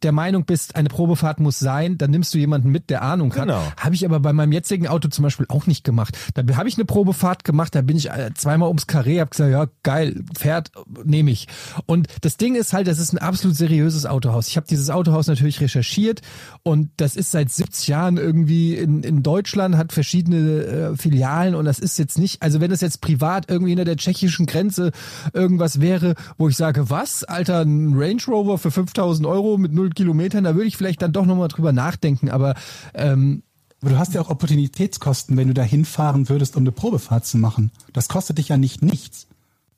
der 0.04 0.12
Meinung 0.12 0.46
bist, 0.46 0.76
eine 0.76 0.90
Probefahrt 0.90 1.40
muss 1.40 1.60
sein, 1.60 1.98
dann 1.98 2.12
nimmst 2.12 2.34
du 2.34 2.38
jemanden 2.38 2.70
mit, 2.70 2.90
der 2.90 3.02
Ahnung 3.02 3.34
hat. 3.36 3.44
Genau. 3.44 3.62
Habe 3.78 3.96
ich 3.96 4.06
aber 4.06 4.20
bei 4.20 4.34
meinem 4.34 4.52
jetzigen 4.52 4.88
Auto 4.88 5.10
zum 5.10 5.24
Beispiel 5.24 5.46
auch 5.50 5.68
nicht 5.68 5.84
gemacht. 5.84 6.18
Da 6.34 6.44
habe 6.56 6.70
ich 6.70 6.76
eine 6.76 6.86
Probefahrt 6.86 7.44
gemacht, 7.44 7.76
da 7.76 7.82
bin 7.82 7.98
ich 7.98 8.10
äh, 8.10 8.32
zweimal 8.34 8.70
ums 8.70 8.88
Karree, 8.88 9.20
habe 9.20 9.30
gesagt, 9.30 9.52
ja 9.52 9.68
geil, 9.84 10.24
fährt, 10.38 10.72
nehme 11.04 11.32
ich. 11.32 11.48
Und 11.86 12.08
das 12.22 12.38
Ding 12.38 12.56
ist 12.56 12.74
halt, 12.74 12.88
das 12.88 13.00
ist 13.00 13.14
ein 13.14 13.18
absolut 13.18 13.58
seriöses 13.58 14.06
Autohaus. 14.06 14.48
Ich 14.48 14.58
habe 14.58 14.68
dieses 14.68 14.90
Autohaus 14.90 15.28
natürlich 15.28 15.60
recherchiert 15.60 16.22
und 16.64 16.92
das 16.98 17.16
ist 17.16 17.32
seit 17.32 17.52
70 17.52 17.88
Jahren 17.88 18.18
irgendwie 18.18 18.76
in, 18.76 19.04
in 19.04 19.22
Deutschland, 19.22 19.76
hat 19.76 19.92
verschiedene 19.92 20.64
äh, 20.64 20.98
Filialen 20.98 21.56
und 21.56 21.66
das 21.66 21.80
ist 21.80 22.00
jetzt 22.00 22.18
nicht, 22.18 22.42
also 22.42 22.62
wenn 22.62 22.72
es 22.72 22.82
jetzt 22.82 23.02
privat 23.02 23.50
irgendwie 23.50 23.72
hinter 23.72 23.86
der 23.86 23.98
tschechischen 23.98 24.46
Grenze 24.46 24.92
irgendwas 25.34 25.82
wäre, 25.82 26.16
wo 26.38 26.48
ich 26.48 26.56
sage, 26.56 26.90
was, 26.90 27.24
Alter, 27.24 27.62
ein 27.62 27.94
Range 27.96 28.22
Rover 28.28 28.58
für 28.58 28.72
5000 28.72 29.28
Euro 29.28 29.58
mit 29.58 29.74
null 29.74 29.89
Kilometern, 29.96 30.44
da 30.44 30.56
würde 30.56 30.68
ich 30.68 30.78
vielleicht 30.78 31.02
dann 31.02 31.12
doch 31.14 31.26
nochmal 31.26 31.48
drüber 31.48 31.72
nachdenken, 31.72 32.30
aber 32.30 32.56
ähm, 32.94 33.44
Aber 33.82 33.92
du 33.92 33.98
hast 33.98 34.14
ja 34.14 34.22
auch 34.22 34.30
Opportunitätskosten, 34.30 35.38
wenn 35.38 35.48
du 35.48 35.54
da 35.54 35.64
hinfahren 35.64 36.28
würdest, 36.30 36.56
um 36.58 36.64
eine 36.64 36.72
Probefahrt 36.72 37.26
zu 37.26 37.38
machen. 37.38 37.72
Das 37.94 38.10
kostet 38.10 38.38
dich 38.38 38.50
ja 38.50 38.58
nicht 38.58 38.82
nichts. 38.82 39.28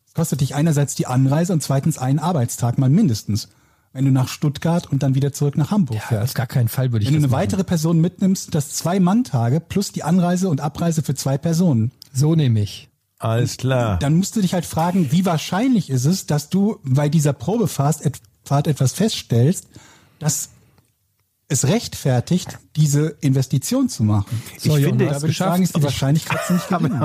Es 0.07 0.13
kostet 0.13 0.41
dich 0.41 0.55
einerseits 0.55 0.95
die 0.95 1.07
Anreise 1.07 1.53
und 1.53 1.61
zweitens 1.63 1.97
einen 1.97 2.19
Arbeitstag 2.19 2.77
mal 2.77 2.89
mindestens. 2.89 3.47
Wenn 3.93 4.05
du 4.05 4.11
nach 4.11 4.29
Stuttgart 4.29 4.89
und 4.91 5.03
dann 5.03 5.15
wieder 5.15 5.33
zurück 5.33 5.57
nach 5.57 5.69
Hamburg 5.69 5.97
auf 5.97 6.03
fährst. 6.03 6.33
gar 6.35 6.47
keinen 6.47 6.69
Fall 6.69 6.91
würde 6.93 7.03
ich 7.03 7.09
Wenn 7.09 7.15
du 7.15 7.19
das 7.19 7.25
eine 7.25 7.31
machen. 7.31 7.41
weitere 7.43 7.63
Person 7.65 7.99
mitnimmst, 7.99 8.55
das 8.55 8.69
zwei 8.73 8.99
Mann-Tage 9.01 9.59
plus 9.59 9.91
die 9.91 10.03
Anreise 10.03 10.47
und 10.49 10.61
Abreise 10.61 11.03
für 11.03 11.13
zwei 11.13 11.37
Personen. 11.37 11.91
So 12.13 12.33
nehme 12.35 12.61
ich. 12.61 12.87
Alles 13.19 13.57
klar. 13.57 13.99
Dann 13.99 14.15
musst 14.15 14.35
du 14.35 14.41
dich 14.41 14.53
halt 14.53 14.65
fragen, 14.65 15.11
wie 15.11 15.25
wahrscheinlich 15.25 15.89
ist 15.89 16.05
es, 16.05 16.25
dass 16.25 16.49
du 16.49 16.79
bei 16.83 17.09
dieser 17.09 17.33
Probefahrt, 17.33 18.03
et- 18.05 18.21
etwas 18.67 18.93
feststellst, 18.93 19.67
das 20.21 20.49
es 21.51 21.67
rechtfertigt, 21.67 22.59
diese 22.77 23.17
Investition 23.19 23.89
zu 23.89 24.03
machen. 24.05 24.41
So, 24.57 24.77
Ich 24.77 24.85
finde, 24.85 25.07
Da 25.07 25.21
würde 25.21 25.31
ich 25.31 25.37
sagen, 25.37 25.63
ist 25.63 25.75
die 25.75 25.83
Wahrscheinlichkeit 25.83 26.39
ziemlich 26.47 26.65
gering. 26.67 27.01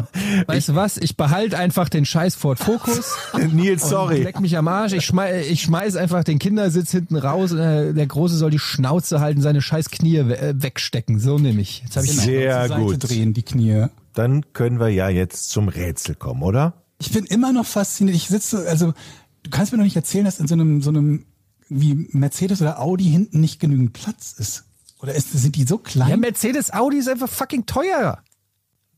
Weißt 0.46 0.68
du 0.68 0.74
was? 0.76 0.98
Ich 0.98 1.16
behalte 1.16 1.58
einfach 1.58 1.88
den 1.88 2.04
scheiß 2.04 2.36
Ford 2.36 2.60
Focus. 2.60 3.16
Nils, 3.52 3.88
sorry. 3.88 4.22
Leck 4.22 4.38
mich 4.38 4.56
am 4.56 4.68
Arsch. 4.68 4.92
Ich, 4.92 5.04
schmei 5.04 5.40
ich 5.42 5.62
schmeiß 5.62 5.96
einfach 5.96 6.22
den 6.22 6.38
Kindersitz 6.38 6.92
hinten 6.92 7.16
raus. 7.16 7.50
Äh, 7.52 7.92
der 7.92 8.06
Große 8.06 8.36
soll 8.36 8.52
die 8.52 8.60
Schnauze 8.60 9.18
halten, 9.18 9.42
seine 9.42 9.60
scheiß 9.60 9.90
Knie 9.90 10.28
we 10.28 10.38
äh, 10.38 10.54
wegstecken. 10.56 11.18
So 11.18 11.38
nehme 11.38 11.60
ich. 11.60 11.82
Jetzt 11.82 11.96
hab 11.96 12.04
ich 12.04 12.12
Sehr 12.12 12.60
Zur 12.60 12.68
Seite 12.68 12.80
gut. 12.82 13.10
drehen, 13.10 13.34
die 13.34 13.42
Knie. 13.42 13.86
Dann 14.14 14.52
können 14.52 14.78
wir 14.78 14.90
ja 14.90 15.08
jetzt 15.08 15.50
zum 15.50 15.66
Rätsel 15.68 16.14
kommen, 16.14 16.44
oder? 16.44 16.74
Ich 17.00 17.10
bin 17.10 17.24
immer 17.26 17.52
noch 17.52 17.66
fasziniert. 17.66 18.16
Ich 18.16 18.28
sitze, 18.28 18.64
also 18.68 18.94
du 19.42 19.50
kannst 19.50 19.72
mir 19.72 19.78
noch 19.78 19.84
nicht 19.84 19.96
erzählen, 19.96 20.24
dass 20.24 20.38
in 20.38 20.46
so 20.46 20.54
einem, 20.54 20.82
so 20.82 20.90
einem 20.90 21.26
wie 21.68 22.08
Mercedes 22.12 22.60
oder 22.62 22.80
Audi 22.80 23.04
hinten 23.04 23.40
nicht 23.40 23.60
genügend 23.60 23.92
Platz 23.92 24.32
ist. 24.38 24.64
Oder 25.00 25.14
ist, 25.14 25.32
sind 25.32 25.56
die 25.56 25.64
so 25.64 25.78
klein? 25.78 26.08
Ja, 26.08 26.16
Mercedes 26.16 26.72
Audi 26.72 26.98
ist 26.98 27.08
einfach 27.08 27.28
fucking 27.28 27.66
teuer. 27.66 28.18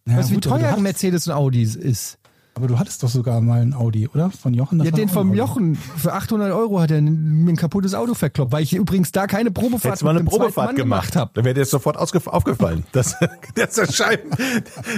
Ja, 0.06 0.16
weißt 0.16 0.30
du, 0.30 0.34
wie 0.36 0.40
teuer 0.40 0.54
ein 0.56 0.64
hattest- 0.66 0.82
Mercedes 0.82 1.26
und 1.26 1.34
Audi 1.34 1.62
ist? 1.62 2.18
Aber 2.54 2.66
du 2.66 2.76
hattest 2.78 3.02
doch 3.04 3.08
sogar 3.08 3.40
mal 3.40 3.60
ein 3.62 3.72
Audi, 3.72 4.08
oder? 4.08 4.30
Von 4.30 4.52
Jochen? 4.52 4.78
Das 4.78 4.86
Ja, 4.86 4.90
den 4.90 5.08
vom. 5.08 5.32
Jochen. 5.32 5.76
Für 5.76 6.12
800 6.14 6.52
Euro 6.52 6.80
hat 6.80 6.90
er 6.90 6.98
ein, 6.98 7.44
mir 7.44 7.52
ein 7.52 7.56
kaputtes 7.56 7.94
Auto 7.94 8.14
verkloppt, 8.14 8.50
weil 8.50 8.64
ich 8.64 8.72
übrigens 8.74 9.12
da 9.12 9.28
keine 9.28 9.52
Probefahrt 9.52 9.84
Hättest 9.92 10.02
mal 10.02 10.10
eine 10.16 10.24
Probefahrt 10.24 10.66
Mann 10.70 10.74
gemacht, 10.76 11.14
habe. 11.14 11.30
dann 11.34 11.44
wäre 11.44 11.54
dir 11.54 11.60
das 11.60 11.70
sofort 11.70 11.96
aufgefallen, 11.96 12.84
dass, 12.92 13.14
dass, 13.54 13.74
der 13.76 13.92
Scheiben, 13.92 14.30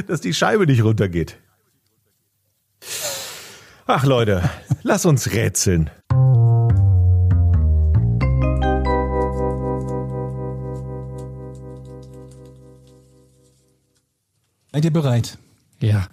dass 0.06 0.22
die 0.22 0.32
Scheibe 0.32 0.64
nicht 0.66 0.82
runtergeht. 0.82 1.36
Ach 3.86 4.04
Leute, 4.06 4.48
lass 4.82 5.04
uns 5.04 5.32
rätseln. 5.32 5.90
Seid 14.72 14.84
ihr 14.84 14.92
bereit? 14.92 15.38
Ja. 15.80 16.08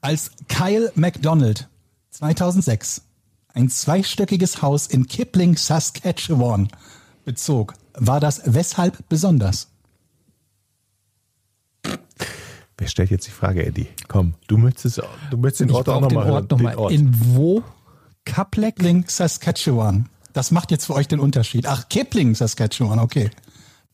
Als 0.00 0.30
Kyle 0.48 0.92
McDonald 0.94 1.68
2006 2.10 3.02
ein 3.54 3.70
zweistöckiges 3.70 4.62
Haus 4.62 4.86
in 4.86 5.06
Kipling, 5.06 5.56
Saskatchewan 5.56 6.68
bezog, 7.24 7.74
war 7.94 8.20
das 8.20 8.42
weshalb 8.44 9.08
besonders? 9.08 9.68
Wer 12.78 12.88
stellt 12.88 13.10
jetzt 13.10 13.26
die 13.26 13.30
Frage, 13.30 13.64
Eddie? 13.64 13.88
Komm, 14.06 14.34
du 14.48 14.58
möchtest, 14.58 15.00
du 15.30 15.36
möchtest 15.38 15.62
den 15.62 15.70
Ort 15.70 15.88
auch 15.88 16.00
brauche 16.00 16.08
den 16.08 16.16
nochmal 16.16 16.26
hören. 16.26 16.48
Den 16.48 16.66
Ort. 16.76 16.92
In 16.92 17.34
wo? 17.34 17.64
Kapleck? 18.26 18.76
Kipling, 18.76 19.04
Saskatchewan. 19.08 20.10
Das 20.34 20.50
macht 20.50 20.70
jetzt 20.70 20.84
für 20.84 20.94
euch 20.94 21.08
den 21.08 21.18
Unterschied. 21.18 21.66
Ach, 21.66 21.88
Kipling, 21.88 22.34
Saskatchewan, 22.34 22.98
okay. 22.98 23.30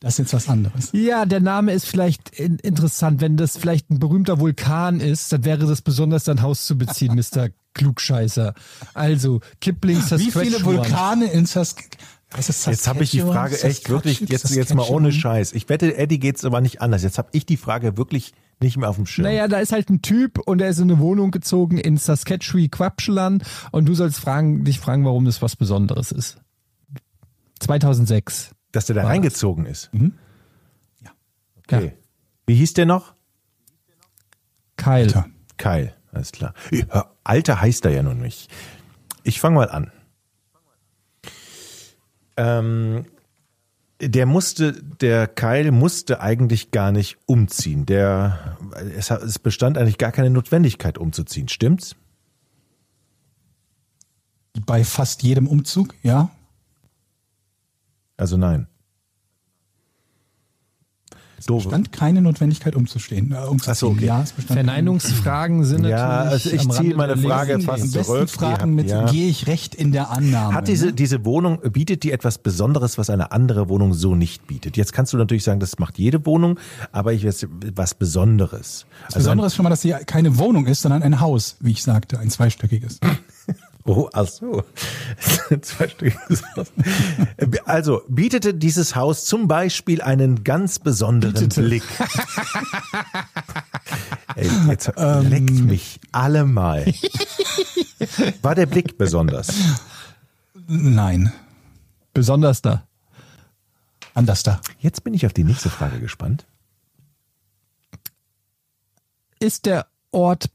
Das 0.02 0.14
ist 0.14 0.18
jetzt 0.18 0.34
was 0.34 0.48
anderes. 0.48 0.90
Ja, 0.92 1.26
der 1.26 1.38
Name 1.38 1.72
ist 1.72 1.86
vielleicht 1.86 2.30
in, 2.30 2.56
interessant. 2.56 3.20
Wenn 3.20 3.36
das 3.36 3.56
vielleicht 3.56 3.88
ein 3.90 4.00
berühmter 4.00 4.40
Vulkan 4.40 4.98
ist, 4.98 5.32
dann 5.32 5.44
wäre 5.44 5.64
das 5.66 5.80
besonders 5.80 6.24
dein 6.24 6.42
Haus 6.42 6.66
zu 6.66 6.76
beziehen, 6.76 7.14
Mr. 7.14 7.50
Klugscheißer. 7.74 8.52
Also, 8.94 9.40
Kipling, 9.60 9.98
Wie 9.98 10.00
Saskatchewan. 10.00 10.44
viele 10.44 10.64
Vulkane 10.64 11.26
in 11.26 11.46
Saskatchewan? 11.46 12.08
Jetzt 12.36 12.88
habe 12.88 13.04
ich 13.04 13.10
die 13.10 13.20
Frage 13.20 13.62
echt 13.62 13.90
wirklich, 13.90 14.20
jetzt, 14.20 14.50
jetzt 14.50 14.74
mal 14.74 14.88
ohne 14.88 15.12
Scheiß. 15.12 15.52
Ich 15.52 15.68
wette, 15.68 15.96
Eddie 15.96 16.18
geht's 16.18 16.44
aber 16.44 16.60
nicht 16.60 16.80
anders. 16.80 17.02
Jetzt 17.02 17.18
habe 17.18 17.28
ich 17.32 17.44
die 17.44 17.58
Frage 17.58 17.96
wirklich 17.96 18.32
nicht 18.60 18.76
mehr 18.78 18.88
auf 18.88 18.96
dem 18.96 19.06
Schirm. 19.06 19.24
Naja, 19.24 19.48
da 19.48 19.58
ist 19.58 19.72
halt 19.72 19.90
ein 19.90 20.02
Typ 20.02 20.38
und 20.38 20.60
er 20.60 20.68
ist 20.68 20.78
in 20.78 20.90
eine 20.90 20.98
Wohnung 20.98 21.30
gezogen 21.30 21.78
in 21.78 21.96
Saskatchewan, 21.98 22.70
Quapschelan 22.70 23.42
und 23.70 23.86
du 23.86 23.94
sollst 23.94 24.18
fragen, 24.18 24.64
dich 24.64 24.80
fragen, 24.80 25.04
warum 25.04 25.26
das 25.26 25.42
was 25.42 25.56
Besonderes 25.56 26.10
ist. 26.10 26.38
2006. 27.60 28.52
Dass 28.72 28.86
der 28.86 28.94
da 28.94 29.00
War 29.02 29.08
das. 29.08 29.12
reingezogen 29.12 29.66
ist. 29.66 29.90
Ja. 31.02 31.10
Okay. 31.58 31.92
Wie 32.46 32.54
hieß 32.54 32.72
der 32.74 32.86
noch? 32.86 33.14
Kyle. 34.76 35.06
Tja. 35.06 35.26
Kyle, 35.58 35.92
alles 36.12 36.32
klar. 36.32 36.54
Ja, 36.70 37.10
Alter 37.22 37.60
heißt 37.60 37.84
er 37.84 37.92
ja 37.92 38.02
nun 38.02 38.18
nicht. 38.18 38.50
Ich 39.22 39.40
fange 39.40 39.56
mal 39.56 39.70
an. 39.70 39.92
Ähm, 42.36 43.04
der 44.00 44.26
musste, 44.26 44.72
der 44.72 45.28
Kyle 45.28 45.70
musste 45.70 46.20
eigentlich 46.20 46.72
gar 46.72 46.90
nicht 46.90 47.18
umziehen. 47.26 47.86
Der, 47.86 48.56
es, 48.96 49.10
es 49.10 49.38
bestand 49.38 49.78
eigentlich 49.78 49.98
gar 49.98 50.10
keine 50.10 50.30
Notwendigkeit 50.30 50.98
umzuziehen, 50.98 51.48
stimmt's? 51.48 51.94
Bei 54.66 54.82
fast 54.84 55.22
jedem 55.22 55.46
Umzug, 55.46 55.94
ja. 56.02 56.30
Also 58.22 58.36
nein. 58.36 58.68
Doof. 61.44 61.64
Stand 61.64 61.90
keine 61.90 62.22
Notwendigkeit 62.22 62.76
umzustehen. 62.76 63.32
Äh, 63.32 63.38
umzuziehen. 63.46 63.72
Ach 63.72 63.74
so, 63.76 63.88
okay. 63.88 64.04
Ja, 64.06 64.22
es 64.22 64.30
bestand 64.30 64.54
Verneinungsfragen 64.60 65.64
sind 65.64 65.84
Ja, 65.84 66.24
natürlich. 66.26 66.32
also 66.32 66.50
ich 66.50 66.68
ziehe 66.78 66.94
meine 66.94 67.16
Frage 67.16 67.58
fast 67.58 67.90
zurück. 67.90 68.30
fragen 68.30 68.76
mit, 68.76 68.88
Ja. 68.88 69.06
gehe 69.10 69.28
ich 69.28 69.48
recht 69.48 69.74
in 69.74 69.90
der 69.90 70.10
Annahme. 70.10 70.54
Hat 70.54 70.68
diese, 70.68 70.86
ne? 70.86 70.92
diese 70.92 71.24
Wohnung, 71.24 71.58
bietet 71.72 72.04
die 72.04 72.12
etwas 72.12 72.38
Besonderes, 72.38 72.96
was 72.96 73.10
eine 73.10 73.32
andere 73.32 73.68
Wohnung 73.68 73.92
so 73.92 74.14
nicht 74.14 74.46
bietet? 74.46 74.76
Jetzt 74.76 74.92
kannst 74.92 75.12
du 75.14 75.16
natürlich 75.16 75.42
sagen, 75.42 75.58
das 75.58 75.80
macht 75.80 75.98
jede 75.98 76.24
Wohnung, 76.26 76.60
aber 76.92 77.12
ich 77.12 77.26
weiß, 77.26 77.48
was 77.74 77.94
Besonderes. 77.94 78.86
Das 79.06 79.16
Besondere 79.16 79.48
ist 79.48 79.56
schon 79.56 79.64
mal, 79.64 79.70
dass 79.70 79.80
sie 79.80 79.96
keine 80.06 80.38
Wohnung 80.38 80.66
ist, 80.66 80.82
sondern 80.82 81.02
ein 81.02 81.18
Haus, 81.18 81.56
wie 81.58 81.72
ich 81.72 81.82
sagte, 81.82 82.20
ein 82.20 82.30
zweistöckiges. 82.30 83.00
Oh, 83.84 84.08
ach 84.12 84.26
so. 84.28 84.62
Zweistöckiges 85.60 86.42
Haus. 86.56 86.72
Also, 87.64 88.02
bietete 88.08 88.54
dieses 88.54 88.94
Haus 88.94 89.24
zum 89.24 89.48
Beispiel 89.48 90.00
einen 90.02 90.44
ganz 90.44 90.78
besonderen 90.78 91.34
Bietete. 91.34 91.62
Blick. 91.62 91.82
Ey, 94.36 94.48
jetzt 94.68 94.92
leckt 94.96 95.50
mich 95.50 96.00
allemal. 96.12 96.86
War 98.42 98.54
der 98.54 98.66
Blick 98.66 98.98
besonders? 98.98 99.52
Nein, 100.68 101.32
Besonders 102.14 102.60
da. 102.62 102.86
anders 104.14 104.42
da. 104.42 104.60
Jetzt 104.78 105.02
bin 105.02 105.14
ich 105.14 105.24
auf 105.26 105.32
die 105.32 105.44
nächste 105.44 105.70
Frage 105.70 105.98
gespannt. 105.98 106.46
Ist 109.40 109.66
der 109.66 109.86
Ort, 110.10 110.50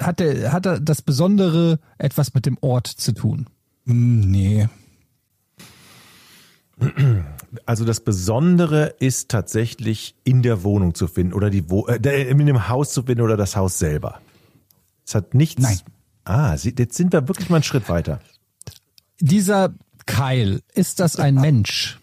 hat, 0.00 0.20
der, 0.20 0.52
hat 0.52 0.66
er 0.66 0.80
das 0.80 1.02
Besondere 1.02 1.78
etwas 1.98 2.34
mit 2.34 2.46
dem 2.46 2.58
Ort 2.60 2.86
zu 2.86 3.12
tun? 3.12 3.46
Hm, 3.86 4.20
Nee. 4.20 4.68
Also 7.66 7.84
das 7.84 8.00
Besondere 8.00 8.94
ist 9.00 9.30
tatsächlich 9.30 10.14
in 10.22 10.42
der 10.42 10.62
Wohnung 10.62 10.94
zu 10.94 11.08
finden 11.08 11.32
oder 11.32 11.50
die 11.50 11.68
Wo 11.70 11.86
äh, 11.86 12.30
in 12.30 12.46
dem 12.46 12.68
Haus 12.68 12.92
zu 12.92 13.02
finden 13.02 13.22
oder 13.22 13.36
das 13.36 13.56
Haus 13.56 13.78
selber. 13.78 14.20
Es 15.04 15.14
hat 15.14 15.34
nichts. 15.34 15.60
Nein. 15.60 15.80
Ah, 16.24 16.54
jetzt 16.54 16.96
sind 16.96 17.12
wir 17.12 17.26
wirklich 17.26 17.50
mal 17.50 17.56
einen 17.56 17.64
Schritt 17.64 17.88
weiter. 17.88 18.20
Dieser 19.18 19.74
Keil, 20.06 20.60
ist 20.74 21.00
das 21.00 21.16
ein 21.16 21.34
Mensch? 21.34 21.98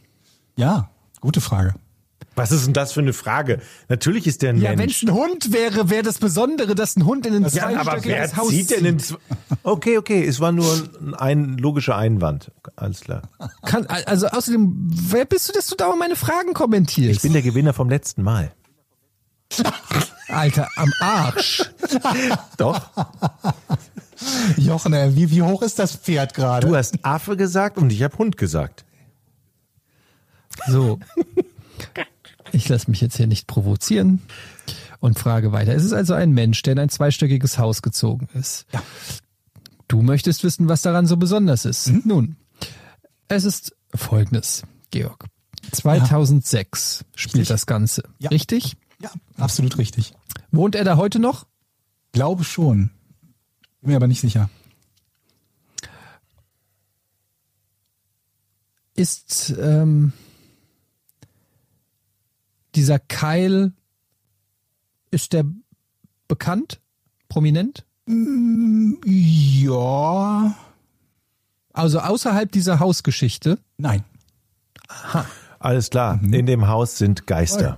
Ja, 0.57 0.89
gute 1.21 1.41
Frage. 1.41 1.75
Was 2.35 2.51
ist 2.51 2.65
denn 2.65 2.73
das 2.73 2.91
für 2.91 2.99
eine 2.99 3.13
Frage? 3.13 3.61
Natürlich 3.87 4.27
ist 4.27 4.41
der 4.41 4.51
ein 4.51 4.57
Ja, 4.57 4.71
wenn 4.71 4.77
Mensch. 4.79 5.01
es 5.03 5.09
ein 5.09 5.13
Hund 5.13 5.53
wäre, 5.53 5.89
wäre 5.89 6.03
das 6.03 6.17
Besondere, 6.17 6.75
dass 6.75 6.95
ein 6.97 7.05
Hund 7.05 7.25
in 7.25 7.33
ein 7.45 7.49
Ja, 7.51 7.67
aber 7.79 8.03
wer 8.03 8.27
zweistöckiges 8.29 8.37
Haus 8.37 8.49
zieht 8.49 8.71
denn 8.71 8.85
in. 8.85 8.97
Okay, 9.63 9.97
okay, 9.97 10.25
es 10.25 10.39
war 10.41 10.51
nur 10.51 10.71
ein, 10.99 11.13
ein 11.15 11.57
logischer 11.57 11.95
Einwand. 11.95 12.51
Alles 12.75 13.01
klar. 13.01 13.23
Kann, 13.63 13.85
also 13.87 14.27
außerdem, 14.27 14.73
wer 15.09 15.25
bist 15.25 15.47
du, 15.49 15.53
dass 15.53 15.67
du 15.67 15.75
dauernd 15.75 15.99
meine 15.99 16.15
Fragen 16.15 16.53
kommentierst? 16.53 17.15
Ich 17.15 17.21
bin 17.21 17.33
der 17.33 17.41
Gewinner 17.41 17.73
vom 17.73 17.89
letzten 17.89 18.21
Mal. 18.21 18.51
Alter, 20.27 20.67
am 20.75 20.91
Arsch. 20.99 21.63
Doch. 22.57 22.81
Jochen, 24.57 24.93
wie, 25.15 25.29
wie 25.31 25.41
hoch 25.41 25.61
ist 25.61 25.79
das 25.79 25.95
Pferd 25.95 26.33
gerade? 26.33 26.67
Du 26.67 26.75
hast 26.75 26.97
Affe 27.03 27.37
gesagt 27.37 27.77
und 27.77 27.91
ich 27.93 28.03
habe 28.03 28.17
Hund 28.17 28.35
gesagt. 28.37 28.83
So. 30.67 30.99
Ich 32.55 32.69
lasse 32.69 32.89
mich 32.89 33.01
jetzt 33.01 33.17
hier 33.17 33.27
nicht 33.27 33.47
provozieren 33.47 34.21
und 35.01 35.19
frage 35.19 35.51
weiter. 35.51 35.75
Es 35.75 35.83
ist 35.83 35.91
also 35.91 36.13
ein 36.13 36.31
Mensch, 36.31 36.61
der 36.61 36.71
in 36.73 36.79
ein 36.79 36.89
zweistöckiges 36.89 37.59
Haus 37.59 37.81
gezogen 37.81 38.29
ist. 38.33 38.65
Ja. 38.71 38.81
Du 39.89 40.01
möchtest 40.01 40.43
wissen, 40.45 40.69
was 40.69 40.81
daran 40.81 41.05
so 41.05 41.17
besonders 41.17 41.65
ist. 41.65 41.91
Nun, 42.05 42.37
es 43.27 43.43
ist 43.43 43.75
folgendes, 43.93 44.63
Georg. 44.89 45.25
2006 45.73 47.03
spielt 47.15 47.35
Richtig. 47.41 47.47
das 47.49 47.65
Ganze. 47.65 48.03
Ja. 48.19 48.29
Richtig? 48.29 48.77
Ja, 49.01 49.11
absolut 49.37 49.77
richtig. 49.77 50.13
Wohnt 50.51 50.75
er 50.75 50.85
da 50.85 50.95
heute 50.95 51.19
noch? 51.19 51.45
Glaube 52.13 52.45
schon. 52.45 52.89
Bin 53.81 53.91
mir 53.91 53.97
aber 53.97 54.07
nicht 54.07 54.21
sicher. 54.21 54.49
Ist 58.93 59.53
ähm, 59.59 60.13
dieser 62.75 62.99
Keil, 62.99 63.73
ist 65.11 65.33
der 65.33 65.45
bekannt? 66.27 66.81
Prominent? 67.29 67.85
Ja. 69.05 70.55
Also 71.73 71.99
außerhalb 71.99 72.51
dieser 72.51 72.79
Hausgeschichte. 72.79 73.59
Nein. 73.77 74.03
Alles 75.59 75.89
klar. 75.89 76.19
In 76.21 76.45
dem 76.45 76.67
Haus 76.67 76.97
sind 76.97 77.25
Geister. 77.27 77.77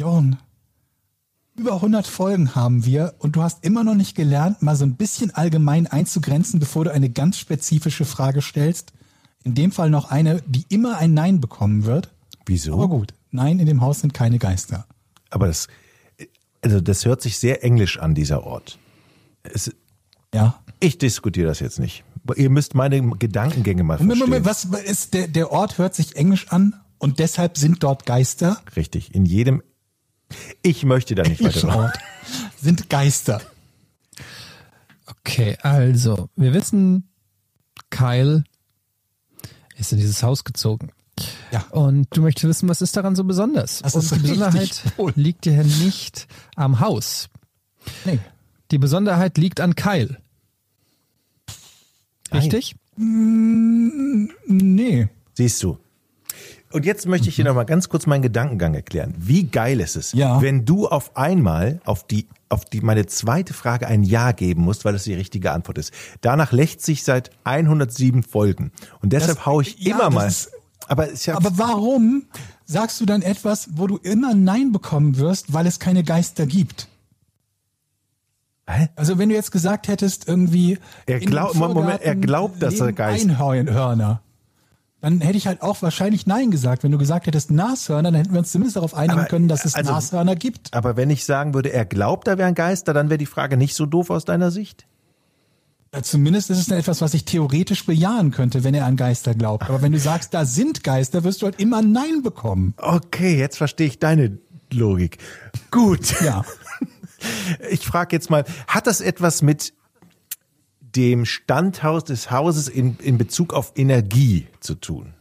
Jon, 0.00 0.36
über 1.56 1.74
100 1.74 2.06
Folgen 2.06 2.56
haben 2.56 2.84
wir 2.84 3.14
und 3.18 3.36
du 3.36 3.42
hast 3.42 3.64
immer 3.64 3.84
noch 3.84 3.94
nicht 3.94 4.16
gelernt, 4.16 4.60
mal 4.60 4.74
so 4.74 4.84
ein 4.84 4.96
bisschen 4.96 5.30
allgemein 5.30 5.86
einzugrenzen, 5.86 6.58
bevor 6.58 6.84
du 6.84 6.92
eine 6.92 7.10
ganz 7.10 7.38
spezifische 7.38 8.04
Frage 8.04 8.42
stellst. 8.42 8.92
In 9.44 9.54
dem 9.54 9.70
Fall 9.72 9.90
noch 9.90 10.10
eine, 10.10 10.42
die 10.46 10.64
immer 10.68 10.98
ein 10.98 11.14
Nein 11.14 11.40
bekommen 11.40 11.84
wird. 11.84 12.10
Wieso? 12.46 12.74
Aber 12.74 12.88
gut, 12.88 13.14
nein, 13.30 13.58
in 13.58 13.66
dem 13.66 13.80
Haus 13.80 14.00
sind 14.00 14.12
keine 14.14 14.38
Geister. 14.38 14.86
Aber 15.30 15.46
das, 15.46 15.68
also 16.62 16.80
das 16.80 17.04
hört 17.04 17.22
sich 17.22 17.38
sehr 17.38 17.62
englisch 17.62 17.98
an, 17.98 18.14
dieser 18.14 18.44
Ort. 18.44 18.78
Es, 19.42 19.70
Ja. 20.34 20.60
ich 20.80 20.98
diskutiere 20.98 21.46
das 21.48 21.60
jetzt 21.60 21.78
nicht. 21.78 22.04
Ihr 22.36 22.48
müsst 22.48 22.74
meine 22.74 23.02
Gedankengänge 23.02 23.82
mal 23.84 23.98
verstehen. 23.98 24.18
Moment, 24.18 24.46
was 24.46 24.64
ist 24.64 25.12
der, 25.12 25.28
der 25.28 25.52
Ort 25.52 25.76
hört 25.76 25.94
sich 25.94 26.16
englisch 26.16 26.48
an 26.48 26.74
und 26.98 27.18
deshalb 27.18 27.58
sind 27.58 27.82
dort 27.82 28.06
Geister. 28.06 28.62
Richtig. 28.76 29.14
In 29.14 29.26
jedem. 29.26 29.62
Ich 30.62 30.84
möchte 30.84 31.14
da 31.14 31.22
nicht 31.22 31.44
weiter. 31.44 31.76
Ort 31.76 31.98
sind 32.60 32.88
Geister. 32.88 33.42
Okay, 35.06 35.58
also, 35.60 36.30
wir 36.36 36.54
wissen, 36.54 37.08
Kyle 37.90 38.44
ist 39.78 39.92
in 39.92 39.98
dieses 39.98 40.22
Haus 40.22 40.44
gezogen. 40.44 40.90
Ja. 41.52 41.60
Und 41.70 42.08
du 42.16 42.22
möchtest 42.22 42.44
wissen, 42.48 42.68
was 42.68 42.82
ist 42.82 42.96
daran 42.96 43.14
so 43.14 43.24
besonders? 43.24 43.80
Das 43.82 43.94
Und 43.94 44.02
ist 44.02 44.14
die 44.14 44.18
Besonderheit 44.20 44.82
wohl. 44.96 45.12
liegt 45.14 45.46
ja 45.46 45.62
nicht 45.62 46.26
am 46.56 46.80
Haus. 46.80 47.28
Nee. 48.04 48.18
Die 48.70 48.78
Besonderheit 48.78 49.38
liegt 49.38 49.60
an 49.60 49.74
Kyle. 49.76 50.16
Richtig? 52.32 52.74
Nee. 54.46 55.08
Siehst 55.34 55.62
du. 55.62 55.78
Und 56.74 56.84
jetzt 56.84 57.06
möchte 57.06 57.28
ich 57.28 57.36
dir 57.36 57.44
noch 57.44 57.54
mal 57.54 57.62
ganz 57.64 57.88
kurz 57.88 58.04
meinen 58.06 58.22
Gedankengang 58.22 58.74
erklären. 58.74 59.14
Wie 59.16 59.44
geil 59.44 59.78
ist 59.80 59.94
es, 59.94 60.12
Ja. 60.12 60.42
wenn 60.42 60.64
du 60.64 60.88
auf 60.88 61.16
einmal 61.16 61.80
auf 61.84 62.04
die 62.04 62.26
auf 62.48 62.64
die 62.64 62.80
meine 62.82 63.06
zweite 63.06 63.54
Frage 63.54 63.86
ein 63.86 64.02
Ja 64.04 64.32
geben 64.32 64.62
musst, 64.62 64.84
weil 64.84 64.94
es 64.94 65.04
die 65.04 65.14
richtige 65.14 65.52
Antwort 65.52 65.78
ist. 65.78 65.92
Danach 66.20 66.52
lächt 66.52 66.82
sich 66.82 67.02
seit 67.04 67.30
107 67.44 68.22
Folgen 68.22 68.70
und 69.02 69.12
deshalb 69.12 69.36
Das- 69.38 69.46
hau 69.46 69.60
ich 69.60 69.78
ja, 69.78 69.94
immer 69.94 70.04
das 70.06 70.14
mal. 70.14 70.26
ist- 70.26 70.50
aber 70.88 71.12
ja 71.14 71.36
Aber 71.36 71.56
warum 71.58 72.26
sagst 72.64 73.00
du 73.00 73.06
dann 73.06 73.22
etwas, 73.22 73.68
wo 73.74 73.86
du 73.86 73.96
immer 73.96 74.34
Nein 74.34 74.72
bekommen 74.72 75.16
wirst, 75.18 75.52
weil 75.52 75.66
es 75.66 75.78
keine 75.78 76.02
Geister 76.04 76.44
gibt? 76.46 76.88
Hä? 78.68 78.88
Also 78.96 79.18
wenn 79.18 79.28
du 79.28 79.34
jetzt 79.34 79.52
gesagt 79.52 79.88
hättest, 79.88 80.26
irgendwie 80.26 80.78
Er 81.06 81.20
in 81.22 81.30
glaub- 81.30 81.52
dem 81.52 81.60
Moment, 81.60 82.02
er 82.02 82.16
glaubt, 82.16 82.62
dass 82.62 82.80
er 82.80 82.92
Geist- 82.92 83.24
Einhörner. 83.28 84.22
Dann 85.04 85.20
hätte 85.20 85.36
ich 85.36 85.46
halt 85.46 85.60
auch 85.60 85.82
wahrscheinlich 85.82 86.26
Nein 86.26 86.50
gesagt. 86.50 86.82
Wenn 86.82 86.90
du 86.90 86.96
gesagt 86.96 87.26
hättest 87.26 87.50
Nashörner, 87.50 88.10
dann 88.10 88.14
hätten 88.14 88.32
wir 88.32 88.38
uns 88.38 88.50
zumindest 88.52 88.76
darauf 88.76 88.94
einigen 88.94 89.18
Aber, 89.20 89.28
können, 89.28 89.48
dass 89.48 89.66
es 89.66 89.74
also- 89.74 89.92
Nashörner 89.92 90.34
gibt. 90.34 90.72
Aber 90.72 90.96
wenn 90.96 91.10
ich 91.10 91.26
sagen 91.26 91.52
würde, 91.52 91.74
er 91.74 91.84
glaubt, 91.84 92.26
da 92.26 92.38
wären 92.38 92.54
Geister, 92.54 92.94
dann 92.94 93.10
wäre 93.10 93.18
die 93.18 93.26
Frage 93.26 93.58
nicht 93.58 93.74
so 93.74 93.84
doof 93.84 94.08
aus 94.08 94.24
deiner 94.24 94.50
Sicht? 94.50 94.86
Ja, 95.94 96.02
Zumindest 96.02 96.48
ist 96.48 96.56
es 96.56 96.68
etwas, 96.70 97.02
was 97.02 97.12
ich 97.12 97.26
theoretisch 97.26 97.84
bejahen 97.84 98.30
könnte, 98.30 98.64
wenn 98.64 98.72
er 98.72 98.86
an 98.86 98.96
Geister 98.96 99.34
glaubt. 99.34 99.68
Aber 99.68 99.82
wenn 99.82 99.92
du 99.92 99.98
sagst, 99.98 100.32
da 100.32 100.46
sind 100.46 100.82
Geister, 100.82 101.22
wirst 101.22 101.42
du 101.42 101.46
halt 101.46 101.60
immer 101.60 101.82
Nein 101.82 102.22
bekommen. 102.22 102.72
Okay, 102.78 103.36
jetzt 103.38 103.58
verstehe 103.58 103.88
ich 103.88 103.98
deine 103.98 104.38
Logik. 104.72 105.18
Gut. 105.70 106.18
Ja. 106.22 106.44
Ich 107.70 107.86
frage 107.86 108.14
jetzt 108.14 108.28
mal, 108.28 108.44
hat 108.68 108.86
das 108.86 109.00
etwas 109.00 109.40
mit 109.40 109.72
dem 110.96 111.24
Standhaus 111.24 112.04
des 112.04 112.30
Hauses 112.30 112.68
in, 112.68 112.96
in 112.98 113.18
Bezug 113.18 113.52
auf 113.52 113.72
Energie 113.76 114.46
zu 114.60 114.74
tun? 114.74 115.14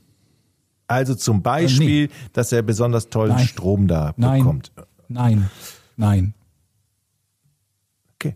Also 0.88 1.16
zum 1.16 1.42
Beispiel, 1.42 2.10
dass 2.34 2.52
er 2.52 2.62
besonders 2.62 3.10
tollen 3.10 3.36
Nein. 3.36 3.48
Strom 3.48 3.88
da 3.88 4.14
Nein. 4.18 4.40
bekommt. 4.40 4.72
Nein. 5.08 5.50
Nein. 5.96 6.34
Okay. 8.16 8.36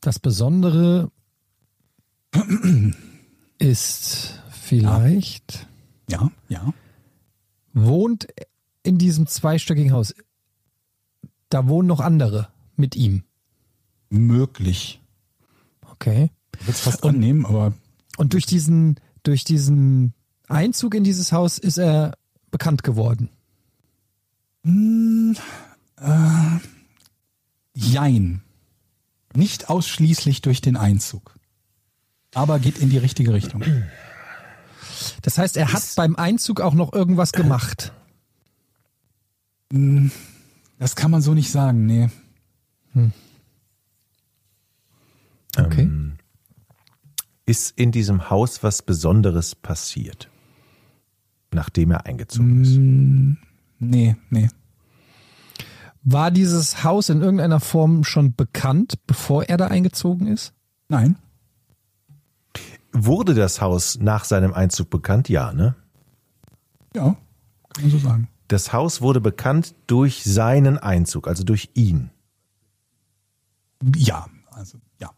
Das 0.00 0.18
Besondere 0.18 1.10
ist 3.58 4.40
vielleicht, 4.50 5.66
Ja, 6.08 6.30
ja. 6.48 6.72
wohnt 7.72 8.28
in 8.88 8.98
diesem 8.98 9.26
zweistöckigen 9.26 9.92
Haus. 9.92 10.14
Da 11.50 11.68
wohnen 11.68 11.86
noch 11.86 12.00
andere 12.00 12.48
mit 12.74 12.96
ihm. 12.96 13.22
Möglich. 14.08 15.00
Okay. 15.82 16.30
Ich 16.66 16.74
fast 16.74 17.04
annehmen, 17.04 17.44
aber 17.44 17.74
Und 18.16 18.32
durch 18.32 18.46
diesen, 18.46 18.98
durch 19.22 19.44
diesen 19.44 20.14
Einzug 20.48 20.94
in 20.94 21.04
dieses 21.04 21.32
Haus 21.32 21.58
ist 21.58 21.76
er 21.76 22.16
bekannt 22.50 22.82
geworden. 22.82 23.28
jein. 27.74 28.42
Nicht 29.34 29.68
ausschließlich 29.68 30.40
durch 30.40 30.62
den 30.62 30.76
Einzug. 30.76 31.34
Aber 32.34 32.58
geht 32.58 32.78
in 32.78 32.88
die 32.88 32.98
richtige 32.98 33.34
Richtung. 33.34 33.62
Das 35.22 35.36
heißt, 35.38 35.56
er 35.58 35.72
hat 35.72 35.82
beim 35.96 36.16
Einzug 36.16 36.60
auch 36.60 36.74
noch 36.74 36.92
irgendwas 36.92 37.32
gemacht. 37.32 37.92
Das 39.70 40.96
kann 40.96 41.10
man 41.10 41.20
so 41.20 41.34
nicht 41.34 41.50
sagen, 41.50 41.86
nee. 41.86 42.08
Okay. 45.56 45.90
Ist 47.46 47.78
in 47.78 47.92
diesem 47.92 48.30
Haus 48.30 48.62
was 48.62 48.82
Besonderes 48.82 49.54
passiert, 49.54 50.30
nachdem 51.52 51.90
er 51.90 52.06
eingezogen 52.06 52.62
ist? 52.62 52.78
Nee, 53.78 54.16
nee. 54.30 54.48
War 56.02 56.30
dieses 56.30 56.84
Haus 56.84 57.08
in 57.10 57.20
irgendeiner 57.20 57.60
Form 57.60 58.04
schon 58.04 58.34
bekannt, 58.34 58.94
bevor 59.06 59.44
er 59.44 59.56
da 59.56 59.66
eingezogen 59.66 60.26
ist? 60.26 60.54
Nein. 60.88 61.16
Wurde 62.92 63.34
das 63.34 63.60
Haus 63.60 63.98
nach 64.00 64.24
seinem 64.24 64.54
Einzug 64.54 64.88
bekannt? 64.88 65.28
Ja, 65.28 65.52
ne? 65.52 65.74
Ja, 66.94 67.16
kann 67.74 67.82
man 67.82 67.90
so 67.90 67.98
sagen. 67.98 68.28
Das 68.48 68.72
Haus 68.72 69.00
wurde 69.00 69.20
bekannt 69.20 69.74
durch 69.86 70.24
seinen 70.24 70.78
Einzug, 70.78 71.28
also 71.28 71.44
durch 71.44 71.70
ihn. 71.74 72.10
Ja, 73.94 74.26
also 74.50 74.78
ja. 74.98 75.10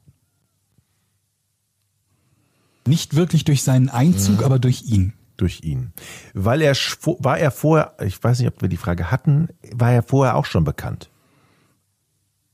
Nicht 2.87 3.15
wirklich 3.15 3.45
durch 3.45 3.63
seinen 3.63 3.89
Einzug, 3.89 4.43
aber 4.43 4.59
durch 4.59 4.83
ihn. 4.83 5.15
durch 5.37 5.63
ihn. 5.63 5.93
Weil 6.35 6.61
er 6.61 6.75
war 6.75 7.39
er 7.39 7.51
vorher, 7.51 7.95
ich 8.05 8.23
weiß 8.23 8.41
nicht, 8.41 8.49
ob 8.49 8.61
wir 8.61 8.69
die 8.69 8.77
Frage 8.77 9.11
hatten, 9.11 9.49
war 9.73 9.93
er 9.93 10.03
vorher 10.03 10.37
auch 10.37 10.45
schon 10.45 10.65
bekannt. 10.65 11.09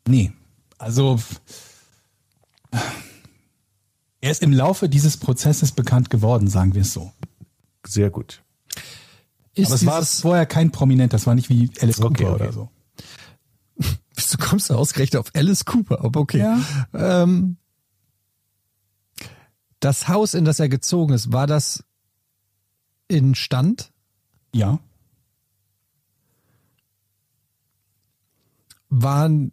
Nee. 0.07 0.33
Also 0.79 1.19
er 4.21 4.31
ist 4.31 4.43
im 4.43 4.53
Laufe 4.53 4.89
dieses 4.89 5.17
Prozesses 5.17 5.73
bekannt 5.73 6.11
geworden, 6.11 6.49
sagen 6.49 6.75
wir 6.75 6.83
es 6.83 6.93
so. 6.93 7.13
Sehr 7.85 8.11
gut. 8.11 8.43
Ist 9.57 9.69
Aber 9.69 9.75
es 9.75 9.87
war 9.87 10.05
vorher 10.05 10.47
kein 10.47 10.71
Prominent, 10.71 11.15
das 11.15 11.27
war 11.27 11.35
nicht 11.35 11.49
wie 11.49 11.71
Alice 11.81 11.99
Okay, 11.99 12.25
Cooper 12.25 12.35
okay. 12.35 12.43
oder 12.45 12.53
so. 12.53 12.69
du 13.79 14.39
kommst 14.39 14.69
du 14.69 14.75
ausgerechnet 14.75 15.19
auf 15.19 15.31
Alice 15.35 15.65
Cooper, 15.65 16.05
aber 16.05 16.21
okay. 16.21 16.39
Ja. 16.41 16.61
Ähm, 16.93 17.57
das 19.81 20.09
Haus, 20.09 20.35
in 20.35 20.45
das 20.45 20.61
er 20.61 20.69
gezogen 20.69 21.15
ist, 21.15 21.33
war 21.33 21.47
das 21.47 21.85
in 23.09 23.35
Stand? 23.35 23.93
Ja. 24.55 24.79
Waren, 28.91 29.53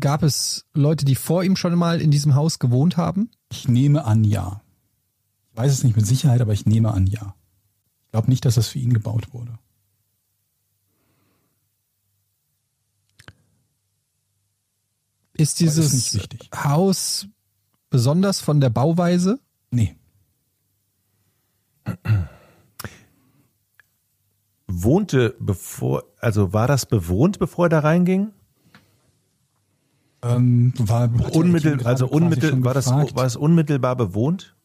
gab 0.00 0.24
es 0.24 0.66
Leute, 0.74 1.04
die 1.04 1.14
vor 1.14 1.44
ihm 1.44 1.54
schon 1.54 1.76
mal 1.76 2.00
in 2.00 2.10
diesem 2.10 2.34
Haus 2.34 2.58
gewohnt 2.58 2.96
haben? 2.96 3.30
Ich 3.50 3.68
nehme 3.68 4.04
an, 4.04 4.24
ja. 4.24 4.62
Ich 5.52 5.58
weiß 5.58 5.72
es 5.72 5.84
nicht 5.84 5.96
mit 5.96 6.06
Sicherheit, 6.06 6.40
aber 6.40 6.52
ich 6.52 6.66
nehme 6.66 6.92
an, 6.92 7.06
ja. 7.06 7.36
Ich 8.08 8.12
glaube 8.12 8.30
nicht, 8.30 8.46
dass 8.46 8.54
das 8.54 8.68
für 8.68 8.78
ihn 8.78 8.94
gebaut 8.94 9.34
wurde. 9.34 9.58
Ist 15.34 15.50
ist 15.50 15.60
dieses 15.60 15.92
nicht 15.92 16.14
wichtig. 16.14 16.50
Haus 16.54 17.28
besonders 17.90 18.40
von 18.40 18.62
der 18.62 18.70
Bauweise? 18.70 19.40
Nee. 19.70 19.94
Wohnte 24.66 25.36
bevor, 25.38 26.04
also 26.18 26.54
war 26.54 26.66
das 26.66 26.86
bewohnt, 26.86 27.38
bevor 27.38 27.66
er 27.66 27.68
da 27.68 27.78
reinging? 27.80 28.32
Ähm, 30.22 30.72
war, 30.78 31.02
er 31.02 31.36
Unmittel, 31.36 31.86
also 31.86 32.08
unmittel, 32.08 32.64
war 32.64 32.72
das, 32.72 32.90
war 32.90 33.26
es 33.26 33.36
unmittelbar 33.36 33.96
bewohnt? 33.96 34.56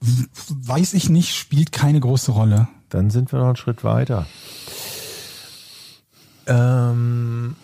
Weiß 0.00 0.94
ich 0.94 1.08
nicht, 1.08 1.34
spielt 1.34 1.72
keine 1.72 2.00
große 2.00 2.32
Rolle. 2.32 2.68
Dann 2.90 3.10
sind 3.10 3.32
wir 3.32 3.38
noch 3.38 3.46
einen 3.46 3.56
Schritt 3.56 3.84
weiter. 3.84 4.26
Ähm, 6.46 7.56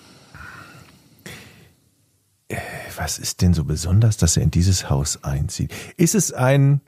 äh, 2.48 2.57
was 2.97 3.19
ist 3.19 3.43
denn 3.43 3.55
so 3.55 3.65
besonders, 3.65 4.16
dass 4.16 4.36
er 4.36 4.43
in 4.43 4.51
dieses 4.51 4.89
Haus 4.89 5.23
einzieht? 5.23 5.73
Ist 5.97 6.15
es 6.15 6.32
ein 6.32 6.81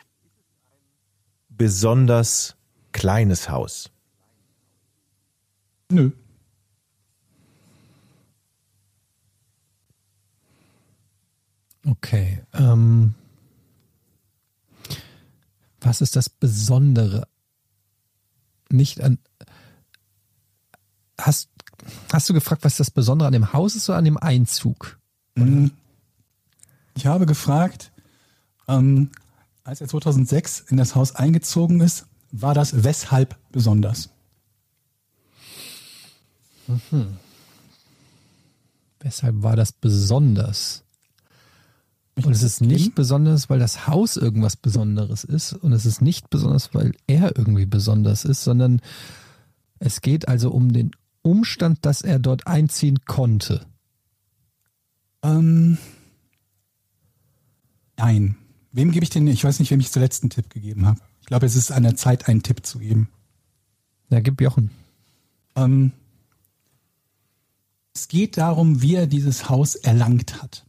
besonders 1.51 2.57
kleines 2.93 3.51
Haus? 3.51 3.91
Nö. 5.91 6.11
Okay. 11.87 12.43
Ähm, 12.55 13.15
was 15.85 16.01
ist 16.01 16.17
das 16.17 16.29
Besondere? 16.29 17.27
Nicht 18.71 19.01
an. 19.01 19.19
Hast, 21.21 21.51
hast 22.13 22.29
du 22.29 22.35
gefragt, 22.35 22.65
was 22.65 22.77
das 22.77 22.91
Besondere 22.91 23.27
an 23.27 23.33
dem 23.33 23.53
Haus 23.53 23.75
ist 23.75 23.89
oder 23.89 23.99
an 23.99 24.05
dem 24.05 24.17
Einzug? 24.17 24.99
Mhm. 25.35 25.73
Ich 26.95 27.07
habe 27.07 27.27
gefragt, 27.27 27.93
ähm, 28.69 29.11
als 29.65 29.81
er 29.81 29.89
2006 29.89 30.61
in 30.69 30.77
das 30.77 30.95
Haus 30.95 31.15
eingezogen 31.15 31.81
ist, 31.81 32.07
war 32.33 32.55
das 32.55 32.83
weshalb 32.83 33.37
besonders? 33.53 34.09
Weshalb 39.01 39.43
war 39.43 39.57
das 39.57 39.73
besonders? 39.73 40.82
Und 42.15 42.31
es 42.31 42.43
ist 42.43 42.61
nicht 42.61 42.95
besonders, 42.95 43.49
weil 43.49 43.59
das 43.59 43.87
Haus 43.87 44.17
irgendwas 44.17 44.57
Besonderes 44.57 45.25
ist. 45.25 45.55
Und 45.55 45.73
es 45.73 45.87
ist 45.87 46.03
nicht 46.03 46.29
besonders, 46.29 46.75
weil 46.75 46.93
er 47.07 47.37
irgendwie 47.37 47.65
besonders 47.65 48.25
ist, 48.25 48.45
sondern 48.45 48.83
es 49.79 50.03
geht 50.03 50.29
also 50.29 50.51
um 50.51 50.73
den 50.73 50.91
Umstand, 51.23 51.87
dass 51.87 52.03
er 52.03 52.19
dort 52.19 52.47
einziehen 52.47 52.99
konnte. 53.07 53.67
Ähm, 55.23 55.79
nein. 57.97 58.37
Wem 58.73 58.91
gebe 58.91 59.05
ich 59.05 59.11
den? 59.11 59.27
Ich 59.27 59.45
weiß 59.45 59.59
nicht, 59.59 59.71
wem 59.71 59.81
ich 59.81 59.91
zuletzt 59.91 60.23
einen 60.23 60.31
Tipp 60.31 60.51
gegeben 60.51 60.87
habe. 60.87 61.01
Ich 61.21 61.27
glaube, 61.27 61.47
es 61.47 61.57
ist 61.57 61.73
an 61.73 61.83
der 61.83 61.97
Zeit, 61.97 62.29
einen 62.29 62.43
Tipp 62.43 62.67
zu 62.67 62.79
geben. 62.79 63.09
Ja, 64.11 64.21
gib 64.21 64.41
Jochen. 64.41 64.71
Ähm, 65.57 65.93
es 67.95 68.09
geht 68.09 68.37
darum, 68.37 68.83
wie 68.83 68.97
er 68.97 69.07
dieses 69.07 69.49
Haus 69.49 69.75
erlangt 69.75 70.43
hat. 70.43 70.65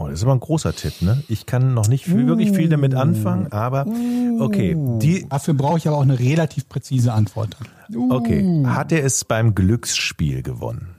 Oh, 0.00 0.06
das 0.06 0.20
ist 0.20 0.22
aber 0.22 0.34
ein 0.34 0.40
großer 0.40 0.76
Tipp, 0.76 1.02
ne? 1.02 1.24
Ich 1.26 1.44
kann 1.44 1.74
noch 1.74 1.88
nicht 1.88 2.04
viel, 2.04 2.28
wirklich 2.28 2.52
viel 2.52 2.68
damit 2.68 2.94
anfangen, 2.94 3.50
aber 3.50 3.84
okay. 4.38 4.76
Die, 5.02 5.28
Dafür 5.28 5.54
brauche 5.54 5.78
ich 5.78 5.88
aber 5.88 5.96
auch 5.96 6.02
eine 6.02 6.20
relativ 6.20 6.68
präzise 6.68 7.12
Antwort. 7.12 7.56
okay. 8.08 8.64
Hat 8.64 8.92
er 8.92 9.04
es 9.04 9.24
beim 9.24 9.56
Glücksspiel 9.56 10.44
gewonnen? 10.44 10.94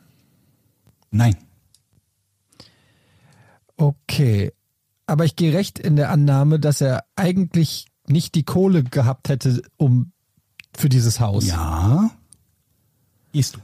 Nein. 1.11 1.38
Okay. 3.77 4.51
Aber 5.07 5.23
ich 5.23 5.38
gehe 5.38 5.53
recht 5.53 5.80
in 5.80 5.95
der 5.95 6.09
Annahme, 6.09 6.59
dass 6.59 6.81
er 6.81 7.05
eigentlich 7.15 7.88
nicht 8.05 8.35
die 8.35 8.43
Kohle 8.43 8.84
gehabt 8.84 9.30
hätte, 9.30 9.61
um 9.77 10.11
für 10.76 10.89
dieses 10.89 11.21
Haus. 11.21 11.47
Ja. 11.47 12.11
Gehst 13.31 13.55
du. 13.55 13.59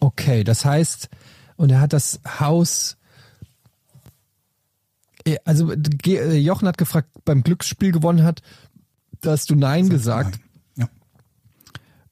Okay, 0.00 0.42
das 0.42 0.64
heißt, 0.64 1.10
und 1.56 1.70
er 1.70 1.82
hat 1.82 1.92
das 1.92 2.18
Haus. 2.40 2.96
Eh, 5.24 5.36
Also 5.44 5.72
äh, 5.72 6.36
Jochen 6.36 6.66
hat 6.68 6.78
gefragt, 6.78 7.10
beim 7.24 7.42
Glücksspiel 7.42 7.92
gewonnen 7.92 8.22
hat, 8.24 8.42
da 9.20 9.32
hast 9.32 9.50
du 9.50 9.54
Nein 9.54 9.88
gesagt. 9.88 10.40
Ja. 10.76 10.88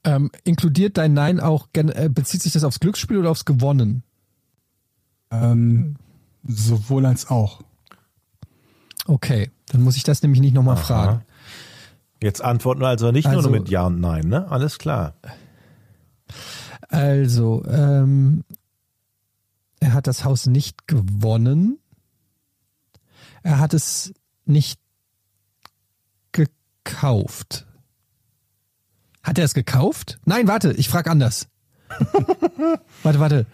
Ähm, 0.05 0.31
inkludiert 0.45 0.97
dein 0.97 1.13
Nein 1.13 1.41
auch, 1.41 1.69
äh, 1.75 2.09
bezieht 2.09 2.43
sich 2.43 2.53
das 2.53 2.65
aufs 2.65 2.81
Glücksspiel 2.81 3.19
oder 3.19 3.31
aufs 3.31 3.45
Gewonnen? 3.45 4.03
Ähm, 5.31 5.97
sowohl 6.47 7.07
als 7.07 7.29
auch. 7.29 7.61
Okay, 9.07 9.51
dann 9.69 9.83
muss 9.83 9.97
ich 9.97 10.05
das 10.05 10.23
nämlich 10.23 10.41
nicht 10.41 10.55
nochmal 10.55 10.77
fragen. 10.77 11.23
Jetzt 12.23 12.43
antworten 12.43 12.81
wir 12.81 12.89
also 12.89 13.11
nicht 13.13 13.27
Also- 13.27 13.43
nur 13.51 13.59
mit 13.61 13.69
Ja 13.71 13.87
und 13.87 14.01
Nein, 14.01 14.29
ne? 14.29 14.51
Alles 14.51 14.79
klar. 14.79 15.15
Also, 16.89 17.65
ähm, 17.67 18.45
er 19.81 19.95
hat 19.95 20.07
das 20.07 20.25
Haus 20.25 20.47
nicht 20.47 20.87
gewonnen. 20.87 21.79
Er 23.43 23.59
hat 23.59 23.75
es 23.75 24.13
nicht 24.45 24.81
gekauft. 26.33 27.67
Hat 29.23 29.39
er 29.39 29.45
es 29.45 29.55
gekauft? 29.55 30.19
Nein, 30.25 30.49
warte, 30.49 30.73
ich 30.73 30.89
frage 30.89 31.11
anders. 31.11 31.49
warte, 33.03 33.21
warte. 33.21 33.47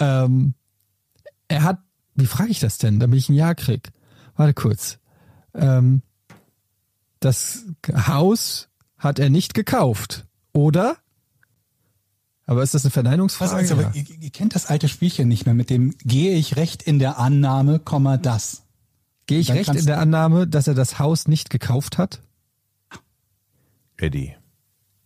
Ähm, 0.00 0.54
er 1.48 1.62
hat, 1.62 1.78
wie 2.14 2.26
frage 2.26 2.50
ich 2.50 2.60
das 2.60 2.78
denn, 2.78 2.98
damit 3.00 3.18
ich 3.18 3.28
ein 3.28 3.34
Ja 3.34 3.54
krieg? 3.54 3.92
Warte 4.36 4.54
kurz. 4.54 4.98
Ähm, 5.54 6.02
das 7.20 7.64
Haus 7.92 8.68
hat 8.98 9.18
er 9.18 9.30
nicht 9.30 9.54
gekauft, 9.54 10.26
oder? 10.52 10.96
Aber 12.46 12.62
ist 12.62 12.74
das 12.74 12.84
eine 12.84 12.90
Verneinungsfrage? 12.90 13.52
also, 13.54 13.80
Ja. 13.80 13.90
ihr, 13.94 14.04
ihr 14.20 14.30
kennt 14.30 14.54
das 14.54 14.66
alte 14.66 14.88
Spielchen 14.88 15.28
nicht 15.28 15.46
mehr 15.46 15.54
mit 15.54 15.70
dem 15.70 15.96
gehe 16.04 16.36
ich 16.36 16.56
recht 16.56 16.82
in 16.82 16.98
der 16.98 17.18
Annahme, 17.18 17.78
Komma 17.78 18.16
das. 18.16 18.63
Gehe 19.26 19.38
ich 19.38 19.50
recht 19.52 19.74
in 19.74 19.86
der 19.86 19.98
Annahme, 20.00 20.46
dass 20.46 20.66
er 20.68 20.74
das 20.74 20.98
Haus 20.98 21.28
nicht 21.28 21.50
gekauft 21.50 21.96
hat? 21.98 22.20
Eddie, 23.96 24.34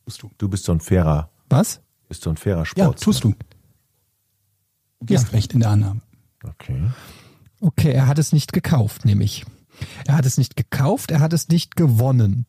Tust 0.04 0.22
du. 0.22 0.30
du 0.38 0.48
bist 0.48 0.64
so 0.64 0.72
ein 0.72 0.80
fairer, 0.80 1.30
Was? 1.48 1.80
bist 2.08 2.22
so 2.22 2.30
ein 2.30 2.36
fairer 2.36 2.60
Ja, 2.60 2.64
Sportsmann. 2.64 2.96
tust 3.04 3.24
du. 3.24 3.34
Du 5.00 5.06
gehst 5.06 5.26
Ja. 5.26 5.30
recht 5.30 5.52
in 5.52 5.60
der 5.60 5.70
Annahme. 5.70 6.00
Okay. 6.42 6.90
Okay, 7.60 7.92
er 7.92 8.06
hat 8.06 8.18
es 8.18 8.32
nicht 8.32 8.52
gekauft, 8.52 9.04
nämlich. 9.04 9.44
Er 10.06 10.16
hat 10.16 10.26
es 10.26 10.38
nicht 10.38 10.56
gekauft, 10.56 11.10
er 11.10 11.20
hat 11.20 11.32
es 11.32 11.48
nicht 11.48 11.76
gewonnen. 11.76 12.46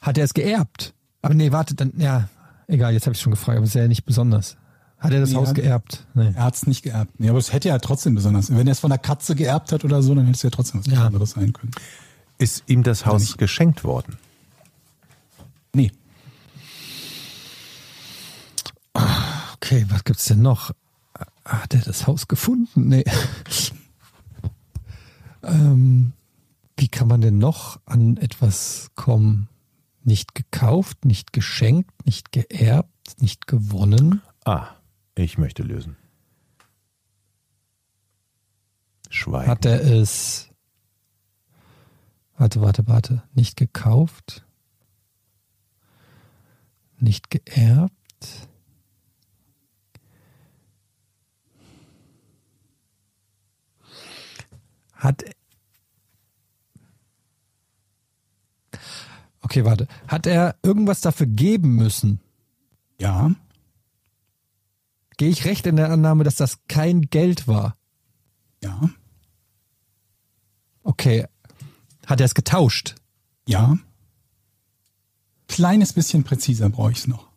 Hat 0.00 0.18
er 0.18 0.24
es 0.24 0.34
geerbt? 0.34 0.94
Aber 1.22 1.34
nee, 1.34 1.52
warte, 1.52 1.74
dann, 1.74 1.92
ja, 1.96 2.28
egal, 2.66 2.92
jetzt 2.92 3.06
habe 3.06 3.14
ich 3.14 3.20
schon 3.22 3.30
gefragt, 3.32 3.56
aber 3.56 3.64
es 3.64 3.70
ist 3.70 3.74
ja 3.80 3.86
nicht 3.88 4.04
besonders. 4.04 4.56
Hat 5.04 5.12
er 5.12 5.20
das 5.20 5.30
Nee, 5.30 5.36
Haus 5.36 5.48
hat- 5.48 5.54
geerbt? 5.56 6.06
Nee. 6.14 6.32
Er 6.34 6.44
hat 6.44 6.54
es 6.56 6.66
nicht 6.66 6.82
geerbt. 6.82 7.12
Nee, 7.20 7.28
aber 7.28 7.38
es 7.38 7.52
hätte 7.52 7.68
ja 7.68 7.78
trotzdem 7.78 8.14
besonders. 8.14 8.50
Wenn 8.50 8.66
er 8.66 8.72
es 8.72 8.80
von 8.80 8.90
der 8.90 8.98
Katze 8.98 9.34
geerbt 9.36 9.70
hat 9.70 9.84
oder 9.84 10.02
so, 10.02 10.14
dann 10.14 10.24
hätte 10.24 10.36
es 10.36 10.42
ja 10.42 10.50
trotzdem 10.50 10.80
was 10.80 10.86
Ja. 10.86 10.94
Besonderes 11.00 11.30
sein 11.32 11.52
können. 11.52 11.72
Ist 12.38 12.64
ihm 12.66 12.82
das 12.82 13.04
Haus 13.06 13.20
nicht. 13.20 13.38
geschenkt 13.38 13.84
worden? 13.84 14.16
Nee. 15.74 15.92
Okay, 19.54 19.86
was 19.88 20.04
gibt's 20.04 20.24
denn 20.26 20.42
noch? 20.42 20.70
Hat 21.44 21.74
er 21.74 21.80
das 21.80 22.06
Haus 22.06 22.28
gefunden? 22.28 22.88
Nee. 22.88 23.04
ähm, 25.42 26.12
wie 26.76 26.88
kann 26.88 27.08
man 27.08 27.20
denn 27.20 27.38
noch 27.38 27.78
an 27.86 28.16
etwas 28.16 28.88
kommen? 28.94 29.48
Nicht 30.02 30.34
gekauft, 30.34 31.04
nicht 31.04 31.32
geschenkt, 31.32 31.90
nicht 32.06 32.30
geerbt, 32.32 32.90
nicht 33.20 33.46
gewonnen. 33.46 34.20
Ah, 34.44 34.68
ich 35.14 35.38
möchte 35.38 35.62
lösen. 35.62 35.96
Schweigen. 39.10 39.50
Hat 39.50 39.64
er 39.64 39.80
es. 39.80 40.50
Warte, 42.36 42.60
warte, 42.60 42.86
warte. 42.88 43.22
Nicht 43.32 43.56
gekauft. 43.56 44.44
Nicht 46.98 47.30
geerbt. 47.30 47.92
Hat. 54.94 55.24
Okay, 59.42 59.64
warte. 59.64 59.86
Hat 60.08 60.26
er 60.26 60.56
irgendwas 60.62 61.02
dafür 61.02 61.26
geben 61.26 61.76
müssen? 61.76 62.20
Ja. 62.98 63.32
Gehe 65.16 65.28
ich 65.28 65.44
recht 65.44 65.66
in 65.66 65.76
der 65.76 65.90
Annahme, 65.90 66.24
dass 66.24 66.36
das 66.36 66.58
kein 66.68 67.02
Geld 67.02 67.46
war? 67.46 67.76
Ja. 68.62 68.90
Okay. 70.82 71.26
Hat 72.06 72.20
er 72.20 72.26
es 72.26 72.34
getauscht? 72.34 72.96
Ja. 73.46 73.78
Kleines 75.48 75.92
bisschen 75.92 76.24
präziser 76.24 76.68
brauche 76.70 76.92
ich 76.92 76.98
es 76.98 77.06
noch. 77.06 77.28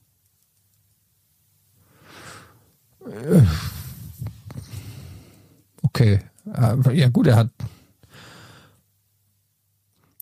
Okay. 5.81 6.19
Aber 6.51 6.93
Ja 6.93 7.09
gut, 7.09 7.27
er 7.27 7.35
hat 7.35 7.49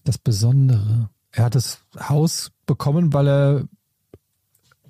das 0.03 0.17
Besondere. 0.17 1.09
Er 1.31 1.45
hat 1.45 1.55
das 1.55 1.79
Haus 1.97 2.51
bekommen, 2.65 3.13
weil 3.13 3.27
er 3.27 3.67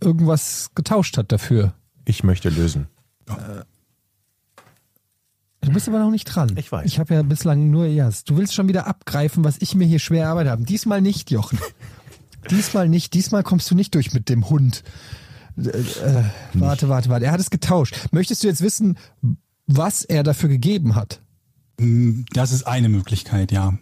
irgendwas 0.02 0.72
getauscht 0.76 1.18
hat 1.18 1.32
dafür. 1.32 1.74
Ich 2.06 2.24
möchte 2.24 2.50
lösen. 2.50 2.88
bist 5.76 5.90
aber 5.90 6.00
noch 6.00 6.12
nicht 6.12 6.26
dran. 6.26 6.56
Ich 6.58 6.72
weiß. 6.72 6.86
Ich 6.86 7.00
habe 7.00 7.14
ja 7.14 7.22
bislang 7.22 7.70
nur 7.70 7.86
Jas. 7.86 8.24
Du 8.24 8.38
willst 8.38 8.54
schon 8.54 8.68
wieder 8.68 8.88
abgreifen, 8.88 9.44
was 9.44 9.58
ich 9.60 9.76
mir 9.76 9.86
hier 9.86 10.00
schwer 10.00 10.24
erarbeitet 10.24 10.52
habe. 10.52 10.64
Diesmal 10.64 11.02
nicht, 11.02 11.32
Jochen. 11.32 11.60
Diesmal 12.50 12.88
nicht. 12.88 13.14
Diesmal 13.14 13.44
kommst 13.44 13.70
du 13.70 13.76
nicht 13.76 13.94
durch 13.96 14.14
mit 14.14 14.30
dem 14.30 14.50
Hund. 14.50 14.84
Äh, 15.58 15.70
äh, 15.70 16.24
warte, 16.54 16.90
warte, 16.90 17.10
warte. 17.10 17.26
Er 17.26 17.32
hat 17.32 17.40
es 17.40 17.50
getauscht. 17.50 17.96
Möchtest 18.12 18.44
du 18.44 18.48
jetzt 18.48 18.62
wissen, 18.62 18.98
was 19.68 20.04
er 20.04 20.24
dafür 20.24 20.50
gegeben 20.50 20.96
hat? 20.96 21.22
Das 22.32 22.52
ist 22.52 22.68
eine 22.68 22.88
Möglichkeit, 22.88 23.52
ja. 23.52 23.78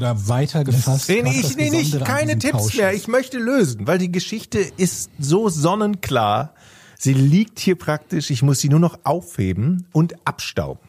Oder 0.00 0.28
weiter 0.28 0.64
gefasst. 0.64 1.08
Nee, 1.08 1.22
nee, 1.22 1.40
ich, 1.40 1.56
nee, 1.56 1.70
nicht, 1.70 2.04
keine 2.04 2.38
Tipps 2.38 2.58
Tausch 2.58 2.76
mehr. 2.76 2.94
Ich 2.94 3.06
möchte 3.06 3.38
lösen, 3.38 3.86
weil 3.86 3.98
die 3.98 4.10
Geschichte 4.10 4.58
ist 4.58 5.10
so 5.18 5.48
sonnenklar. 5.48 6.54
Sie 6.98 7.12
liegt 7.12 7.58
hier 7.58 7.76
praktisch. 7.76 8.30
Ich 8.30 8.42
muss 8.42 8.60
sie 8.60 8.68
nur 8.68 8.80
noch 8.80 8.98
aufheben 9.04 9.86
und 9.92 10.26
abstauben. 10.26 10.88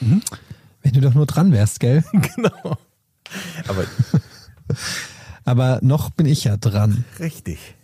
Wenn 0.00 0.92
du 0.92 1.00
doch 1.00 1.14
nur 1.14 1.26
dran 1.26 1.52
wärst, 1.52 1.80
gell? 1.80 2.04
genau. 2.12 2.76
Aber 3.68 3.84
Aber 5.46 5.78
noch 5.80 6.10
bin 6.10 6.26
ich 6.26 6.44
ja 6.44 6.56
dran. 6.56 7.04
richtig. 7.20 7.76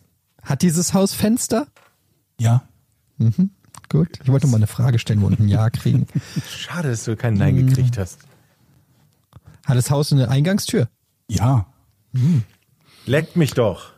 Hat 0.42 0.62
dieses 0.62 0.92
Haus 0.94 1.14
Fenster? 1.14 1.68
Ja. 2.40 2.64
Gut. 3.88 4.18
Ich 4.22 4.28
wollte 4.28 4.48
mal 4.48 4.56
eine 4.56 4.66
Frage 4.66 4.98
stellen 4.98 5.22
und 5.22 5.38
ein 5.38 5.46
Ja 5.46 5.70
kriegen. 5.70 6.08
Schade, 6.48 6.90
dass 6.90 7.04
du 7.04 7.14
keinen 7.14 7.36
Nein 7.36 7.66
gekriegt 7.66 7.98
hast. 7.98 8.18
Hat 9.64 9.76
das 9.76 9.90
Haus 9.90 10.12
eine 10.12 10.28
Eingangstür? 10.28 10.89
Ja. 11.28 11.66
Leckt 13.06 13.36
mich 13.36 13.52
doch. 13.52 13.93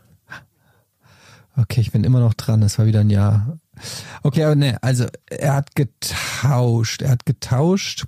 Okay, 1.57 1.81
ich 1.81 1.93
bin 1.93 2.05
immer 2.05 2.21
noch 2.21 2.35
dran. 2.35 2.63
Es 2.63 2.79
war 2.79 2.87
wieder 2.87 3.01
ein 3.01 3.11
Ja. 3.11 3.57
Okay, 4.23 4.45
aber 4.45 4.55
ne, 4.55 4.79
also 4.83 5.07
er 5.27 5.55
hat 5.55 5.75
getauscht. 5.75 7.03
Er 7.03 7.11
hat 7.11 7.27
getauscht. 7.27 8.07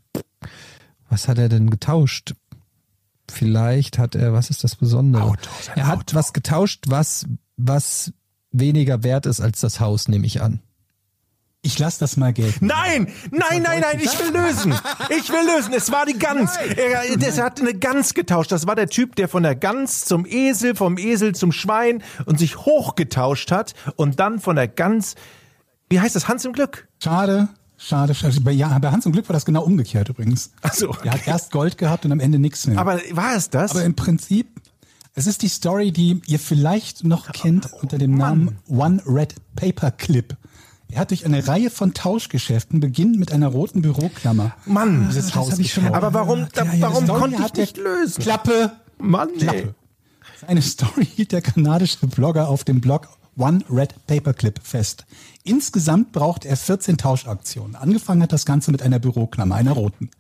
Was 1.09 1.29
hat 1.29 1.39
er 1.39 1.49
denn 1.49 1.71
getauscht? 1.71 2.35
Vielleicht 3.29 3.99
hat 3.99 4.15
er, 4.15 4.33
was 4.33 4.51
ist 4.51 4.63
das 4.65 4.77
Besondere? 4.77 5.23
Auto, 5.23 5.51
er 5.75 5.87
hat 5.87 5.99
Auto. 5.99 6.17
was 6.17 6.33
getauscht, 6.33 6.85
was, 6.89 7.27
was 7.57 8.13
weniger 8.53 9.03
wert 9.03 9.27
ist 9.27 9.41
als 9.41 9.61
das 9.61 9.81
Haus, 9.81 10.09
nehme 10.09 10.27
ich 10.27 10.43
an. 10.43 10.61
Ich 11.67 11.81
lasse 11.81 11.99
das 11.99 12.17
mal 12.17 12.33
gelten. 12.33 12.65
Nein, 12.67 13.09
nein, 13.33 13.61
nein, 13.63 13.81
nein, 13.81 13.99
ich 14.01 14.17
will 14.21 14.33
lösen. 14.33 14.73
Ich 15.11 15.29
will 15.31 15.45
lösen. 15.57 15.75
Es 15.75 15.91
war 15.91 16.07
die 16.07 16.17
Gans. 16.17 16.53
Er, 16.57 17.03
er 17.03 17.45
hat 17.45 17.61
eine 17.61 17.75
Gans 17.75 18.15
getauscht. 18.15 18.53
Das 18.53 18.69
war 18.69 18.77
der 18.77 18.87
Typ, 18.87 19.17
der 19.17 19.29
von 19.29 19.43
der 19.43 19.57
Gans 19.57 20.05
zum 20.05 20.27
Esel, 20.27 20.77
vom 20.77 20.97
Esel 20.97 21.35
zum 21.35 21.51
Schwein 21.51 22.05
und 22.25 22.39
sich 22.39 22.57
hochgetauscht 22.59 23.51
hat 23.51 23.75
und 23.97 24.21
dann 24.21 24.39
von 24.39 24.55
der 24.55 24.69
Gans, 24.69 25.17
wie 25.91 25.99
heißt 25.99 26.15
das, 26.15 26.29
Hans 26.29 26.45
im 26.45 26.53
Glück? 26.53 26.87
Schade, 27.03 27.49
schade, 27.77 28.15
schade. 28.15 28.41
Bei, 28.43 28.53
ja, 28.53 28.79
bei 28.79 28.93
Hans 28.93 29.05
im 29.05 29.11
Glück 29.11 29.29
war 29.29 29.35
das 29.35 29.45
genau 29.45 29.65
umgekehrt 29.65 30.09
übrigens. 30.09 30.53
Ach 30.63 30.73
so, 30.73 30.95
Er 31.03 31.15
hat 31.15 31.27
erst 31.27 31.51
Gold 31.51 31.79
gehabt 31.79 32.05
und 32.05 32.13
am 32.13 32.21
Ende 32.21 32.39
nichts 32.39 32.65
mehr. 32.69 32.79
Aber 32.79 33.01
war 33.11 33.35
es 33.35 33.51
das? 33.51 33.73
Aber 33.73 33.83
im 33.83 33.97
Prinzip, 33.97 34.47
es 35.17 35.27
ist 35.27 35.43
die 35.43 35.49
Story, 35.49 35.91
die 35.91 36.23
ihr 36.29 36.39
vielleicht 36.39 37.03
noch 37.03 37.33
kennt 37.33 37.73
unter 37.73 37.99
dem 37.99 38.15
Namen 38.15 38.59
One 38.69 39.03
Red 39.05 39.35
Paper 39.57 39.91
Clip. 39.91 40.37
Er 40.89 41.01
hat 41.01 41.11
durch 41.11 41.25
eine 41.25 41.47
Reihe 41.47 41.71
von 41.71 41.95
Tauschgeschäften 41.95 42.81
beginnend 42.81 43.19
mit 43.19 43.33
einer 43.33 43.49
roten 43.49 43.83
Büroklammer 43.83 44.55
Mann, 44.67 45.09
dieses 45.09 45.27
das 45.27 45.35
Haus 45.35 45.53
hab 45.53 45.59
ich 45.59 45.73
schon 45.73 45.87
aber 45.89 46.15
warum, 46.15 46.47
da, 46.53 46.65
Ja, 46.65 46.75
ja, 46.75 46.81
warum 46.83 47.07
konnte 47.07 47.43
ich 47.43 47.55
nicht 47.55 47.77
lösen? 47.77 48.23
Klappe, 48.23 48.73
Mann, 48.99 49.31
ey. 49.31 49.39
Klappe. 49.39 49.75
Eine 50.47 50.63
Story 50.63 51.07
hielt 51.07 51.33
der 51.33 51.43
kanadische 51.43 52.07
Blogger 52.07 52.49
auf 52.49 52.65
dem 52.65 52.81
Blog 52.81 53.09
One 53.37 53.65
Red 53.71 53.95
Paperclip 54.07 54.61
fest. 54.63 55.05
Insgesamt 55.45 56.13
braucht 56.13 56.45
er 56.45 56.57
14 56.57 56.97
Tauschaktionen. 56.97 57.77
Angefangen 57.77 58.23
hat 58.23 58.33
das 58.33 58.47
Ganze 58.47 58.71
mit 58.71 58.83
einer 58.83 58.99
Büroklammer, 58.99 59.55
einer 59.57 59.73
roten. 59.73 60.11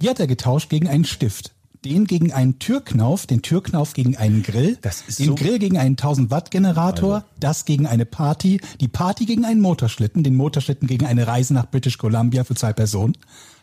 Die 0.00 0.08
hat 0.08 0.20
er 0.20 0.26
getauscht 0.26 0.70
gegen 0.70 0.88
einen 0.88 1.04
Stift. 1.04 1.52
Den 1.88 2.06
gegen 2.06 2.32
einen 2.32 2.58
Türknauf, 2.58 3.26
den 3.26 3.40
Türknauf 3.40 3.94
gegen 3.94 4.16
einen 4.16 4.42
Grill, 4.42 4.76
den 4.76 4.92
so- 5.28 5.34
Grill 5.34 5.58
gegen 5.58 5.78
einen 5.78 5.96
1000 5.96 6.30
Watt 6.30 6.50
Generator, 6.50 7.24
das 7.40 7.64
gegen 7.64 7.86
eine 7.86 8.04
Party, 8.04 8.60
die 8.80 8.88
Party 8.88 9.24
gegen 9.24 9.44
einen 9.46 9.60
Motorschlitten, 9.62 10.22
den 10.22 10.36
Motorschlitten 10.36 10.86
gegen 10.86 11.06
eine 11.06 11.26
Reise 11.26 11.54
nach 11.54 11.70
British 11.70 11.96
Columbia 11.96 12.44
für 12.44 12.54
zwei 12.54 12.72
Personen, 12.74 13.16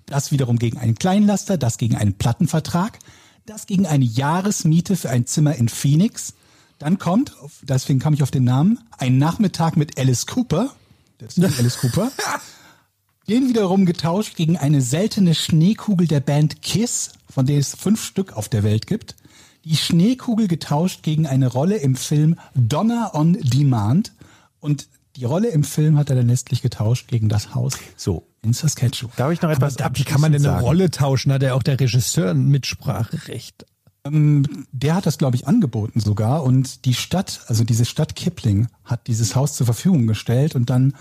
das 0.08 0.32
wiederum 0.32 0.58
gegen 0.58 0.78
einen 0.80 0.96
Kleinlaster, 0.96 1.58
das 1.58 1.78
gegen 1.78 1.96
einen 1.96 2.14
Plattenvertrag, 2.16 2.98
das 3.46 3.68
gegen 3.68 3.86
eine 3.86 4.06
Jahresmiete 4.06 4.96
für 4.96 5.12
ein 5.12 5.28
Zimmer 5.28 5.56
in 5.56 5.70
Phoenix. 5.70 6.34
Dann 6.80 6.98
kommt, 6.98 7.32
deswegen 7.62 8.00
kam 8.00 8.16
ich 8.16 8.24
auf 8.24 8.32
den 8.32 8.44
Namen, 8.44 8.80
ein 8.98 9.18
Nachmittag 9.20 9.78
mit 9.78 10.00
Alice 10.00 10.26
Cooper. 10.26 10.72
Das 11.20 11.38
ist 11.38 11.60
Alice 11.60 11.78
Cooper. 11.78 12.12
Den 13.28 13.50
wiederum 13.50 13.86
getauscht 13.88 14.36
gegen 14.36 14.58
eine 14.58 14.82
seltene 14.82 15.34
Schneekugel 15.34 16.06
der 16.08 16.20
Band 16.20 16.62
Kiss, 16.62 17.10
von 17.36 17.46
der 17.46 17.60
es 17.60 17.76
fünf 17.76 18.02
Stück 18.02 18.32
auf 18.34 18.48
der 18.48 18.64
Welt 18.64 18.88
gibt. 18.88 19.18
Die 19.66 19.76
Schneekugel 19.76 20.48
getauscht 20.48 21.04
gegen 21.04 21.28
eine 21.28 21.48
Rolle 21.48 21.76
im 21.76 21.98
Film 21.98 22.40
Donner 22.56 23.12
on 23.14 23.34
Demand. 23.34 24.14
Und 24.62 24.88
die 25.18 25.26
Rolle 25.26 25.50
im 25.50 25.66
Film 25.66 25.98
hat 25.98 26.10
er 26.10 26.16
dann 26.16 26.30
letztlich 26.30 26.62
getauscht 26.62 27.10
gegen 27.10 27.28
das 27.28 27.54
Haus 27.54 27.74
So, 27.98 28.26
in 28.42 28.54
Saskatchewan. 28.54 29.12
darf 29.18 29.34
ich 29.34 29.42
noch 29.42 29.50
etwas 29.50 29.76
Wie 29.96 30.06
kann 30.06 30.22
man 30.22 30.32
denn 30.32 30.44
eine 30.44 30.54
sagen? 30.54 30.66
Rolle 30.66 30.92
tauschen? 30.92 31.34
Hat 31.34 31.44
er 31.44 31.56
auch 31.56 31.64
der 31.64 31.78
Regisseur 31.78 32.32
ein 32.32 32.48
Mitspracherecht? 32.48 33.66
Der 34.08 34.96
hat 34.96 35.06
das, 35.06 35.18
glaube 35.18 35.36
ich, 35.36 35.46
angeboten 35.46 36.00
sogar. 36.00 36.44
Und 36.44 36.86
die 36.86 36.94
Stadt, 36.94 37.42
also 37.48 37.66
diese 37.66 37.84
Stadt 37.84 38.16
Kipling, 38.16 38.68
hat 38.86 39.08
dieses 39.08 39.36
Haus 39.36 39.56
zur 39.56 39.66
Verfügung 39.66 40.08
gestellt 40.08 40.56
und 40.56 40.70
dann 40.70 40.94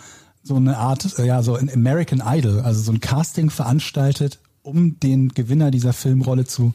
so 0.42 0.56
eine 0.56 0.78
Art, 0.78 1.16
ja, 1.18 1.42
so 1.44 1.54
ein 1.54 1.70
American 1.72 2.20
Idol, 2.26 2.60
also 2.60 2.80
so 2.80 2.90
ein 2.90 3.00
Casting 3.00 3.50
veranstaltet, 3.50 4.40
um 4.64 4.98
den 4.98 5.28
Gewinner 5.28 5.70
dieser 5.70 5.92
Filmrolle 5.92 6.44
zu, 6.46 6.74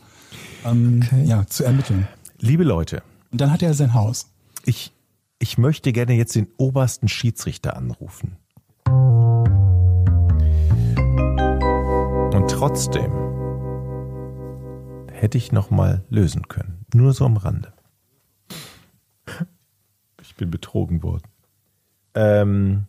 ähm, 0.64 1.03
ja, 1.26 1.45
zu 1.48 1.64
ermitteln. 1.66 2.07
Liebe 2.40 2.64
Leute, 2.64 3.03
Und 3.32 3.41
dann 3.41 3.52
hat 3.52 3.61
er 3.61 3.74
sein 3.74 3.94
Haus. 3.94 4.28
ich, 4.64 4.94
ich 5.40 5.57
möchte 5.57 5.91
gerne 5.91 6.14
jetzt 6.14 6.36
den 6.36 6.48
obersten 6.57 7.07
Schiedsrichter 7.07 7.76
anrufen. 7.76 8.38
Und 12.34 12.48
trotzdem 12.49 13.11
hätte 15.11 15.38
ich 15.38 15.52
noch 15.52 15.70
mal 15.72 16.03
lösen 16.10 16.48
können. 16.48 16.86
Nur 16.94 17.14
so 17.14 17.26
am 17.26 17.38
Rande. 17.38 17.74
Ich 20.22 20.36
bin 20.36 20.52
betrogen 20.52 21.03
worden. 21.03 21.28
Ähm, 22.14 22.86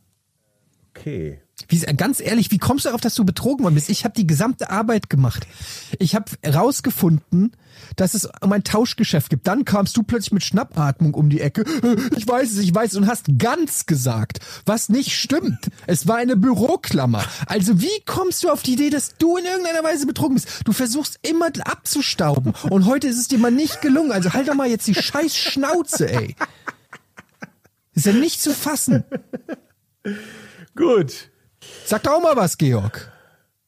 okay. 0.91 1.41
Wie, 1.69 1.79
ganz 1.97 2.21
ehrlich, 2.21 2.51
wie 2.51 2.59
kommst 2.59 2.85
du 2.85 2.89
darauf, 2.89 3.01
dass 3.01 3.15
du 3.15 3.25
betrogen 3.25 3.65
worden 3.65 3.75
bist? 3.75 3.91
Ich 3.91 4.05
habe 4.05 4.15
die 4.15 4.27
gesamte 4.27 4.71
Arbeit 4.71 5.11
gemacht. 5.11 5.47
Ich 5.99 6.15
habe 6.15 6.31
herausgefunden, 6.43 7.53
dass 7.97 8.15
es 8.15 8.29
um 8.41 8.53
ein 8.53 8.65
Tauschgeschäft 8.65 9.31
gibt. 9.31 9.47
Dann 9.47 9.65
kamst 9.65 9.97
du 9.97 10.03
plötzlich 10.03 10.33
mit 10.33 10.45
Schnappatmung 10.45 11.15
um 11.15 11.31
die 11.31 11.41
Ecke. 11.41 11.65
Ich 12.17 12.27
weiß 12.27 12.53
es, 12.53 12.59
ich 12.59 12.75
weiß 12.75 12.93
es 12.93 12.97
und 12.97 13.07
hast 13.07 13.27
ganz 13.39 13.87
gesagt, 13.87 14.41
was 14.67 14.89
nicht 14.89 15.13
stimmt. 15.17 15.71
Es 15.87 16.07
war 16.07 16.17
eine 16.17 16.37
Büroklammer. 16.37 17.25
Also 17.47 17.81
wie 17.81 17.89
kommst 18.05 18.43
du 18.45 18.51
auf 18.51 18.63
die 18.63 18.75
Idee, 18.75 18.91
dass 18.91 19.17
du 19.17 19.37
in 19.37 19.45
irgendeiner 19.45 19.83
Weise 19.83 20.07
betrogen 20.07 20.35
bist? 20.35 20.49
Du 20.65 20.73
versuchst 20.73 21.19
immer 21.23 21.47
abzustauben 21.65 22.53
und 22.69 22.87
heute 22.87 23.09
ist 23.09 23.19
es 23.19 23.29
dir 23.29 23.39
mal 23.39 23.51
nicht 23.51 23.81
gelungen. 23.81 24.13
Also 24.13 24.33
halt 24.33 24.49
doch 24.49 24.55
mal 24.55 24.69
jetzt 24.69 24.87
die 24.87 24.95
scheiß 24.95 25.37
Schnauze, 25.37 26.11
ey. 26.11 26.37
Ist 27.95 28.07
ja 28.07 28.13
nicht 28.13 28.41
zu 28.41 28.55
fassen. 28.55 29.05
Gut. 30.75 31.30
Sag 31.87 32.03
doch 32.05 32.13
auch 32.13 32.23
mal 32.23 32.37
was, 32.37 32.57
Georg. 32.59 33.11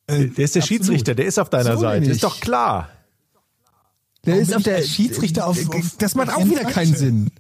Der 0.08 0.38
ist 0.38 0.54
der 0.54 0.62
Schiedsrichter, 0.62 1.14
der 1.14 1.26
ist 1.26 1.38
auf 1.38 1.48
deiner 1.50 1.74
So 1.74 1.80
Seite. 1.82 2.10
Ist 2.10 2.22
doch 2.24 2.40
klar. 2.40 2.88
Der 4.24 4.34
Warum 4.34 4.42
ist 4.48 4.54
auf 4.56 4.62
der 4.62 4.76
als 4.76 4.88
Schiedsrichter 4.88 5.46
auf- 5.46 5.68
auf- 5.68 5.96
Das 5.98 6.14
macht 6.14 6.30
auch 6.34 6.44
wieder 6.44 6.64
keinen 6.64 6.94
Sinn. 6.94 7.30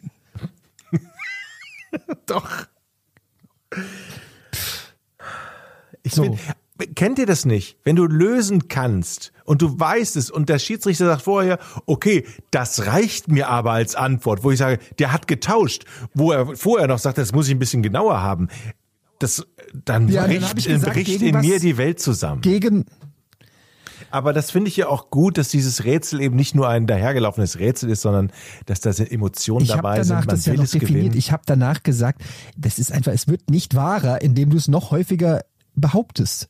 Doch. 2.26 2.48
Ich 6.02 6.14
So. 6.14 6.36
bin, 6.76 6.94
kennt 6.94 7.18
ihr 7.18 7.26
das 7.26 7.44
nicht? 7.44 7.76
Wenn 7.84 7.96
du 7.96 8.06
lösen 8.06 8.68
kannst 8.68 9.32
und 9.44 9.62
du 9.62 9.78
weißt 9.78 10.16
es 10.16 10.30
und 10.30 10.48
der 10.48 10.58
Schiedsrichter 10.58 11.06
sagt 11.06 11.22
vorher, 11.22 11.58
okay, 11.86 12.26
das 12.50 12.86
reicht 12.86 13.28
mir 13.28 13.48
aber 13.48 13.72
als 13.72 13.94
Antwort, 13.94 14.42
wo 14.42 14.50
ich 14.50 14.58
sage, 14.58 14.80
der 14.98 15.12
hat 15.12 15.28
getauscht, 15.28 15.84
wo 16.14 16.32
er 16.32 16.56
vorher 16.56 16.88
noch 16.88 16.98
sagt, 16.98 17.18
das 17.18 17.32
muss 17.32 17.46
ich 17.46 17.54
ein 17.54 17.58
bisschen 17.60 17.82
genauer 17.82 18.20
haben. 18.20 18.48
Das, 19.20 19.46
dann 19.84 20.08
Ja, 20.08 20.26
dann 20.26 20.40
bricht, 20.40 20.58
ich 20.58 20.66
gesagt, 20.66 20.94
bricht 20.94 21.22
in 21.22 21.40
mir 21.40 21.60
die 21.60 21.76
Welt 21.76 22.00
zusammen. 22.00 22.40
Gegen 22.40 22.84
Aber 24.10 24.32
das 24.32 24.50
finde 24.50 24.68
ich 24.68 24.76
ja 24.76 24.88
auch 24.88 25.10
gut, 25.10 25.38
dass 25.38 25.48
dieses 25.48 25.84
Rätsel 25.84 26.20
eben 26.20 26.36
nicht 26.36 26.54
nur 26.54 26.68
ein 26.68 26.86
dahergelaufenes 26.86 27.58
Rätsel 27.58 27.90
ist, 27.90 28.02
sondern 28.02 28.30
dass 28.66 28.80
da 28.80 28.90
Emotionen 28.90 29.66
dabei 29.66 29.98
danach 29.98 30.04
sind, 30.04 30.16
man 30.16 30.26
das 30.28 30.46
ja 30.46 30.52
will 30.52 30.58
noch 30.58 30.64
es 30.64 30.70
definiert. 30.72 30.96
gewinnen. 30.96 31.16
Ich 31.16 31.32
habe 31.32 31.42
danach 31.46 31.82
gesagt, 31.82 32.22
das 32.56 32.78
ist 32.78 32.92
einfach, 32.92 33.12
es 33.12 33.28
wird 33.28 33.50
nicht 33.50 33.74
wahrer, 33.74 34.20
indem 34.20 34.50
du 34.50 34.56
es 34.56 34.68
noch 34.68 34.90
häufiger 34.90 35.42
behauptest. 35.74 36.48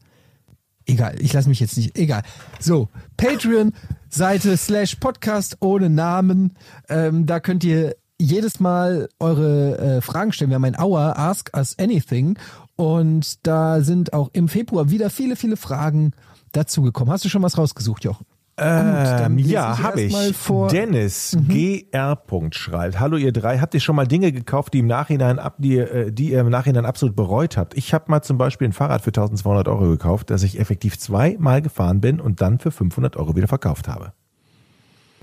Egal, 0.86 1.14
ich 1.20 1.32
lasse 1.32 1.48
mich 1.48 1.60
jetzt 1.60 1.76
nicht. 1.76 1.96
Egal. 1.96 2.22
So, 2.58 2.88
Patreon, 3.16 3.72
Seite 4.08 4.56
slash 4.56 4.96
Podcast 4.96 5.58
ohne 5.60 5.88
Namen. 5.88 6.54
Ähm, 6.88 7.26
da 7.26 7.38
könnt 7.38 7.62
ihr 7.62 7.94
jedes 8.18 8.60
Mal 8.60 9.08
eure 9.20 9.78
äh, 9.78 10.00
Fragen 10.00 10.32
stellen. 10.32 10.50
Wir 10.50 10.56
haben 10.56 10.64
ein 10.64 10.78
Hour, 10.78 11.18
Ask 11.18 11.50
Us 11.56 11.78
Anything. 11.78 12.38
Und 12.82 13.46
da 13.46 13.80
sind 13.80 14.12
auch 14.12 14.30
im 14.32 14.48
Februar 14.48 14.90
wieder 14.90 15.08
viele, 15.08 15.36
viele 15.36 15.56
Fragen 15.56 16.12
dazugekommen. 16.50 17.12
Hast 17.12 17.24
du 17.24 17.28
schon 17.28 17.42
was 17.42 17.56
rausgesucht, 17.56 18.02
Jochen? 18.04 18.26
Ähm, 18.58 19.38
ja, 19.38 19.72
ich 19.72 19.82
habe 19.82 20.00
erst 20.02 20.12
mal 20.12 20.30
ich. 20.30 20.36
vor- 20.36 20.68
Dennis 20.68 21.36
GR. 21.48 22.18
schreibt: 22.50 22.98
Hallo 23.00 23.16
ihr 23.16 23.32
drei, 23.32 23.60
habt 23.60 23.72
ihr 23.74 23.80
schon 23.80 23.96
mal 23.96 24.06
Dinge 24.06 24.30
gekauft, 24.32 24.74
die 24.74 24.80
im 24.80 24.86
Nachhinein 24.88 25.38
ab, 25.38 25.54
die, 25.58 25.78
äh, 25.78 26.10
die 26.12 26.32
ihr 26.32 26.40
im 26.40 26.50
Nachhinein 26.50 26.84
absolut 26.84 27.16
bereut 27.16 27.56
habt? 27.56 27.74
Ich 27.78 27.94
habe 27.94 28.06
mal 28.08 28.20
zum 28.22 28.36
Beispiel 28.36 28.68
ein 28.68 28.72
Fahrrad 28.72 29.02
für 29.02 29.08
1200 29.12 29.68
Euro 29.68 29.88
gekauft, 29.88 30.28
das 30.30 30.42
ich 30.42 30.58
effektiv 30.60 30.98
zweimal 30.98 31.62
gefahren 31.62 32.00
bin 32.00 32.20
und 32.20 32.40
dann 32.42 32.58
für 32.58 32.70
500 32.72 33.16
Euro 33.16 33.36
wieder 33.36 33.48
verkauft 33.48 33.88
habe. 33.88 34.12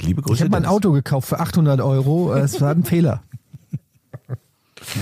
Liebe 0.01 0.21
Grüße. 0.21 0.35
Ich 0.35 0.41
habe 0.41 0.49
mal 0.49 0.57
ein 0.57 0.63
Dennis. 0.63 0.75
Auto 0.77 0.91
gekauft 0.93 1.27
für 1.27 1.39
800 1.39 1.81
Euro. 1.81 2.33
Es 2.33 2.59
war 2.61 2.71
ein 2.71 2.83
Fehler. 2.85 3.21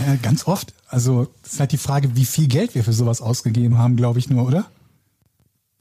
Ja, 0.07 0.15
ganz 0.23 0.47
oft. 0.47 0.73
Also, 0.87 1.27
das 1.43 1.53
ist 1.53 1.59
halt 1.59 1.71
die 1.73 1.77
Frage, 1.77 2.15
wie 2.15 2.25
viel 2.25 2.47
Geld 2.47 2.73
wir 2.73 2.83
für 2.83 2.93
sowas 2.93 3.21
ausgegeben 3.21 3.77
haben, 3.77 3.97
glaube 3.97 4.19
ich 4.19 4.29
nur, 4.29 4.45
oder? 4.45 4.65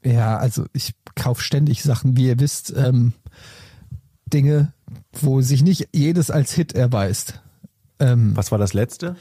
Ja, 0.03 0.37
also 0.37 0.65
ich 0.73 0.93
kaufe 1.15 1.41
ständig 1.41 1.81
Sachen, 1.81 2.15
wie 2.17 2.27
ihr 2.27 2.39
wisst, 2.39 2.73
ähm, 2.75 3.13
Dinge, 4.31 4.73
wo 5.13 5.41
sich 5.41 5.63
nicht 5.63 5.89
jedes 5.93 6.29
als 6.29 6.53
Hit 6.53 6.73
erweist. 6.73 7.41
Ähm, 7.99 8.35
Was 8.35 8.51
war 8.51 8.57
das 8.57 8.73
letzte? 8.73 9.15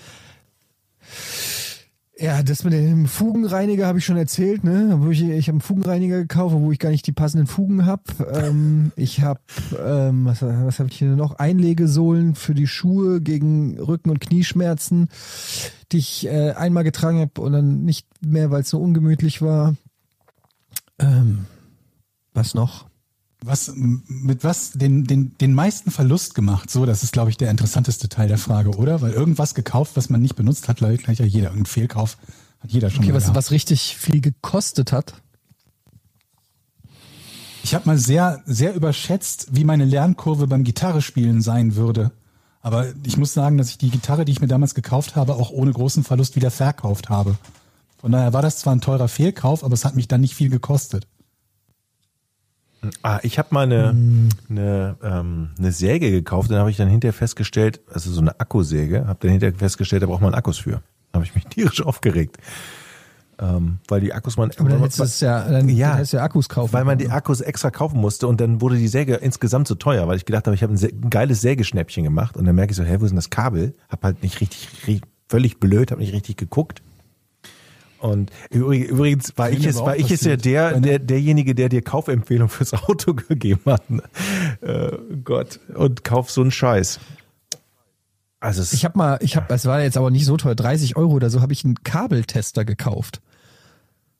Ja, 2.18 2.42
das 2.42 2.64
mit 2.64 2.72
dem 2.72 3.06
Fugenreiniger 3.06 3.86
habe 3.86 3.98
ich 3.98 4.06
schon 4.06 4.16
erzählt, 4.16 4.64
ne? 4.64 4.96
Wo 5.00 5.10
ich 5.10 5.22
ich 5.22 5.48
habe 5.48 5.56
einen 5.56 5.60
Fugenreiniger 5.60 6.18
gekauft, 6.18 6.54
wo 6.58 6.72
ich 6.72 6.78
gar 6.78 6.88
nicht 6.88 7.06
die 7.06 7.12
passenden 7.12 7.46
Fugen 7.46 7.84
habe. 7.84 8.02
Ähm, 8.32 8.90
ich 8.96 9.20
habe, 9.20 9.40
ähm, 9.78 10.24
was, 10.24 10.40
was 10.40 10.78
habe 10.78 10.88
ich 10.88 10.96
hier 10.96 11.14
noch? 11.14 11.34
Einlegesohlen 11.34 12.34
für 12.34 12.54
die 12.54 12.66
Schuhe 12.66 13.20
gegen 13.20 13.78
Rücken- 13.78 14.08
und 14.08 14.20
Knieschmerzen, 14.20 15.08
die 15.92 15.98
ich 15.98 16.26
äh, 16.26 16.52
einmal 16.52 16.84
getragen 16.84 17.20
habe 17.20 17.38
und 17.40 17.52
dann 17.52 17.84
nicht 17.84 18.06
mehr, 18.24 18.50
weil 18.50 18.62
es 18.62 18.70
so 18.70 18.80
ungemütlich 18.80 19.42
war. 19.42 19.76
Ähm, 20.98 21.44
was 22.32 22.54
noch? 22.54 22.86
Was, 23.44 23.72
mit 23.76 24.44
was 24.44 24.72
den, 24.72 25.04
den, 25.04 25.36
den 25.38 25.52
meisten 25.52 25.90
Verlust 25.90 26.34
gemacht? 26.34 26.70
So, 26.70 26.86
das 26.86 27.02
ist, 27.02 27.12
glaube 27.12 27.30
ich, 27.30 27.36
der 27.36 27.50
interessanteste 27.50 28.08
Teil 28.08 28.28
der 28.28 28.38
Frage, 28.38 28.70
oder? 28.70 29.02
Weil 29.02 29.12
irgendwas 29.12 29.54
gekauft, 29.54 29.92
was 29.94 30.08
man 30.08 30.22
nicht 30.22 30.36
benutzt 30.36 30.68
hat, 30.68 30.78
gleich 30.78 31.02
ja 31.04 31.24
jeder. 31.24 31.48
Irgendein 31.48 31.66
Fehlkauf 31.66 32.16
hat 32.60 32.72
jeder 32.72 32.90
schon 32.90 33.04
Okay, 33.04 33.12
was, 33.12 33.24
gehabt. 33.24 33.36
was 33.36 33.50
richtig 33.50 33.96
viel 33.96 34.20
gekostet 34.20 34.90
hat. 34.90 35.22
Ich 37.62 37.74
habe 37.74 37.86
mal 37.86 37.98
sehr, 37.98 38.42
sehr 38.46 38.74
überschätzt, 38.74 39.48
wie 39.50 39.64
meine 39.64 39.84
Lernkurve 39.84 40.46
beim 40.46 40.64
Gitarrespielen 40.64 41.42
sein 41.42 41.74
würde. 41.74 42.12
Aber 42.62 42.86
ich 43.04 43.16
muss 43.16 43.34
sagen, 43.34 43.58
dass 43.58 43.70
ich 43.70 43.78
die 43.78 43.90
Gitarre, 43.90 44.24
die 44.24 44.32
ich 44.32 44.40
mir 44.40 44.48
damals 44.48 44.74
gekauft 44.74 45.14
habe, 45.14 45.34
auch 45.34 45.50
ohne 45.50 45.72
großen 45.72 46.04
Verlust 46.04 46.36
wieder 46.36 46.50
verkauft 46.50 47.10
habe. 47.10 47.36
Von 47.98 48.12
daher 48.12 48.32
war 48.32 48.42
das 48.42 48.58
zwar 48.58 48.74
ein 48.74 48.80
teurer 48.80 49.08
Fehlkauf, 49.08 49.62
aber 49.62 49.74
es 49.74 49.84
hat 49.84 49.94
mich 49.94 50.08
dann 50.08 50.20
nicht 50.20 50.34
viel 50.34 50.48
gekostet. 50.48 51.06
Ah, 53.02 53.18
ich 53.22 53.38
habe 53.38 53.48
mal 53.52 53.62
eine, 53.62 53.96
eine, 54.48 54.96
ähm, 55.02 55.50
eine 55.58 55.72
Säge 55.72 56.10
gekauft, 56.10 56.50
dann 56.50 56.58
habe 56.58 56.70
ich 56.70 56.76
dann 56.76 56.88
hinterher 56.88 57.12
festgestellt, 57.12 57.80
also 57.92 58.10
so 58.12 58.20
eine 58.20 58.38
Akkusäge, 58.38 59.06
habe 59.06 59.18
dann 59.22 59.30
hinterher 59.32 59.54
festgestellt, 59.58 60.02
da 60.02 60.06
braucht 60.06 60.22
man 60.22 60.34
Akkus 60.34 60.58
für. 60.58 60.82
Da 61.12 61.16
habe 61.18 61.24
ich 61.24 61.34
mich 61.34 61.44
tierisch 61.50 61.82
aufgeregt. 61.82 62.36
Ähm, 63.38 63.78
weil 63.88 64.00
die 64.00 64.14
Akkus 64.14 64.38
man, 64.38 64.50
Aber 64.58 64.68
dann 64.70 64.80
hättest 64.80 65.20
du 65.20 65.26
ja, 65.26 65.44
dann, 65.46 65.68
Ja. 65.68 65.88
dann 65.88 65.96
hättest 65.98 66.12
du 66.14 66.16
ja 66.18 66.22
Akkus 66.22 66.48
kaufen. 66.48 66.72
weil 66.72 66.84
man 66.84 66.96
die 66.96 67.10
Akkus 67.10 67.42
extra 67.42 67.70
kaufen 67.70 68.00
musste 68.00 68.26
und 68.28 68.40
dann 68.40 68.62
wurde 68.62 68.76
die 68.78 68.88
Säge 68.88 69.16
insgesamt 69.16 69.68
zu 69.68 69.74
teuer, 69.74 70.08
weil 70.08 70.16
ich 70.16 70.24
gedacht 70.24 70.46
habe, 70.46 70.54
ich 70.54 70.62
habe 70.62 70.72
ein, 70.72 70.82
ein 70.82 71.10
geiles 71.10 71.42
Sägeschnäppchen 71.42 72.02
gemacht 72.04 72.36
und 72.38 72.46
dann 72.46 72.54
merke 72.54 72.70
ich 72.70 72.76
so, 72.78 72.82
hä, 72.84 72.96
wo 73.00 73.04
ist 73.04 73.10
denn 73.10 73.16
das 73.16 73.28
Kabel? 73.28 73.74
Hab 73.90 74.04
halt 74.04 74.22
nicht 74.22 74.40
richtig, 74.40 74.68
ri- 74.86 75.02
völlig 75.28 75.60
blöd, 75.60 75.90
habe 75.90 76.00
nicht 76.00 76.14
richtig 76.14 76.38
geguckt. 76.38 76.82
Und 77.98 78.30
übrig- 78.50 78.84
übrigens 78.88 79.36
war 79.36 79.50
ich 79.50 79.64
es, 79.64 79.76
war 79.80 79.96
ich 79.96 80.10
es 80.10 80.20
ja 80.22 80.36
der, 80.36 80.80
der, 80.80 80.98
derjenige, 80.98 81.54
der 81.54 81.68
dir 81.68 81.82
Kaufempfehlung 81.82 82.48
fürs 82.48 82.74
Auto 82.74 83.14
gegeben 83.28 83.60
hat. 83.66 83.82
Äh, 84.60 84.96
Gott. 85.24 85.60
Und 85.74 86.04
kauf 86.04 86.30
so 86.30 86.42
einen 86.42 86.50
Scheiß. 86.50 87.00
Also 88.40 88.62
Ich 88.72 88.84
habe 88.84 88.98
mal, 88.98 89.18
ich 89.22 89.36
habe, 89.36 89.52
es 89.52 89.64
war 89.64 89.80
jetzt 89.82 89.96
aber 89.96 90.10
nicht 90.10 90.26
so 90.26 90.36
teuer, 90.36 90.54
30 90.54 90.96
Euro 90.96 91.12
oder 91.12 91.30
so, 91.30 91.40
habe 91.40 91.52
ich 91.52 91.64
einen 91.64 91.82
Kabeltester 91.82 92.64
gekauft. 92.64 93.20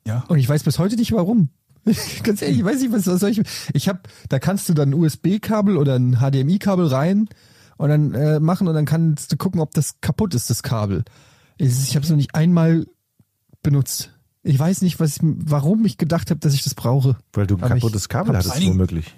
Ja. 0.07 0.25
Und 0.29 0.39
ich 0.39 0.49
weiß 0.49 0.63
bis 0.63 0.79
heute 0.79 0.97
nicht 0.97 1.13
warum. 1.13 1.51
Ganz 2.23 2.43
ehrlich, 2.43 2.59
ich 2.59 2.65
weiß 2.65 2.81
nicht, 2.81 2.93
was 2.93 3.07
was 3.07 3.21
soll 3.21 3.31
ich. 3.31 3.43
Ich 3.75 3.89
habe, 3.89 4.01
da 4.29 4.39
kannst 4.39 4.69
du 4.69 4.75
dann 4.75 4.91
ein 4.91 4.95
USB-Kabel 4.95 5.77
oder 5.77 5.97
ein 5.97 6.17
HDMI-Kabel 6.19 6.87
rein 6.87 7.29
und 7.77 7.89
dann 7.91 8.15
äh, 8.15 8.41
machen 8.41 8.67
und 8.67 8.75
dann 8.75 8.87
kannst 8.87 9.31
du 9.33 9.37
gucken, 9.37 9.61
ob 9.61 9.73
das 9.75 10.01
kaputt 10.01 10.35
ist, 10.35 10.49
das 10.51 10.63
Kabel. 10.63 11.05
Ich, 11.59 11.69
ich 11.69 11.95
habe 11.95 12.05
es 12.05 12.11
noch 12.11 12.17
nicht 12.17 12.35
einmal 12.35 12.87
benutzt. 13.71 14.11
Ich 14.43 14.59
weiß 14.59 14.83
nicht, 14.83 15.01
was 15.01 15.17
ich, 15.17 15.23
warum 15.23 15.85
ich 15.85 15.99
gedacht 15.99 16.31
habe, 16.31 16.39
dass 16.41 16.55
ich 16.55 16.63
das 16.63 16.75
brauche. 16.75 17.17
weil 17.33 17.47
du 17.47 17.57
ein 17.57 17.63
Aber 17.65 17.75
kaputtes 17.75 18.09
Kabel 18.09 18.37
hattest, 18.37 18.65
womöglich. 18.67 19.15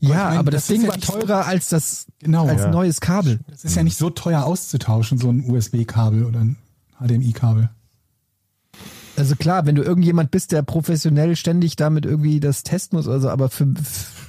Ja, 0.00 0.08
ich 0.10 0.14
meine, 0.14 0.38
aber 0.38 0.50
das, 0.50 0.66
das 0.66 0.70
ist 0.70 0.82
Ding 0.82 0.82
ja 0.82 0.88
war 0.88 1.00
teurer 1.00 1.46
als 1.46 1.68
das 1.68 2.06
Genau. 2.20 2.46
als 2.46 2.62
Ja. 2.62 2.70
neues 2.70 3.00
Kabel. 3.00 3.40
Das 3.50 3.64
ist 3.64 3.74
ja 3.76 3.82
nicht 3.82 3.98
so 3.98 4.10
teuer 4.10 4.44
auszutauschen, 4.44 5.18
so 5.18 5.28
ein 5.28 5.48
USB-Kabel 5.50 6.24
oder 6.24 6.40
ein 6.40 6.56
HDMI-Kabel. 7.00 7.68
Also 9.16 9.34
klar, 9.34 9.66
wenn 9.66 9.74
du 9.74 9.82
irgendjemand 9.82 10.30
bist, 10.30 10.52
der 10.52 10.62
professionell 10.62 11.34
ständig 11.34 11.74
damit 11.74 12.06
irgendwie 12.06 12.38
das 12.38 12.62
testen 12.62 12.96
muss, 12.96 13.08
also 13.08 13.28
aber 13.28 13.48
für, 13.50 13.66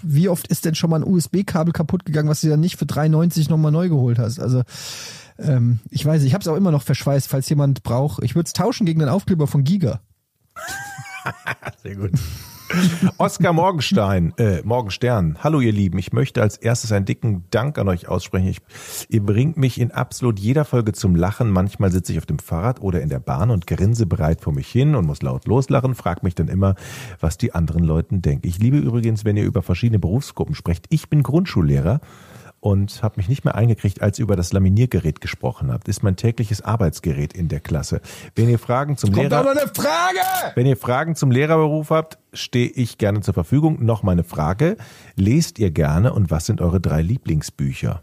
wie 0.02 0.28
oft 0.30 0.48
ist 0.48 0.66
denn 0.66 0.74
schon 0.74 0.90
mal 0.90 1.04
ein 1.04 1.08
USB-Kabel 1.08 1.72
kaputt 1.74 2.06
gegangen, 2.06 2.28
was 2.30 2.42
du 2.42 2.50
dann 2.50 2.60
nicht 2.60 2.78
für 2.78 2.86
3,90 2.86 3.50
nochmal 3.50 3.72
neu 3.72 3.88
geholt 3.90 4.18
hast? 4.18 4.40
Also 4.40 4.64
ähm, 5.42 5.80
ich 5.90 6.06
weiß, 6.06 6.24
ich 6.24 6.34
habe 6.34 6.42
es 6.42 6.48
auch 6.48 6.56
immer 6.56 6.72
noch 6.72 6.84
verschweißt, 6.84 7.28
falls 7.28 7.50
jemand 7.50 7.84
braucht. 7.84 8.24
Ich 8.24 8.36
würde 8.36 8.48
es 8.48 8.54
tauschen 8.54 8.86
gegen 8.86 9.00
den 9.00 9.10
Aufkleber 9.10 9.48
von 9.48 9.64
Giga. 9.64 10.02
Sehr 11.84 11.96
gut. 11.96 12.12
Oskar 13.18 13.52
Morgenstein, 13.52 14.34
äh, 14.38 14.62
Morgenstern. 14.64 15.38
Hallo 15.44 15.60
ihr 15.60 15.72
Lieben, 15.72 15.98
ich 15.98 16.14
möchte 16.14 16.42
als 16.42 16.56
erstes 16.56 16.92
einen 16.92 17.06
dicken 17.06 17.46
Dank 17.50 17.80
an 17.80 17.88
euch 17.88 18.08
aussprechen. 18.08 18.48
Ich, 18.48 18.60
ihr 19.10 19.24
bringt 19.24 19.58
mich 19.58 19.80
in 19.80 19.92
absolut 19.92 20.40
jeder 20.40 20.66
Folge 20.66 20.94
zum 20.94 21.16
Lachen. 21.16 21.50
Manchmal 21.50 21.92
sitze 21.92 22.12
ich 22.12 22.20
auf 22.20 22.28
dem 22.28 22.38
Fahrrad 22.38 22.80
oder 22.82 23.02
in 23.02 23.10
der 23.10 23.20
Bahn 23.20 23.50
und 23.50 23.66
grinse 23.66 24.06
bereit 24.06 24.42
vor 24.42 24.54
mich 24.54 24.68
hin 24.68 24.94
und 24.94 25.08
muss 25.08 25.24
laut 25.24 25.48
loslachen, 25.48 25.96
frag 25.96 26.22
mich 26.22 26.36
dann 26.36 26.48
immer, 26.48 26.76
was 27.20 27.40
die 27.40 27.56
anderen 27.56 27.84
Leuten 27.84 28.22
denken. 28.22 28.48
Ich 28.48 28.60
liebe 28.60 28.78
übrigens, 28.78 29.26
wenn 29.26 29.36
ihr 29.36 29.46
über 29.46 29.64
verschiedene 29.64 29.98
Berufsgruppen 29.98 30.54
sprecht. 30.54 30.86
Ich 30.90 31.10
bin 31.10 31.24
Grundschullehrer 31.24 32.02
und 32.60 33.02
habe 33.04 33.16
mich 33.18 33.30
nicht 33.30 33.46
mehr 33.46 33.56
eingekriegt, 33.56 34.02
als 34.02 34.20
ihr 34.20 34.24
über 34.24 34.36
das 34.36 34.52
Laminiergerät 34.52 35.22
gesprochen 35.22 35.72
habt. 35.72 35.88
Ist 35.88 36.04
mein 36.04 36.16
tägliches 36.16 36.62
Arbeitsgerät 36.62 37.34
in 37.34 37.48
der 37.48 37.60
Klasse. 37.60 38.02
Wenn 38.36 38.50
ihr 38.50 38.60
Fragen 38.60 38.98
zum 38.98 39.14
Kommt 39.14 39.30
Lehrer 39.30 39.56
Frage! 39.74 40.20
wenn 40.56 40.66
ihr 40.66 40.78
Fragen 40.78 41.16
zum 41.16 41.32
Lehrerberuf 41.32 41.90
habt, 41.90 42.18
stehe 42.34 42.70
ich 42.70 42.98
gerne 42.98 43.22
zur 43.22 43.34
Verfügung. 43.34 43.84
Noch 43.86 44.04
meine 44.04 44.24
Frage. 44.24 44.78
Lest 45.16 45.60
ihr 45.60 45.72
gerne 45.72 46.14
und 46.14 46.32
was 46.32 46.46
sind 46.46 46.62
eure 46.62 46.82
drei 46.82 47.02
Lieblingsbücher? 47.02 48.02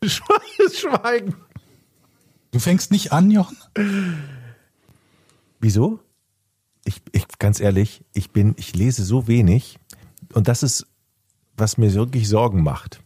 Schweigen. 0.04 1.34
Du 2.50 2.58
fängst 2.58 2.90
nicht 2.90 3.12
an, 3.12 3.30
Jochen? 3.30 3.56
Wieso? 5.60 6.00
Ich, 6.84 7.02
ich, 7.12 7.26
ganz 7.38 7.60
ehrlich, 7.60 8.04
ich 8.12 8.30
bin, 8.30 8.54
ich 8.56 8.74
lese 8.74 9.04
so 9.04 9.26
wenig 9.26 9.78
und 10.32 10.48
das 10.48 10.62
ist, 10.62 10.86
was 11.56 11.78
mir 11.78 11.92
wirklich 11.94 12.28
Sorgen 12.28 12.62
macht. 12.62 13.00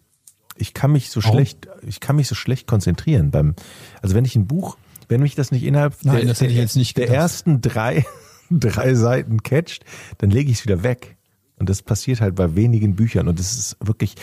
Ich 0.56 0.74
kann 0.74 0.92
mich 0.92 1.10
so 1.10 1.22
Warum? 1.22 1.36
schlecht, 1.36 1.68
ich 1.86 2.00
kann 2.00 2.16
mich 2.16 2.28
so 2.28 2.34
schlecht 2.34 2.66
konzentrieren 2.66 3.30
beim, 3.30 3.54
also 4.02 4.14
wenn 4.14 4.24
ich 4.24 4.36
ein 4.36 4.46
Buch, 4.46 4.76
wenn 5.08 5.22
mich 5.22 5.34
das 5.34 5.50
nicht 5.50 5.64
innerhalb 5.64 5.94
Nein, 6.04 6.18
der, 6.18 6.26
das 6.26 6.40
hätte 6.40 6.50
ich 6.50 6.56
der, 6.56 6.64
jetzt 6.64 6.76
nicht 6.76 6.96
der 6.96 7.08
ersten 7.08 7.60
drei, 7.60 8.04
drei 8.50 8.94
Seiten 8.94 9.42
catcht, 9.42 9.84
dann 10.18 10.30
lege 10.30 10.50
ich 10.50 10.58
es 10.58 10.64
wieder 10.64 10.82
weg. 10.82 11.16
Und 11.56 11.68
das 11.68 11.82
passiert 11.82 12.20
halt 12.20 12.34
bei 12.34 12.54
wenigen 12.54 12.96
Büchern 12.96 13.28
und 13.28 13.38
das 13.38 13.52
ist 13.52 13.76
wirklich 13.80 14.14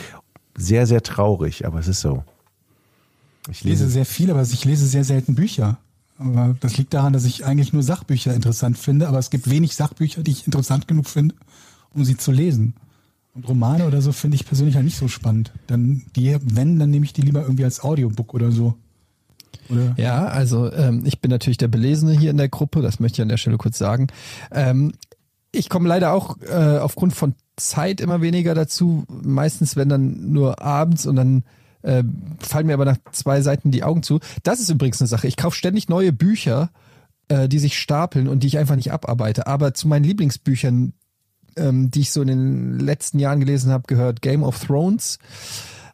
sehr, 0.56 0.88
sehr 0.88 1.04
traurig, 1.04 1.66
aber 1.66 1.80
es 1.80 1.88
ist 1.88 2.02
so. 2.02 2.24
Ich 3.50 3.60
Ich 3.60 3.64
lese 3.64 3.90
sehr 3.90 4.06
viel, 4.06 4.32
aber 4.32 4.42
ich 4.42 4.66
lese 4.66 4.88
sehr 4.88 5.04
selten 5.04 5.36
Bücher. 5.36 5.78
Aber 6.18 6.56
das 6.60 6.78
liegt 6.78 6.94
daran, 6.94 7.14
dass 7.14 7.26
ich 7.26 7.46
eigentlich 7.46 7.74
nur 7.74 7.84
Sachbücher 7.84 8.34
interessant 8.34 8.78
finde, 8.78 9.08
aber 9.08 9.20
es 9.20 9.30
gibt 9.30 9.50
wenig 9.50 9.76
Sachbücher, 9.76 10.24
die 10.24 10.32
ich 10.32 10.48
interessant 10.48 10.88
genug 10.88 11.08
finde, 11.08 11.36
um 11.94 12.04
sie 12.04 12.18
zu 12.18 12.32
lesen. 12.32 12.74
Romane 13.48 13.86
oder 13.86 14.02
so 14.02 14.12
finde 14.12 14.36
ich 14.36 14.46
persönlich 14.46 14.76
halt 14.76 14.86
nicht 14.86 14.98
so 14.98 15.08
spannend. 15.08 15.52
Dann 15.68 16.04
die, 16.16 16.38
wenn, 16.42 16.80
dann 16.80 16.90
nehme 16.90 17.06
ich 17.06 17.14
die 17.14 17.22
lieber 17.22 17.42
irgendwie 17.42 17.64
als 17.64 17.84
Audiobook 17.84 18.34
oder 18.34 18.52
so. 18.52 18.76
Oder 19.70 19.94
Ja, 19.98 20.26
also 20.26 20.72
ähm, 20.72 21.04
ich 21.06 21.20
bin 21.20 21.32
natürlich 21.32 21.58
der 21.58 21.68
Belesene 21.68 22.14
hier 22.14 22.32
in 22.32 22.38
der 22.38 22.50
Gruppe, 22.50 22.82
das 22.82 23.00
möchte 23.00 23.18
ich 23.18 23.22
an 23.22 23.30
der 23.30 23.38
Stelle 23.38 23.58
kurz 23.58 23.78
sagen. 23.78 24.08
Ähm, 24.52 24.94
ich 25.52 25.70
komme 25.70 25.88
leider 25.88 26.14
auch 26.14 26.38
äh, 26.42 26.78
aufgrund 26.78 27.14
von 27.16 27.34
Zeit 27.56 28.02
immer 28.02 28.22
weniger 28.22 28.54
dazu. 28.54 29.06
Meistens, 29.10 29.76
wenn 29.76 29.90
dann 29.90 30.32
nur 30.32 30.62
abends 30.62 31.06
und 31.06 31.16
dann 31.16 31.44
äh, 31.82 32.04
fallen 32.40 32.68
mir 32.68 32.74
aber 32.74 32.86
nach 32.86 32.98
zwei 33.12 33.42
Seiten 33.42 33.72
die 33.72 33.84
Augen 33.84 34.04
zu. 34.04 34.20
Das 34.44 34.60
ist 34.60 34.70
übrigens 34.70 35.02
eine 35.02 35.08
Sache. 35.08 35.28
Ich 35.28 35.38
kaufe 35.38 35.56
ständig 35.56 35.90
neue 35.90 36.14
Bücher, 36.14 36.70
äh, 37.28 37.48
die 37.48 37.60
sich 37.60 37.78
stapeln 37.78 38.28
und 38.28 38.44
die 38.44 38.48
ich 38.48 38.58
einfach 38.58 38.76
nicht 38.76 38.92
abarbeite. 38.92 39.48
Aber 39.48 39.74
zu 39.74 39.88
meinen 39.88 40.04
Lieblingsbüchern, 40.04 40.94
ähm, 41.58 41.92
die 41.92 42.02
ich 42.02 42.12
so 42.12 42.22
in 42.22 42.28
den 42.28 42.80
letzten 42.80 43.20
Jahren 43.20 43.40
gelesen 43.40 43.72
habe, 43.72 43.86
gehört 43.88 44.22
Game 44.22 44.44
of 44.44 44.64
Thrones 44.64 45.20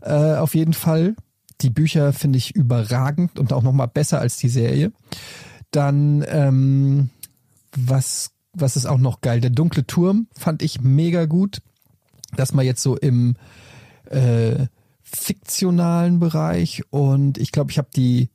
äh, 0.01 0.35
auf 0.35 0.55
jeden 0.55 0.73
Fall. 0.73 1.15
die 1.61 1.69
Bücher 1.69 2.11
finde 2.11 2.37
ich 2.37 2.55
überragend 2.55 3.39
und 3.39 3.53
auch 3.53 3.63
nochmal 3.63 3.87
besser 3.87 4.19
als 4.19 4.37
die 4.37 4.49
Serie. 4.49 4.91
Dann, 5.71 6.25
ähm, 6.27 7.09
was, 7.75 8.31
was 8.53 8.75
ist 8.75 8.85
auch 8.85 8.97
noch 8.97 9.21
geil? 9.21 9.39
Der 9.39 9.49
dunkle 9.49 9.87
Turm 9.87 10.27
fand 10.37 10.61
ich 10.61 10.81
mega 10.81 11.25
gut. 11.25 11.61
Dass 12.35 12.53
man 12.53 12.65
jetzt 12.65 12.81
so 12.81 12.97
im 12.97 13.35
äh, 14.09 14.65
fiktionalen 15.03 16.19
Bereich 16.19 16.83
und 16.89 17.37
ich 17.37 17.51
glaube, 17.51 17.71
ich 17.71 17.77
habe 17.77 17.89
die, 17.95 18.29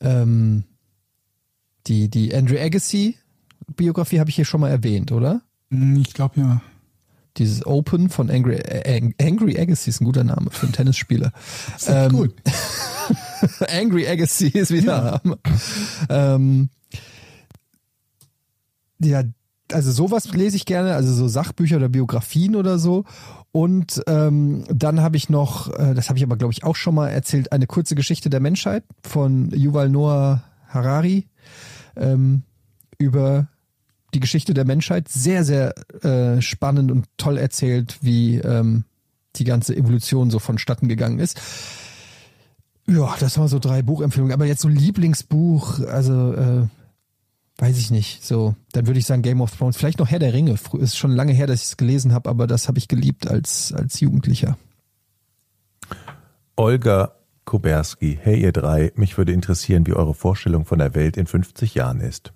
ähm, 0.00 0.64
die, 1.86 2.08
die 2.08 2.34
Andrew 2.34 2.58
Agassi 2.58 3.16
Biografie 3.74 4.20
habe 4.20 4.30
ich 4.30 4.36
hier 4.36 4.44
schon 4.44 4.60
mal 4.60 4.70
erwähnt, 4.70 5.12
oder? 5.12 5.42
Hm, 5.70 5.96
Ich 5.96 6.12
glaube 6.14 6.40
ja. 6.40 6.60
Dieses 7.36 7.66
Open 7.66 8.08
von 8.08 8.30
Angry, 8.30 8.54
äh, 8.54 9.12
Angry 9.20 9.58
Agassi 9.60 9.90
ist 9.90 10.00
ein 10.00 10.06
guter 10.06 10.24
Name 10.24 10.50
für 10.50 10.64
einen 10.64 10.72
Tennisspieler. 10.72 11.32
Ist 11.76 11.88
echt 11.88 12.06
Ähm, 12.06 12.12
gut. 12.12 12.34
Angry 13.68 14.08
Agassi 14.08 14.46
ist 14.48 14.70
wieder. 14.72 15.20
Ähm, 16.08 16.70
ja, 18.98 19.22
also 19.70 19.92
sowas 19.92 20.32
lese 20.32 20.56
ich 20.56 20.64
gerne, 20.64 20.94
also 20.94 21.12
so 21.12 21.28
Sachbücher 21.28 21.76
oder 21.76 21.90
Biografien 21.90 22.56
oder 22.56 22.78
so. 22.78 23.04
Und 23.52 24.02
ähm, 24.06 24.64
dann 24.72 25.00
habe 25.02 25.18
ich 25.18 25.28
noch, 25.28 25.70
äh, 25.78 25.92
das 25.94 26.08
habe 26.08 26.18
ich 26.18 26.24
aber 26.24 26.36
glaube 26.38 26.52
ich 26.52 26.64
auch 26.64 26.76
schon 26.76 26.94
mal 26.94 27.08
erzählt, 27.08 27.52
eine 27.52 27.66
kurze 27.66 27.94
Geschichte 27.94 28.30
der 28.30 28.40
Menschheit 28.40 28.84
von 29.02 29.50
Yuval 29.50 29.90
Noah 29.90 30.42
Harari 30.68 31.26
ähm, 31.96 32.44
über 32.98 33.48
die 34.16 34.20
Geschichte 34.20 34.54
der 34.54 34.64
Menschheit. 34.64 35.08
Sehr, 35.08 35.44
sehr 35.44 35.74
äh, 36.02 36.40
spannend 36.40 36.90
und 36.90 37.06
toll 37.18 37.36
erzählt, 37.36 37.98
wie 38.00 38.36
ähm, 38.36 38.84
die 39.36 39.44
ganze 39.44 39.76
Evolution 39.76 40.30
so 40.30 40.38
vonstatten 40.38 40.88
gegangen 40.88 41.18
ist. 41.18 41.38
Ja, 42.88 43.14
das 43.20 43.36
waren 43.36 43.48
so 43.48 43.58
drei 43.58 43.82
Buchempfehlungen. 43.82 44.32
Aber 44.32 44.46
jetzt 44.46 44.62
so 44.62 44.68
Lieblingsbuch, 44.68 45.80
also 45.80 46.32
äh, 46.32 46.66
weiß 47.58 47.76
ich 47.76 47.90
nicht. 47.90 48.24
So, 48.24 48.54
dann 48.72 48.86
würde 48.86 48.98
ich 48.98 49.06
sagen 49.06 49.20
Game 49.20 49.42
of 49.42 49.54
Thrones. 49.54 49.76
Vielleicht 49.76 49.98
noch 49.98 50.08
Herr 50.08 50.18
der 50.18 50.32
Ringe. 50.32 50.56
Ist 50.78 50.96
schon 50.96 51.10
lange 51.10 51.34
her, 51.34 51.46
dass 51.46 51.60
ich 51.60 51.68
es 51.68 51.76
gelesen 51.76 52.14
habe, 52.14 52.30
aber 52.30 52.46
das 52.46 52.68
habe 52.68 52.78
ich 52.78 52.88
geliebt 52.88 53.28
als 53.28 53.74
als 53.74 54.00
Jugendlicher. 54.00 54.56
Olga 56.56 57.12
Kuberski, 57.44 58.18
hey 58.20 58.40
ihr 58.40 58.52
drei, 58.52 58.92
mich 58.96 59.18
würde 59.18 59.32
interessieren, 59.32 59.86
wie 59.86 59.92
eure 59.92 60.14
Vorstellung 60.14 60.64
von 60.64 60.78
der 60.78 60.94
Welt 60.94 61.18
in 61.18 61.26
50 61.26 61.74
Jahren 61.74 62.00
ist. 62.00 62.32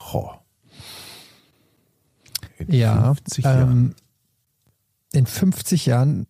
Ho. 0.00 0.30
In 2.58 2.72
Ja, 2.72 3.14
50 3.14 3.44
Jahren. 3.44 3.70
ähm, 3.70 3.94
in 5.12 5.26
50 5.26 5.86
Jahren, 5.86 6.26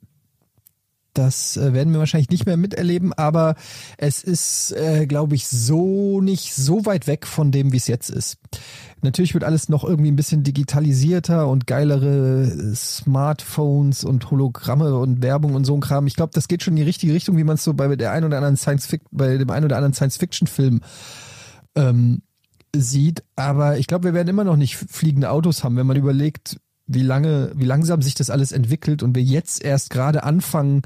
das 1.12 1.56
äh, 1.56 1.72
werden 1.72 1.92
wir 1.92 1.98
wahrscheinlich 1.98 2.30
nicht 2.30 2.46
mehr 2.46 2.56
miterleben, 2.56 3.12
aber 3.12 3.56
es 3.98 4.22
ist, 4.22 4.70
äh, 4.72 5.06
glaube 5.06 5.34
ich, 5.34 5.48
so 5.48 6.20
nicht 6.20 6.54
so 6.54 6.86
weit 6.86 7.06
weg 7.08 7.26
von 7.26 7.50
dem, 7.50 7.72
wie 7.72 7.76
es 7.78 7.88
jetzt 7.88 8.10
ist. 8.10 8.38
Natürlich 9.02 9.34
wird 9.34 9.44
alles 9.44 9.68
noch 9.68 9.82
irgendwie 9.82 10.10
ein 10.10 10.16
bisschen 10.16 10.44
digitalisierter 10.44 11.48
und 11.48 11.66
geilere 11.66 12.74
Smartphones 12.76 14.04
und 14.04 14.30
Hologramme 14.30 14.94
und 14.96 15.20
Werbung 15.22 15.54
und 15.54 15.64
so 15.64 15.74
ein 15.74 15.80
Kram. 15.80 16.06
Ich 16.06 16.16
glaube, 16.16 16.32
das 16.34 16.48
geht 16.48 16.62
schon 16.62 16.74
in 16.74 16.76
die 16.78 16.82
richtige 16.84 17.12
Richtung, 17.12 17.36
wie 17.36 17.44
man 17.44 17.54
es 17.56 17.64
so 17.64 17.74
bei 17.74 17.94
der 17.96 18.12
ein 18.12 18.24
oder 18.24 18.36
anderen 18.36 18.56
Science 18.56 18.88
bei 19.10 19.36
dem 19.36 19.50
ein 19.50 19.64
oder 19.64 19.76
anderen 19.76 19.94
Science-Fiction-Film 19.94 20.80
ähm, 21.74 22.22
sieht. 22.74 23.22
Aber 23.36 23.78
ich 23.78 23.86
glaube, 23.86 24.04
wir 24.04 24.14
werden 24.14 24.28
immer 24.28 24.44
noch 24.44 24.56
nicht 24.56 24.76
fliegende 24.76 25.30
Autos 25.30 25.64
haben, 25.64 25.76
wenn 25.76 25.86
man 25.86 25.96
überlegt, 25.96 26.60
wie 26.86 27.02
lange, 27.02 27.52
wie 27.54 27.64
langsam 27.64 28.02
sich 28.02 28.14
das 28.14 28.30
alles 28.30 28.52
entwickelt 28.52 29.02
und 29.02 29.14
wir 29.14 29.22
jetzt 29.22 29.62
erst 29.62 29.90
gerade 29.90 30.24
anfangen, 30.24 30.82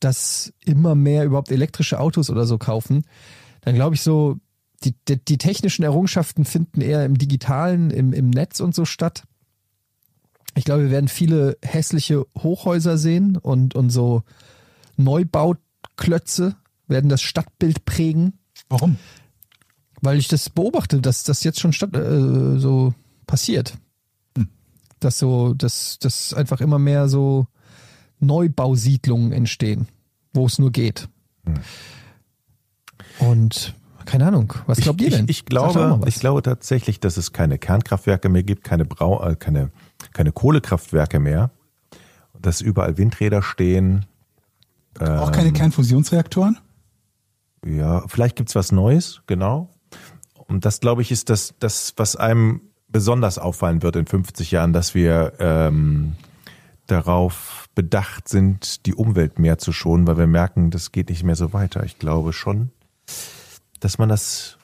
dass 0.00 0.52
immer 0.64 0.94
mehr 0.94 1.24
überhaupt 1.24 1.50
elektrische 1.50 1.98
Autos 1.98 2.28
oder 2.28 2.46
so 2.46 2.58
kaufen, 2.58 3.04
dann 3.62 3.74
glaube 3.74 3.94
ich 3.94 4.02
so, 4.02 4.36
die, 4.82 4.94
die, 5.08 5.24
die 5.24 5.38
technischen 5.38 5.82
Errungenschaften 5.82 6.44
finden 6.44 6.82
eher 6.82 7.06
im 7.06 7.16
Digitalen, 7.16 7.90
im, 7.90 8.12
im 8.12 8.28
Netz 8.28 8.60
und 8.60 8.74
so 8.74 8.84
statt. 8.84 9.22
Ich 10.56 10.64
glaube, 10.64 10.84
wir 10.84 10.90
werden 10.90 11.08
viele 11.08 11.56
hässliche 11.64 12.26
Hochhäuser 12.36 12.98
sehen 12.98 13.38
und, 13.38 13.74
und 13.74 13.88
so 13.88 14.22
Neubauklötze 14.96 16.56
werden 16.86 17.08
das 17.08 17.22
Stadtbild 17.22 17.86
prägen 17.86 18.38
Warum? 18.68 18.96
Weil 20.04 20.18
ich 20.18 20.28
das 20.28 20.50
beobachte, 20.50 21.00
dass 21.00 21.24
das 21.24 21.44
jetzt 21.44 21.60
schon 21.60 21.72
statt, 21.72 21.94
äh, 21.96 22.58
so 22.58 22.94
passiert. 23.26 23.78
Dass 25.00 25.18
so, 25.18 25.54
dass, 25.54 25.98
dass 25.98 26.32
einfach 26.34 26.60
immer 26.60 26.78
mehr 26.78 27.08
so 27.08 27.46
Neubausiedlungen 28.20 29.32
entstehen, 29.32 29.88
wo 30.32 30.46
es 30.46 30.58
nur 30.58 30.70
geht. 30.70 31.08
Und 33.18 33.74
keine 34.04 34.26
Ahnung, 34.26 34.54
was 34.66 34.78
glaubt 34.78 35.00
ich, 35.00 35.06
ihr 35.06 35.16
denn? 35.16 35.24
Ich, 35.24 35.40
ich, 35.40 35.44
glaube, 35.46 36.00
ich 36.06 36.16
glaube 36.16 36.42
tatsächlich, 36.42 37.00
dass 37.00 37.16
es 37.16 37.32
keine 37.32 37.58
Kernkraftwerke 37.58 38.28
mehr 38.28 38.42
gibt, 38.42 38.64
keine 38.64 38.84
Brau, 38.84 39.22
äh, 39.26 39.36
keine, 39.36 39.70
keine 40.12 40.32
Kohlekraftwerke 40.32 41.20
mehr. 41.20 41.50
Dass 42.38 42.60
überall 42.60 42.98
Windräder 42.98 43.42
stehen. 43.42 44.04
Auch 44.98 45.32
keine 45.32 45.52
Kernfusionsreaktoren? 45.52 46.58
Ja, 47.64 48.06
vielleicht 48.06 48.36
gibt's 48.36 48.54
was 48.54 48.70
Neues, 48.70 49.22
genau. 49.26 49.73
Und 50.48 50.64
das, 50.64 50.80
glaube 50.80 51.02
ich, 51.02 51.10
ist 51.10 51.30
das, 51.30 51.54
das, 51.58 51.94
was 51.96 52.16
einem 52.16 52.60
besonders 52.88 53.38
auffallen 53.38 53.82
wird 53.82 53.96
in 53.96 54.06
50 54.06 54.50
Jahren, 54.50 54.72
dass 54.72 54.94
wir 54.94 55.32
ähm, 55.40 56.12
darauf 56.86 57.66
bedacht 57.74 58.28
sind, 58.28 58.86
die 58.86 58.94
Umwelt 58.94 59.38
mehr 59.38 59.58
zu 59.58 59.72
schonen, 59.72 60.06
weil 60.06 60.18
wir 60.18 60.26
merken, 60.26 60.70
das 60.70 60.92
geht 60.92 61.08
nicht 61.08 61.24
mehr 61.24 61.34
so 61.36 61.52
weiter. 61.52 61.82
Ich 61.84 61.98
glaube 61.98 62.32
schon, 62.32 62.70
dass 63.80 63.98
man 63.98 64.08
das 64.08 64.58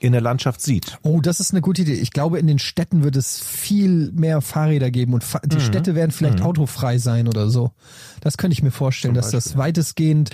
in 0.00 0.12
der 0.12 0.20
Landschaft 0.20 0.60
sieht. 0.60 0.98
Oh, 1.02 1.20
das 1.20 1.40
ist 1.40 1.52
eine 1.52 1.60
gute 1.60 1.82
Idee. 1.82 1.94
Ich 1.94 2.12
glaube, 2.12 2.38
in 2.38 2.46
den 2.46 2.58
Städten 2.60 3.02
wird 3.02 3.16
es 3.16 3.40
viel 3.40 4.12
mehr 4.12 4.40
Fahrräder 4.40 4.90
geben 4.90 5.12
und 5.12 5.24
Fa 5.24 5.40
Mhm. 5.44 5.48
die 5.48 5.60
Städte 5.60 5.94
werden 5.94 6.12
vielleicht 6.12 6.40
autofrei 6.40 6.98
sein 6.98 7.26
oder 7.28 7.48
so. 7.50 7.72
Das 8.20 8.36
könnte 8.38 8.52
ich 8.54 8.62
mir 8.62 8.70
vorstellen, 8.70 9.14
dass 9.14 9.30
das 9.32 9.56
weitestgehend 9.56 10.30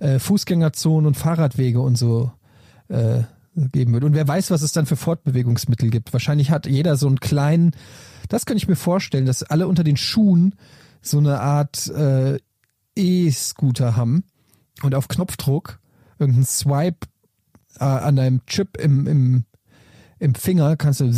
äh, 0.00 0.18
Fußgängerzonen 0.18 1.06
und 1.06 1.16
Fahrradwege 1.16 1.80
und 1.80 1.96
so 1.96 2.32
äh, 2.88 3.22
geben 3.56 3.92
wird. 3.92 4.04
Und 4.04 4.14
wer 4.14 4.28
weiß, 4.28 4.50
was 4.50 4.62
es 4.62 4.72
dann 4.72 4.86
für 4.86 4.96
Fortbewegungsmittel 4.96 5.90
gibt. 5.90 6.12
Wahrscheinlich 6.12 6.50
hat 6.50 6.66
jeder 6.66 6.96
so 6.96 7.06
einen 7.06 7.20
kleinen, 7.20 7.72
das 8.28 8.46
könnte 8.46 8.62
ich 8.62 8.68
mir 8.68 8.76
vorstellen, 8.76 9.26
dass 9.26 9.42
alle 9.42 9.66
unter 9.66 9.82
den 9.84 9.96
Schuhen 9.96 10.54
so 11.00 11.18
eine 11.18 11.40
Art 11.40 11.88
äh, 11.88 12.38
E-Scooter 12.96 13.96
haben 13.96 14.24
und 14.82 14.94
auf 14.94 15.08
Knopfdruck 15.08 15.80
irgendein 16.18 16.44
Swipe 16.44 17.06
äh, 17.78 17.84
an 17.84 18.16
deinem 18.16 18.44
Chip 18.46 18.76
im, 18.78 19.06
im, 19.06 19.44
im 20.18 20.34
Finger 20.34 20.76
kannst 20.76 21.00
du 21.00 21.12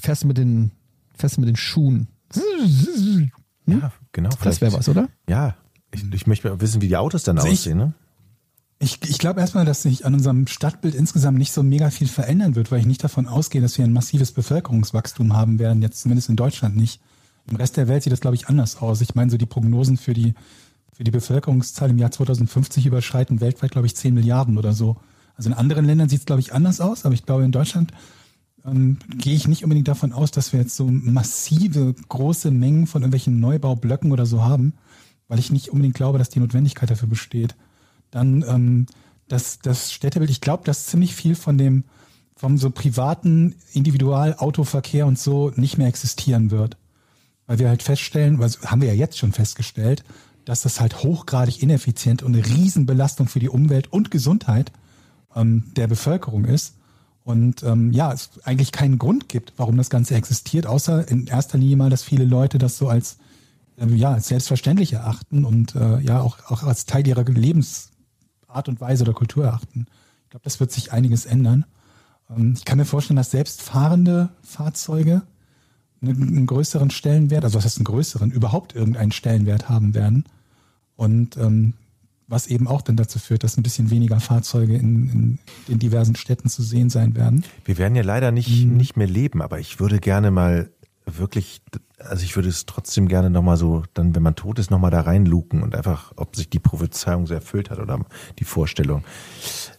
fährst 0.00 0.24
mit 0.24 0.38
den 0.38 0.72
fährst 1.14 1.38
mit 1.38 1.48
den 1.48 1.56
Schuhen. 1.56 2.08
Ja, 3.66 3.92
genau. 4.12 4.30
Das 4.42 4.60
wäre 4.60 4.72
was, 4.72 4.88
oder? 4.88 5.08
Ja, 5.28 5.56
ich, 5.92 6.02
ich 6.12 6.26
möchte 6.26 6.60
wissen, 6.60 6.80
wie 6.82 6.88
die 6.88 6.96
Autos 6.96 7.22
dann 7.22 7.38
Also 7.38 7.50
aussehen. 7.50 7.78
Ne? 7.78 7.94
Ich, 8.82 8.98
ich 9.08 9.18
glaube 9.18 9.38
erstmal, 9.38 9.64
dass 9.64 9.82
sich 9.82 10.04
an 10.06 10.14
unserem 10.14 10.48
Stadtbild 10.48 10.96
insgesamt 10.96 11.38
nicht 11.38 11.52
so 11.52 11.62
mega 11.62 11.90
viel 11.90 12.08
verändern 12.08 12.56
wird, 12.56 12.72
weil 12.72 12.80
ich 12.80 12.86
nicht 12.86 13.04
davon 13.04 13.28
ausgehe, 13.28 13.60
dass 13.60 13.78
wir 13.78 13.84
ein 13.84 13.92
massives 13.92 14.32
Bevölkerungswachstum 14.32 15.34
haben 15.34 15.60
werden, 15.60 15.82
jetzt 15.82 16.00
zumindest 16.00 16.28
in 16.28 16.34
Deutschland 16.34 16.76
nicht. 16.76 17.00
Im 17.48 17.54
Rest 17.54 17.76
der 17.76 17.86
Welt 17.86 18.02
sieht 18.02 18.12
das, 18.12 18.20
glaube 18.20 18.34
ich, 18.34 18.48
anders 18.48 18.82
aus. 18.82 19.00
Ich 19.00 19.14
meine, 19.14 19.30
so 19.30 19.36
die 19.36 19.46
Prognosen 19.46 19.98
für 19.98 20.14
die, 20.14 20.34
für 20.92 21.04
die 21.04 21.12
Bevölkerungszahl 21.12 21.90
im 21.90 21.98
Jahr 21.98 22.10
2050 22.10 22.84
überschreiten 22.84 23.40
weltweit, 23.40 23.70
glaube 23.70 23.86
ich, 23.86 23.94
10 23.94 24.14
Milliarden 24.14 24.58
oder 24.58 24.72
so. 24.72 24.96
Also 25.36 25.48
in 25.48 25.54
anderen 25.54 25.84
Ländern 25.84 26.08
sieht 26.08 26.18
es, 26.18 26.26
glaube 26.26 26.40
ich, 26.40 26.52
anders 26.52 26.80
aus, 26.80 27.04
aber 27.04 27.14
ich 27.14 27.24
glaube, 27.24 27.44
in 27.44 27.52
Deutschland 27.52 27.92
ähm, 28.64 28.98
gehe 29.16 29.36
ich 29.36 29.46
nicht 29.46 29.62
unbedingt 29.62 29.86
davon 29.86 30.12
aus, 30.12 30.32
dass 30.32 30.52
wir 30.52 30.58
jetzt 30.58 30.74
so 30.74 30.88
massive, 30.90 31.94
große 32.08 32.50
Mengen 32.50 32.88
von 32.88 33.02
irgendwelchen 33.02 33.38
Neubaublöcken 33.38 34.10
oder 34.10 34.26
so 34.26 34.42
haben, 34.42 34.74
weil 35.28 35.38
ich 35.38 35.52
nicht 35.52 35.68
unbedingt 35.68 35.94
glaube, 35.94 36.18
dass 36.18 36.30
die 36.30 36.40
Notwendigkeit 36.40 36.90
dafür 36.90 37.08
besteht. 37.08 37.54
Dann 38.12 38.44
ähm, 38.46 38.86
das, 39.26 39.58
das 39.58 39.92
Städtebild, 39.92 40.30
ich 40.30 40.40
glaube, 40.40 40.62
dass 40.64 40.86
ziemlich 40.86 41.16
viel 41.16 41.34
von 41.34 41.58
dem, 41.58 41.84
vom 42.36 42.58
so 42.58 42.70
privaten 42.70 43.56
Individualautoverkehr 43.72 45.06
und 45.06 45.18
so 45.18 45.50
nicht 45.56 45.78
mehr 45.78 45.88
existieren 45.88 46.52
wird. 46.52 46.76
Weil 47.46 47.58
wir 47.58 47.68
halt 47.68 47.82
feststellen, 47.82 48.38
was 48.38 48.62
haben 48.62 48.80
wir 48.80 48.88
ja 48.88 48.94
jetzt 48.94 49.18
schon 49.18 49.32
festgestellt, 49.32 50.04
dass 50.44 50.62
das 50.62 50.80
halt 50.80 51.02
hochgradig 51.02 51.62
ineffizient 51.62 52.22
und 52.22 52.34
eine 52.34 52.44
Riesenbelastung 52.44 53.28
für 53.28 53.40
die 53.40 53.48
Umwelt 53.48 53.92
und 53.92 54.10
Gesundheit 54.10 54.72
ähm, 55.34 55.64
der 55.76 55.86
Bevölkerung 55.86 56.44
ist. 56.44 56.76
Und 57.24 57.62
ähm, 57.62 57.92
ja, 57.92 58.12
es 58.12 58.30
eigentlich 58.42 58.72
keinen 58.72 58.98
Grund 58.98 59.28
gibt, 59.28 59.52
warum 59.56 59.76
das 59.76 59.90
Ganze 59.90 60.16
existiert, 60.16 60.66
außer 60.66 61.08
in 61.08 61.28
erster 61.28 61.58
Linie 61.58 61.76
mal, 61.76 61.90
dass 61.90 62.02
viele 62.02 62.24
Leute 62.24 62.58
das 62.58 62.76
so 62.76 62.88
als 62.88 63.18
ähm, 63.78 63.96
ja 63.96 64.12
als 64.12 64.28
selbstverständlich 64.28 64.92
erachten 64.92 65.44
und 65.44 65.74
äh, 65.76 66.00
ja 66.00 66.20
auch, 66.20 66.38
auch 66.50 66.64
als 66.64 66.84
Teil 66.84 67.06
ihrer 67.06 67.24
Lebensart 68.52 68.68
und 68.68 68.80
Weise 68.80 69.04
oder 69.04 69.12
Kultur 69.12 69.44
erachten. 69.44 69.86
Ich 70.24 70.30
glaube, 70.30 70.44
das 70.44 70.60
wird 70.60 70.72
sich 70.72 70.92
einiges 70.92 71.26
ändern. 71.26 71.64
Ähm, 72.30 72.54
ich 72.56 72.64
kann 72.64 72.78
mir 72.78 72.84
vorstellen, 72.84 73.16
dass 73.16 73.30
selbstfahrende 73.30 74.30
Fahrzeuge 74.42 75.22
einen, 76.02 76.28
einen 76.28 76.46
größeren 76.46 76.90
Stellenwert, 76.90 77.44
also 77.44 77.56
was 77.58 77.64
heißt 77.64 77.78
einen 77.78 77.84
größeren, 77.84 78.30
überhaupt 78.30 78.74
irgendeinen 78.74 79.12
Stellenwert 79.12 79.68
haben 79.68 79.94
werden. 79.94 80.24
Und 80.96 81.36
ähm, 81.36 81.74
was 82.28 82.46
eben 82.46 82.66
auch 82.66 82.82
dann 82.82 82.96
dazu 82.96 83.18
führt, 83.18 83.44
dass 83.44 83.56
ein 83.56 83.62
bisschen 83.62 83.90
weniger 83.90 84.20
Fahrzeuge 84.20 84.74
in, 84.76 85.08
in 85.10 85.38
den 85.68 85.78
diversen 85.78 86.16
Städten 86.16 86.48
zu 86.48 86.62
sehen 86.62 86.88
sein 86.88 87.14
werden. 87.14 87.44
Wir 87.64 87.76
werden 87.78 87.94
ja 87.94 88.02
leider 88.02 88.30
nicht, 88.32 88.64
Mhm. 88.64 88.76
nicht 88.76 88.96
mehr 88.96 89.06
leben, 89.08 89.42
aber 89.42 89.58
ich 89.60 89.80
würde 89.80 89.98
gerne 90.00 90.30
mal 90.30 90.70
wirklich, 91.06 91.62
also 91.98 92.24
ich 92.24 92.36
würde 92.36 92.48
es 92.48 92.66
trotzdem 92.66 93.08
gerne 93.08 93.30
nochmal 93.30 93.56
so, 93.56 93.82
dann, 93.94 94.14
wenn 94.14 94.22
man 94.22 94.34
tot 94.34 94.58
ist, 94.58 94.70
nochmal 94.70 94.90
da 94.90 95.00
reinluken 95.00 95.62
und 95.62 95.74
einfach, 95.74 96.12
ob 96.16 96.36
sich 96.36 96.48
die 96.48 96.58
Prophezeiung 96.58 97.26
so 97.26 97.34
erfüllt 97.34 97.70
hat 97.70 97.78
oder 97.78 98.04
die 98.38 98.44
Vorstellung. 98.44 99.04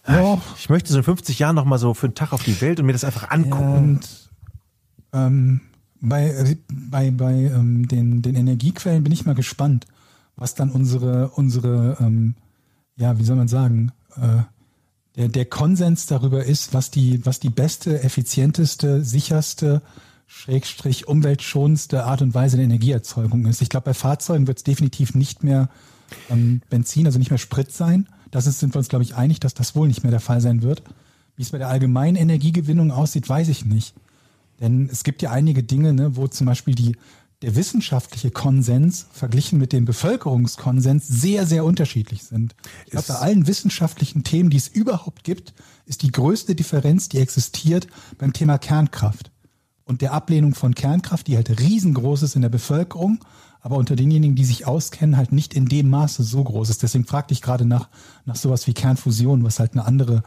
Ja. 0.06 0.40
Ich 0.58 0.68
möchte 0.68 0.92
so 0.92 0.98
in 0.98 1.04
50 1.04 1.38
Jahren 1.38 1.56
nochmal 1.56 1.78
so 1.78 1.94
für 1.94 2.06
einen 2.06 2.14
Tag 2.14 2.32
auf 2.32 2.42
die 2.42 2.60
Welt 2.60 2.80
und 2.80 2.86
mir 2.86 2.92
das 2.92 3.04
einfach 3.04 3.30
angucken. 3.30 3.74
Und 3.74 4.30
ähm, 5.12 5.60
bei, 6.00 6.56
bei, 6.70 7.10
bei 7.10 7.32
ähm, 7.32 7.88
den, 7.88 8.22
den 8.22 8.34
Energiequellen 8.34 9.02
bin 9.02 9.12
ich 9.12 9.24
mal 9.24 9.34
gespannt, 9.34 9.86
was 10.36 10.54
dann 10.54 10.70
unsere, 10.70 11.30
unsere 11.30 11.96
ähm, 12.00 12.34
ja, 12.96 13.18
wie 13.18 13.24
soll 13.24 13.36
man 13.36 13.48
sagen, 13.48 13.92
äh, 14.16 14.42
der, 15.16 15.28
der 15.28 15.44
Konsens 15.44 16.06
darüber 16.06 16.44
ist, 16.44 16.74
was 16.74 16.90
die, 16.90 17.24
was 17.24 17.40
die 17.40 17.50
beste, 17.50 18.02
effizienteste, 18.02 19.04
sicherste, 19.04 19.82
schrägstrich 20.34 21.06
umweltschonendste 21.06 22.04
Art 22.04 22.20
und 22.20 22.34
Weise 22.34 22.56
der 22.56 22.64
Energieerzeugung 22.64 23.46
ist. 23.46 23.62
Ich 23.62 23.68
glaube, 23.68 23.84
bei 23.84 23.94
Fahrzeugen 23.94 24.46
wird 24.46 24.58
es 24.58 24.64
definitiv 24.64 25.14
nicht 25.14 25.44
mehr 25.44 25.70
ähm, 26.28 26.60
Benzin, 26.68 27.06
also 27.06 27.18
nicht 27.18 27.30
mehr 27.30 27.38
Sprit 27.38 27.72
sein. 27.72 28.08
Das 28.30 28.46
ist, 28.46 28.58
sind 28.58 28.74
wir 28.74 28.78
uns, 28.78 28.88
glaube 28.88 29.04
ich, 29.04 29.14
einig, 29.14 29.38
dass 29.40 29.54
das 29.54 29.76
wohl 29.76 29.86
nicht 29.86 30.02
mehr 30.02 30.10
der 30.10 30.20
Fall 30.20 30.40
sein 30.40 30.62
wird. 30.62 30.82
Wie 31.36 31.42
es 31.42 31.50
bei 31.50 31.58
der 31.58 31.68
allgemeinen 31.68 32.16
Energiegewinnung 32.16 32.90
aussieht, 32.90 33.28
weiß 33.28 33.48
ich 33.48 33.64
nicht. 33.64 33.94
Denn 34.60 34.88
es 34.90 35.04
gibt 35.04 35.22
ja 35.22 35.30
einige 35.30 35.62
Dinge, 35.62 35.92
ne, 35.92 36.16
wo 36.16 36.26
zum 36.26 36.46
Beispiel 36.46 36.74
die, 36.74 36.96
der 37.42 37.54
wissenschaftliche 37.54 38.30
Konsens 38.30 39.06
verglichen 39.12 39.58
mit 39.58 39.72
dem 39.72 39.84
Bevölkerungskonsens 39.84 41.06
sehr, 41.06 41.46
sehr 41.46 41.64
unterschiedlich 41.64 42.24
sind. 42.24 42.56
Ich 42.86 42.90
glaube, 42.90 43.06
bei 43.08 43.14
allen 43.14 43.46
wissenschaftlichen 43.46 44.24
Themen, 44.24 44.50
die 44.50 44.56
es 44.56 44.68
überhaupt 44.68 45.22
gibt, 45.22 45.54
ist 45.86 46.02
die 46.02 46.10
größte 46.10 46.54
Differenz, 46.54 47.08
die 47.08 47.18
existiert 47.18 47.86
beim 48.18 48.32
Thema 48.32 48.58
Kernkraft 48.58 49.30
und 49.84 50.02
der 50.02 50.12
Ablehnung 50.12 50.54
von 50.54 50.74
Kernkraft, 50.74 51.26
die 51.26 51.36
halt 51.36 51.60
riesengroß 51.60 52.22
ist 52.22 52.36
in 52.36 52.42
der 52.42 52.48
Bevölkerung, 52.48 53.18
aber 53.60 53.76
unter 53.76 53.96
denjenigen, 53.96 54.36
die 54.36 54.44
sich 54.44 54.66
auskennen, 54.66 55.16
halt 55.16 55.32
nicht 55.32 55.54
in 55.54 55.66
dem 55.66 55.88
Maße 55.90 56.22
so 56.22 56.42
groß 56.44 56.70
ist. 56.70 56.82
Deswegen 56.82 57.06
fragte 57.06 57.32
ich 57.32 57.42
gerade 57.42 57.64
nach, 57.64 57.88
nach 58.24 58.36
sowas 58.36 58.66
wie 58.66 58.74
Kernfusion, 58.74 59.44
was 59.44 59.58
halt 59.58 59.72
eine 59.72 59.84
andere 59.84 60.22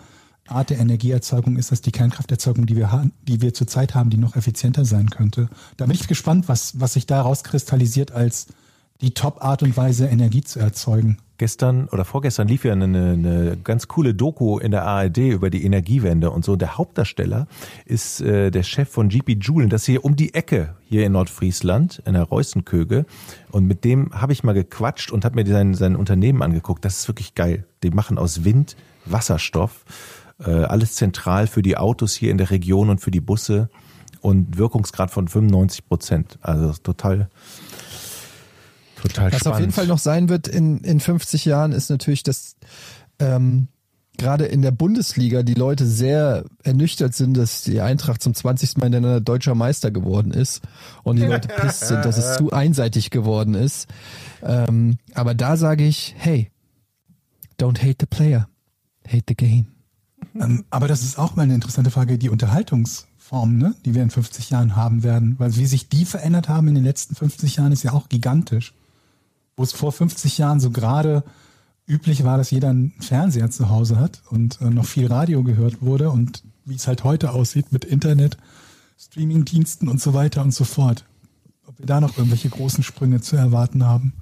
Art 0.48 0.70
der 0.70 0.80
Energieerzeugung 0.80 1.58
ist 1.58 1.72
als 1.72 1.82
die 1.82 1.92
Kernkrafterzeugung, 1.92 2.66
die 2.66 2.76
wir 2.76 2.92
haben, 2.92 3.12
die 3.28 3.42
wir 3.42 3.54
zurzeit 3.54 3.96
haben, 3.96 4.10
die 4.10 4.18
noch 4.18 4.36
effizienter 4.36 4.86
sein 4.86 5.10
könnte. 5.10 5.50
Da 5.76 5.86
bin 5.86 5.96
ich 5.96 6.08
gespannt, 6.08 6.48
was, 6.48 6.80
was 6.80 6.94
sich 6.94 7.06
daraus 7.06 7.44
kristallisiert 7.44 8.12
als 8.12 8.48
die 9.02 9.14
Top-Art 9.14 9.62
und 9.64 9.78
Weise, 9.78 10.08
Energie 10.08 10.44
zu 10.44 10.60
erzeugen. 10.60 11.18
Gestern 11.40 11.88
oder 11.90 12.04
vorgestern 12.04 12.48
lief 12.48 12.66
ja 12.66 12.74
eine, 12.74 12.86
eine 12.86 13.58
ganz 13.64 13.88
coole 13.88 14.16
Doku 14.16 14.58
in 14.58 14.72
der 14.72 14.86
ARD 14.86 15.18
über 15.18 15.52
die 15.52 15.64
Energiewende 15.64 16.32
und 16.32 16.44
so. 16.44 16.56
Der 16.56 16.80
Hauptdarsteller 16.80 17.48
ist 17.86 18.22
äh, 18.22 18.50
der 18.50 18.64
Chef 18.64 18.90
von 18.90 19.10
GP 19.10 19.38
Joule. 19.40 19.68
Das 19.68 19.82
ist 19.82 19.86
hier 19.86 20.04
um 20.04 20.16
die 20.16 20.34
Ecke 20.34 20.74
hier 20.90 21.06
in 21.06 21.12
Nordfriesland, 21.12 22.02
in 22.06 22.14
der 22.14 22.24
Reußenköge. 22.24 23.06
Und 23.52 23.68
mit 23.68 23.84
dem 23.84 24.12
habe 24.20 24.34
ich 24.34 24.44
mal 24.44 24.54
gequatscht 24.54 25.12
und 25.12 25.26
habe 25.26 25.36
mir 25.36 25.46
sein, 25.46 25.76
sein 25.76 25.96
Unternehmen 25.96 26.42
angeguckt. 26.42 26.84
Das 26.84 26.98
ist 26.98 27.08
wirklich 27.08 27.36
geil. 27.36 27.66
Die 27.84 27.92
machen 27.92 28.18
aus 28.18 28.44
Wind 28.44 28.76
Wasserstoff. 29.06 29.86
Äh, 30.44 30.52
alles 30.52 30.96
zentral 30.96 31.46
für 31.46 31.62
die 31.62 31.78
Autos 31.78 32.16
hier 32.16 32.32
in 32.32 32.40
der 32.40 32.50
Region 32.50 32.90
und 32.90 33.00
für 33.00 33.12
die 33.12 33.22
Busse. 33.22 33.70
Und 34.22 34.58
Wirkungsgrad 34.58 35.12
von 35.12 35.28
95 35.28 35.88
Prozent. 35.88 36.40
Also 36.42 36.74
total, 36.82 37.30
total 39.02 39.32
Was 39.32 39.40
spannend. 39.40 39.56
auf 39.56 39.60
jeden 39.60 39.72
Fall 39.72 39.88
noch 39.88 40.00
sein 40.00 40.30
wird 40.30 40.48
in, 40.48 40.80
in 40.80 41.00
50 41.00 41.46
Jahren, 41.46 41.72
ist 41.72 41.90
natürlich, 41.90 42.24
dass 42.24 42.56
ähm, 43.20 43.68
gerade 44.18 44.46
in 44.46 44.62
der 44.62 44.72
Bundesliga 44.72 45.44
die 45.44 45.54
Leute 45.54 45.86
sehr 45.86 46.46
ernüchtert 46.64 47.14
sind, 47.14 47.36
dass 47.38 47.64
die 47.64 47.82
Eintracht 47.82 48.22
zum 48.22 48.34
20. 48.34 48.78
Mal 48.78 48.86
hintereinander 48.86 49.22
deutscher 49.22 49.56
Meister 49.56 49.92
geworden 49.92 50.32
ist 50.32 50.62
und 51.04 51.18
die 51.18 51.26
Leute 51.26 51.48
pisst 51.48 51.88
sind, 51.88 52.04
dass 52.04 52.18
es 52.18 52.38
zu 52.38 52.52
einseitig 52.52 53.12
geworden 53.12 53.54
ist. 53.54 53.88
Ähm, 54.44 54.98
aber 55.14 55.36
da 55.36 55.56
sage 55.56 55.86
ich, 55.86 56.16
hey, 56.18 56.52
don't 57.60 57.80
hate 57.80 57.98
the 58.00 58.06
player, 58.08 58.50
hate 59.08 59.26
the 59.28 59.36
game. 59.36 59.68
Ähm, 60.36 60.66
aber 60.70 60.88
das 60.88 61.04
ist 61.04 61.18
auch 61.18 61.36
mal 61.36 61.44
eine 61.44 61.56
interessante 61.56 61.92
Frage, 61.92 62.18
die 62.18 62.30
Unterhaltungsform, 62.30 63.58
ne, 63.58 63.76
die 63.86 63.94
wir 63.96 64.04
in 64.04 64.10
50 64.10 64.50
Jahren 64.50 64.76
haben 64.76 65.04
werden. 65.04 65.36
Weil 65.38 65.56
wie 65.56 65.66
sich 65.66 65.90
die 65.90 66.06
verändert 66.06 66.50
haben 66.50 66.68
in 66.68 66.76
den 66.76 66.84
letzten 66.84 67.16
50 67.16 67.58
Jahren, 67.58 67.72
ist 67.72 67.84
ja 67.84 67.94
auch 67.94 68.10
gigantisch. 68.10 68.74
Wo 69.58 69.64
es 69.64 69.74
vor 69.74 69.92
50 69.92 70.38
Jahren 70.38 70.62
so 70.62 70.70
gerade 70.70 71.24
üblich 71.88 72.24
war, 72.24 72.38
dass 72.38 72.52
jeder 72.52 72.70
einen 72.70 72.94
Fernseher 73.02 73.50
zu 73.50 73.70
Hause 73.70 74.00
hat 74.00 74.22
und 74.30 74.62
äh, 74.62 74.70
noch 74.70 74.86
viel 74.86 75.08
Radio 75.08 75.44
gehört 75.44 75.82
wurde 75.82 76.10
und 76.12 76.44
wie 76.66 76.76
es 76.76 76.88
halt 76.88 77.04
heute 77.04 77.32
aussieht 77.32 77.72
mit 77.72 77.86
Internet, 77.86 78.38
Streamingdiensten 78.98 79.88
und 79.88 80.02
so 80.02 80.14
weiter 80.14 80.42
und 80.42 80.54
so 80.54 80.64
fort. 80.64 81.06
Ob 81.66 81.80
wir 81.80 81.86
da 81.86 82.00
noch 82.00 82.18
irgendwelche 82.18 82.50
großen 82.50 82.84
Sprünge 82.84 83.22
zu 83.22 83.36
erwarten 83.36 83.86
haben. 83.86 84.14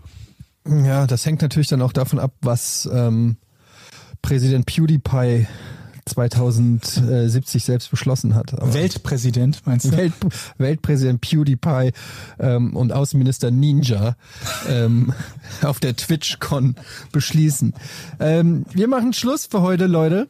Ja, 0.68 1.06
das 1.06 1.26
hängt 1.26 1.42
natürlich 1.42 1.68
dann 1.68 1.82
auch 1.82 1.94
davon 1.94 2.20
ab, 2.20 2.34
was 2.42 2.90
ähm, 2.92 3.38
Präsident 4.22 4.66
PewDiePie 4.66 5.48
2070 6.06 7.64
selbst 7.64 7.90
beschlossen 7.90 8.36
hat. 8.36 8.54
Aber 8.54 8.74
Weltpräsident, 8.74 9.62
meinst 9.66 9.86
du? 9.86 9.98
Welt, 9.98 10.14
Weltpräsident 10.58 11.22
PewDiePie 11.22 11.92
ähm, 12.40 12.76
und 12.76 12.94
Außenminister 12.94 13.52
Ninja 13.52 14.16
ähm, 14.70 15.14
auf 15.64 15.80
der 15.80 15.96
TwitchCon 15.96 16.76
beschließen. 17.12 17.74
Ähm, 18.20 18.66
wir 18.72 18.88
machen 18.88 19.14
Schluss 19.14 19.48
für 19.48 19.62
heute, 19.62 19.88
Leute. 19.88 20.28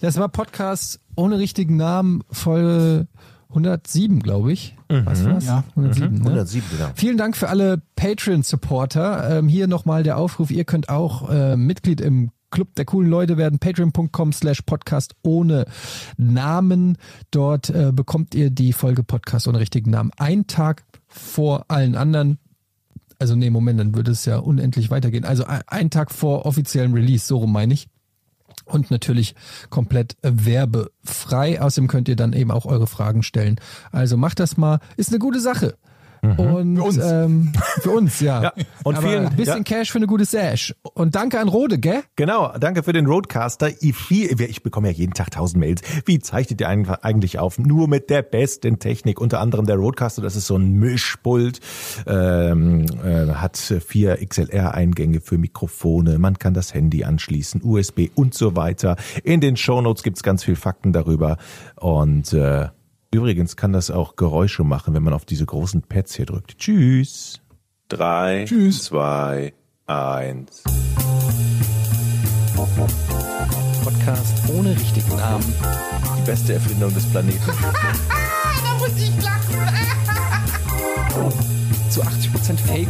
Das 0.00 0.16
war 0.18 0.28
Podcast 0.28 1.00
ohne 1.14 1.38
richtigen 1.38 1.76
Namen, 1.76 2.24
Folge 2.30 3.06
107, 3.50 4.20
glaube 4.20 4.52
ich. 4.52 4.74
Was 4.88 5.24
war's? 5.24 5.46
Ja. 5.46 5.64
107, 5.76 6.14
ne? 6.18 6.20
107, 6.20 6.68
genau. 6.76 6.90
Vielen 6.94 7.16
Dank 7.16 7.36
für 7.36 7.48
alle 7.48 7.80
Patreon-Supporter. 7.96 9.38
Ähm, 9.38 9.48
hier 9.48 9.68
nochmal 9.68 10.02
der 10.02 10.18
Aufruf, 10.18 10.50
ihr 10.50 10.64
könnt 10.64 10.88
auch 10.88 11.30
äh, 11.30 11.56
Mitglied 11.56 12.00
im 12.00 12.30
Club 12.52 12.76
der 12.76 12.84
coolen 12.84 13.10
Leute 13.10 13.36
werden, 13.36 13.58
patreon.com 13.58 14.32
slash 14.32 14.62
podcast 14.62 15.14
ohne 15.22 15.64
Namen. 16.16 16.96
Dort 17.32 17.70
äh, 17.70 17.90
bekommt 17.92 18.36
ihr 18.36 18.50
die 18.50 18.72
Folge 18.72 19.02
Podcast 19.02 19.48
ohne 19.48 19.58
richtigen 19.58 19.90
Namen 19.90 20.12
einen 20.18 20.46
Tag 20.46 20.84
vor 21.08 21.64
allen 21.68 21.96
anderen. 21.96 22.38
Also 23.18 23.34
nee, 23.34 23.50
Moment, 23.50 23.80
dann 23.80 23.94
würde 23.94 24.10
es 24.12 24.24
ja 24.24 24.38
unendlich 24.38 24.90
weitergehen. 24.90 25.24
Also 25.24 25.44
ein- 25.44 25.90
Tag 25.90 26.10
vor 26.12 26.46
offiziellen 26.46 26.92
Release, 26.92 27.26
so 27.26 27.38
rum 27.38 27.52
meine 27.52 27.74
ich. 27.74 27.88
Und 28.64 28.90
natürlich 28.90 29.34
komplett 29.70 30.16
äh, 30.22 30.30
werbefrei. 30.32 31.60
Außerdem 31.60 31.88
könnt 31.88 32.08
ihr 32.08 32.16
dann 32.16 32.32
eben 32.32 32.50
auch 32.50 32.66
eure 32.66 32.86
Fragen 32.86 33.22
stellen. 33.22 33.56
Also 33.90 34.16
macht 34.16 34.40
das 34.40 34.56
mal. 34.56 34.78
Ist 34.96 35.10
eine 35.10 35.18
gute 35.18 35.40
Sache. 35.40 35.76
Und 36.22 36.76
Für 36.76 36.82
uns. 36.84 36.98
Ähm, 37.02 37.52
für 37.80 37.90
uns, 37.90 38.20
ja. 38.20 38.42
Ja, 38.42 38.52
und 38.84 38.96
Aber 38.96 39.08
vielen- 39.08 39.26
ein 39.26 39.36
bisschen 39.36 39.58
ja. 39.58 39.62
Cash 39.64 39.90
für 39.90 39.98
eine 39.98 40.06
gute 40.06 40.24
Sash. 40.24 40.72
Und 40.94 41.16
danke 41.16 41.40
an 41.40 41.48
Rode, 41.48 41.78
gell? 41.78 42.02
Genau, 42.14 42.52
danke 42.60 42.84
für 42.84 42.92
den 42.92 43.06
Roadcaster. 43.06 43.70
Ich, 43.80 44.62
bekomme 44.62 44.88
ja 44.88 44.94
jeden 44.94 45.14
Tag 45.14 45.32
tausend 45.32 45.58
Mails. 45.58 45.82
Wie 46.06 46.20
zeichnet 46.20 46.60
ihr 46.60 46.68
eigentlich- 46.68 47.02
eigentlich 47.02 47.38
auf? 47.40 47.58
Nur 47.58 47.88
mit 47.88 48.08
der 48.08 48.22
besten 48.22 48.78
Technik. 48.78 49.20
Unter 49.20 49.40
anderem 49.40 49.66
der 49.66 49.76
Roadcaster, 49.76 50.22
das 50.22 50.36
ist 50.36 50.46
so 50.46 50.56
ein 50.56 50.74
Mischpult, 50.78 51.58
ähm, 52.06 52.86
äh, 53.04 53.26
hat 53.34 53.56
vier 53.56 54.18
XLR-Eingänge 54.24 55.20
für 55.20 55.38
Mikrofone. 55.38 56.18
Man 56.20 56.38
kann 56.38 56.54
das 56.54 56.72
Handy 56.72 57.02
anschließen, 57.04 57.62
USB 57.64 58.10
und 58.14 58.34
so 58.34 58.54
weiter. 58.54 58.94
In 59.24 59.40
den 59.40 59.56
Shownotes 59.56 60.02
gibt's 60.04 60.22
ganz 60.22 60.44
viel 60.44 60.56
Fakten 60.56 60.92
darüber. 60.92 61.36
Und 61.76 62.32
äh, 62.32 62.68
übrigens 63.12 63.56
kann 63.56 63.72
das 63.72 63.90
auch 63.90 64.16
Geräusche 64.16 64.64
machen, 64.64 64.94
wenn 64.94 65.02
man 65.02 65.14
auf 65.14 65.24
diese 65.24 65.46
großen 65.46 65.82
Pads 65.82 66.16
hier 66.16 66.26
drückt. 66.26 66.58
Tschüss. 66.58 67.40
Drei, 67.88 68.44
Tschüss. 68.46 68.84
zwei, 68.84 69.52
eins. 69.86 70.64
Podcast 73.84 74.48
ohne 74.48 74.70
richtigen 74.70 75.16
Namen. 75.16 75.54
Die 76.18 76.22
beste 76.22 76.54
Erfindung 76.54 76.92
des 76.94 77.04
Planeten. 77.10 77.40
da 78.64 78.78
muss 78.78 78.96
ich 78.96 79.22
lachen. 79.22 79.56
Zu 81.90 82.02
80% 82.02 82.56
Fake. 82.66 82.88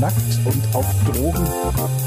Nackt 0.00 0.16
und 0.44 0.74
auf 0.74 0.86
Drogen. 1.04 1.46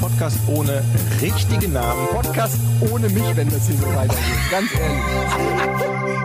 Podcast 0.00 0.38
ohne 0.48 0.82
richtigen 1.22 1.72
Namen. 1.72 2.06
Podcast 2.10 2.58
ohne 2.90 3.08
mich, 3.08 3.36
wenn 3.36 3.48
das 3.48 3.66
hier 3.66 3.76
so 3.76 3.86
weitergeht. 3.86 4.50
Ganz 4.50 4.68
ehrlich. 4.74 5.87